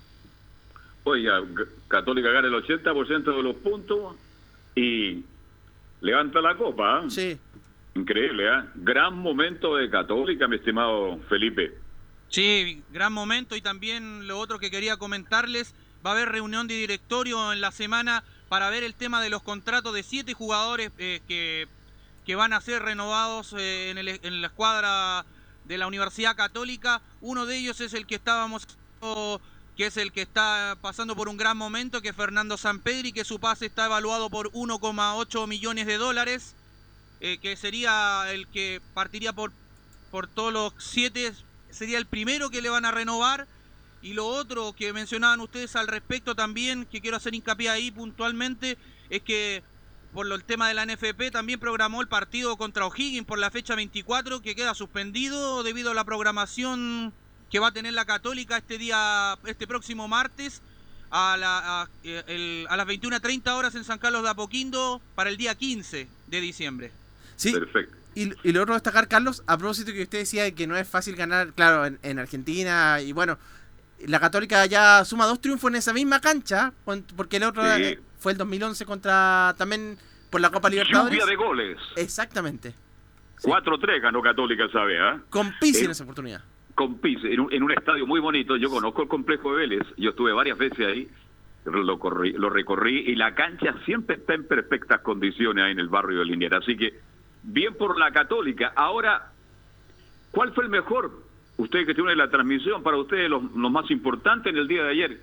Oiga, 1.05 1.43
Católica 1.89 2.31
gana 2.31 2.49
el 2.49 2.55
80% 2.55 3.25
de 3.37 3.43
los 3.43 3.57
puntos 3.57 4.17
y 4.75 5.23
levanta 6.01 6.41
la 6.41 6.57
copa. 6.57 7.03
¿eh? 7.05 7.11
Sí. 7.11 7.39
Increíble, 7.95 8.47
¿eh? 8.49 8.63
Gran 8.77 9.17
momento 9.19 9.77
de 9.77 9.91
Católica, 9.91 10.49
mi 10.49 10.57
estimado 10.57 11.19
Felipe. 11.29 11.84
Sí, 12.29 12.83
gran 12.91 13.13
momento 13.13 13.55
y 13.57 13.61
también 13.63 14.27
lo 14.27 14.39
otro 14.41 14.59
que 14.59 14.71
quería 14.71 14.97
comentarles, 14.97 15.75
va 16.05 16.11
a 16.11 16.13
haber 16.15 16.31
reunión 16.31 16.67
de 16.67 16.75
directorio 16.75 17.53
en 17.53 17.61
la 17.61 17.71
semana 17.71 18.25
para 18.49 18.71
ver 18.71 18.83
el 18.83 18.95
tema 18.95 19.23
de 19.23 19.31
los 19.31 19.43
contratos 19.43 19.95
de 19.95 20.03
siete 20.03 20.35
jugadores 20.35 20.91
eh, 20.99 21.21
que, 21.29 21.69
que 22.27 22.35
van 22.35 22.53
a 22.53 22.61
ser 22.61 22.83
renovados 22.83 23.55
eh, 23.57 23.91
en, 23.91 23.99
el- 23.99 24.09
en 24.23 24.41
la 24.41 24.49
escuadra 24.49 25.25
de 25.65 25.79
la 25.79 25.87
Universidad 25.87 26.37
Católica. 26.37 27.03
Uno 27.21 27.47
de 27.47 27.57
ellos 27.59 27.81
es 27.81 27.95
el 27.95 28.07
que 28.07 28.17
estábamos 28.17 28.67
que 29.77 29.87
es 29.87 29.97
el 29.99 30.13
que 30.13 30.23
está 30.23 30.79
pasando 30.81 31.15
por 31.17 31.29
un 31.29 31.37
gran 31.37 31.57
momento, 31.59 32.01
que 32.01 32.09
es 32.11 32.17
Fernando 32.17 32.57
Sampedri, 32.57 33.13
que 33.13 33.25
su 33.25 33.39
pase 33.41 33.67
está 33.67 33.87
evaluado 33.87 34.31
por 34.31 34.51
1,8 34.53 35.47
millones 35.47 35.87
de 35.87 35.99
dólares, 35.99 36.57
eh, 37.21 37.39
que 37.39 37.57
sería 37.57 38.25
el 38.33 38.49
que 38.49 38.81
partiría 38.95 39.33
por, 39.33 39.53
por 40.11 40.27
todos 40.29 40.53
los 40.53 40.73
siete, 40.79 41.33
sería 41.75 41.99
el 41.99 42.07
primero 42.07 42.51
que 42.51 42.63
le 42.63 42.71
van 42.71 42.85
a 42.85 42.91
renovar. 42.91 43.47
Y 44.03 44.13
lo 44.13 44.27
otro 44.27 44.75
que 44.75 44.93
mencionaban 44.93 45.41
ustedes 45.41 45.77
al 45.77 45.87
respecto 45.89 46.35
también, 46.35 46.85
que 46.87 47.01
quiero 47.01 47.17
hacer 47.17 47.35
hincapié 47.35 47.71
ahí 47.71 47.91
puntualmente, 47.91 48.77
es 49.09 49.23
que 49.23 49.63
por 50.13 50.27
lo- 50.27 50.35
el 50.35 50.45
tema 50.45 50.69
de 50.69 50.75
la 50.75 50.83
NFP 50.85 51.31
también 51.31 51.59
programó 51.59 52.01
el 52.03 52.09
partido 52.09 52.57
contra 52.57 52.87
O'Higgins 52.87 53.27
por 53.27 53.39
la 53.39 53.51
fecha 53.51 53.75
24, 53.75 54.43
que 54.43 54.55
queda 54.55 54.75
suspendido 54.75 55.63
debido 55.63 55.91
a 55.91 55.95
la 55.95 56.05
programación 56.05 57.13
que 57.51 57.59
va 57.59 57.69
a 57.69 57.73
tener 57.73 57.95
la 57.95 58.05
Católica 58.05 58.59
este 58.59 58.79
día, 58.79 59.39
este 59.47 59.67
próximo 59.67 60.07
martes, 60.07 60.61
a, 61.11 61.37
la- 61.37 61.83
a, 61.83 61.89
eh, 62.03 62.23
el- 62.27 62.67
a 62.69 62.77
las 62.77 62.87
21.30 62.87 63.55
horas 63.57 63.75
en 63.75 63.85
San 63.85 63.99
Carlos 63.99 64.23
de 64.23 64.29
Apoquindo 64.31 65.01
para 65.15 65.31
el 65.31 65.37
día 65.37 65.55
15 65.55 66.09
de 66.27 66.41
diciembre. 66.41 66.93
Sí. 67.37 67.53
Perfecto. 67.53 67.97
Y, 68.15 68.33
y 68.49 68.53
lo 68.53 68.63
otro 68.63 68.75
destacar, 68.75 69.09
Carlos, 69.09 69.43
a 69.47 69.57
propósito 69.59 69.93
que 69.93 70.03
usted 70.03 70.19
decía 70.19 70.45
de 70.45 70.55
que 70.55 70.67
no 70.67 70.77
es 70.77 70.89
fácil 70.89 71.17
ganar, 71.17 71.53
claro, 71.53 71.87
en, 71.87 71.99
en 72.03 72.19
Argentina, 72.19 73.01
y 73.01 73.13
bueno, 73.13 73.39
la 74.07 74.21
Católica 74.21 74.65
ya 74.67 75.05
suma 75.05 75.27
dos 75.27 75.41
triunfos 75.41 75.71
en 75.71 75.77
esa 75.77 75.93
misma 75.93 76.21
cancha, 76.21 76.73
porque 77.17 77.39
el 77.39 77.45
otro 77.45 77.63
Sí. 77.77 77.83
eh, 77.83 78.01
fue 78.19 78.33
el 78.33 78.39
2011 78.39 78.85
contra, 78.87 79.55
también 79.59 79.99
por 80.31 80.41
la 80.41 80.51
Copa 80.51 80.69
Libertadores. 80.71 81.13
Lluvia 81.19 81.27
de 81.31 81.37
goles. 81.37 81.79
Exactamente. 81.97 82.75
4-3 83.43 84.01
ganó 84.01 84.23
Católica 84.23 84.65
esa 84.65 84.85
vez, 84.85 84.99
¿ah? 85.01 85.21
Con 85.31 85.53
Pizzi 85.61 85.83
Eh, 85.83 85.85
en 85.87 85.91
esa 85.91 86.05
oportunidad. 86.05 86.43
Con 86.75 86.99
Pizzi, 86.99 87.29
en 87.33 87.41
un, 87.41 87.53
en 87.53 87.63
un 87.63 87.73
estadio 87.73 88.07
muy 88.07 88.21
bonito. 88.21 88.57
Yo 88.57 88.71
conozco 88.71 89.03
el 89.03 89.09
complejo 89.09 89.53
de 89.53 89.59
Vélez. 89.59 89.87
Yo 89.97 90.11
estuve 90.11 90.33
varias 90.33 90.57
veces 90.59 90.87
ahí. 90.87 91.09
Lo, 91.67 91.99
corrí, 91.99 92.33
lo 92.33 92.51
recorrí 92.51 93.05
y 93.07 93.15
la 93.15 93.35
cancha 93.35 93.75
siempre 93.87 94.17
está 94.17 94.35
en 94.35 94.47
perfectas 94.47 95.01
condiciones 95.01 95.65
ahí 95.65 95.73
en 95.73 95.79
el 95.79 95.89
barrio 95.89 96.19
de 96.19 96.25
Liniers. 96.27 96.57
Así 96.57 96.77
que, 96.77 96.95
bien 97.45 97.75
por 97.75 97.99
la 97.99 98.11
Católica. 98.11 98.73
Ahora, 98.75 99.31
¿cuál 100.33 100.53
fue 100.53 100.65
el 100.65 100.71
mejor? 100.71 101.23
Usted 101.57 101.87
que 101.87 101.95
tiene 101.95 102.17
la 102.17 102.29
transmisión, 102.29 102.83
para 102.83 102.97
ustedes 102.97 103.31
lo, 103.31 103.41
lo 103.41 103.71
más 103.71 103.89
importante 103.91 104.49
en 104.49 104.57
el 104.57 104.67
día 104.67 104.83
de 104.83 104.91
ayer. 104.91 105.21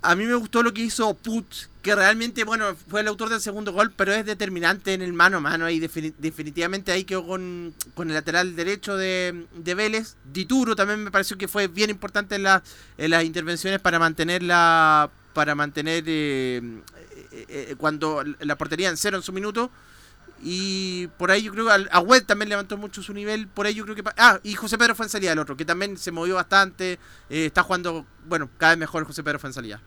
A 0.00 0.14
mí 0.14 0.26
me 0.26 0.34
gustó 0.34 0.62
lo 0.62 0.72
que 0.72 0.82
hizo 0.82 1.12
Put, 1.14 1.46
que 1.82 1.92
realmente, 1.94 2.44
bueno, 2.44 2.76
fue 2.88 3.00
el 3.00 3.08
autor 3.08 3.30
del 3.30 3.40
segundo 3.40 3.72
gol, 3.72 3.90
pero 3.96 4.12
es 4.12 4.24
determinante 4.24 4.94
en 4.94 5.02
el 5.02 5.12
mano 5.12 5.38
a 5.38 5.40
mano. 5.40 5.68
Defini- 5.68 6.14
definitivamente 6.18 6.92
ahí 6.92 7.02
quedó 7.02 7.26
con, 7.26 7.74
con 7.94 8.06
el 8.08 8.14
lateral 8.14 8.54
derecho 8.54 8.96
de, 8.96 9.46
de 9.54 9.74
Vélez. 9.74 10.16
Dituro 10.32 10.76
también 10.76 11.02
me 11.02 11.10
pareció 11.10 11.36
que 11.36 11.48
fue 11.48 11.66
bien 11.66 11.90
importante 11.90 12.36
en 12.36 12.44
las 12.44 13.24
intervenciones 13.24 13.80
para 13.80 13.98
mantener 13.98 14.42
la 14.42 15.10
para 15.32 15.54
mantener 15.54 16.04
eh, 16.06 16.60
eh, 17.32 17.46
eh, 17.48 17.74
cuando 17.76 18.22
la 18.40 18.56
portería 18.56 18.90
en 18.90 18.96
cero 18.96 19.16
en 19.16 19.22
su 19.22 19.32
minuto. 19.32 19.70
Y 20.40 21.08
por 21.18 21.30
ahí 21.30 21.42
yo 21.42 21.52
creo 21.52 21.66
que 21.66 21.72
al- 21.72 21.88
Agüed 21.90 22.24
también 22.24 22.48
levantó 22.48 22.76
mucho 22.76 23.02
su 23.02 23.12
nivel. 23.12 23.48
Por 23.48 23.66
ahí 23.66 23.74
yo 23.74 23.84
creo 23.84 23.96
que. 23.96 24.02
Ah, 24.16 24.38
y 24.42 24.54
José 24.54 24.78
Pedro 24.78 24.94
fue 24.94 25.06
en 25.06 25.10
salida 25.10 25.32
el 25.32 25.38
otro, 25.38 25.56
que 25.56 25.64
también 25.64 25.96
se 25.96 26.12
movió 26.12 26.36
bastante. 26.36 26.92
eh, 27.28 27.46
está 27.46 27.62
jugando, 27.62 28.06
bueno, 28.26 28.48
cada 28.56 28.72
vez 28.72 28.78
mejor 28.78 29.04
José 29.04 29.22
Pedro 29.24 29.38
fue 29.38 29.50
en 29.50 29.54
salida. 29.54 29.82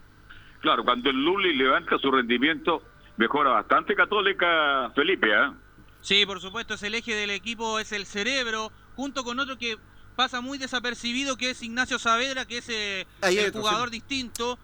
Claro, 0.62 0.84
cuando 0.84 1.10
el 1.10 1.16
Luli 1.24 1.56
levanta 1.56 1.98
su 1.98 2.12
rendimiento, 2.12 2.84
mejora 3.18 3.52
bastante 3.52 3.96
Católica, 3.96 4.92
Felipe, 4.94 5.34
¿ah? 5.34 5.54
Sí, 6.02 6.26
por 6.26 6.40
supuesto, 6.42 6.74
es 6.76 6.84
el 6.84 6.96
eje 6.96 7.16
del 7.16 7.30
equipo, 7.32 7.80
es 7.80 7.92
el 7.92 8.06
cerebro, 8.06 8.72
junto 8.96 9.24
con 9.24 9.40
otro 9.40 9.58
que 9.58 9.78
pasa 10.16 10.42
muy 10.42 10.58
desapercibido, 10.58 11.38
que 11.38 11.52
es 11.52 11.64
Ignacio 11.64 11.98
Saavedra, 11.98 12.46
que 12.46 12.58
es 12.58 12.70
eh, 12.70 13.08
el 13.24 13.48
otro, 13.48 13.62
jugador 13.62 13.90
sí. 13.90 13.94
distinto. 13.96 14.60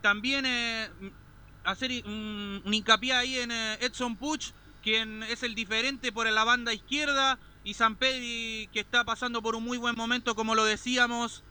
También 0.00 0.44
eh, 0.46 0.88
hacer 1.64 1.90
un, 2.06 2.62
un 2.64 2.74
hincapié 2.74 3.12
ahí 3.12 3.38
en 3.38 3.50
eh, 3.50 3.78
Edson 3.80 4.16
Puch, 4.16 4.52
quien 4.82 5.22
es 5.24 5.42
el 5.42 5.54
diferente 5.54 6.12
por 6.12 6.28
la 6.30 6.44
banda 6.44 6.72
izquierda, 6.72 7.38
y 7.64 7.74
San 7.74 7.96
Pedri, 7.96 8.68
que 8.72 8.80
está 8.80 9.04
pasando 9.04 9.40
por 9.40 9.54
un 9.54 9.62
muy 9.64 9.78
buen 9.78 9.94
momento, 9.96 10.34
como 10.34 10.54
lo 10.54 10.64
decíamos, 10.64 11.44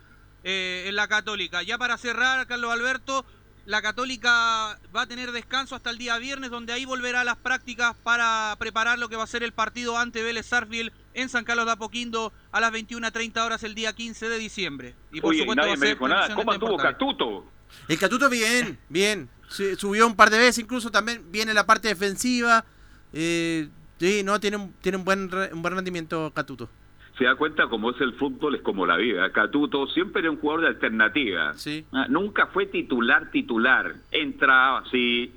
eh, 0.44 0.86
en 0.88 0.96
la 0.96 1.08
Católica. 1.08 1.64
Ya 1.64 1.78
para 1.78 1.98
cerrar, 1.98 2.46
Carlos 2.48 2.72
Alberto, 2.74 3.26
la 3.66 3.82
Católica 3.82 4.80
va 4.94 5.02
a 5.04 5.08
tener 5.08 5.32
descanso 5.32 5.76
hasta 5.76 5.90
el 5.92 5.98
día 5.98 6.18
viernes, 6.18 6.50
donde 6.50 6.74
ahí 6.74 6.84
volverá 6.84 7.22
a 7.22 7.24
las 7.24 7.38
prácticas 7.38 7.96
para 8.04 8.56
preparar 8.60 9.00
lo 9.00 9.08
que 9.08 9.16
va 9.16 9.24
a 9.24 9.28
ser 9.28 9.44
el 9.44 9.54
partido 9.54 9.98
ante 9.98 10.24
Vélez 10.24 10.48
Sarfield 10.48 10.92
en 11.14 11.30
San 11.30 11.46
Carlos 11.46 11.66
de 11.68 11.72
Apoquindo 11.74 12.34
a 12.52 12.60
las 12.60 12.74
21.30 12.74 13.46
horas 13.46 13.64
el 13.64 13.76
día 13.76 13.94
15 13.94 14.30
de 14.30 14.38
diciembre. 14.38 14.96
Y 15.14 15.22
por 15.22 15.30
Oye, 15.30 15.42
supuesto 15.42 15.68
va 15.68 15.76
me 15.78 15.88
dijo 15.90 16.08
nada. 16.08 16.34
¿Cómo 16.36 16.52
Portales. 16.60 16.82
Catuto? 16.82 17.46
El 17.88 18.00
Catuto 18.00 18.30
bien, 18.30 18.80
bien. 18.90 19.30
Se- 19.50 19.76
subió 19.76 20.08
un 20.08 20.16
par 20.16 20.30
de 20.30 20.40
veces, 20.40 20.58
incluso 20.58 20.90
también 20.92 21.32
viene 21.32 21.54
la 21.54 21.66
parte 21.66 21.88
defensiva. 21.88 22.66
Eh, 23.14 23.68
sí, 23.98 24.22
no, 24.24 24.40
tiene 24.40 24.58
un, 24.58 24.74
tiene 24.82 24.98
un 24.98 25.04
buen 25.06 25.30
re- 25.30 25.52
un 25.54 25.62
buen 25.62 25.76
rendimiento 25.76 26.32
Catuto. 26.34 26.70
se 27.18 27.26
da 27.26 27.36
cuenta 27.36 27.68
como 27.68 27.92
es 27.92 28.00
el 28.02 28.14
fútbol, 28.14 28.56
es 28.56 28.62
como 28.62 28.86
la 28.86 28.98
vida. 28.98 29.32
Catuto 29.32 29.86
siempre 29.88 30.22
era 30.22 30.32
un 30.32 30.38
jugador 30.38 30.62
de 30.62 30.68
alternativa. 30.70 31.54
Sí. 31.56 31.86
Ah, 31.92 32.08
Nunca 32.10 32.48
fue 32.48 32.66
titular, 32.68 33.30
titular. 33.32 33.94
Entraba 34.12 34.80
así, 34.80 35.32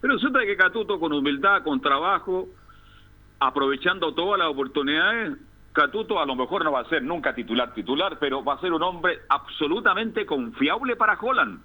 Pero 0.00 0.14
resulta 0.14 0.40
que 0.40 0.56
Catuto 0.56 0.98
con 0.98 1.12
humildad, 1.12 1.62
con 1.62 1.80
trabajo, 1.80 2.48
aprovechando 3.38 4.12
todas 4.14 4.38
las 4.38 4.48
oportunidades, 4.48 5.36
Catuto 5.72 6.18
a 6.20 6.26
lo 6.26 6.34
mejor 6.34 6.64
no 6.64 6.72
va 6.72 6.80
a 6.80 6.88
ser 6.88 7.02
nunca 7.04 7.32
titular 7.34 7.72
titular, 7.74 8.18
pero 8.18 8.42
va 8.42 8.54
a 8.54 8.60
ser 8.60 8.72
un 8.72 8.82
hombre 8.82 9.20
absolutamente 9.28 10.26
confiable 10.26 10.96
para 10.96 11.16
Holland. 11.18 11.60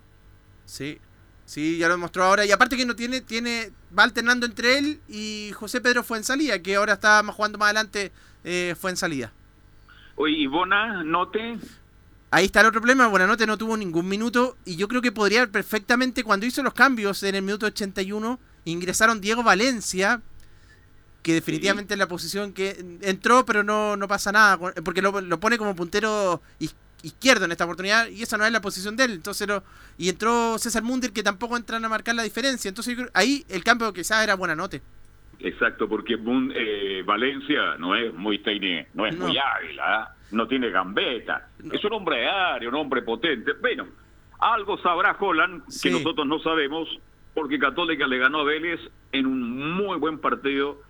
Sí, 0.65 0.99
sí, 1.45 1.77
ya 1.77 1.87
lo 1.87 1.95
demostró 1.95 2.23
ahora. 2.23 2.45
Y 2.45 2.51
aparte 2.51 2.77
que 2.77 2.85
no 2.85 2.95
tiene, 2.95 3.21
tiene, 3.21 3.71
va 3.97 4.03
alternando 4.03 4.45
entre 4.45 4.77
él 4.77 4.99
y 5.07 5.51
José 5.53 5.81
Pedro 5.81 6.03
Fuensalía, 6.03 6.61
que 6.61 6.75
ahora 6.75 6.93
está 6.93 7.21
más 7.23 7.35
jugando 7.35 7.57
más 7.57 7.67
adelante 7.67 8.11
eh, 8.43 8.75
fue 8.79 8.91
en 8.91 8.97
salida. 8.97 9.31
Oye, 10.15 10.35
¿y 10.37 10.47
Bona 10.47 11.03
Note? 11.03 11.57
Ahí 12.31 12.45
está 12.45 12.61
el 12.61 12.67
otro 12.67 12.81
problema, 12.81 13.07
Buenanote 13.07 13.47
no 13.47 13.57
tuvo 13.57 13.77
ningún 13.77 14.09
minuto 14.09 14.57
y 14.65 14.75
yo 14.75 14.89
creo 14.89 15.01
que 15.01 15.11
podría 15.13 15.47
perfectamente, 15.47 16.23
cuando 16.23 16.45
hizo 16.45 16.63
los 16.63 16.73
cambios 16.73 17.23
en 17.23 17.35
el 17.35 17.41
minuto 17.41 17.65
81, 17.65 18.39
ingresaron 18.65 19.21
Diego 19.21 19.41
Valencia, 19.41 20.21
que 21.21 21.33
definitivamente 21.33 21.93
es 21.93 21.97
la 21.97 22.07
posición 22.07 22.51
que 22.51 22.97
entró, 23.01 23.45
pero 23.45 23.63
no, 23.63 23.95
no 23.95 24.07
pasa 24.07 24.33
nada, 24.33 24.57
porque 24.83 25.01
lo, 25.01 25.21
lo 25.21 25.39
pone 25.39 25.57
como 25.57 25.75
puntero 25.75 26.41
izquierdo 27.05 27.45
en 27.45 27.51
esta 27.51 27.63
oportunidad 27.65 28.07
y 28.07 28.21
esa 28.23 28.37
no 28.37 28.45
es 28.45 28.51
la 28.51 28.61
posición 28.61 28.95
de 28.95 29.05
él. 29.05 29.11
Entonces 29.13 29.47
lo- 29.47 29.63
y 29.97 30.09
entró 30.09 30.57
César 30.57 30.83
Mundir, 30.83 31.13
que 31.13 31.23
tampoco 31.23 31.55
entran 31.57 31.83
a 31.85 31.89
marcar 31.89 32.15
la 32.15 32.23
diferencia. 32.23 32.69
Entonces 32.69 32.95
yo 32.95 33.03
creo- 33.03 33.11
ahí 33.13 33.45
el 33.49 33.63
cambio 33.63 33.93
quizás 33.93 34.23
era 34.23 34.35
Buenanote. 34.35 34.81
Exacto, 35.39 35.87
porque 35.87 36.15
eh, 36.55 37.03
Valencia 37.05 37.75
no 37.77 37.95
es 37.95 38.13
muy 38.13 38.39
técnico, 38.39 38.89
no 38.93 39.05
es 39.05 39.15
No. 39.17 39.27
muy 39.27 39.37
hábil, 39.37 39.79
¿ah? 39.79 40.11
no 40.31 40.47
tiene 40.47 40.69
gambeta. 40.69 41.49
Es 41.71 41.83
un 41.83 41.93
hombre 41.93 42.27
aéreo, 42.27 42.69
un 42.69 42.75
hombre 42.75 43.01
potente. 43.01 43.51
Bueno, 43.61 43.85
algo 44.39 44.77
sabrá 44.79 45.15
Holland 45.19 45.63
Sí. 45.67 45.89
que 45.89 45.91
nosotros 45.95 46.25
no 46.25 46.39
sabemos, 46.39 46.87
porque 47.33 47.59
Católica 47.59 48.07
le 48.07 48.17
ganó 48.17 48.39
a 48.39 48.43
Vélez 48.45 48.79
en 49.11 49.25
un 49.27 49.73
muy 49.75 49.97
buen 49.99 50.19
partido 50.19 50.81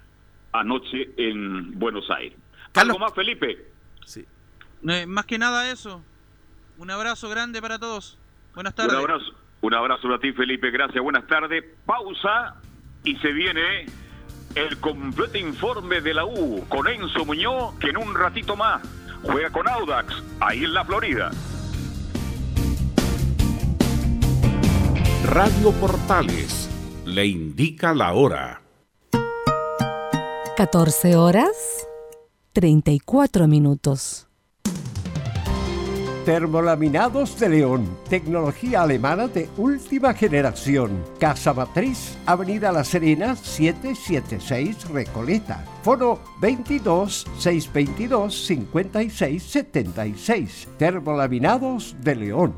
anoche 0.53 1.09
en 1.17 1.77
Buenos 1.77 2.09
Aires. 2.09 2.37
¿Algo 2.75 2.99
más, 2.99 3.13
Felipe? 3.13 3.65
Sí. 4.05 4.25
Eh, 4.87 5.05
más 5.07 5.25
que 5.25 5.37
nada 5.37 5.71
eso. 5.71 6.01
Un 6.77 6.91
abrazo 6.91 7.29
grande 7.29 7.61
para 7.61 7.79
todos. 7.79 8.17
Buenas 8.53 8.73
Un 8.73 8.75
tardes. 8.77 8.97
abrazo, 8.97 9.25
un 9.61 9.73
abrazo 9.73 10.13
a 10.13 10.19
ti, 10.19 10.31
Felipe. 10.33 10.69
Gracias, 10.71 11.01
buenas 11.03 11.25
tardes. 11.27 11.63
Pausa 11.85 12.55
y 13.03 13.15
se 13.17 13.31
viene 13.31 13.85
el 14.55 14.77
completo 14.79 15.37
informe 15.37 16.01
de 16.01 16.13
la 16.13 16.25
U 16.25 16.65
con 16.69 16.87
Enzo 16.87 17.25
Muñoz, 17.25 17.75
que 17.79 17.89
en 17.89 17.97
un 17.97 18.13
ratito 18.15 18.55
más 18.55 18.81
juega 19.23 19.49
con 19.49 19.67
Audax, 19.67 20.13
ahí 20.39 20.63
en 20.63 20.73
la 20.73 20.85
Florida. 20.85 21.31
Radio 25.25 25.71
Portales 25.73 26.69
le 27.05 27.25
indica 27.25 27.93
la 27.93 28.13
hora. 28.13 28.61
14 30.55 31.15
horas 31.15 31.87
34 32.53 33.47
minutos. 33.47 34.27
Termolaminados 36.25 37.39
de 37.39 37.49
León, 37.49 37.87
tecnología 38.09 38.81
alemana 38.81 39.27
de 39.27 39.47
última 39.57 40.11
generación. 40.15 41.03
Casa 41.19 41.53
Matriz, 41.53 42.17
Avenida 42.25 42.71
La 42.71 42.83
Serena, 42.83 43.35
776 43.35 44.89
Recoleta. 44.89 45.63
Foro 45.83 46.19
22 46.41 47.27
622 47.37 48.43
56 48.43 49.43
76. 49.43 50.67
Termolaminados 50.79 51.95
de 52.01 52.15
León. 52.15 52.55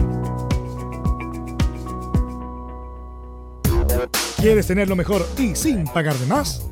¿Quieres 4.41 4.67
tener 4.67 4.89
lo 4.89 4.97
mejor 4.97 5.29
y 5.39 5.55
sin 5.55 5.85
pagar 5.85 6.17
de 6.17 6.27
más? 6.27 6.72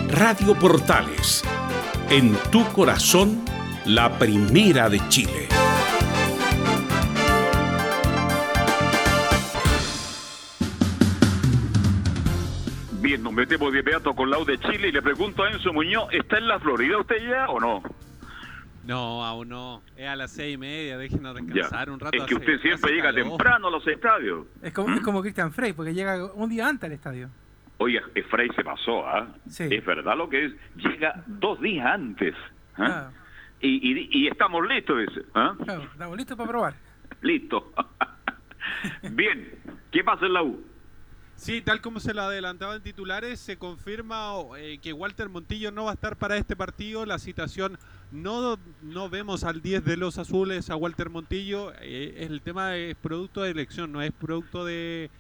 Radio 0.10 0.60
Portales, 0.60 1.44
en 2.10 2.36
tu 2.52 2.66
corazón, 2.74 3.40
la 3.86 4.20
primera 4.20 4.90
de 4.90 5.00
Chile. 5.08 5.48
Nos 13.28 13.34
metemos 13.34 13.74
de 13.74 13.80
inmediato 13.82 14.14
con 14.16 14.30
la 14.30 14.38
U 14.40 14.46
de 14.46 14.58
Chile 14.58 14.88
y 14.88 14.92
le 14.94 15.02
pregunto 15.02 15.44
a 15.44 15.52
Enzo 15.52 15.74
Muñoz, 15.74 16.08
¿está 16.14 16.38
en 16.38 16.48
la 16.48 16.60
Florida 16.60 16.98
usted 16.98 17.18
ya 17.30 17.48
o 17.50 17.60
no? 17.60 17.84
No, 18.86 19.26
aún 19.26 19.50
no. 19.50 19.82
Es 19.98 20.08
a 20.08 20.16
las 20.16 20.32
seis 20.32 20.54
y 20.56 20.58
media, 20.58 20.98
déjenos 20.98 21.36
Ya. 21.36 21.44
descansar 21.44 21.90
un 21.90 22.00
rato. 22.00 22.16
Es 22.18 22.24
que 22.24 22.36
hace- 22.36 22.36
usted 22.36 22.60
siempre 22.62 22.74
hace 22.86 22.94
llega 22.94 23.10
calor. 23.14 23.28
temprano 23.28 23.68
a 23.68 23.72
los 23.72 23.86
estadios. 23.86 24.48
Es 24.62 24.72
como, 24.72 24.96
es 24.96 25.02
como 25.02 25.22
Christian 25.22 25.52
Frey, 25.52 25.74
porque 25.74 25.94
llega 25.94 26.24
un 26.36 26.50
día 26.50 26.70
antes 26.70 26.86
al 26.88 26.94
estadio. 26.94 27.30
Oye, 27.80 28.02
Efraín 28.16 28.54
se 28.56 28.64
pasó, 28.64 29.06
¿ah? 29.06 29.28
Sí. 29.50 29.66
Es 29.70 29.86
verdad 29.86 30.16
lo 30.16 30.30
que 30.30 30.46
es. 30.46 30.54
Llega 30.78 31.22
dos 31.28 31.60
días 31.60 31.86
antes. 31.86 32.34
¿ah? 32.78 33.10
Y, 33.60 33.68
y- 33.92 34.10
y 34.10 34.28
estamos 34.30 34.66
listos, 34.66 35.00
dice. 35.06 35.22
¿ah? 35.36 35.54
claro, 35.66 35.84
estamos 35.84 36.16
listos 36.16 36.38
para 36.38 36.50
probar. 36.50 36.74
Listo. 37.22 37.74
Bien. 39.12 39.50
¿Qué 39.92 40.02
pasa 40.04 40.26
en 40.28 40.34
la 40.34 40.44
U? 40.44 40.64
Sí, 41.38 41.62
tal 41.62 41.82
como 41.82 42.00
se 42.00 42.16
lo 42.16 42.24
adelantaba 42.24 42.76
en 42.76 42.82
titulares, 42.82 43.40
se 43.40 43.58
confirma 43.58 44.32
eh, 44.58 44.80
que 44.82 44.92
Walter 44.92 45.30
Montillo 45.30 45.72
no 45.72 45.86
va 45.86 45.92
a 45.92 45.94
estar 45.94 46.18
para 46.18 46.36
este 46.36 46.56
partido. 46.56 47.06
La 47.06 47.20
citación 47.20 47.78
no, 48.12 48.58
no 48.82 49.08
vemos 49.08 49.44
al 49.44 49.62
10 49.62 49.86
de 49.86 49.98
los 49.98 50.18
azules 50.18 50.72
a 50.72 50.76
Walter 50.76 51.12
Montillo. 51.12 51.74
Eh, 51.80 52.26
el 52.28 52.42
tema 52.42 52.76
es 52.76 52.96
producto 52.96 53.44
de 53.44 53.52
elección, 53.52 53.92
no 53.92 54.02
es 54.02 54.12
producto 54.12 54.66
de, 54.66 55.12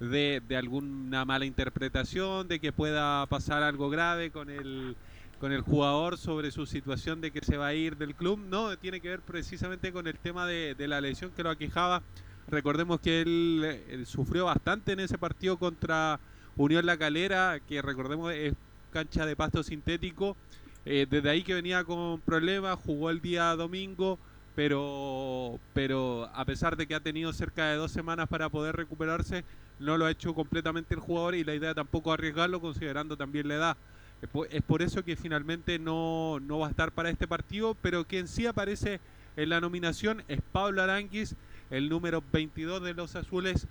de, 0.00 0.42
de 0.48 0.56
alguna 0.56 1.26
mala 1.26 1.44
interpretación, 1.44 2.48
de 2.48 2.58
que 2.58 2.72
pueda 2.72 3.26
pasar 3.26 3.62
algo 3.62 3.90
grave 3.90 4.30
con 4.30 4.48
el, 4.48 4.96
con 5.38 5.52
el 5.52 5.60
jugador 5.60 6.16
sobre 6.16 6.52
su 6.52 6.64
situación 6.64 7.20
de 7.20 7.30
que 7.30 7.44
se 7.44 7.58
va 7.58 7.66
a 7.66 7.74
ir 7.74 7.98
del 7.98 8.14
club. 8.14 8.38
No, 8.38 8.78
tiene 8.78 9.00
que 9.00 9.10
ver 9.10 9.20
precisamente 9.20 9.92
con 9.92 10.06
el 10.06 10.18
tema 10.18 10.46
de, 10.46 10.74
de 10.74 10.88
la 10.88 11.02
lesión 11.02 11.32
que 11.32 11.42
lo 11.42 11.50
aquejaba 11.50 12.02
Recordemos 12.48 13.00
que 13.00 13.22
él, 13.22 14.04
sufrió 14.06 14.44
bastante 14.44 14.92
en 14.92 15.00
ese 15.00 15.18
partido 15.18 15.56
contra 15.58 16.20
Unión 16.56 16.86
La 16.86 16.96
Calera, 16.96 17.60
que 17.68 17.82
recordemos 17.82 18.32
es 18.32 18.54
cancha 18.92 19.26
de 19.26 19.34
pasto 19.34 19.62
sintético. 19.62 20.36
Eh, 20.84 21.06
desde 21.10 21.28
ahí 21.28 21.42
que 21.42 21.54
venía 21.54 21.82
con 21.82 22.20
problemas, 22.20 22.78
jugó 22.78 23.10
el 23.10 23.20
día 23.20 23.56
domingo, 23.56 24.18
pero, 24.54 25.58
pero 25.74 26.30
a 26.32 26.44
pesar 26.44 26.76
de 26.76 26.86
que 26.86 26.94
ha 26.94 27.00
tenido 27.00 27.32
cerca 27.32 27.66
de 27.66 27.76
dos 27.76 27.90
semanas 27.90 28.28
para 28.28 28.48
poder 28.48 28.76
recuperarse, 28.76 29.44
no 29.80 29.98
lo 29.98 30.06
ha 30.06 30.12
hecho 30.12 30.32
completamente 30.32 30.94
el 30.94 31.00
jugador 31.00 31.34
y 31.34 31.42
la 31.42 31.54
idea 31.54 31.74
tampoco 31.74 32.12
arriesgarlo 32.12 32.60
considerando 32.60 33.16
también 33.16 33.48
la 33.48 33.56
edad. 33.56 33.76
Es 34.22 34.28
por, 34.28 34.46
es 34.50 34.62
por 34.62 34.82
eso 34.82 35.04
que 35.04 35.16
finalmente 35.16 35.80
no, 35.80 36.38
no 36.40 36.60
va 36.60 36.68
a 36.68 36.70
estar 36.70 36.92
para 36.92 37.10
este 37.10 37.26
partido, 37.26 37.76
pero 37.82 38.04
quien 38.04 38.28
sí 38.28 38.46
aparece 38.46 39.00
en 39.36 39.50
la 39.50 39.60
nominación 39.60 40.22
es 40.28 40.40
Pablo 40.52 40.82
Aranguis, 40.82 41.34
el 41.70 41.88
número 41.88 42.22
22 42.32 42.82
de 42.82 42.94
los 42.94 43.16
azules 43.16 43.66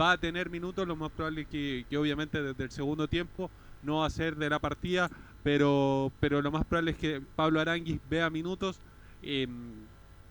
va 0.00 0.12
a 0.12 0.18
tener 0.18 0.50
minutos, 0.50 0.86
lo 0.86 0.96
más 0.96 1.10
probable 1.10 1.42
es 1.42 1.48
que, 1.48 1.86
que 1.88 1.96
obviamente 1.96 2.42
desde 2.42 2.64
el 2.64 2.70
segundo 2.70 3.08
tiempo 3.08 3.50
no 3.82 3.98
va 3.98 4.06
a 4.06 4.10
ser 4.10 4.36
de 4.36 4.50
la 4.50 4.58
partida, 4.58 5.10
pero, 5.42 6.12
pero 6.20 6.42
lo 6.42 6.50
más 6.50 6.64
probable 6.64 6.90
es 6.92 6.96
que 6.98 7.22
Pablo 7.36 7.60
Aranguis 7.60 8.00
vea 8.10 8.28
minutos. 8.30 8.80
Eh, 9.22 9.46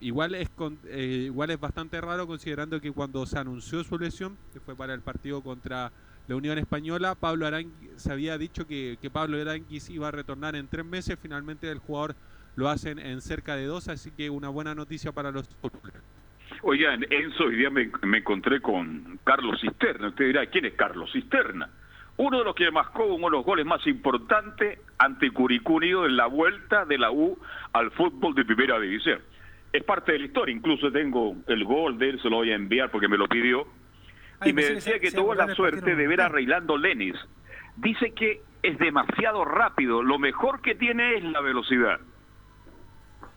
igual, 0.00 0.34
es 0.34 0.48
con, 0.50 0.78
eh, 0.84 1.24
igual 1.26 1.50
es 1.50 1.58
bastante 1.58 2.00
raro 2.00 2.26
considerando 2.26 2.80
que 2.80 2.92
cuando 2.92 3.24
se 3.26 3.38
anunció 3.38 3.82
su 3.82 3.98
lesión, 3.98 4.36
que 4.52 4.60
fue 4.60 4.76
para 4.76 4.94
el 4.94 5.00
partido 5.00 5.42
contra 5.42 5.90
la 6.28 6.36
Unión 6.36 6.58
Española, 6.58 7.14
Pablo 7.14 7.46
Aranguis 7.46 7.90
se 7.96 8.12
había 8.12 8.36
dicho 8.36 8.66
que, 8.66 8.98
que 9.00 9.10
Pablo 9.10 9.40
Aranguis 9.40 9.88
iba 9.90 10.08
a 10.08 10.10
retornar 10.10 10.56
en 10.56 10.68
tres 10.68 10.84
meses, 10.84 11.18
finalmente 11.20 11.70
el 11.70 11.78
jugador 11.78 12.14
lo 12.56 12.68
hacen 12.68 12.98
en 12.98 13.20
cerca 13.20 13.54
de 13.54 13.66
dos, 13.66 13.88
así 13.88 14.10
que 14.10 14.28
una 14.30 14.48
buena 14.48 14.74
noticia 14.74 15.12
para 15.12 15.30
los 15.30 15.48
Oigan, 16.62 17.04
Enzo, 17.10 17.44
hoy 17.44 17.56
día 17.56 17.70
me, 17.70 17.90
me 18.02 18.18
encontré 18.18 18.60
con 18.60 19.18
Carlos 19.24 19.60
Cisterna. 19.60 20.08
Usted 20.08 20.26
dirá, 20.26 20.46
¿quién 20.46 20.64
es 20.64 20.74
Carlos 20.74 21.10
Cisterna? 21.12 21.68
Uno 22.16 22.38
de 22.38 22.44
los 22.44 22.54
que 22.54 22.70
marcó 22.70 23.04
uno 23.04 23.26
de 23.26 23.32
los 23.32 23.44
goles 23.44 23.66
más 23.66 23.86
importantes 23.86 24.78
ante 24.98 25.30
Curicunio 25.30 26.06
en 26.06 26.16
la 26.16 26.26
vuelta 26.26 26.84
de 26.86 26.96
la 26.98 27.10
U 27.10 27.38
al 27.72 27.90
fútbol 27.92 28.34
de 28.34 28.44
primera 28.44 28.80
división. 28.80 29.20
Es 29.72 29.84
parte 29.84 30.12
de 30.12 30.20
la 30.20 30.24
historia, 30.26 30.54
incluso 30.54 30.90
tengo 30.90 31.36
el 31.46 31.64
gol 31.64 31.98
de 31.98 32.10
él, 32.10 32.22
se 32.22 32.30
lo 32.30 32.36
voy 32.36 32.50
a 32.50 32.54
enviar 32.54 32.90
porque 32.90 33.08
me 33.08 33.18
lo 33.18 33.28
pidió. 33.28 33.66
Ay, 34.40 34.50
y 34.50 34.52
me 34.54 34.62
que 34.62 34.74
decía 34.74 34.94
se- 34.94 35.00
que 35.00 35.10
se 35.10 35.16
tuvo 35.16 35.34
la 35.34 35.54
suerte 35.54 35.94
de 35.94 36.06
ver 36.06 36.22
a. 36.22 36.28
Reilando 36.28 36.78
Lenis. 36.78 37.16
Dice 37.76 38.12
que 38.14 38.40
es 38.62 38.78
demasiado 38.78 39.44
rápido, 39.44 40.02
lo 40.02 40.18
mejor 40.18 40.62
que 40.62 40.74
tiene 40.74 41.16
es 41.16 41.24
la 41.24 41.42
velocidad. 41.42 42.00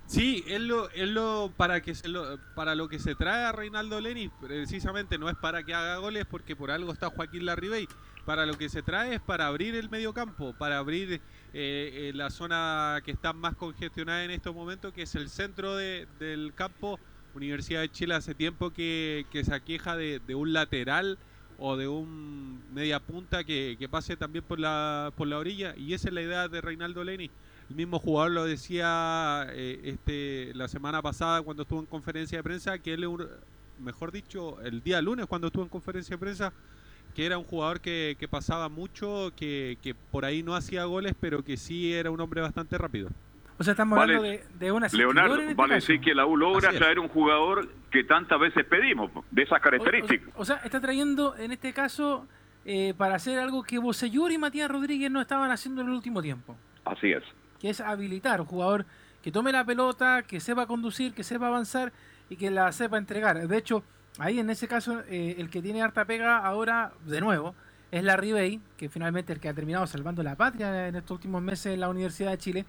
Sí, 0.10 0.44
él 0.48 0.68
lo, 0.68 0.90
él 0.90 1.14
lo 1.14 1.54
para 1.56 1.82
que 1.82 1.94
se 1.94 2.08
lo, 2.08 2.40
para 2.56 2.74
lo 2.74 2.88
que 2.90 2.98
se 2.98 3.14
trae 3.14 3.46
a 3.46 3.52
Reinaldo 3.52 4.02
Lenis, 4.02 4.32
precisamente 4.42 5.20
no 5.20 5.30
es 5.30 5.36
para 5.38 5.62
que 5.62 5.76
haga 5.76 5.98
goles 5.98 6.26
porque 6.26 6.56
por 6.56 6.72
algo 6.72 6.92
está 6.92 7.12
Joaquín 7.12 7.46
Larribey. 7.46 7.88
Para 8.26 8.48
lo 8.48 8.58
que 8.58 8.70
se 8.70 8.82
trae 8.82 9.14
es 9.16 9.22
para 9.22 9.46
abrir 9.46 9.76
el 9.76 9.88
mediocampo, 9.90 10.54
para 10.58 10.80
abrir 10.80 11.14
eh, 11.14 11.22
eh, 11.54 12.12
la 12.16 12.32
zona 12.32 13.02
que 13.06 13.12
está 13.12 13.34
más 13.34 13.56
congestionada 13.56 14.24
en 14.24 14.32
estos 14.32 14.56
momentos, 14.56 14.94
que 14.94 15.04
es 15.04 15.14
el 15.14 15.30
centro 15.30 15.76
de- 15.76 16.08
del 16.20 16.54
campo. 16.56 17.00
Universidad 17.36 17.82
de 17.82 17.92
Chile 17.92 18.16
hace 18.16 18.34
tiempo 18.34 18.72
que, 18.72 19.28
que 19.32 19.44
se 19.46 19.54
aqueja 19.54 19.96
de, 19.96 20.20
de 20.26 20.34
un 20.34 20.54
lateral 20.54 21.20
o 21.60 21.78
de 21.78 21.88
un 21.88 22.64
media 22.74 23.00
punta 23.00 23.44
que, 23.44 23.76
que 23.78 23.88
pase 23.88 24.18
también 24.18 24.44
por 24.44 24.60
la, 24.60 25.14
por 25.16 25.28
la 25.28 25.38
orilla. 25.38 25.76
Y 25.78 25.94
esa 25.94 26.08
es 26.08 26.14
la 26.16 26.22
idea 26.24 26.48
de 26.48 26.62
Reinaldo 26.62 27.04
Lenis. 27.04 27.30
El 27.70 27.76
mismo 27.76 28.00
jugador 28.00 28.32
lo 28.32 28.46
decía 28.46 29.46
eh, 29.52 29.80
este 29.84 30.52
la 30.56 30.68
semana 30.68 31.02
pasada 31.02 31.42
cuando 31.42 31.64
estuvo 31.64 31.80
en 31.80 31.86
conferencia 31.86 32.40
de 32.40 32.44
prensa, 32.44 32.80
que 32.80 32.94
él, 32.94 33.06
mejor 33.80 34.12
dicho, 34.12 34.60
el 34.62 34.82
día 34.82 35.02
lunes 35.02 35.28
cuando 35.28 35.48
estuvo 35.48 35.64
en 35.64 35.70
conferencia 35.70 36.16
de 36.16 36.20
prensa, 36.20 36.52
que 37.14 37.26
era 37.26 37.38
un 37.38 37.44
jugador 37.44 37.80
que, 37.80 38.16
que 38.20 38.28
pasaba 38.28 38.70
mucho, 38.70 39.32
que, 39.36 39.78
que 39.84 39.94
por 39.94 40.26
ahí 40.26 40.42
no 40.42 40.56
hacía 40.56 40.86
goles, 40.86 41.14
pero 41.20 41.44
que 41.44 41.58
sí 41.58 41.94
era 41.94 42.10
un 42.10 42.20
hombre 42.20 42.42
bastante 42.42 42.78
rápido. 42.78 43.10
O 43.60 43.64
sea, 43.64 43.72
estamos 43.74 43.98
Vale. 44.00 44.16
hablando 44.16 44.38
de, 44.38 44.66
de 44.66 44.72
una 44.72 44.88
Leonardo, 44.92 45.36
este 45.38 45.54
vale 45.54 45.76
caso. 45.76 45.88
decir 45.88 46.02
que 46.02 46.16
la 46.16 46.26
U 46.26 46.38
logra 46.38 46.72
traer 46.72 46.98
un 46.98 47.10
jugador 47.10 47.68
que 47.92 48.04
tantas 48.06 48.40
veces 48.40 48.66
pedimos, 48.66 49.12
de 49.30 49.44
esas 49.44 49.62
características. 49.62 50.30
O 50.38 50.46
sea, 50.46 50.56
está 50.64 50.80
trayendo 50.80 51.36
en 51.36 51.52
este 51.52 51.74
caso 51.74 52.26
eh, 52.66 52.94
para 52.98 53.16
hacer 53.16 53.38
algo 53.38 53.64
que 53.64 53.78
Bosellur 53.78 54.32
y 54.32 54.38
Matías 54.38 54.72
Rodríguez 54.72 55.12
no 55.12 55.20
estaban 55.20 55.52
haciendo 55.52 55.82
en 55.82 55.88
el 55.90 55.94
último 55.94 56.22
tiempo, 56.22 56.56
Así 56.86 57.12
es. 57.12 57.24
Que 57.60 57.70
es 57.70 57.82
habilitar 57.82 58.42
un 58.42 58.48
jugador 58.48 58.86
que 59.22 59.32
tome 59.32 59.52
la 59.52 59.66
pelota, 59.66 60.24
que 60.24 60.40
sepa 60.40 60.66
conducir, 60.66 61.14
que 61.14 61.24
sepa 61.24 61.48
avanzar 61.48 61.92
y 62.30 62.36
que 62.36 62.52
la 62.52 62.72
sepa 62.72 62.98
entregar. 62.98 63.48
De 63.48 63.58
hecho, 63.58 63.84
ahí 64.18 64.40
en 64.40 64.50
ese 64.50 64.68
caso 64.68 65.02
eh, 65.10 65.36
el 65.38 65.50
que 65.50 65.62
tiene 65.62 65.82
harta 65.82 66.06
pega 66.06 66.38
ahora, 66.38 66.94
de 67.06 67.20
nuevo, 67.22 67.56
es 67.92 68.04
la 68.04 68.16
Ribey, 68.16 68.62
que 68.78 68.88
finalmente 68.88 69.34
el 69.34 69.40
que 69.40 69.50
ha 69.50 69.54
terminado 69.54 69.88
salvando 69.88 70.24
la 70.24 70.36
patria 70.36 70.88
en 70.88 70.96
estos 70.96 71.16
últimos 71.16 71.42
meses 71.42 71.74
en 71.74 71.80
la 71.80 71.90
Universidad 71.90 72.32
de 72.32 72.38
Chile, 72.38 72.66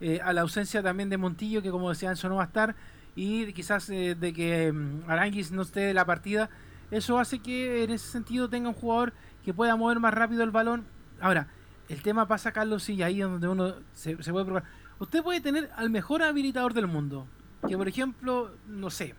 eh, 0.00 0.20
a 0.22 0.32
la 0.32 0.42
ausencia 0.42 0.82
también 0.82 1.10
de 1.10 1.18
Montillo, 1.18 1.60
que 1.60 1.70
como 1.70 1.90
decía 1.90 2.10
Enzo 2.10 2.28
no 2.28 2.36
va 2.36 2.44
a 2.44 2.46
estar, 2.46 2.74
y 3.16 3.52
quizás 3.52 3.90
eh, 3.90 4.14
de 4.14 4.32
que 4.32 4.72
mm, 4.72 5.10
Aranguis 5.10 5.50
no 5.50 5.62
esté 5.62 5.80
de 5.80 5.94
la 5.94 6.06
partida, 6.06 6.48
eso 6.90 7.18
hace 7.18 7.40
que 7.40 7.84
en 7.84 7.90
ese 7.90 8.08
sentido 8.08 8.48
tenga 8.48 8.68
un 8.68 8.74
jugador 8.74 9.12
que 9.44 9.52
pueda 9.52 9.76
mover 9.76 10.00
más 10.00 10.14
rápido 10.14 10.42
el 10.42 10.50
balón. 10.50 10.84
Ahora, 11.20 11.48
el 11.90 12.02
tema 12.02 12.28
pasa, 12.28 12.52
Carlos, 12.52 12.88
y 12.88 13.02
ahí 13.02 13.20
es 13.20 13.28
donde 13.28 13.48
uno 13.48 13.74
se, 13.92 14.22
se 14.22 14.30
puede 14.30 14.44
probar. 14.44 14.64
Usted 15.00 15.22
puede 15.22 15.40
tener 15.40 15.70
al 15.76 15.90
mejor 15.90 16.22
habilitador 16.22 16.72
del 16.72 16.86
mundo, 16.86 17.26
que 17.66 17.76
por 17.76 17.88
ejemplo, 17.88 18.52
no 18.68 18.90
sé, 18.90 19.14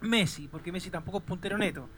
Messi, 0.00 0.46
porque 0.48 0.70
Messi 0.70 0.90
tampoco 0.90 1.18
es 1.18 1.24
puntero 1.24 1.58
neto. 1.58 1.88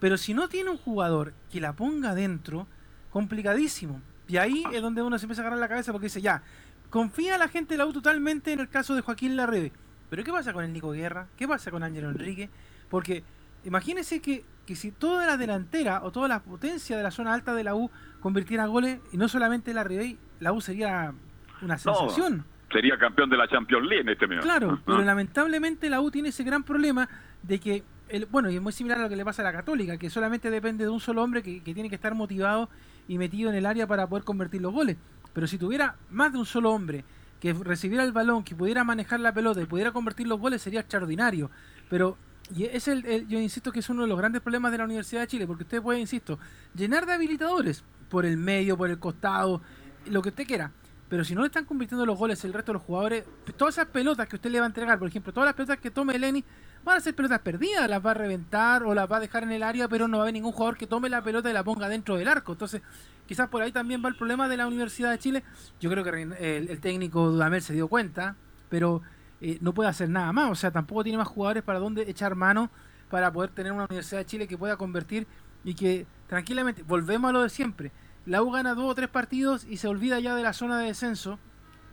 Pero 0.00 0.16
si 0.16 0.34
no 0.34 0.48
tiene 0.48 0.70
un 0.70 0.78
jugador 0.78 1.34
que 1.50 1.60
la 1.60 1.74
ponga 1.74 2.14
dentro, 2.14 2.66
complicadísimo. 3.10 4.00
Y 4.28 4.36
ahí 4.36 4.64
es 4.72 4.80
donde 4.80 5.02
uno 5.02 5.18
se 5.18 5.24
empieza 5.24 5.42
a 5.42 5.44
agarrar 5.44 5.60
la 5.60 5.68
cabeza 5.68 5.92
porque 5.92 6.06
dice, 6.06 6.22
ya, 6.22 6.42
confía 6.90 7.38
la 7.38 7.48
gente 7.48 7.74
de 7.74 7.78
la 7.78 7.86
U 7.86 7.92
totalmente 7.92 8.52
en 8.52 8.60
el 8.60 8.68
caso 8.68 8.94
de 8.94 9.02
Joaquín 9.02 9.36
Larrebe. 9.36 9.72
Pero 10.10 10.24
¿qué 10.24 10.32
pasa 10.32 10.52
con 10.52 10.64
el 10.64 10.72
Nico 10.72 10.92
Guerra? 10.92 11.28
¿Qué 11.36 11.48
pasa 11.48 11.70
con 11.70 11.82
Ángelo 11.82 12.10
Enrique? 12.10 12.50
Porque 12.90 13.24
imagínense 13.64 14.20
que, 14.20 14.44
que 14.66 14.76
si 14.76 14.90
toda 14.90 15.26
la 15.26 15.36
delantera 15.36 16.02
o 16.02 16.12
toda 16.12 16.28
la 16.28 16.42
potencia 16.42 16.96
de 16.96 17.02
la 17.02 17.10
zona 17.10 17.32
alta 17.34 17.54
de 17.54 17.64
la 17.64 17.74
U 17.74 17.90
convirtiera 18.22 18.66
goles, 18.66 19.00
y 19.12 19.16
no 19.16 19.28
solamente 19.28 19.74
Larrebe, 19.74 20.16
la 20.40 20.52
U 20.52 20.60
sería 20.60 21.12
una 21.60 21.74
No, 21.74 21.78
sensación. 21.78 22.44
sería 22.72 22.96
campeón 22.98 23.28
de 23.30 23.36
la 23.36 23.48
Champions 23.48 23.84
League 23.86 24.02
en 24.02 24.08
este 24.10 24.26
medio. 24.26 24.42
Claro, 24.42 24.80
pero 24.86 25.02
lamentablemente 25.02 25.90
la 25.90 26.00
U 26.00 26.10
tiene 26.10 26.30
ese 26.30 26.44
gran 26.44 26.62
problema 26.62 27.08
de 27.42 27.58
que, 27.60 27.82
el, 28.08 28.26
bueno, 28.26 28.50
y 28.50 28.56
es 28.56 28.62
muy 28.62 28.72
similar 28.72 28.98
a 28.98 29.02
lo 29.02 29.08
que 29.08 29.16
le 29.16 29.24
pasa 29.24 29.42
a 29.42 29.44
la 29.44 29.52
Católica, 29.52 29.96
que 29.96 30.08
solamente 30.10 30.50
depende 30.50 30.84
de 30.84 30.90
un 30.90 31.00
solo 31.00 31.22
hombre 31.22 31.42
que, 31.42 31.62
que 31.62 31.74
tiene 31.74 31.88
que 31.88 31.94
estar 31.96 32.14
motivado 32.14 32.68
y 33.08 33.18
metido 33.18 33.50
en 33.50 33.56
el 33.56 33.66
área 33.66 33.86
para 33.86 34.06
poder 34.06 34.24
convertir 34.24 34.60
los 34.62 34.72
goles. 34.72 34.96
Pero 35.32 35.46
si 35.46 35.58
tuviera 35.58 35.96
más 36.10 36.32
de 36.32 36.38
un 36.38 36.46
solo 36.46 36.70
hombre 36.70 37.04
que 37.40 37.52
recibiera 37.54 38.04
el 38.04 38.12
balón, 38.12 38.44
que 38.44 38.54
pudiera 38.54 38.84
manejar 38.84 39.18
la 39.18 39.32
pelota 39.32 39.60
y 39.60 39.66
pudiera 39.66 39.90
convertir 39.90 40.28
los 40.28 40.38
goles, 40.38 40.62
sería 40.62 40.80
extraordinario. 40.80 41.50
Pero 41.90 42.16
y 42.54 42.64
es 42.64 42.86
el, 42.86 43.04
el- 43.06 43.26
yo 43.28 43.40
insisto 43.40 43.72
que 43.72 43.80
es 43.80 43.88
uno 43.88 44.02
de 44.02 44.08
los 44.08 44.18
grandes 44.18 44.42
problemas 44.42 44.70
de 44.72 44.78
la 44.78 44.84
Universidad 44.84 45.22
de 45.22 45.26
Chile, 45.26 45.46
porque 45.46 45.62
usted 45.64 45.80
puede, 45.82 45.98
insisto, 46.00 46.38
llenar 46.74 47.06
de 47.06 47.14
habilitadores 47.14 47.82
por 48.12 48.26
el 48.26 48.36
medio, 48.36 48.76
por 48.76 48.90
el 48.90 48.98
costado, 48.98 49.62
lo 50.04 50.20
que 50.20 50.28
usted 50.28 50.46
quiera. 50.46 50.70
Pero 51.08 51.24
si 51.24 51.34
no 51.34 51.40
le 51.40 51.46
están 51.46 51.64
convirtiendo 51.64 52.04
los 52.04 52.18
goles 52.18 52.44
el 52.44 52.52
resto 52.52 52.72
de 52.72 52.74
los 52.74 52.82
jugadores, 52.82 53.24
todas 53.56 53.74
esas 53.74 53.86
pelotas 53.88 54.28
que 54.28 54.36
usted 54.36 54.50
le 54.50 54.60
va 54.60 54.66
a 54.66 54.68
entregar, 54.68 54.98
por 54.98 55.08
ejemplo, 55.08 55.32
todas 55.32 55.46
las 55.46 55.54
pelotas 55.54 55.78
que 55.78 55.90
tome 55.90 56.18
Lenny, 56.18 56.44
van 56.84 56.98
a 56.98 57.00
ser 57.00 57.14
pelotas 57.14 57.38
perdidas, 57.38 57.88
las 57.88 58.04
va 58.04 58.10
a 58.10 58.14
reventar 58.14 58.82
o 58.82 58.94
las 58.94 59.10
va 59.10 59.16
a 59.16 59.20
dejar 59.20 59.44
en 59.44 59.52
el 59.52 59.62
área, 59.62 59.88
pero 59.88 60.08
no 60.08 60.18
va 60.18 60.22
a 60.22 60.24
haber 60.24 60.34
ningún 60.34 60.52
jugador 60.52 60.76
que 60.76 60.86
tome 60.86 61.08
la 61.08 61.22
pelota 61.22 61.48
y 61.48 61.54
la 61.54 61.64
ponga 61.64 61.88
dentro 61.88 62.16
del 62.16 62.28
arco. 62.28 62.52
Entonces, 62.52 62.82
quizás 63.26 63.48
por 63.48 63.62
ahí 63.62 63.72
también 63.72 64.04
va 64.04 64.10
el 64.10 64.14
problema 64.14 64.46
de 64.46 64.58
la 64.58 64.66
Universidad 64.66 65.10
de 65.10 65.18
Chile. 65.18 65.42
Yo 65.80 65.88
creo 65.90 66.04
que 66.04 66.68
el 66.68 66.80
técnico 66.80 67.30
Dudamel 67.30 67.62
se 67.62 67.72
dio 67.72 67.88
cuenta, 67.88 68.36
pero 68.68 69.00
eh, 69.40 69.56
no 69.62 69.72
puede 69.72 69.88
hacer 69.88 70.10
nada 70.10 70.32
más. 70.34 70.50
O 70.50 70.54
sea, 70.54 70.70
tampoco 70.70 71.02
tiene 71.02 71.16
más 71.16 71.28
jugadores 71.28 71.62
para 71.62 71.78
dónde 71.78 72.10
echar 72.10 72.34
mano 72.34 72.70
para 73.08 73.32
poder 73.32 73.50
tener 73.50 73.72
una 73.72 73.84
Universidad 73.84 74.20
de 74.20 74.26
Chile 74.26 74.48
que 74.48 74.58
pueda 74.58 74.76
convertir 74.76 75.26
y 75.64 75.74
que 75.74 76.06
tranquilamente, 76.26 76.82
volvemos 76.82 77.28
a 77.28 77.32
lo 77.32 77.42
de 77.42 77.50
siempre. 77.50 77.92
La 78.26 78.42
U 78.42 78.50
gana 78.50 78.74
dos 78.74 78.90
o 78.90 78.94
tres 78.94 79.08
partidos 79.08 79.64
y 79.64 79.78
se 79.78 79.88
olvida 79.88 80.20
ya 80.20 80.34
de 80.34 80.42
la 80.42 80.52
zona 80.52 80.78
de 80.78 80.86
descenso, 80.86 81.38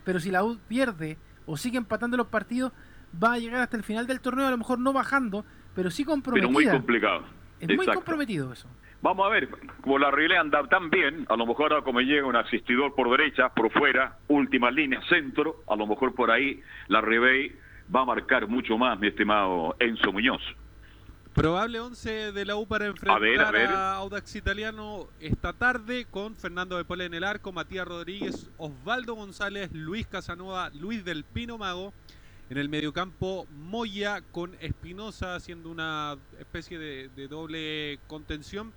pero 0.04 0.20
si 0.20 0.32
la 0.32 0.44
U 0.44 0.60
pierde 0.68 1.18
o 1.46 1.58
sigue 1.58 1.78
empatando 1.78 2.18
los 2.18 2.28
partidos, 2.28 2.72
va 3.22 3.34
a 3.34 3.40
llegar 3.40 3.62
hasta 3.62 3.78
el 3.78 3.84
final 3.84 4.06
del 4.06 4.22
torneo, 4.22 4.46
a 4.46 4.52
lo 4.52 4.58
mejor 4.58 4.80
no 4.80 4.94
bajando, 4.94 5.44
pero 5.74 5.90
sí 5.90 6.04
Pero 6.04 6.14
comprometida. 6.14 6.52
muy 6.52 6.68
complicado. 6.68 7.24
es 7.60 7.76
muy 7.76 7.86
comprometido 7.88 8.54
eso. 8.54 8.70
Vamos 9.02 9.26
a 9.26 9.30
ver, 9.30 9.50
como 9.82 9.98
la 9.98 10.12
Rile 10.12 10.38
anda 10.38 10.62
tan 10.68 10.90
bien, 10.90 11.26
a 11.30 11.38
lo 11.38 11.46
mejor 11.46 11.72
ahora 11.72 11.86
como 11.86 12.02
llega 12.02 12.28
un 12.28 12.36
asistidor 12.36 12.94
por 12.94 13.10
derecha, 13.10 13.50
por 13.50 13.72
fuera, 13.72 14.18
última 14.28 14.70
línea, 14.70 15.02
centro, 15.08 15.64
a 15.68 15.76
lo 15.76 15.88
mejor 15.88 16.14
por 16.14 16.30
ahí 16.30 16.62
la 16.90 17.00
Ribey 17.00 17.56
va 17.96 18.02
a 18.02 18.06
marcar 18.06 18.48
mucho 18.48 18.78
más, 18.78 19.00
mi 19.00 19.08
estimado 19.08 19.76
Enzo 19.80 20.12
Muñoz. 20.12 20.42
Probable 21.40 21.80
11 21.80 22.34
de 22.34 22.44
la 22.44 22.58
U 22.58 22.68
para 22.68 22.86
enfrentar 22.86 23.16
a, 23.16 23.20
ver, 23.20 23.40
a 23.40 23.52
ver. 23.52 23.70
Audax 23.70 24.36
Italiano 24.36 25.08
esta 25.22 25.54
tarde 25.54 26.04
con 26.04 26.36
Fernando 26.36 26.76
de 26.76 26.84
Pole 26.84 27.06
en 27.06 27.14
el 27.14 27.24
arco, 27.24 27.54
Matías 27.54 27.88
Rodríguez, 27.88 28.50
Osvaldo 28.58 29.14
González, 29.14 29.72
Luis 29.72 30.06
Casanova, 30.06 30.70
Luis 30.72 31.06
del 31.06 31.24
Pino 31.24 31.58
Mago. 31.58 31.94
En 32.50 32.58
el 32.58 32.68
mediocampo, 32.68 33.48
Moya 33.56 34.22
con 34.34 34.54
Espinosa 34.60 35.36
haciendo 35.36 35.70
una 35.70 36.18
especie 36.38 36.78
de, 36.78 37.08
de 37.16 37.30
doble 37.30 38.00
contención. 38.08 38.74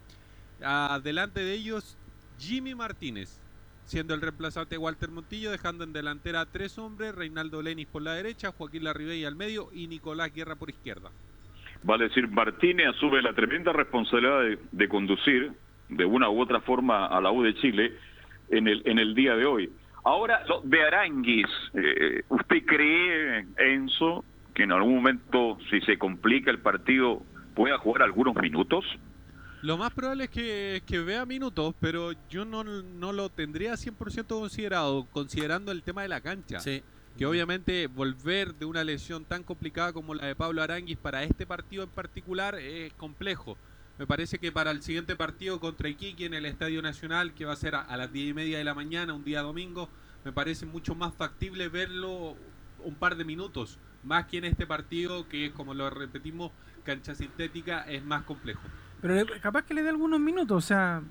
Adelante 0.62 1.40
de 1.40 1.55
ellos, 1.55 1.97
Jimmy 2.39 2.76
Martínez, 2.76 3.40
siendo 3.86 4.14
el 4.14 4.20
reemplazante 4.20 4.78
Walter 4.78 5.10
Montillo, 5.10 5.51
dejando 5.51 5.82
en 5.82 5.93
delantera 5.93 6.43
a 6.43 6.47
tres 6.47 6.78
hombres, 6.78 7.12
Reinaldo 7.12 7.60
Lenis 7.60 7.89
por 7.89 8.02
la 8.02 8.14
derecha, 8.14 8.52
Joaquín 8.52 8.84
Larribey 8.84 9.24
al 9.24 9.34
medio 9.34 9.68
y 9.72 9.89
Nicolás 9.89 10.32
Guerra 10.32 10.55
por 10.55 10.70
izquierda. 10.70 11.10
Vale 11.82 12.09
decir, 12.09 12.28
Martínez 12.28 12.88
asume 12.88 13.22
la 13.22 13.32
tremenda 13.32 13.72
responsabilidad 13.72 14.40
de, 14.40 14.59
de 14.70 14.88
conducir 14.88 15.52
de 15.88 16.04
una 16.04 16.30
u 16.30 16.40
otra 16.40 16.60
forma 16.60 17.06
a 17.06 17.20
la 17.20 17.30
U 17.30 17.42
de 17.42 17.54
Chile 17.54 17.92
en 18.50 18.68
el, 18.68 18.82
en 18.84 18.98
el 18.98 19.14
día 19.14 19.34
de 19.34 19.44
hoy. 19.44 19.70
Ahora, 20.04 20.44
lo 20.48 20.60
de 20.62 20.82
Aranguis, 20.82 21.46
eh, 21.74 22.22
¿usted 22.28 22.64
cree, 22.66 23.46
Enzo, 23.56 24.24
que 24.54 24.64
en 24.64 24.72
algún 24.72 24.96
momento, 24.96 25.59
si 25.70 25.80
se 25.82 25.96
complica 25.96 26.50
el 26.50 26.59
partido, 26.59 27.22
pueda 27.54 27.78
jugar 27.78 28.02
algunos 28.02 28.34
minutos? 28.36 28.84
Lo 29.62 29.78
más 29.78 29.92
probable 29.92 30.24
es 30.24 30.30
que, 30.30 30.82
que 30.86 30.98
vea 30.98 31.24
minutos, 31.24 31.74
pero 31.80 32.12
yo 32.28 32.44
no, 32.44 32.64
no 32.64 33.12
lo 33.12 33.28
tendría 33.28 33.74
100% 33.74 34.26
considerado, 34.26 35.06
considerando 35.12 35.70
el 35.70 35.84
tema 35.84 36.02
de 36.02 36.09
la 36.09 36.20
cancha. 36.20 36.59
Sí. 36.59 36.82
Que 37.16 37.26
obviamente 37.26 37.86
volver 37.89 38.55
de 38.55 38.64
una 38.64 38.84
lesión 38.84 39.24
tan 39.24 39.43
complicada 39.43 39.93
como 39.93 40.14
la 40.14 40.26
de 40.26 40.34
Pablo 40.34 40.62
Aranguis 40.62 40.97
para 40.97 41.22
este 41.24 41.47
partido 41.47 41.82
en 41.84 41.90
particular 41.90 42.55
es 42.56 42.93
complejo. 42.94 43.56
Me 43.98 44.06
parece 44.06 44.39
que 44.39 44.51
para 44.51 44.70
el 44.70 44.82
siguiente 44.82 45.14
partido 45.14 45.60
contra 45.60 45.89
Iquique 45.89 46.24
en 46.24 46.34
el 46.34 46.47
Estadio 46.47 46.80
Nacional, 46.80 47.34
que 47.34 47.44
va 47.44 47.52
a 47.52 47.56
ser 47.56 47.74
a, 47.74 47.80
a 47.82 47.97
las 47.97 48.10
10 48.12 48.30
y 48.30 48.34
media 48.34 48.59
de 48.59 48.64
la 48.64 48.74
mañana, 48.74 49.12
un 49.12 49.22
día 49.24 49.43
domingo, 49.43 49.89
me 50.24 50.32
parece 50.32 50.64
mucho 50.66 50.94
más 50.94 51.14
factible 51.14 51.68
verlo 51.68 52.34
un 52.84 52.94
par 52.94 53.16
de 53.16 53.24
minutos, 53.24 53.78
más 54.02 54.26
que 54.26 54.39
en 54.39 54.44
este 54.47 54.66
partido 54.66 55.28
que, 55.28 55.52
como 55.52 55.74
lo 55.74 55.89
repetimos, 55.90 56.51
cancha 56.82 57.14
sintética 57.14 57.82
es 57.82 58.02
más 58.02 58.22
complejo. 58.24 58.62
Pero 59.02 59.14
le- 59.14 59.40
capaz 59.40 59.64
que 59.64 59.74
le 59.74 59.82
dé 59.82 59.90
algunos 59.90 60.18
minutos, 60.18 60.64
o 60.64 60.66
sea, 60.66 61.02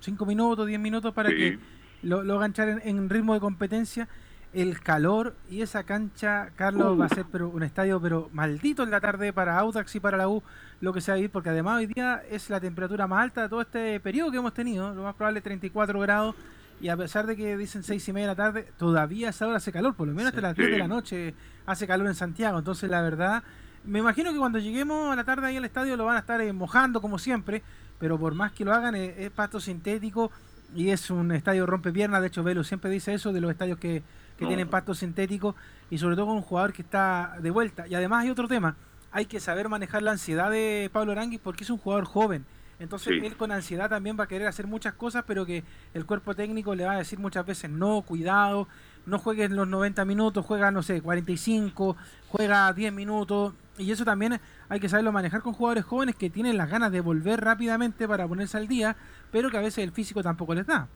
5 0.00 0.24
minutos, 0.26 0.66
10 0.66 0.80
minutos 0.80 1.12
para 1.12 1.28
Sí. 1.28 1.36
que 1.36 1.58
lo, 2.02 2.24
lo 2.24 2.42
en, 2.42 2.80
en 2.82 3.10
ritmo 3.10 3.34
de 3.34 3.40
competencia. 3.40 4.08
El 4.52 4.80
calor 4.80 5.36
y 5.48 5.62
esa 5.62 5.84
cancha, 5.84 6.50
Carlos, 6.56 7.00
va 7.00 7.06
a 7.06 7.08
ser 7.08 7.24
pero 7.30 7.48
un 7.48 7.62
estadio 7.62 8.00
pero 8.00 8.28
maldito 8.32 8.82
en 8.82 8.90
la 8.90 9.00
tarde 9.00 9.32
para 9.32 9.56
Audax 9.58 9.94
y 9.94 10.00
para 10.00 10.16
la 10.16 10.28
U, 10.28 10.42
lo 10.80 10.92
que 10.92 11.00
se 11.00 11.12
va 11.12 11.16
a 11.16 11.20
ir, 11.20 11.30
porque 11.30 11.50
además 11.50 11.78
hoy 11.78 11.86
día 11.86 12.20
es 12.28 12.50
la 12.50 12.58
temperatura 12.58 13.06
más 13.06 13.22
alta 13.22 13.42
de 13.42 13.48
todo 13.48 13.60
este 13.60 14.00
periodo 14.00 14.32
que 14.32 14.38
hemos 14.38 14.52
tenido, 14.52 14.92
lo 14.92 15.04
más 15.04 15.14
probable 15.14 15.40
34 15.40 16.00
grados, 16.00 16.34
y 16.80 16.88
a 16.88 16.96
pesar 16.96 17.28
de 17.28 17.36
que 17.36 17.56
dicen 17.56 17.84
6 17.84 18.08
y 18.08 18.12
media 18.12 18.28
de 18.28 18.32
la 18.32 18.36
tarde, 18.36 18.72
todavía 18.76 19.28
a 19.28 19.30
esa 19.30 19.46
hora 19.46 19.58
hace 19.58 19.70
calor, 19.70 19.94
por 19.94 20.08
lo 20.08 20.14
menos 20.14 20.30
hasta 20.30 20.40
las 20.40 20.56
10 20.56 20.70
de 20.72 20.78
la 20.78 20.88
noche 20.88 21.34
hace 21.66 21.86
calor 21.86 22.08
en 22.08 22.16
Santiago, 22.16 22.58
entonces 22.58 22.90
la 22.90 23.02
verdad, 23.02 23.44
me 23.84 24.00
imagino 24.00 24.32
que 24.32 24.38
cuando 24.38 24.58
lleguemos 24.58 25.12
a 25.12 25.16
la 25.16 25.22
tarde 25.22 25.46
ahí 25.46 25.58
al 25.58 25.64
estadio 25.64 25.96
lo 25.96 26.06
van 26.06 26.16
a 26.16 26.20
estar 26.20 26.40
eh, 26.40 26.52
mojando 26.52 27.00
como 27.00 27.18
siempre, 27.18 27.62
pero 28.00 28.18
por 28.18 28.34
más 28.34 28.50
que 28.52 28.64
lo 28.64 28.72
hagan 28.72 28.96
eh, 28.96 29.14
es, 29.16 29.30
pasto 29.30 29.60
sintético 29.60 30.32
y 30.74 30.90
es 30.90 31.10
un 31.10 31.32
estadio 31.32 31.66
rompepiernas, 31.66 32.20
de 32.20 32.28
hecho 32.28 32.42
Velo 32.42 32.64
siempre 32.64 32.90
dice 32.90 33.12
eso 33.14 33.32
de 33.32 33.40
los 33.40 33.50
estadios 33.50 33.78
que, 33.78 34.02
que 34.36 34.44
No. 34.44 34.48
tienen 34.48 34.68
pasto 34.68 34.94
sintético 34.94 35.54
y 35.90 35.98
sobre 35.98 36.16
todo 36.16 36.26
con 36.26 36.36
un 36.36 36.42
jugador 36.42 36.72
que 36.72 36.82
está 36.82 37.36
de 37.40 37.50
vuelta. 37.50 37.86
Y 37.88 37.94
además 37.94 38.24
hay 38.24 38.30
otro 38.30 38.46
tema, 38.48 38.76
hay 39.12 39.26
que 39.26 39.40
saber 39.40 39.68
manejar 39.68 40.02
la 40.02 40.12
ansiedad 40.12 40.50
de 40.50 40.88
Pablo 40.92 41.12
Aranguis 41.12 41.40
porque 41.42 41.64
es 41.64 41.70
un 41.70 41.78
jugador 41.78 42.04
joven. 42.04 42.44
Entonces 42.78 43.12
Sí. 43.20 43.26
él 43.26 43.36
con 43.36 43.52
ansiedad 43.52 43.90
también 43.90 44.16
va 44.18 44.24
a 44.24 44.26
querer 44.26 44.46
hacer 44.48 44.66
muchas 44.66 44.94
cosas, 44.94 45.24
pero 45.26 45.44
que 45.44 45.64
el 45.92 46.06
cuerpo 46.06 46.34
técnico 46.34 46.74
le 46.74 46.86
va 46.86 46.92
a 46.92 46.96
decir 46.98 47.18
muchas 47.18 47.44
veces 47.44 47.70
no, 47.70 48.00
cuidado, 48.00 48.68
no 49.04 49.18
juegues 49.18 49.50
los 49.50 49.68
90 49.68 50.06
minutos, 50.06 50.46
juega, 50.46 50.70
no 50.70 50.82
sé, 50.82 51.02
45, 51.02 51.94
juega 52.28 52.72
10 52.72 52.90
minutos. 52.92 53.52
Y 53.76 53.90
eso 53.90 54.04
también 54.06 54.40
hay 54.70 54.80
que 54.80 54.88
saberlo 54.88 55.12
manejar 55.12 55.42
con 55.42 55.52
jugadores 55.52 55.84
jóvenes 55.84 56.14
que 56.16 56.30
tienen 56.30 56.56
las 56.56 56.70
ganas 56.70 56.90
de 56.90 57.00
volver 57.02 57.42
rápidamente 57.42 58.08
para 58.08 58.26
ponerse 58.26 58.56
al 58.56 58.66
día, 58.68 58.96
pero 59.30 59.50
que 59.50 59.56
a 59.56 59.60
veces 59.60 59.84
el 59.84 59.92
físico 59.92 60.22
tampoco 60.22 60.54
les 60.54 60.66
da. 60.66 60.88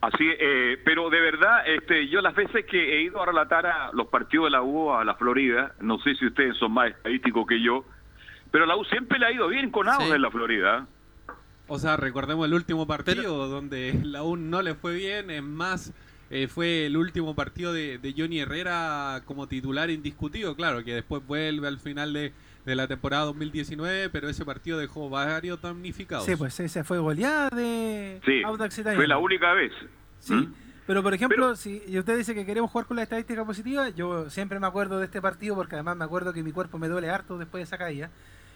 Así, 0.00 0.24
eh, 0.26 0.80
pero 0.82 1.10
de 1.10 1.20
verdad, 1.20 1.62
este, 1.66 2.08
yo 2.08 2.22
las 2.22 2.34
veces 2.34 2.64
que 2.64 2.96
he 2.96 3.02
ido 3.02 3.22
a 3.22 3.26
relatar 3.26 3.66
a 3.66 3.90
los 3.92 4.06
partidos 4.06 4.46
de 4.46 4.50
la 4.50 4.62
U 4.62 4.92
a 4.92 5.04
la 5.04 5.14
Florida, 5.14 5.74
no 5.80 5.98
sé 5.98 6.14
si 6.14 6.26
ustedes 6.26 6.56
son 6.56 6.72
más 6.72 6.90
estadísticos 6.90 7.46
que 7.46 7.62
yo, 7.62 7.84
pero 8.50 8.64
la 8.64 8.76
U 8.76 8.84
siempre 8.86 9.18
le 9.18 9.26
ha 9.26 9.32
ido 9.32 9.48
bien 9.48 9.70
con 9.70 9.88
Audax 9.88 10.10
en 10.10 10.22
la 10.22 10.30
Florida. 10.30 10.86
O 11.68 11.78
sea, 11.78 11.98
recordemos 11.98 12.46
el 12.46 12.54
último 12.54 12.86
partido 12.86 13.46
donde 13.48 14.00
la 14.02 14.22
U 14.22 14.36
no 14.36 14.62
le 14.62 14.74
fue 14.74 14.94
bien, 14.94 15.30
es 15.30 15.42
más, 15.42 15.92
eh, 16.30 16.48
fue 16.48 16.86
el 16.86 16.96
último 16.96 17.34
partido 17.34 17.74
de, 17.74 17.98
de 17.98 18.14
Johnny 18.16 18.40
Herrera 18.40 19.20
como 19.26 19.48
titular 19.48 19.90
indiscutido, 19.90 20.56
claro, 20.56 20.82
que 20.82 20.94
después 20.94 21.24
vuelve 21.26 21.68
al 21.68 21.78
final 21.78 22.14
de, 22.14 22.32
de 22.70 22.76
la 22.76 22.86
temporada 22.86 23.24
2019, 23.24 24.10
pero 24.10 24.28
ese 24.28 24.44
partido 24.44 24.78
dejó 24.78 25.10
varios 25.10 25.60
damnificados. 25.60 26.24
Sí, 26.24 26.36
pues 26.36 26.58
ese 26.60 26.84
fue 26.84 26.98
goleada 26.98 27.48
de 27.50 28.20
Sí, 28.24 28.42
Audax 28.44 28.78
Italiano. 28.78 28.98
fue 29.00 29.08
la 29.08 29.18
única 29.18 29.52
vez. 29.52 29.72
Sí. 30.20 30.48
Pero 30.86 31.02
por 31.02 31.12
ejemplo, 31.12 31.56
si 31.56 31.82
y 31.88 31.98
usted 31.98 32.16
dice 32.16 32.32
que 32.34 32.46
queremos 32.46 32.70
jugar 32.70 32.86
con 32.86 32.96
la 32.96 33.02
estadística 33.02 33.44
positiva, 33.44 33.88
yo 33.90 34.30
siempre 34.30 34.60
me 34.60 34.66
acuerdo 34.68 34.98
de 35.00 35.04
este 35.06 35.20
partido 35.20 35.56
porque 35.56 35.74
además 35.74 35.96
me 35.96 36.04
acuerdo 36.04 36.32
que 36.32 36.42
mi 36.44 36.52
cuerpo 36.52 36.78
me 36.78 36.86
duele 36.88 37.10
harto 37.10 37.38
después 37.38 37.60
de 37.60 37.64
esa 37.64 37.76
caída. 37.78 38.10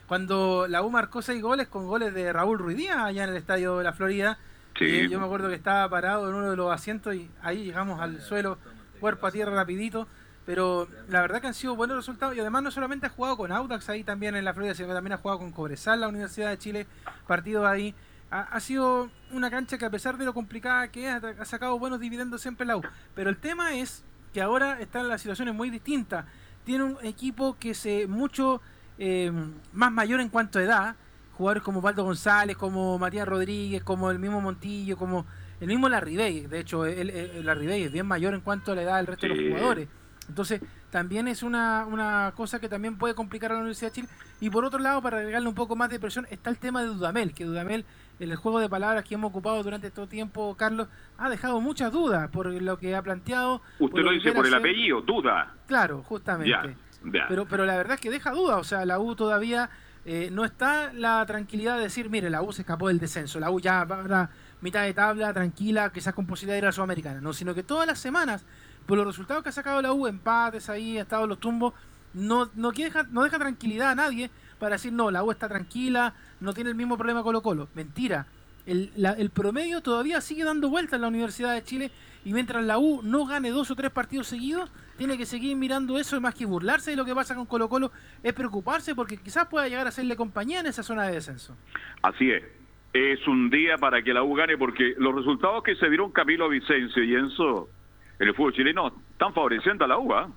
Cuando 0.07 0.67
la 0.69 0.83
U 0.83 0.91
marcó 0.91 1.21
seis 1.23 1.43
goles 1.43 1.67
con 1.67 1.87
goles 1.87 2.15
de 2.15 2.33
Raúl 2.33 2.59
Ruidíaz 2.59 2.99
allá 2.99 3.25
en 3.25 3.31
el 3.31 3.37
estadio 3.37 3.79
de 3.79 3.85
la 3.85 3.93
Florida. 3.93 4.39
Sí. 4.79 4.85
Y 4.85 5.09
yo 5.09 5.19
me 5.19 5.27
acuerdo 5.27 5.49
que 5.49 5.55
estaba 5.55 5.89
parado 5.89 6.29
en 6.29 6.35
uno 6.37 6.51
de 6.51 6.57
los 6.57 6.73
asientos 6.73 7.15
y 7.15 7.29
ahí 7.43 7.65
llegamos 7.65 8.01
al 8.01 8.21
suelo, 8.21 8.59
cuerpo 9.01 9.27
a 9.27 9.33
tierra 9.33 9.55
rapidito. 9.55 10.07
Pero 10.47 10.89
la 11.09 11.23
verdad 11.23 11.41
que 11.41 11.47
han 11.47 11.55
sido 11.55 11.75
buenos 11.75 11.97
resultados 11.97 12.37
y 12.37 12.41
además 12.41 12.63
no 12.63 12.71
solamente 12.71 13.07
ha 13.07 13.11
jugado 13.11 13.37
con 13.37 13.51
Audax 13.51 13.89
ahí 13.89 14.05
también 14.05 14.37
en 14.37 14.45
la 14.45 14.53
Florida, 14.53 14.75
sino 14.75 14.89
que 14.89 14.95
también 14.95 15.15
ha 15.15 15.19
jugado 15.19 15.39
con 15.39 15.53
Cobresal, 15.53 16.01
la 16.01 16.09
Universidad 16.09 16.51
de 16.51 16.59
Chile, 16.59 16.87
partidos 17.27 17.67
ahí. 17.67 17.95
Ha, 18.31 18.41
ha 18.41 18.61
sido 18.61 19.11
una 19.33 19.51
cancha 19.51 19.79
que 19.79 19.87
a 19.87 19.91
pesar 19.91 20.19
de 20.19 20.25
lo 20.25 20.35
complicada 20.35 20.89
que 20.89 21.09
es, 21.09 21.25
ha, 21.25 21.45
sacado 21.45 21.79
buenos 21.79 21.99
dividendos 21.99 22.43
siempre 22.43 22.67
la 22.67 22.77
U. 22.77 22.83
Pero 23.15 23.31
el 23.31 23.39
tema 23.39 23.75
es 23.75 24.05
que 24.35 24.43
ahora 24.43 24.81
están 24.81 25.09
las 25.09 25.23
situaciones 25.23 25.55
muy 25.55 25.71
distintas. 25.71 26.27
Tiene 26.65 26.85
un 26.85 26.97
equipo 27.03 27.57
que 27.59 27.73
se 27.73 28.07
mucho 28.07 28.61
eh, 28.99 29.33
más 29.73 29.93
mayor 29.93 30.21
en 30.21 30.29
cuanto 30.29 30.59
a 30.59 30.63
edad, 30.63 30.97
jugadores 31.37 31.63
como 31.63 31.81
Valdo 31.81 32.05
González, 32.05 32.57
como 32.57 32.99
Matías 32.99 33.27
Rodríguez, 33.27 33.83
como 33.83 34.11
el 34.11 34.19
mismo 34.19 34.41
Montillo, 34.41 34.97
como 34.99 35.25
el 35.61 35.69
mismo 35.69 35.89
Larribey. 35.89 36.47
De 36.47 36.61
hecho, 36.61 36.85
el, 36.85 37.11
el, 37.11 37.47
Larribey 37.47 37.85
es 37.85 37.93
bien 37.93 38.07
mayor 38.07 38.35
en 38.35 38.41
cuanto 38.41 38.73
a 38.73 38.75
la 38.75 38.83
edad 38.83 38.97
del 38.97 39.07
resto 39.07 39.27
de 39.27 39.35
los 39.35 39.49
jugadores. 39.49 39.89
Entonces, 40.29 40.61
también 40.91 41.29
es 41.29 41.43
una, 41.43 41.87
una 41.87 42.33
cosa 42.37 42.61
que 42.61 42.69
también 42.69 42.97
puede 42.97 43.15
complicar 43.15 43.51
a 43.51 43.55
la 43.55 43.61
Universidad 43.61 43.91
de 43.91 43.95
Chile. 43.95 44.09
Y 44.41 44.51
por 44.51 44.65
otro 44.65 44.79
lado, 44.79 45.03
para 45.03 45.19
agregarle 45.19 45.49
un 45.49 45.55
poco 45.55 45.77
más 45.77 45.91
de 45.91 45.99
presión, 45.99 46.27
está 46.31 46.51
el 46.51 46.59
tema 46.59 46.83
de 46.83 46.89
Dudamel, 46.89 47.35
que 47.35 47.45
Dudamel, 47.45 47.85
en 48.21 48.31
el 48.31 48.37
juego 48.37 48.61
de 48.61 48.69
palabras 48.69 49.05
que 49.05 49.15
hemos 49.15 49.31
ocupado 49.31 49.63
durante 49.63 49.91
todo 49.91 50.07
tiempo, 50.07 50.55
Carlos, 50.57 50.89
ha 51.19 51.29
dejado 51.29 51.61
muchas 51.61 51.93
dudas 51.93 52.29
por 52.31 52.47
lo 52.47 52.79
que 52.79 52.95
ha 52.95 53.03
planteado. 53.03 53.63
Usted 53.79 54.03
lo 54.03 54.13
dice 54.13 54.33
por 54.33 54.47
el 54.47 54.55
hacer. 54.55 54.69
apellido, 54.69 55.01
duda. 55.01 55.55
Claro, 55.67 56.03
justamente. 56.03 56.77
Pero, 57.29 57.47
pero 57.47 57.67
la 57.67 57.77
verdad 57.77 57.95
es 57.95 58.01
que 58.01 58.11
deja 58.11 58.31
duda, 58.31 58.57
o 58.57 58.65
sea, 58.65 58.87
la 58.87 58.99
U 58.99 59.15
todavía 59.15 59.69
eh, 60.07 60.31
no 60.33 60.45
está 60.45 60.93
la 60.93 61.25
tranquilidad 61.27 61.77
de 61.77 61.85
decir, 61.85 62.09
mire, 62.09 62.31
la 62.31 62.43
U 62.43 62.53
se 62.53 62.63
escapó 62.63 62.89
del 62.89 62.99
descenso, 62.99 63.41
la 63.41 63.51
U 63.51 63.61
ya 63.61 63.85
va 63.85 64.23
a 64.23 64.31
mitad 64.61 64.83
de 64.83 64.95
tabla, 64.95 65.33
tranquila, 65.33 65.91
quizás 65.93 66.15
con 66.15 66.27
posibilidad 66.27 66.55
de 66.55 66.59
ir 66.59 66.65
a 66.65 66.69
la 66.69 66.73
Sudamericana, 66.73 67.21
no, 67.21 67.33
sino 67.33 67.55
que 67.55 67.63
todas 67.63 67.87
las 67.87 67.99
semanas, 67.99 68.47
por 68.87 68.99
los 68.99 69.07
resultados 69.07 69.43
que 69.43 69.49
ha 69.49 69.53
sacado 69.53 69.81
la 69.83 69.93
U, 69.93 70.07
empates 70.07 70.69
ahí, 70.69 70.99
ha 70.99 71.03
estado 71.03 71.25
en 71.25 71.31
los 71.31 71.41
tumbos, 71.41 71.75
no, 72.13 72.51
no, 72.55 72.71
deja, 72.73 73.05
no 73.11 73.23
deja 73.25 73.39
tranquilidad 73.39 73.91
a 73.91 73.95
nadie 73.95 74.31
para 74.59 74.77
decir, 74.77 74.93
no, 74.93 75.11
la 75.11 75.23
U 75.25 75.31
está 75.31 75.49
tranquila, 75.49 76.15
no 76.41 76.53
tiene 76.53 76.71
el 76.71 76.77
mismo 76.77 76.97
problema 76.97 77.23
Colo 77.23 77.43
Colo. 77.43 77.69
Mentira. 77.75 78.27
El, 78.67 78.91
la- 78.97 79.13
el 79.13 79.29
promedio 79.31 79.83
todavía 79.83 80.21
sigue 80.23 80.43
dando 80.45 80.71
vueltas 80.71 80.95
en 80.95 81.03
la 81.03 81.09
Universidad 81.09 81.53
de 81.53 81.63
Chile 81.65 81.91
y 82.25 82.33
mientras 82.33 82.65
la 82.65 82.79
U 82.79 83.01
no 83.03 83.27
gane 83.27 83.51
dos 83.51 83.71
o 83.71 83.75
tres 83.77 83.91
partidos 83.91 84.27
seguidos, 84.29 84.71
tiene 84.97 85.19
que 85.19 85.27
seguir 85.27 85.55
mirando 85.57 85.99
eso 85.99 86.19
más 86.21 86.35
que 86.35 86.47
burlarse 86.47 86.93
de 86.93 86.97
lo 86.97 87.05
que 87.05 87.15
pasa 87.15 87.35
con 87.35 87.45
Colo 87.47 87.69
Colo, 87.69 87.91
es 88.23 88.33
preocuparse 88.33 88.95
porque 88.95 89.19
quizás 89.19 89.49
pueda 89.49 89.69
llegar 89.69 89.85
a 89.87 89.91
hacerle 89.91 90.17
compañía 90.17 90.61
en 90.61 90.67
esa 90.67 90.83
zona 90.83 91.03
de 91.05 91.13
descenso. 91.15 91.55
Así 92.01 92.31
es. 92.31 92.43
Es 92.95 93.27
un 93.27 93.51
día 93.51 93.77
para 93.77 94.03
que 94.03 94.15
la 94.15 94.23
U 94.23 94.35
gane 94.35 94.57
porque 94.57 94.95
los 94.99 95.15
resultados 95.15 95.63
que 95.65 95.75
se 95.77 95.89
dieron 95.89 96.13
Camilo 96.13 96.49
Vicencio 96.49 97.03
y 97.03 97.15
Enzo 97.17 97.69
en 98.19 98.29
el 98.29 98.35
fútbol 98.35 98.53
chileno 98.55 98.93
están 99.13 99.33
favoreciendo 99.35 99.85
a 99.85 99.89
la 99.89 99.99
U. 99.99 100.13
¿ah? 100.15 100.29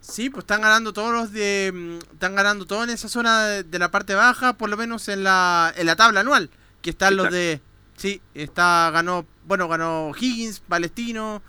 Sí, 0.00 0.30
pues 0.30 0.42
están 0.44 0.60
ganando 0.60 0.92
todos 0.92 1.12
los 1.12 1.32
de. 1.32 1.72
mm, 1.74 2.12
Están 2.14 2.34
ganando 2.34 2.66
todo 2.66 2.84
en 2.84 2.90
esa 2.90 3.08
zona 3.08 3.44
de, 3.46 3.62
de 3.64 3.78
la 3.78 3.90
parte 3.90 4.14
baja, 4.14 4.54
por 4.56 4.68
lo 4.70 4.76
menos 4.76 5.08
en 5.08 5.24
la, 5.24 5.72
en 5.76 5.86
la 5.86 5.96
tabla 5.96 6.20
anual. 6.20 6.50
que 6.82 6.90
están 6.90 7.16
los 7.16 7.30
de... 7.30 7.60
Sí, 7.96 8.20
está, 8.34 8.90
ganó, 8.92 9.24
bueno, 9.46 9.68
ganó 9.68 10.12
Higgins, 10.14 10.60
Palestino 10.60 11.42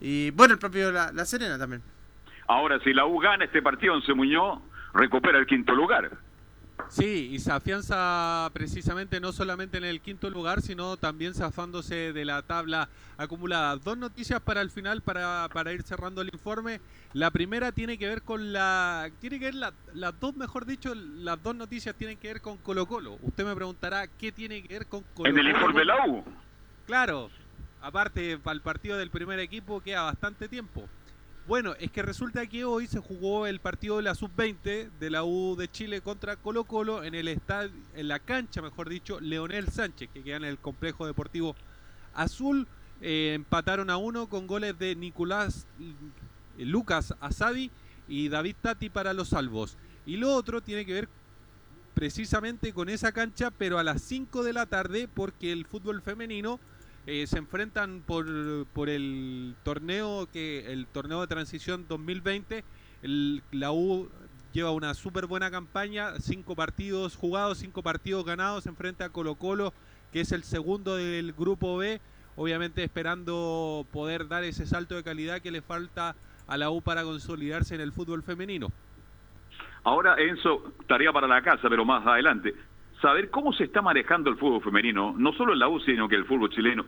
y 0.00 0.30
bueno, 0.32 0.52
el 0.52 0.60
propio 0.60 0.92
La, 0.92 1.10
la 1.10 1.24
Serena 1.24 1.58
también. 1.58 1.82
Ahora, 2.46 2.78
si 2.84 2.92
la 2.92 3.06
U 3.06 3.18
gana 3.18 3.46
este 3.46 3.62
partido 3.62 3.94
en 3.96 4.16
Muñoz, 4.16 4.60
recupera 4.92 5.38
el 5.38 5.46
quinto 5.46 5.74
lugar. 5.74 6.10
Sí, 6.88 7.30
y 7.32 7.38
se 7.40 7.50
afianza 7.50 8.48
precisamente 8.52 9.18
no 9.20 9.32
solamente 9.32 9.76
en 9.76 9.84
el 9.84 10.00
quinto 10.00 10.30
lugar, 10.30 10.62
sino 10.62 10.96
también 10.96 11.34
zafándose 11.34 12.12
de 12.12 12.24
la 12.24 12.42
tabla 12.42 12.88
acumulada. 13.18 13.76
Dos 13.76 13.98
noticias 13.98 14.40
para 14.40 14.60
el 14.60 14.70
final, 14.70 15.02
para, 15.02 15.48
para 15.52 15.72
ir 15.72 15.82
cerrando 15.82 16.20
el 16.22 16.30
informe. 16.32 16.80
La 17.12 17.30
primera 17.30 17.72
tiene 17.72 17.98
que 17.98 18.06
ver 18.06 18.22
con 18.22 18.52
la... 18.52 19.10
Tiene 19.20 19.38
que 19.40 19.46
ver 19.46 19.54
la- 19.56 19.72
las 19.94 20.18
dos, 20.20 20.36
mejor 20.36 20.64
dicho, 20.64 20.94
las 20.94 21.42
dos 21.42 21.56
noticias 21.56 21.94
tienen 21.96 22.18
que 22.18 22.28
ver 22.28 22.40
con 22.40 22.56
Colo 22.58 22.86
Colo. 22.86 23.18
Usted 23.22 23.44
me 23.44 23.54
preguntará 23.56 24.06
qué 24.06 24.30
tiene 24.30 24.62
que 24.62 24.74
ver 24.74 24.86
con 24.86 25.02
Colo 25.14 25.28
En 25.28 25.38
el 25.38 25.48
informe 25.48 25.80
de 25.80 25.86
la 25.86 26.06
U. 26.06 26.24
Claro, 26.86 27.30
aparte 27.82 28.38
para 28.38 28.54
el 28.54 28.60
partido 28.60 28.96
del 28.96 29.10
primer 29.10 29.40
equipo 29.40 29.80
queda 29.80 30.02
bastante 30.02 30.48
tiempo. 30.48 30.88
Bueno, 31.46 31.76
es 31.78 31.92
que 31.92 32.02
resulta 32.02 32.44
que 32.48 32.64
hoy 32.64 32.88
se 32.88 32.98
jugó 32.98 33.46
el 33.46 33.60
partido 33.60 33.98
de 33.98 34.02
la 34.02 34.16
sub-20 34.16 34.90
de 34.98 35.10
la 35.10 35.22
U 35.22 35.54
de 35.54 35.70
Chile 35.70 36.00
contra 36.00 36.34
Colo 36.34 36.64
Colo 36.64 37.04
en 37.04 37.14
el 37.14 37.28
estadio, 37.28 37.70
en 37.94 38.08
la 38.08 38.18
cancha, 38.18 38.60
mejor 38.60 38.88
dicho, 38.88 39.20
Leonel 39.20 39.68
Sánchez, 39.68 40.10
que 40.12 40.24
queda 40.24 40.38
en 40.38 40.44
el 40.44 40.58
complejo 40.58 41.06
deportivo 41.06 41.54
azul. 42.14 42.66
Eh, 43.00 43.34
empataron 43.36 43.90
a 43.90 43.96
uno 43.96 44.28
con 44.28 44.48
goles 44.48 44.76
de 44.76 44.96
Nicolás 44.96 45.68
eh, 46.58 46.64
Lucas 46.64 47.14
Asadi 47.20 47.70
y 48.08 48.28
David 48.28 48.56
Tati 48.60 48.90
para 48.90 49.12
los 49.12 49.28
salvos. 49.28 49.76
Y 50.04 50.16
lo 50.16 50.34
otro 50.34 50.60
tiene 50.60 50.84
que 50.84 50.94
ver 50.94 51.08
precisamente 51.94 52.72
con 52.72 52.88
esa 52.88 53.12
cancha, 53.12 53.52
pero 53.52 53.78
a 53.78 53.84
las 53.84 54.02
5 54.02 54.42
de 54.42 54.52
la 54.52 54.66
tarde, 54.66 55.06
porque 55.06 55.52
el 55.52 55.64
fútbol 55.64 56.02
femenino 56.02 56.58
eh, 57.06 57.26
se 57.26 57.38
enfrentan 57.38 58.02
por, 58.06 58.26
por 58.72 58.88
el 58.88 59.54
torneo 59.62 60.28
que 60.32 60.72
el 60.72 60.86
torneo 60.86 61.20
de 61.20 61.26
transición 61.28 61.86
2020. 61.88 62.64
El- 63.02 63.42
la 63.52 63.72
U 63.72 64.08
lleva 64.52 64.70
una 64.72 64.94
súper 64.94 65.26
buena 65.26 65.50
campaña, 65.50 66.18
cinco 66.18 66.56
partidos 66.56 67.14
jugados, 67.16 67.58
cinco 67.58 67.82
partidos 67.82 68.24
ganados, 68.24 68.64
se 68.64 68.70
enfrenta 68.70 69.04
a 69.06 69.08
Colo 69.10 69.34
Colo, 69.36 69.72
que 70.12 70.20
es 70.20 70.32
el 70.32 70.42
segundo 70.44 70.96
del 70.96 71.32
grupo 71.32 71.76
B, 71.76 72.00
obviamente 72.36 72.82
esperando 72.82 73.86
poder 73.92 74.28
dar 74.28 74.44
ese 74.44 74.66
salto 74.66 74.94
de 74.94 75.02
calidad 75.04 75.40
que 75.42 75.50
le 75.50 75.60
falta 75.62 76.16
a 76.46 76.56
la 76.56 76.70
U 76.70 76.80
para 76.80 77.02
consolidarse 77.04 77.74
en 77.74 77.80
el 77.82 77.92
fútbol 77.92 78.22
femenino. 78.22 78.68
Ahora, 79.84 80.16
Enzo, 80.18 80.72
tarea 80.88 81.12
para 81.12 81.28
la 81.28 81.42
casa, 81.42 81.68
pero 81.68 81.84
más 81.84 82.04
adelante. 82.06 82.54
Saber 83.00 83.30
cómo 83.30 83.52
se 83.52 83.64
está 83.64 83.82
manejando 83.82 84.30
el 84.30 84.36
fútbol 84.38 84.62
femenino, 84.62 85.14
no 85.16 85.32
solo 85.34 85.52
en 85.52 85.58
la 85.58 85.68
U, 85.68 85.78
sino 85.80 86.08
que 86.08 86.16
el 86.16 86.24
fútbol 86.24 86.50
chileno. 86.50 86.84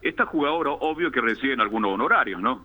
Estas 0.00 0.28
jugadoras, 0.28 0.74
obvio 0.80 1.10
que 1.12 1.20
reciben 1.20 1.60
algunos 1.60 1.92
honorarios, 1.92 2.40
¿no? 2.40 2.64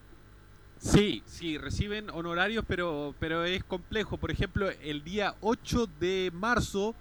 Sí, 0.78 1.22
sí, 1.26 1.58
reciben 1.58 2.10
honorarios, 2.12 2.64
pero, 2.68 3.14
pero 3.20 3.44
es 3.44 3.64
complejo. 3.64 4.18
Por 4.18 4.32
ejemplo, 4.32 4.70
el 4.84 5.04
día 5.04 5.34
8 5.42 5.88
de 6.00 6.32
marzo 6.34 6.96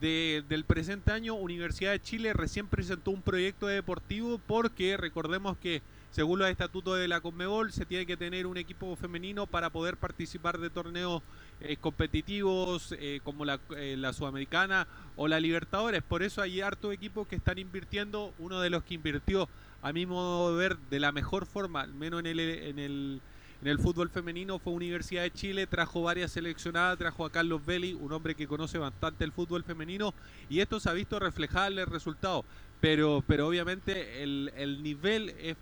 de- 0.00 0.44
del 0.48 0.64
presente 0.64 1.12
año, 1.12 1.34
Universidad 1.34 1.92
de 1.92 2.00
Chile 2.02 2.32
recién 2.32 2.66
presentó 2.66 3.10
un 3.10 3.22
proyecto 3.22 3.66
deportivo 3.66 4.40
porque 4.46 4.96
recordemos 4.96 5.56
que 5.58 5.82
según 6.10 6.38
los 6.40 6.48
estatutos 6.48 6.98
de 6.98 7.08
la 7.08 7.20
Conmebol 7.20 7.72
se 7.72 7.86
tiene 7.86 8.04
que 8.06 8.16
tener 8.16 8.46
un 8.46 8.56
equipo 8.56 8.94
femenino 8.96 9.46
para 9.46 9.70
poder 9.70 9.96
participar 9.96 10.58
de 10.58 10.70
torneos 10.70 11.22
eh, 11.62 11.76
competitivos 11.76 12.94
eh, 12.98 13.20
como 13.22 13.44
la, 13.44 13.60
eh, 13.76 13.98
Sudamericana 14.14 14.86
o 15.16 15.28
la 15.28 15.38
Libertadores. 15.40 16.02
Por 16.02 16.22
eso 16.22 16.40
hay 16.40 16.60
hartos 16.60 16.92
equipos 16.92 17.28
que 17.28 17.36
están 17.36 17.58
invirtiendo. 17.58 18.32
Uno 18.38 18.60
de 18.60 18.70
los 18.70 18.82
que 18.82 18.94
invirtió, 18.94 19.48
a 19.82 19.92
mi 19.92 20.06
modo 20.06 20.52
de 20.52 20.58
ver, 20.58 20.78
de 20.90 21.00
la 21.00 21.12
mejor 21.12 21.44
forma, 21.44 21.82
al 21.82 21.92
menos 21.92 22.20
en 22.20 22.26
el, 22.26 22.40
en 22.40 22.78
el, 22.78 23.20
en 23.60 23.68
el 23.68 23.78
fútbol 23.78 24.08
femenino, 24.08 24.58
fue 24.58 24.72
Universidad 24.72 25.22
de 25.22 25.32
Chile. 25.32 25.66
Trajo 25.66 26.02
varias 26.02 26.32
seleccionadas, 26.32 26.98
trajo 26.98 27.26
a 27.26 27.30
Carlos 27.30 27.64
Belli, 27.66 27.92
un 27.92 28.12
hombre 28.12 28.34
que 28.34 28.46
conoce 28.46 28.78
bastante 28.78 29.24
el 29.24 29.32
fútbol 29.32 29.62
femenino. 29.62 30.14
Y 30.48 30.60
esto 30.60 30.80
se 30.80 30.88
ha 30.88 30.94
visto 30.94 31.18
reflejado 31.18 31.72
en 31.72 31.78
el 31.78 31.86
resultado. 31.86 32.44
Pero, 32.80 33.22
pero 33.26 33.46
obviamente 33.46 34.22
el, 34.22 34.50
el 34.56 34.82
nivel 34.82 35.34
es 35.38 35.56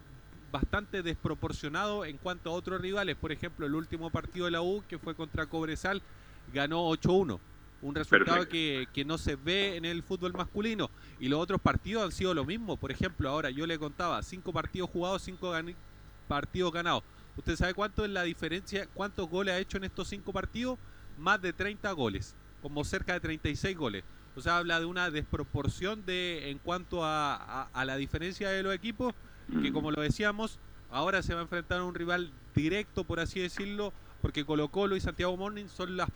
bastante 0.50 1.02
desproporcionado 1.02 2.04
en 2.04 2.16
cuanto 2.18 2.50
a 2.50 2.52
otros 2.54 2.80
rivales. 2.80 3.16
Por 3.16 3.32
ejemplo, 3.32 3.66
el 3.66 3.74
último 3.74 4.10
partido 4.10 4.46
de 4.46 4.52
la 4.52 4.62
U, 4.62 4.82
que 4.88 4.98
fue 4.98 5.14
contra 5.14 5.46
Cobresal, 5.46 6.02
ganó 6.52 6.88
8-1. 6.90 7.38
Un 7.80 7.94
resultado 7.94 8.38
que, 8.48 8.88
que 8.92 9.04
no 9.04 9.18
se 9.18 9.36
ve 9.36 9.76
en 9.76 9.84
el 9.84 10.02
fútbol 10.02 10.32
masculino. 10.32 10.90
Y 11.20 11.28
los 11.28 11.38
otros 11.40 11.60
partidos 11.60 12.02
han 12.04 12.12
sido 12.12 12.34
lo 12.34 12.44
mismo. 12.44 12.76
Por 12.76 12.90
ejemplo, 12.90 13.28
ahora 13.28 13.50
yo 13.50 13.66
le 13.66 13.78
contaba, 13.78 14.20
cinco 14.22 14.52
partidos 14.52 14.90
jugados, 14.90 15.22
cinco 15.22 15.52
gani- 15.52 15.76
partidos 16.26 16.72
ganados. 16.72 17.04
¿Usted 17.36 17.54
sabe 17.56 17.74
cuánto 17.74 18.04
es 18.04 18.10
la 18.10 18.24
diferencia? 18.24 18.88
¿Cuántos 18.94 19.28
goles 19.28 19.54
ha 19.54 19.58
hecho 19.58 19.76
en 19.76 19.84
estos 19.84 20.08
cinco 20.08 20.32
partidos? 20.32 20.76
Más 21.18 21.40
de 21.40 21.52
30 21.52 21.92
goles, 21.92 22.34
como 22.62 22.84
cerca 22.84 23.12
de 23.12 23.20
36 23.20 23.76
goles. 23.76 24.02
O 24.34 24.40
sea, 24.40 24.56
habla 24.58 24.80
de 24.80 24.86
una 24.86 25.10
desproporción 25.10 26.04
de 26.04 26.50
en 26.50 26.58
cuanto 26.58 27.04
a, 27.04 27.34
a- 27.36 27.68
a 27.72 27.84
la 27.84 27.96
diferencia 27.96 28.48
de 28.50 28.62
los 28.64 28.74
equipos, 28.74 29.14
que 29.62 29.72
como 29.72 29.90
lo 29.90 30.02
decíamos, 30.02 30.58
ahora 30.90 31.22
se 31.22 31.34
va 31.34 31.40
a 31.40 31.42
enfrentar 31.42 31.80
a 31.80 31.84
un 31.84 31.94
rival 31.94 32.30
directo, 32.54 33.04
por 33.04 33.20
así 33.20 33.40
decirlo, 33.40 33.92
porque 34.20 34.44
Colo 34.44 34.68
Colo 34.68 34.96
y 34.96 35.00
Santiago 35.00 35.36
Morning 35.36 35.66
son 35.66 35.96
las 35.96 36.08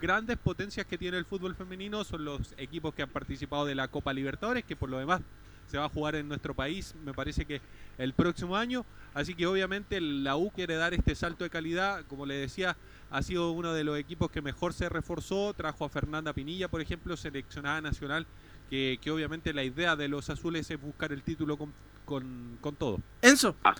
grandes 0.00 0.38
potencias 0.38 0.86
que 0.86 0.98
tiene 0.98 1.18
el 1.18 1.24
fútbol 1.24 1.54
femenino, 1.54 2.04
son 2.04 2.24
los 2.24 2.54
equipos 2.56 2.94
que 2.94 3.02
han 3.02 3.10
participado 3.10 3.66
de 3.66 3.74
la 3.74 3.88
Copa 3.88 4.12
Libertadores, 4.12 4.64
que 4.64 4.76
por 4.76 4.88
lo 4.88 4.98
demás 4.98 5.22
se 5.66 5.76
va 5.76 5.84
a 5.84 5.88
jugar 5.88 6.14
en 6.14 6.28
nuestro 6.28 6.54
país, 6.54 6.94
me 7.04 7.12
parece 7.12 7.44
que 7.44 7.60
el 7.98 8.14
próximo 8.14 8.56
año. 8.56 8.86
Así 9.12 9.34
que 9.34 9.46
obviamente 9.46 10.00
la 10.00 10.36
U 10.36 10.50
quiere 10.50 10.76
dar 10.76 10.94
este 10.94 11.14
salto 11.14 11.44
de 11.44 11.50
calidad, 11.50 12.04
como 12.06 12.24
le 12.24 12.34
decía, 12.34 12.76
ha 13.10 13.22
sido 13.22 13.52
uno 13.52 13.74
de 13.74 13.84
los 13.84 13.98
equipos 13.98 14.30
que 14.30 14.40
mejor 14.40 14.72
se 14.72 14.88
reforzó, 14.88 15.52
trajo 15.54 15.84
a 15.84 15.88
Fernanda 15.88 16.32
Pinilla, 16.32 16.68
por 16.68 16.80
ejemplo, 16.80 17.16
seleccionada 17.16 17.80
nacional, 17.80 18.26
que, 18.70 18.98
que 19.02 19.10
obviamente 19.10 19.52
la 19.52 19.64
idea 19.64 19.96
de 19.96 20.08
los 20.08 20.30
azules 20.30 20.70
es 20.70 20.80
buscar 20.80 21.12
el 21.12 21.22
título 21.22 21.58
con, 21.58 21.72
con, 22.08 22.58
con 22.60 22.74
todo. 22.74 23.00
Enzo. 23.22 23.54
Ah. 23.62 23.74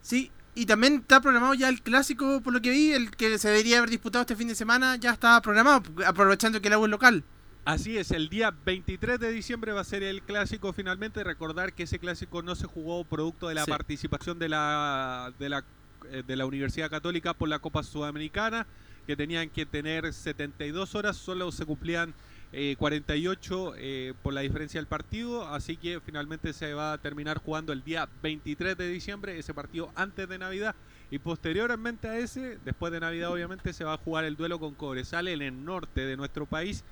Sí, 0.00 0.30
y 0.54 0.66
también 0.66 0.94
está 0.96 1.20
programado 1.20 1.52
ya 1.54 1.68
el 1.68 1.82
clásico, 1.82 2.40
por 2.40 2.52
lo 2.52 2.60
que 2.62 2.70
vi, 2.70 2.92
el 2.92 3.10
que 3.10 3.38
se 3.38 3.48
debería 3.48 3.78
haber 3.78 3.90
disputado 3.90 4.22
este 4.22 4.34
fin 4.36 4.48
de 4.48 4.54
semana, 4.54 4.96
ya 4.96 5.12
está 5.12 5.40
programado, 5.42 5.82
aprovechando 6.06 6.60
que 6.60 6.68
el 6.68 6.74
agua 6.74 6.86
es 6.86 6.90
local. 6.90 7.24
Así 7.66 7.98
es, 7.98 8.12
el 8.12 8.28
día 8.28 8.54
23 8.64 9.18
de 9.18 9.30
diciembre 9.32 9.72
va 9.72 9.80
a 9.80 9.84
ser 9.84 10.02
el 10.04 10.22
clásico 10.22 10.72
finalmente. 10.72 11.22
Recordar 11.24 11.72
que 11.72 11.82
ese 11.82 11.98
clásico 11.98 12.40
no 12.42 12.54
se 12.54 12.66
jugó 12.66 13.04
producto 13.04 13.48
de 13.48 13.54
la 13.56 13.64
Sí. 13.64 13.70
participación 13.70 14.38
de 14.38 14.48
la, 14.48 15.32
de, 15.38 15.48
la, 15.48 15.64
eh, 16.10 16.22
de 16.24 16.36
la 16.36 16.46
Universidad 16.46 16.88
Católica 16.88 17.34
por 17.34 17.48
la 17.48 17.58
Copa 17.58 17.82
Sudamericana, 17.82 18.66
que 19.06 19.16
tenían 19.16 19.50
que 19.50 19.66
tener 19.66 20.12
72 20.12 20.94
horas, 20.94 21.16
solo 21.16 21.50
se 21.50 21.66
cumplían 21.66 22.14
eh, 22.58 22.74
48 22.78 23.74
eh, 23.76 24.14
por 24.22 24.32
la 24.32 24.40
diferencia 24.40 24.80
del 24.80 24.88
partido, 24.88 25.46
así 25.46 25.76
que 25.76 26.00
finalmente 26.00 26.54
se 26.54 26.72
va 26.72 26.94
a 26.94 26.98
terminar 26.98 27.36
jugando 27.38 27.74
el 27.74 27.84
día 27.84 28.08
23 28.22 28.78
de 28.78 28.88
diciembre, 28.88 29.38
ese 29.38 29.52
partido 29.52 29.92
antes 29.94 30.26
de 30.26 30.38
Navidad. 30.38 30.74
Y 31.10 31.18
posteriormente 31.18 32.08
a 32.08 32.16
ese, 32.16 32.58
después 32.64 32.92
de 32.92 33.00
Navidad 33.00 33.30
obviamente, 33.30 33.74
se 33.74 33.84
va 33.84 33.92
a 33.92 33.98
jugar 33.98 34.24
el 34.24 34.36
duelo 34.36 34.58
con 34.58 34.74
Cobresal 34.74 35.28
en 35.28 35.42
el 35.42 35.64
norte 35.64 36.00
de 36.06 36.16
nuestro 36.16 36.46
país 36.46 36.82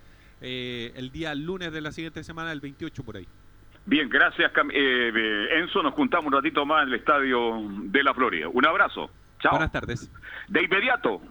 eh, 0.42 0.92
el 0.96 1.10
día 1.10 1.34
lunes 1.34 1.72
de 1.72 1.80
la 1.80 1.90
siguiente 1.90 2.22
semana, 2.22 2.52
el 2.52 2.60
28 2.60 3.02
por 3.02 3.16
ahí. 3.16 3.26
Bien, 3.86 4.10
gracias 4.10 4.52
eh, 4.72 5.12
eh, 5.14 5.58
Enzo. 5.58 5.82
Nos 5.82 5.94
juntamos 5.94 6.26
un 6.26 6.34
ratito 6.34 6.66
más 6.66 6.82
en 6.82 6.88
el 6.90 6.94
estadio 6.96 7.62
de 7.84 8.02
la 8.02 8.12
Florida. 8.12 8.48
Un 8.48 8.66
abrazo. 8.66 9.10
Chao. 9.40 9.52
Buenas 9.52 9.72
tardes. 9.72 10.10
De 10.48 10.62
inmediato, 10.62 11.22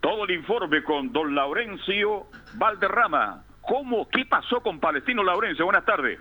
todo 0.00 0.24
el 0.24 0.32
informe 0.32 0.82
con 0.82 1.12
don 1.12 1.34
Laurencio 1.34 2.26
Valderrama. 2.54 3.44
¿Cómo? 3.68 4.08
¿Qué 4.08 4.24
pasó 4.24 4.60
con 4.62 4.80
Palestino 4.80 5.22
Laurencio? 5.22 5.64
Buenas 5.64 5.84
tardes. 5.84 6.18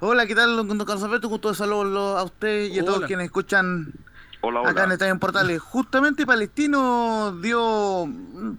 Hola, 0.00 0.26
¿qué 0.26 0.34
tal, 0.34 0.56
don 0.56 0.78
Carlos 0.78 1.02
Alberto? 1.02 1.28
Gusto 1.28 1.48
de 1.50 1.54
saludarlo 1.56 2.16
a 2.16 2.22
usted 2.22 2.66
y 2.70 2.78
a 2.78 2.84
todos 2.84 3.04
quienes 3.06 3.26
escuchan 3.26 3.92
Hola, 4.40 4.60
acá 4.64 4.84
en. 4.84 4.92
Estadio 4.92 5.12
en 5.12 5.18
Portales. 5.18 5.60
Justamente 5.60 6.24
Palestino 6.24 7.36
dio, 7.42 8.08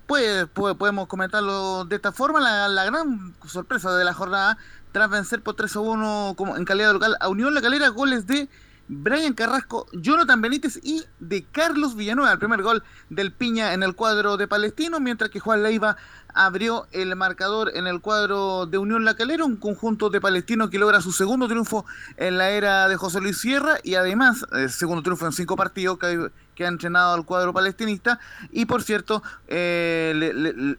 puede, 0.06 0.48
puede- 0.48 0.76
podemos 0.76 1.08
comentarlo 1.08 1.86
de 1.86 1.96
esta 1.96 2.12
forma, 2.12 2.42
la, 2.42 2.68
la 2.68 2.84
gran 2.86 3.34
sorpresa 3.46 3.96
de 3.96 4.04
la 4.04 4.14
jornada 4.14 4.58
tras 4.92 5.10
vencer 5.10 5.42
por 5.42 5.56
3 5.56 5.78
a 5.78 5.80
1 5.80 6.34
como 6.38 6.58
en 6.58 6.66
calidad 6.66 6.92
local 6.92 7.16
a 7.22 7.30
Unión 7.30 7.54
La 7.54 7.62
Calera, 7.62 7.88
goles 7.90 8.28
de 8.28 8.50
Brian 8.92 9.34
Carrasco, 9.34 9.86
Jonathan 9.94 10.42
Benítez 10.42 10.80
y 10.84 11.04
de 11.20 11.44
Carlos 11.44 11.96
Villanueva, 11.96 12.32
el 12.34 12.40
primer 12.40 12.64
gol 12.64 12.84
del 13.10 13.32
Piña 13.32 13.74
en 13.74 13.84
el 13.84 13.94
cuadro 13.96 14.36
de 14.36 14.48
Palestino, 14.48 15.00
mientras 15.00 15.30
que 15.30 15.40
Juan 15.40 15.62
Leiva 15.64 15.96
abrió 16.34 16.88
el 16.92 17.16
marcador 17.16 17.72
en 17.76 17.88
el 17.88 18.02
cuadro 18.02 18.66
de 18.66 18.78
Unión 18.78 19.06
La 19.06 19.16
Calera, 19.16 19.46
un 19.46 19.58
conjunto 19.58 20.10
de 20.10 20.22
palestinos 20.22 20.70
que 20.70 20.80
logra 20.80 21.02
su 21.02 21.12
segundo 21.12 21.48
triunfo 21.48 21.86
en 22.18 22.38
la 22.38 22.50
era 22.50 22.88
de 22.88 22.96
José 22.98 23.22
Luis 23.22 23.40
Sierra 23.40 23.78
y 23.84 23.96
además 23.96 24.46
eh, 24.54 24.70
segundo 24.70 25.04
triunfo 25.04 25.26
en 25.26 25.32
cinco 25.32 25.56
partidos 25.56 25.98
que, 25.98 26.32
que 26.56 26.66
ha 26.66 26.68
entrenado 26.68 27.14
al 27.14 27.26
cuadro 27.26 27.54
palestinista. 27.54 28.20
Y 28.52 28.66
por 28.66 28.84
cierto 28.84 29.24
eh, 29.48 30.14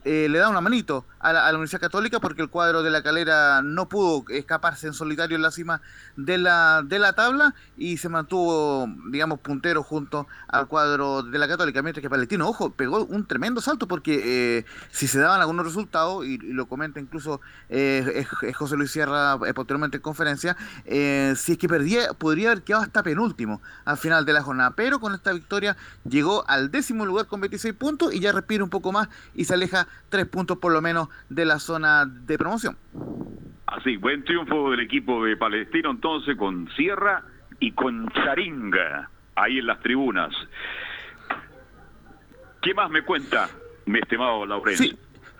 eh, 0.05 0.27
le 0.31 0.39
da 0.39 0.48
una 0.48 0.60
manito 0.60 1.06
a 1.18 1.32
la, 1.32 1.47
a 1.47 1.52
la 1.52 1.59
Universidad 1.59 1.81
Católica 1.81 2.20
porque 2.20 2.43
el 2.43 2.51
cuadro 2.51 2.82
de 2.82 2.90
la 2.90 3.02
calera 3.02 3.62
no 3.62 3.89
pudo 3.89 4.24
escaparse 4.28 4.86
en 4.86 4.93
solitario 4.93 5.36
en 5.36 5.43
la 5.43 5.51
cima 5.51 5.81
de 6.16 6.39
la, 6.39 6.82
de 6.85 6.98
la 6.98 7.14
tabla 7.14 7.55
y 7.77 7.97
se 7.97 8.09
mantuvo, 8.09 8.89
digamos, 9.10 9.40
puntero 9.40 9.82
junto 9.82 10.27
al 10.48 10.66
cuadro 10.68 11.22
de 11.22 11.39
la 11.39 11.48
Católica, 11.48 11.82
mientras 11.82 12.02
que 12.02 12.10
Palestino, 12.10 12.48
ojo, 12.48 12.70
pegó 12.72 13.05
un 13.05 13.27
tremendo 13.27 13.60
salto 13.60 13.89
porque 13.89 14.59
eh, 14.59 14.64
si 14.90 15.09
se 15.09 15.18
daban 15.18 15.39
algunos 15.40 15.64
resultados, 15.66 16.24
y, 16.26 16.34
y 16.34 16.52
lo 16.52 16.66
comenta 16.66 17.00
incluso 17.00 17.40
eh, 17.68 18.04
es- 18.14 18.28
es 18.42 18.56
José 18.56 18.76
Luis 18.76 18.90
Sierra 18.90 19.34
eh, 19.46 19.54
posteriormente 19.54 19.96
en 19.98 20.02
conferencia, 20.02 20.56
eh, 20.84 21.34
si 21.36 21.52
es 21.52 21.58
que 21.58 21.68
perdía, 21.68 22.12
podría 22.14 22.50
haber 22.52 22.62
quedado 22.62 22.82
hasta 22.84 23.02
penúltimo 23.02 23.60
al 23.84 23.96
final 23.96 24.24
de 24.24 24.32
la 24.32 24.42
jornada, 24.42 24.70
pero 24.76 25.00
con 25.00 25.14
esta 25.14 25.32
victoria 25.32 25.76
llegó 26.08 26.44
al 26.48 26.70
décimo 26.70 27.06
lugar 27.06 27.26
con 27.26 27.40
26 27.40 27.74
puntos 27.74 28.14
y 28.14 28.20
ya 28.20 28.32
respira 28.32 28.62
un 28.64 28.70
poco 28.70 28.92
más 28.92 29.08
y 29.34 29.44
se 29.44 29.54
aleja 29.54 29.86
tres 30.08 30.26
puntos 30.26 30.58
por 30.58 30.72
lo 30.72 30.80
menos 30.82 31.08
de 31.28 31.44
la 31.44 31.58
zona 31.58 32.06
de 32.06 32.38
promoción. 32.38 32.76
Así, 33.66 33.96
buen 33.96 34.24
triunfo 34.24 34.70
del 34.72 34.80
equipo 34.80 35.24
de 35.24 35.36
Palestino 35.36 35.90
entonces 35.92 36.36
con 36.36 36.68
Sierra 36.76 37.22
y 37.60 37.72
con 37.72 38.08
Charinga 38.10 39.10
ahí 39.36 39.58
en 39.58 39.66
las 39.66 39.80
tribunas. 39.80 40.34
¿Qué 42.62 42.74
más 42.74 42.90
me 42.90 43.02
cuenta, 43.02 43.48
mi 43.86 43.98
estimado? 44.00 44.44
Sí, 44.74 44.96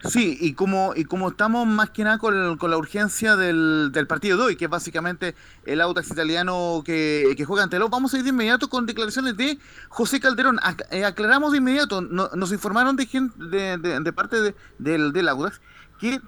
sí, 0.09 0.37
y 0.41 0.55
como, 0.55 0.93
y 0.97 1.05
como 1.05 1.29
estamos 1.29 1.67
más 1.67 1.91
que 1.91 2.05
nada 2.05 2.19
con, 2.19 2.57
con 2.59 2.71
la 2.71 2.77
urgencia 2.79 3.37
del, 3.37 3.91
del 3.93 4.07
partido 4.07 4.37
de 4.39 4.43
hoy, 4.45 4.57
que 4.57 4.65
es 4.67 4.71
básicamente 4.71 5.35
el 5.67 5.81
Audax 5.81 6.11
italiano 6.11 6.83
que, 6.85 7.35
que 7.37 7.45
juega 7.45 7.65
ante 7.65 7.77
el 7.77 7.83
vamos 7.91 8.15
a 8.15 8.19
ir 8.19 8.23
de 8.25 8.31
inmediato 8.31 8.69
con 8.69 8.87
declaraciones 8.87 9.37
de 9.37 9.59
José 9.89 10.21
Calderón. 10.21 10.59
Eh, 10.91 11.05
aclaramos 11.05 11.53
de 11.53 11.59
inmediato, 11.59 12.01
no- 12.01 12.31
nos 12.35 12.53
informaron 12.53 12.97
de, 12.97 13.07
gen- 13.07 13.33
de, 13.37 13.77
de- 13.79 14.01
de 14.01 14.13
parte 14.13 14.41
de- 14.41 14.55
del, 14.79 15.13
del 15.13 15.29
Audax 15.29 15.61
que 15.99 16.21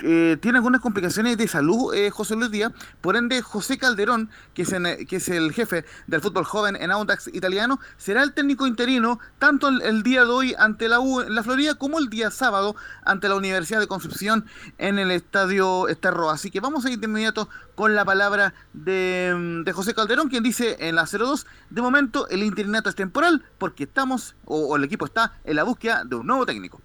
eh, 0.00 0.36
tiene 0.40 0.58
algunas 0.58 0.80
complicaciones 0.80 1.36
de 1.36 1.48
salud 1.48 1.92
eh, 1.94 2.10
José 2.10 2.36
Luis 2.36 2.50
Díaz, 2.50 2.72
por 3.00 3.16
ende 3.16 3.42
José 3.42 3.78
Calderón, 3.78 4.30
que 4.54 4.62
es, 4.62 4.72
en- 4.72 5.06
que 5.06 5.16
es 5.16 5.28
el 5.28 5.52
jefe 5.52 5.84
del 6.06 6.20
fútbol 6.20 6.44
joven 6.44 6.76
en 6.76 6.90
Audax 6.90 7.28
italiano, 7.32 7.80
será 7.96 8.22
el 8.22 8.32
técnico 8.32 8.66
interino 8.66 9.18
tanto 9.38 9.68
el, 9.68 10.02
día 10.02 10.24
de 10.24 10.30
hoy 10.30 10.54
ante 10.58 10.88
la 10.88 11.00
U 11.00 11.20
en 11.20 11.34
la 11.34 11.42
Florida 11.42 11.74
como 11.74 11.98
el 11.98 12.08
día 12.08 12.30
sábado 12.30 12.76
ante 13.04 13.28
la 13.28 13.34
Universidad 13.36 13.80
de 13.80 13.86
Concepción 13.88 14.44
en 14.78 14.98
el 14.98 15.10
estadio 15.10 15.88
Esterro. 15.88 16.30
Así 16.30 16.50
que 16.50 16.60
vamos 16.60 16.84
a 16.84 16.90
ir 16.90 16.98
de 16.98 17.06
inmediato 17.06 17.48
con 17.74 17.94
la 17.94 18.04
palabra 18.04 18.54
de, 18.72 19.62
mm, 19.66 19.70
José 19.72 19.94
Calderón, 19.94 20.28
quien 20.28 20.42
dice 20.42 20.76
en 20.80 20.94
la 20.94 21.06
02, 21.06 21.46
de 21.70 21.82
momento 21.82 22.28
el 22.28 22.42
interinato 22.42 22.88
es 22.88 22.94
temporal 22.94 23.44
porque 23.58 23.84
estamos, 23.84 24.34
o, 24.44 24.66
o 24.68 24.76
el 24.76 24.84
equipo 24.84 25.04
está 25.06 25.32
en 25.44 25.56
la 25.56 25.62
búsqueda 25.64 26.04
de 26.04 26.16
un 26.16 26.26
nuevo 26.26 26.46
técnico. 26.46 26.80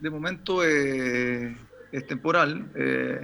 De 0.00 0.10
momento 0.10 0.64
eh, 0.64 1.56
es 1.92 2.06
temporal. 2.06 2.72
eh, 2.74 3.18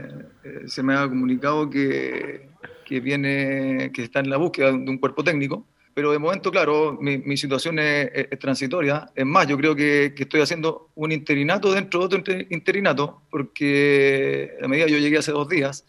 eh, 0.44 0.62
se 0.66 0.82
me 0.82 0.94
ha 0.94 1.08
comunicado 1.08 1.68
que, 1.70 2.50
que 2.84 3.00
viene, 3.00 3.90
que 3.92 4.02
está 4.04 4.20
en 4.20 4.30
la 4.30 4.36
búsqueda 4.36 4.70
de 4.70 4.90
un 4.90 4.98
cuerpo 4.98 5.24
técnico. 5.24 5.66
Pero 5.94 6.12
de 6.12 6.18
momento, 6.20 6.52
claro, 6.52 6.96
mi, 7.00 7.36
situación 7.36 7.80
es, 7.80 8.28
transitoria. 8.38 9.10
Es 9.16 9.26
más, 9.26 9.48
yo 9.48 9.56
creo 9.56 9.74
que, 9.74 10.14
estoy 10.16 10.40
haciendo 10.40 10.90
un 10.94 11.10
interinato 11.10 11.72
dentro 11.72 11.98
de 11.98 12.06
otro 12.06 12.18
inter- 12.18 12.46
interinato, 12.50 13.22
porque 13.30 14.52
a 14.62 14.68
medida 14.68 14.86
yo 14.86 14.98
llegué 14.98 15.18
hace 15.18 15.32
dos 15.32 15.48
días, 15.48 15.84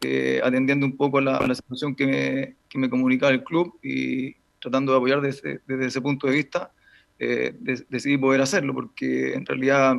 eh, 0.00 0.40
atendiendo 0.42 0.84
un 0.84 0.96
poco 0.96 1.18
a 1.18 1.20
la, 1.20 1.54
situación 1.54 1.94
que 1.94 2.06
me, 2.06 2.56
que 2.68 2.78
me 2.78 2.90
comunicaba 2.90 3.30
el 3.30 3.44
club 3.44 3.78
y 3.84 4.34
tratando 4.58 4.90
de 4.92 4.98
apoyar 4.98 5.20
desde, 5.20 5.60
desde 5.64 5.86
ese 5.86 6.00
punto 6.00 6.26
de 6.26 6.32
vista, 6.32 6.72
eh, 7.20 7.54
de- 7.56 7.86
decidí 7.88 8.16
poder 8.18 8.40
hacerlo, 8.40 8.74
porque 8.74 9.34
en 9.34 9.46
realidad 9.46 9.94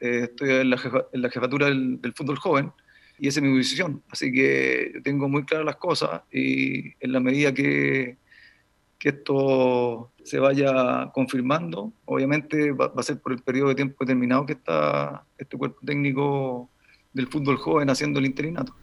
eh, 0.00 0.20
estoy 0.24 0.50
en 0.50 0.70
la, 0.70 0.76
jefa- 0.78 1.06
en 1.12 1.22
la 1.22 1.30
jefatura 1.30 1.66
del, 1.66 2.00
del 2.00 2.12
fútbol 2.12 2.36
joven 2.38 2.72
y 3.18 3.28
esa 3.28 3.40
es 3.40 3.44
mi 3.46 3.56
posición. 3.56 4.02
Así 4.10 4.30
que 4.32 4.92
yo 4.94 5.02
tengo 5.02 5.28
muy 5.28 5.44
claras 5.44 5.66
las 5.66 5.76
cosas 5.76 6.22
y 6.32 6.94
en 7.00 7.12
la 7.12 7.20
medida 7.20 7.52
que, 7.52 8.16
que 8.98 9.08
esto 9.10 10.12
se 10.22 10.38
vaya 10.38 11.10
confirmando, 11.12 11.92
obviamente 12.04 12.72
va, 12.72 12.88
va 12.88 13.00
a 13.00 13.02
ser 13.02 13.20
por 13.20 13.32
el 13.32 13.42
periodo 13.42 13.68
de 13.70 13.74
tiempo 13.76 13.96
determinado 14.04 14.46
que 14.46 14.52
está 14.54 15.24
este 15.36 15.56
cuerpo 15.56 15.78
técnico 15.84 16.70
del 17.12 17.26
fútbol 17.28 17.56
joven 17.56 17.90
haciendo 17.90 18.18
el 18.20 18.26
interinato. 18.26 18.74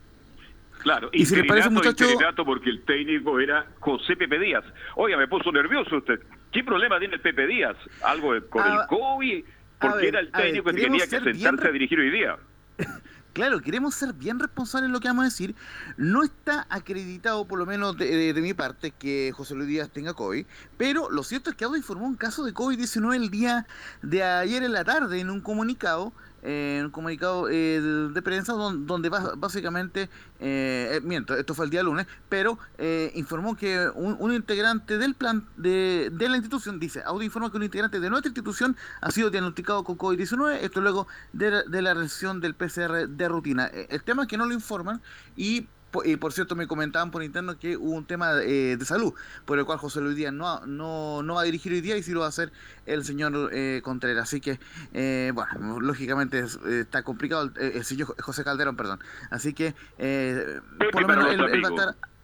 Claro, 0.83 1.09
Y 1.13 1.25
si 1.25 1.35
le 1.35 1.45
parece, 1.45 1.69
muchacho- 1.71 2.05
porque 2.45 2.69
el 2.69 2.83
técnico 2.83 3.39
era 3.39 3.65
José 3.79 4.15
Pepe 4.15 4.37
Díaz. 4.37 4.63
Oiga, 4.95 5.17
me 5.17 5.27
puso 5.27 5.51
nervioso 5.51 5.97
usted. 5.97 6.19
¿Qué 6.51 6.63
problema 6.63 6.99
tiene 6.99 7.15
el 7.15 7.21
Pepe 7.21 7.47
Díaz? 7.47 7.75
¿Algo 8.03 8.33
de- 8.33 8.41
con 8.47 8.61
Ah, 8.63 8.81
el 8.81 8.87
COVID? 8.95 9.43
Porque 9.91 10.05
ver, 10.05 10.15
era 10.15 10.19
el 10.21 10.29
a 10.33 10.37
ver, 10.37 10.47
técnico 10.47 10.69
que 10.71 10.81
tenía 10.81 11.03
que 11.03 11.09
ser 11.09 11.23
bien 11.23 11.35
sentarse 11.35 11.63
re- 11.63 11.69
a 11.69 11.71
dirigir 11.73 11.99
hoy 11.99 12.09
día. 12.11 12.37
Claro, 13.33 13.59
queremos 13.59 13.93
ser 13.95 14.13
bien 14.13 14.39
responsables 14.39 14.85
en 14.87 14.93
lo 14.93 15.01
que 15.01 15.09
vamos 15.09 15.23
a 15.23 15.25
decir. 15.25 15.55
No 15.97 16.23
está 16.23 16.65
acreditado, 16.69 17.45
por 17.45 17.59
lo 17.59 17.65
menos 17.65 17.97
de, 17.97 18.05
de- 18.07 18.31
de 18.33 18.41
mi 18.41 18.53
parte, 18.53 18.91
que 18.91 19.33
José 19.35 19.55
Luis 19.55 19.67
Díaz 19.67 19.89
tenga 19.89 20.13
COVID, 20.13 20.45
pero 20.77 21.11
lo 21.11 21.21
cierto 21.21 21.49
es 21.49 21.57
que 21.57 21.65
Auda 21.65 21.77
informó 21.77 22.05
un 22.05 22.15
caso 22.15 22.45
de 22.45 22.53
COVID-19 22.53 23.13
el 23.13 23.29
día 23.29 23.67
de 24.01 24.23
ayer 24.23 24.63
en 24.63 24.71
la 24.71 24.85
tarde 24.85 25.19
en 25.19 25.29
un 25.29 25.41
comunicado, 25.41 26.13
eh, 26.45 26.81
un 26.85 26.91
comunicado 26.91 27.49
eh, 27.49 27.81
de, 27.81 28.21
prensa 28.21 28.53
don- 28.53 28.85
donde, 28.87 29.09
bas- 29.09 29.33
básicamente, 29.37 30.09
eh, 30.39 30.89
eh, 30.93 31.01
miento, 31.03 31.35
esto 31.35 31.53
fue 31.53 31.65
el 31.65 31.71
día 31.71 31.83
lunes, 31.83 32.05
pero 32.29 32.57
eh, 32.77 33.11
informó 33.15 33.55
que 33.57 33.89
un, 33.95 34.15
un 34.19 34.33
integrante 34.33 34.97
del 34.97 35.15
plan 35.15 35.47
de, 35.57 36.09
de 36.13 36.29
la 36.29 36.37
institución, 36.37 36.79
dice, 36.79 37.01
Audi 37.05 37.25
informó 37.25 37.51
que 37.51 37.57
un 37.57 37.63
integrante 37.63 37.99
de 37.99 38.09
nuestra 38.09 38.29
institución 38.29 38.77
ha 39.01 39.11
sido 39.11 39.29
diagnosticado 39.29 39.83
con 39.83 39.97
COVID-19, 39.97 40.59
esto 40.61 40.81
luego 40.81 41.07
de, 41.33 41.63
de 41.67 41.81
la 41.81 41.93
realización 41.93 42.39
del 42.41 42.53
PCR 42.55 43.07
de 43.09 43.27
rutina. 43.27 43.67
Eh, 43.73 43.87
El 43.89 44.03
tema 44.03 44.23
es 44.23 44.27
que 44.29 44.37
no 44.37 44.45
lo 44.45 44.53
informan 44.53 45.01
y... 45.35 45.67
Y 46.03 46.17
por 46.17 46.33
cierto, 46.33 46.55
me 46.55 46.67
comentaban 46.67 47.11
por 47.11 47.23
interno 47.23 47.57
que 47.59 47.77
hubo 47.77 47.91
un 47.91 48.05
tema 48.05 48.33
eh, 48.41 48.75
de 48.77 48.85
salud, 48.85 49.13
por 49.45 49.59
el 49.59 49.65
cual 49.65 49.77
José 49.77 50.01
Luis 50.01 50.15
Díaz 50.15 50.33
no, 50.33 50.65
no, 50.65 51.21
no 51.23 51.35
va 51.35 51.41
a 51.41 51.45
dirigir 51.45 51.71
hoy 51.73 51.81
día 51.81 51.95
y 51.97 52.03
sí 52.03 52.11
lo 52.11 52.21
va 52.21 52.25
a 52.25 52.29
hacer 52.29 52.51
el 52.85 53.03
señor 53.05 53.49
eh, 53.53 53.81
Contreras. 53.83 54.23
Así 54.23 54.41
que, 54.41 54.59
eh, 54.93 55.31
bueno, 55.33 55.79
lógicamente 55.79 56.39
es- 56.39 56.59
eh, 56.65 56.81
está 56.81 57.03
complicado 57.03 57.43
el, 57.43 57.51
eh, 57.63 57.71
el 57.75 57.85
señor 57.85 58.15
José 58.21 58.43
Calderón, 58.43 58.75
perdón. 58.75 58.99
Así 59.29 59.53
que, 59.53 59.75
eh, 59.97 60.59
por 60.91 61.01
lo 61.03 61.07
menos 61.07 61.25
él, 61.27 61.33
él 61.33 61.39
va 61.41 61.45
a 61.45 61.49
amigos. 61.51 61.79
estar. 61.79 62.14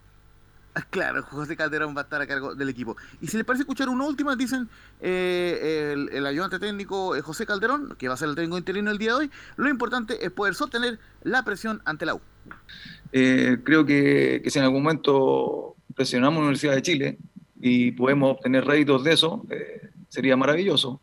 Claro, 0.89 1.23
José 1.23 1.55
Calderón 1.55 1.95
va 1.95 2.01
a 2.01 2.03
estar 2.03 2.21
a 2.21 2.27
cargo 2.27 2.55
del 2.55 2.69
equipo. 2.69 2.95
Y 3.21 3.27
si 3.27 3.37
les 3.37 3.45
parece 3.45 3.63
escuchar 3.63 3.89
una 3.89 4.05
última, 4.05 4.35
dicen 4.35 4.69
eh, 4.99 5.95
el, 6.11 6.25
ayudante 6.25 6.59
técnico 6.59 7.15
eh, 7.15 7.21
José 7.21 7.45
Calderón, 7.45 7.95
que 7.97 8.07
va 8.07 8.13
a 8.13 8.17
ser 8.17 8.29
el 8.29 8.35
técnico 8.35 8.57
interino 8.57 8.91
el 8.91 8.97
día 8.97 9.11
de 9.11 9.17
hoy, 9.17 9.31
lo 9.57 9.69
importante 9.69 10.25
es 10.25 10.31
poder 10.31 10.55
sostener 10.55 10.99
la 11.23 11.43
presión 11.43 11.81
ante 11.85 12.05
la 12.05 12.15
U. 12.15 12.21
Eh, 13.11 13.57
creo 13.63 13.85
que, 13.85 14.41
que 14.43 14.49
si 14.49 14.59
en 14.59 14.65
algún 14.65 14.83
momento 14.83 15.75
presionamos 15.93 16.37
a 16.37 16.39
la 16.39 16.45
Universidad 16.47 16.75
de 16.75 16.81
Chile 16.81 17.17
y 17.59 17.91
podemos 17.91 18.31
obtener 18.31 18.65
réditos 18.65 19.03
de 19.03 19.13
eso, 19.13 19.45
eh, 19.49 19.89
sería 20.09 20.35
maravilloso. 20.37 21.01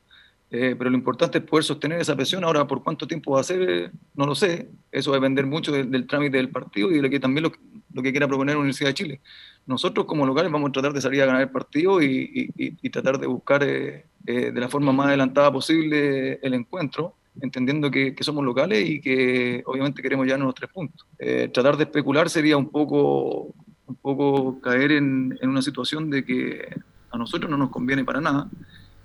Eh, 0.51 0.74
pero 0.78 0.89
lo 0.89 0.97
importante 0.97 1.39
es 1.39 1.45
poder 1.45 1.62
sostener 1.62 2.01
esa 2.01 2.16
presión. 2.16 2.43
Ahora, 2.43 2.66
por 2.66 2.82
cuánto 2.82 3.07
tiempo 3.07 3.32
va 3.32 3.40
a 3.40 3.45
ser, 3.45 3.93
no 4.15 4.27
lo 4.27 4.35
sé. 4.35 4.70
Eso 4.90 5.11
va 5.11 5.19
a 5.19 5.20
depender 5.20 5.47
mucho 5.47 5.73
del, 5.73 5.90
del 5.90 6.07
trámite 6.07 6.39
del 6.39 6.49
partido 6.49 6.90
y 6.90 6.95
de 6.95 7.03
lo 7.03 7.11
que 7.11 7.20
también 7.20 7.45
lo, 7.45 7.53
lo 7.93 8.03
que 8.03 8.11
quiera 8.11 8.27
proponer 8.27 8.55
la 8.55 8.61
Universidad 8.61 8.90
de 8.90 8.95
Chile. 8.95 9.20
Nosotros 9.69 10.07
como 10.07 10.24
locales 10.24 10.51
vamos 10.51 10.70
a 10.70 10.73
tratar 10.73 10.95
de 10.95 11.03
salir 11.03 11.20
a 11.20 11.27
ganar 11.27 11.43
el 11.43 11.51
partido 11.51 12.03
y, 12.03 12.51
tratar 12.90 13.19
de 13.19 13.27
buscar 13.27 13.62
eh, 13.62 14.07
eh, 14.27 14.51
de 14.51 14.61
la 14.61 14.70
forma 14.70 14.93
más 14.93 15.09
adelantada 15.09 15.53
posible 15.53 16.40
el 16.43 16.55
encuentro, 16.55 17.12
entendiendo 17.43 17.90
que, 17.90 18.15
que 18.15 18.24
somos 18.24 18.43
locales 18.43 18.89
y 18.89 18.99
que 18.99 19.62
obviamente 19.66 20.01
queremos 20.01 20.24
llevarnos 20.24 20.47
los 20.47 20.55
tres 20.55 20.70
puntos. 20.73 21.07
Eh, 21.19 21.51
tratar 21.53 21.77
de 21.77 21.85
especular 21.85 22.31
sería 22.31 22.57
un 22.57 22.70
poco, 22.70 23.53
un 23.86 23.97
poco 24.01 24.59
caer 24.62 24.93
en, 24.93 25.39
en 25.39 25.51
una 25.51 25.61
situación 25.61 26.09
de 26.09 26.24
que 26.24 26.66
a 27.11 27.19
nosotros 27.19 27.51
no 27.51 27.59
nos 27.59 27.69
conviene 27.69 28.07
para 28.07 28.23
nada 28.23 28.49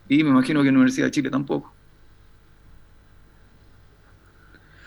y 0.08 0.24
me 0.24 0.30
imagino 0.30 0.64
que 0.64 0.70
a 0.70 0.72
la 0.72 0.78
Universidad 0.78 1.08
de 1.08 1.12
Chile 1.12 1.30
tampoco. 1.30 1.74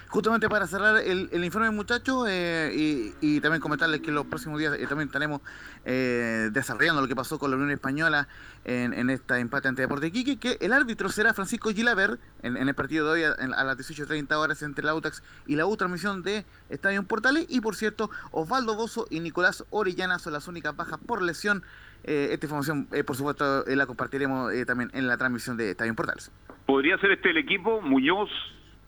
Justamente 0.08 0.48
para 0.48 0.66
cerrar 0.66 0.98
el, 0.98 1.28
el 1.32 1.44
informe, 1.44 1.70
muchachos, 1.70 2.26
eh, 2.28 2.72
y, 2.74 3.14
y 3.20 3.40
también 3.40 3.60
comentarles 3.60 4.00
que 4.00 4.12
los 4.12 4.24
próximos 4.26 4.58
días 4.58 4.74
eh, 4.78 4.86
también 4.86 5.08
estaremos 5.08 5.40
eh, 5.84 6.48
desarrollando 6.52 7.02
lo 7.02 7.08
que 7.08 7.16
pasó 7.16 7.38
con 7.38 7.50
la 7.50 7.56
Unión 7.56 7.72
Española 7.72 8.28
en, 8.64 8.94
en 8.94 9.10
esta 9.10 9.40
empate 9.40 9.66
ante 9.66 9.82
Deporte 9.82 10.06
Iquique, 10.06 10.38
que 10.38 10.64
el 10.64 10.72
árbitro 10.72 11.08
será 11.08 11.34
Francisco 11.34 11.70
Gilaber 11.70 12.18
en, 12.42 12.56
el 12.56 12.74
partido 12.74 13.06
de 13.06 13.12
hoy 13.12 13.24
a, 13.24 13.32
a 13.32 13.64
las 13.64 13.78
18.30 13.78 14.32
horas 14.36 14.62
entre 14.62 14.84
la 14.84 14.94
UTAX 14.94 15.24
y 15.46 15.56
la 15.56 15.66
U, 15.66 15.76
transmisión 15.76 16.22
de 16.22 16.44
Estadio 16.70 17.02
Portales, 17.02 17.46
y 17.48 17.60
por 17.60 17.74
cierto, 17.74 18.08
Osvaldo 18.30 18.76
Bozo 18.76 19.06
y 19.10 19.18
Nicolás 19.18 19.64
Orellana 19.70 20.20
son 20.20 20.34
las 20.34 20.46
únicas 20.46 20.76
bajas 20.76 21.00
por 21.04 21.20
lesión. 21.20 21.64
Eh, 22.04 22.28
esta 22.30 22.46
información, 22.46 22.86
eh, 22.92 23.02
por 23.02 23.16
supuesto, 23.16 23.64
la 23.66 23.86
compartiremos 23.86 24.52
también 24.66 24.90
en 24.94 25.08
la 25.08 25.16
transmisión 25.16 25.56
de 25.56 25.70
Estadio 25.70 25.94
Portales. 25.94 26.30
Podría 26.64 26.96
ser 26.98 27.10
este 27.10 27.30
el 27.30 27.38
equipo, 27.38 27.80
Muñoz, 27.80 28.30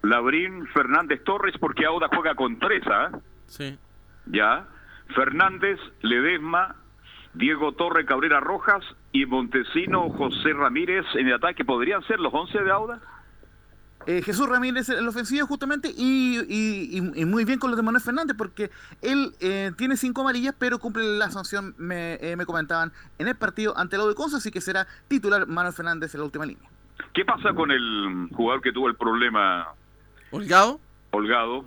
Labrín, 0.02 0.66
Fernández 0.68 1.22
Torres, 1.24 1.54
porque 1.58 1.84
Auda 1.86 2.08
juega 2.14 2.34
con 2.34 2.58
tres, 2.58 2.82
¿ah? 2.86 3.10
Sí. 3.46 3.78
Ya. 4.26 4.66
Fernández, 5.14 5.78
Ledesma, 6.02 6.76
Diego 7.34 7.72
Torre 7.72 8.04
Cabrera 8.04 8.40
Rojas 8.40 8.84
y 9.12 9.26
Montesino 9.26 10.10
José 10.10 10.52
Ramírez 10.52 11.04
en 11.14 11.28
el 11.28 11.34
ataque. 11.34 11.64
¿Podrían 11.64 12.02
ser 12.04 12.20
los 12.20 12.32
11 12.32 12.58
de 12.62 12.70
Auda? 12.70 13.00
Eh, 14.06 14.22
Jesús 14.22 14.48
Ramírez 14.48 14.88
en 14.88 15.02
la 15.02 15.10
ofensiva 15.10 15.44
justamente 15.46 15.88
y, 15.94 16.38
y- 16.48 17.20
y 17.20 17.24
muy 17.26 17.44
bien 17.44 17.58
con 17.58 17.70
los 17.70 17.76
de 17.76 17.82
Manuel 17.82 18.02
Fernández 18.02 18.36
porque 18.38 18.70
él 19.02 19.32
eh, 19.40 19.72
tiene 19.76 19.96
cinco 19.96 20.22
amarillas 20.22 20.54
pero 20.58 20.78
cumple 20.78 21.02
la 21.18 21.30
sanción, 21.30 21.74
me, 21.78 22.14
eh, 22.14 22.34
me 22.36 22.46
comentaban, 22.46 22.92
en 23.18 23.28
el 23.28 23.34
partido 23.34 23.76
ante 23.76 23.96
el 23.96 24.08
de 24.08 24.14
Conce, 24.14 24.36
así 24.36 24.50
que 24.50 24.60
será 24.62 24.86
titular 25.08 25.46
Manuel 25.46 25.74
Fernández 25.74 26.14
en 26.14 26.20
la 26.20 26.24
última 26.26 26.46
línea. 26.46 26.70
¿Qué 27.12 27.24
pasa 27.24 27.52
con 27.52 27.70
el 27.70 28.28
jugador 28.32 28.62
que 28.62 28.72
tuvo 28.72 28.88
el 28.88 28.94
problema? 28.94 29.66
¿Holgado? 30.30 30.80
Holgado. 31.10 31.64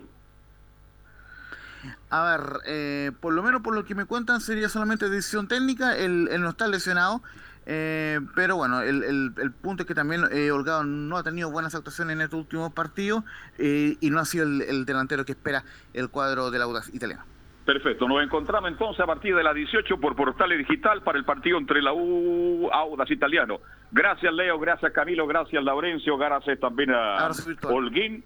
A 2.10 2.24
ver, 2.36 2.40
eh, 2.66 3.10
por 3.20 3.32
lo 3.32 3.42
menos 3.42 3.62
por 3.62 3.74
lo 3.74 3.84
que 3.84 3.94
me 3.94 4.04
cuentan 4.04 4.40
sería 4.40 4.68
solamente 4.68 5.08
decisión 5.08 5.48
técnica, 5.48 5.96
él, 5.96 6.28
él 6.30 6.40
no 6.42 6.50
está 6.50 6.68
lesionado, 6.68 7.22
eh, 7.66 8.20
pero 8.36 8.56
bueno, 8.56 8.82
el, 8.82 9.02
el- 9.02 9.32
el 9.38 9.50
punto 9.50 9.82
es 9.82 9.86
que 9.88 9.94
también 9.94 10.22
eh, 10.30 10.50
Holgado 10.52 10.84
no 10.84 11.16
ha 11.16 11.22
tenido 11.24 11.50
buenas 11.50 11.74
actuaciones 11.74 12.14
en 12.14 12.20
estos 12.22 12.40
últimos 12.40 12.72
partidos 12.72 13.24
eh, 13.58 13.96
y 14.00 14.10
no 14.10 14.20
ha 14.20 14.24
sido 14.24 14.44
el, 14.44 14.62
el 14.62 14.84
delantero 14.84 15.24
que 15.24 15.32
espera 15.32 15.64
el 15.94 16.08
cuadro 16.08 16.50
del 16.50 16.62
Audaz 16.62 16.88
italiano. 16.94 17.24
Perfecto, 17.64 18.06
nos 18.08 18.22
encontramos 18.22 18.70
entonces 18.70 19.00
a 19.00 19.06
partir 19.06 19.34
de 19.36 19.42
las 19.42 19.54
18 19.54 19.98
por 19.98 20.14
Portales 20.16 20.58
Digital 20.58 21.02
para 21.02 21.16
el 21.18 21.24
partido 21.24 21.58
entre 21.58 21.80
la 21.80 21.92
U 21.92 22.68
Audas 22.72 23.08
Italiano. 23.10 23.58
Gracias 23.92 24.32
Leo, 24.34 24.58
gracias 24.58 24.92
Camilo, 24.92 25.26
gracias 25.28 25.62
Laurencio, 25.64 26.16
gracias 26.18 26.58
también 26.60 26.90
a. 26.90 27.30
Holguín 27.62 28.24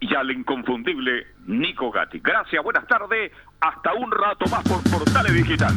y 0.00 0.14
al 0.14 0.30
inconfundible 0.30 1.26
Nico 1.46 1.90
Gatti. 1.90 2.20
Gracias, 2.20 2.62
buenas 2.62 2.86
tardes, 2.86 3.32
hasta 3.60 3.94
un 3.94 4.10
rato 4.10 4.46
más 4.50 4.62
por 4.64 4.82
Portales 4.90 5.34
Digital. 5.34 5.74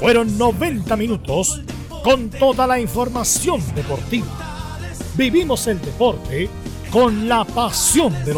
Fueron 0.00 0.36
90 0.36 0.96
minutos 0.96 1.62
con 2.02 2.30
toda 2.30 2.66
la 2.66 2.80
información 2.80 3.60
deportiva. 3.74 4.26
Vivimos 5.16 5.66
el 5.68 5.80
deporte 5.80 6.48
con 6.90 7.28
la 7.28 7.44
pasión 7.44 8.12
de 8.12 8.18
los 8.18 8.30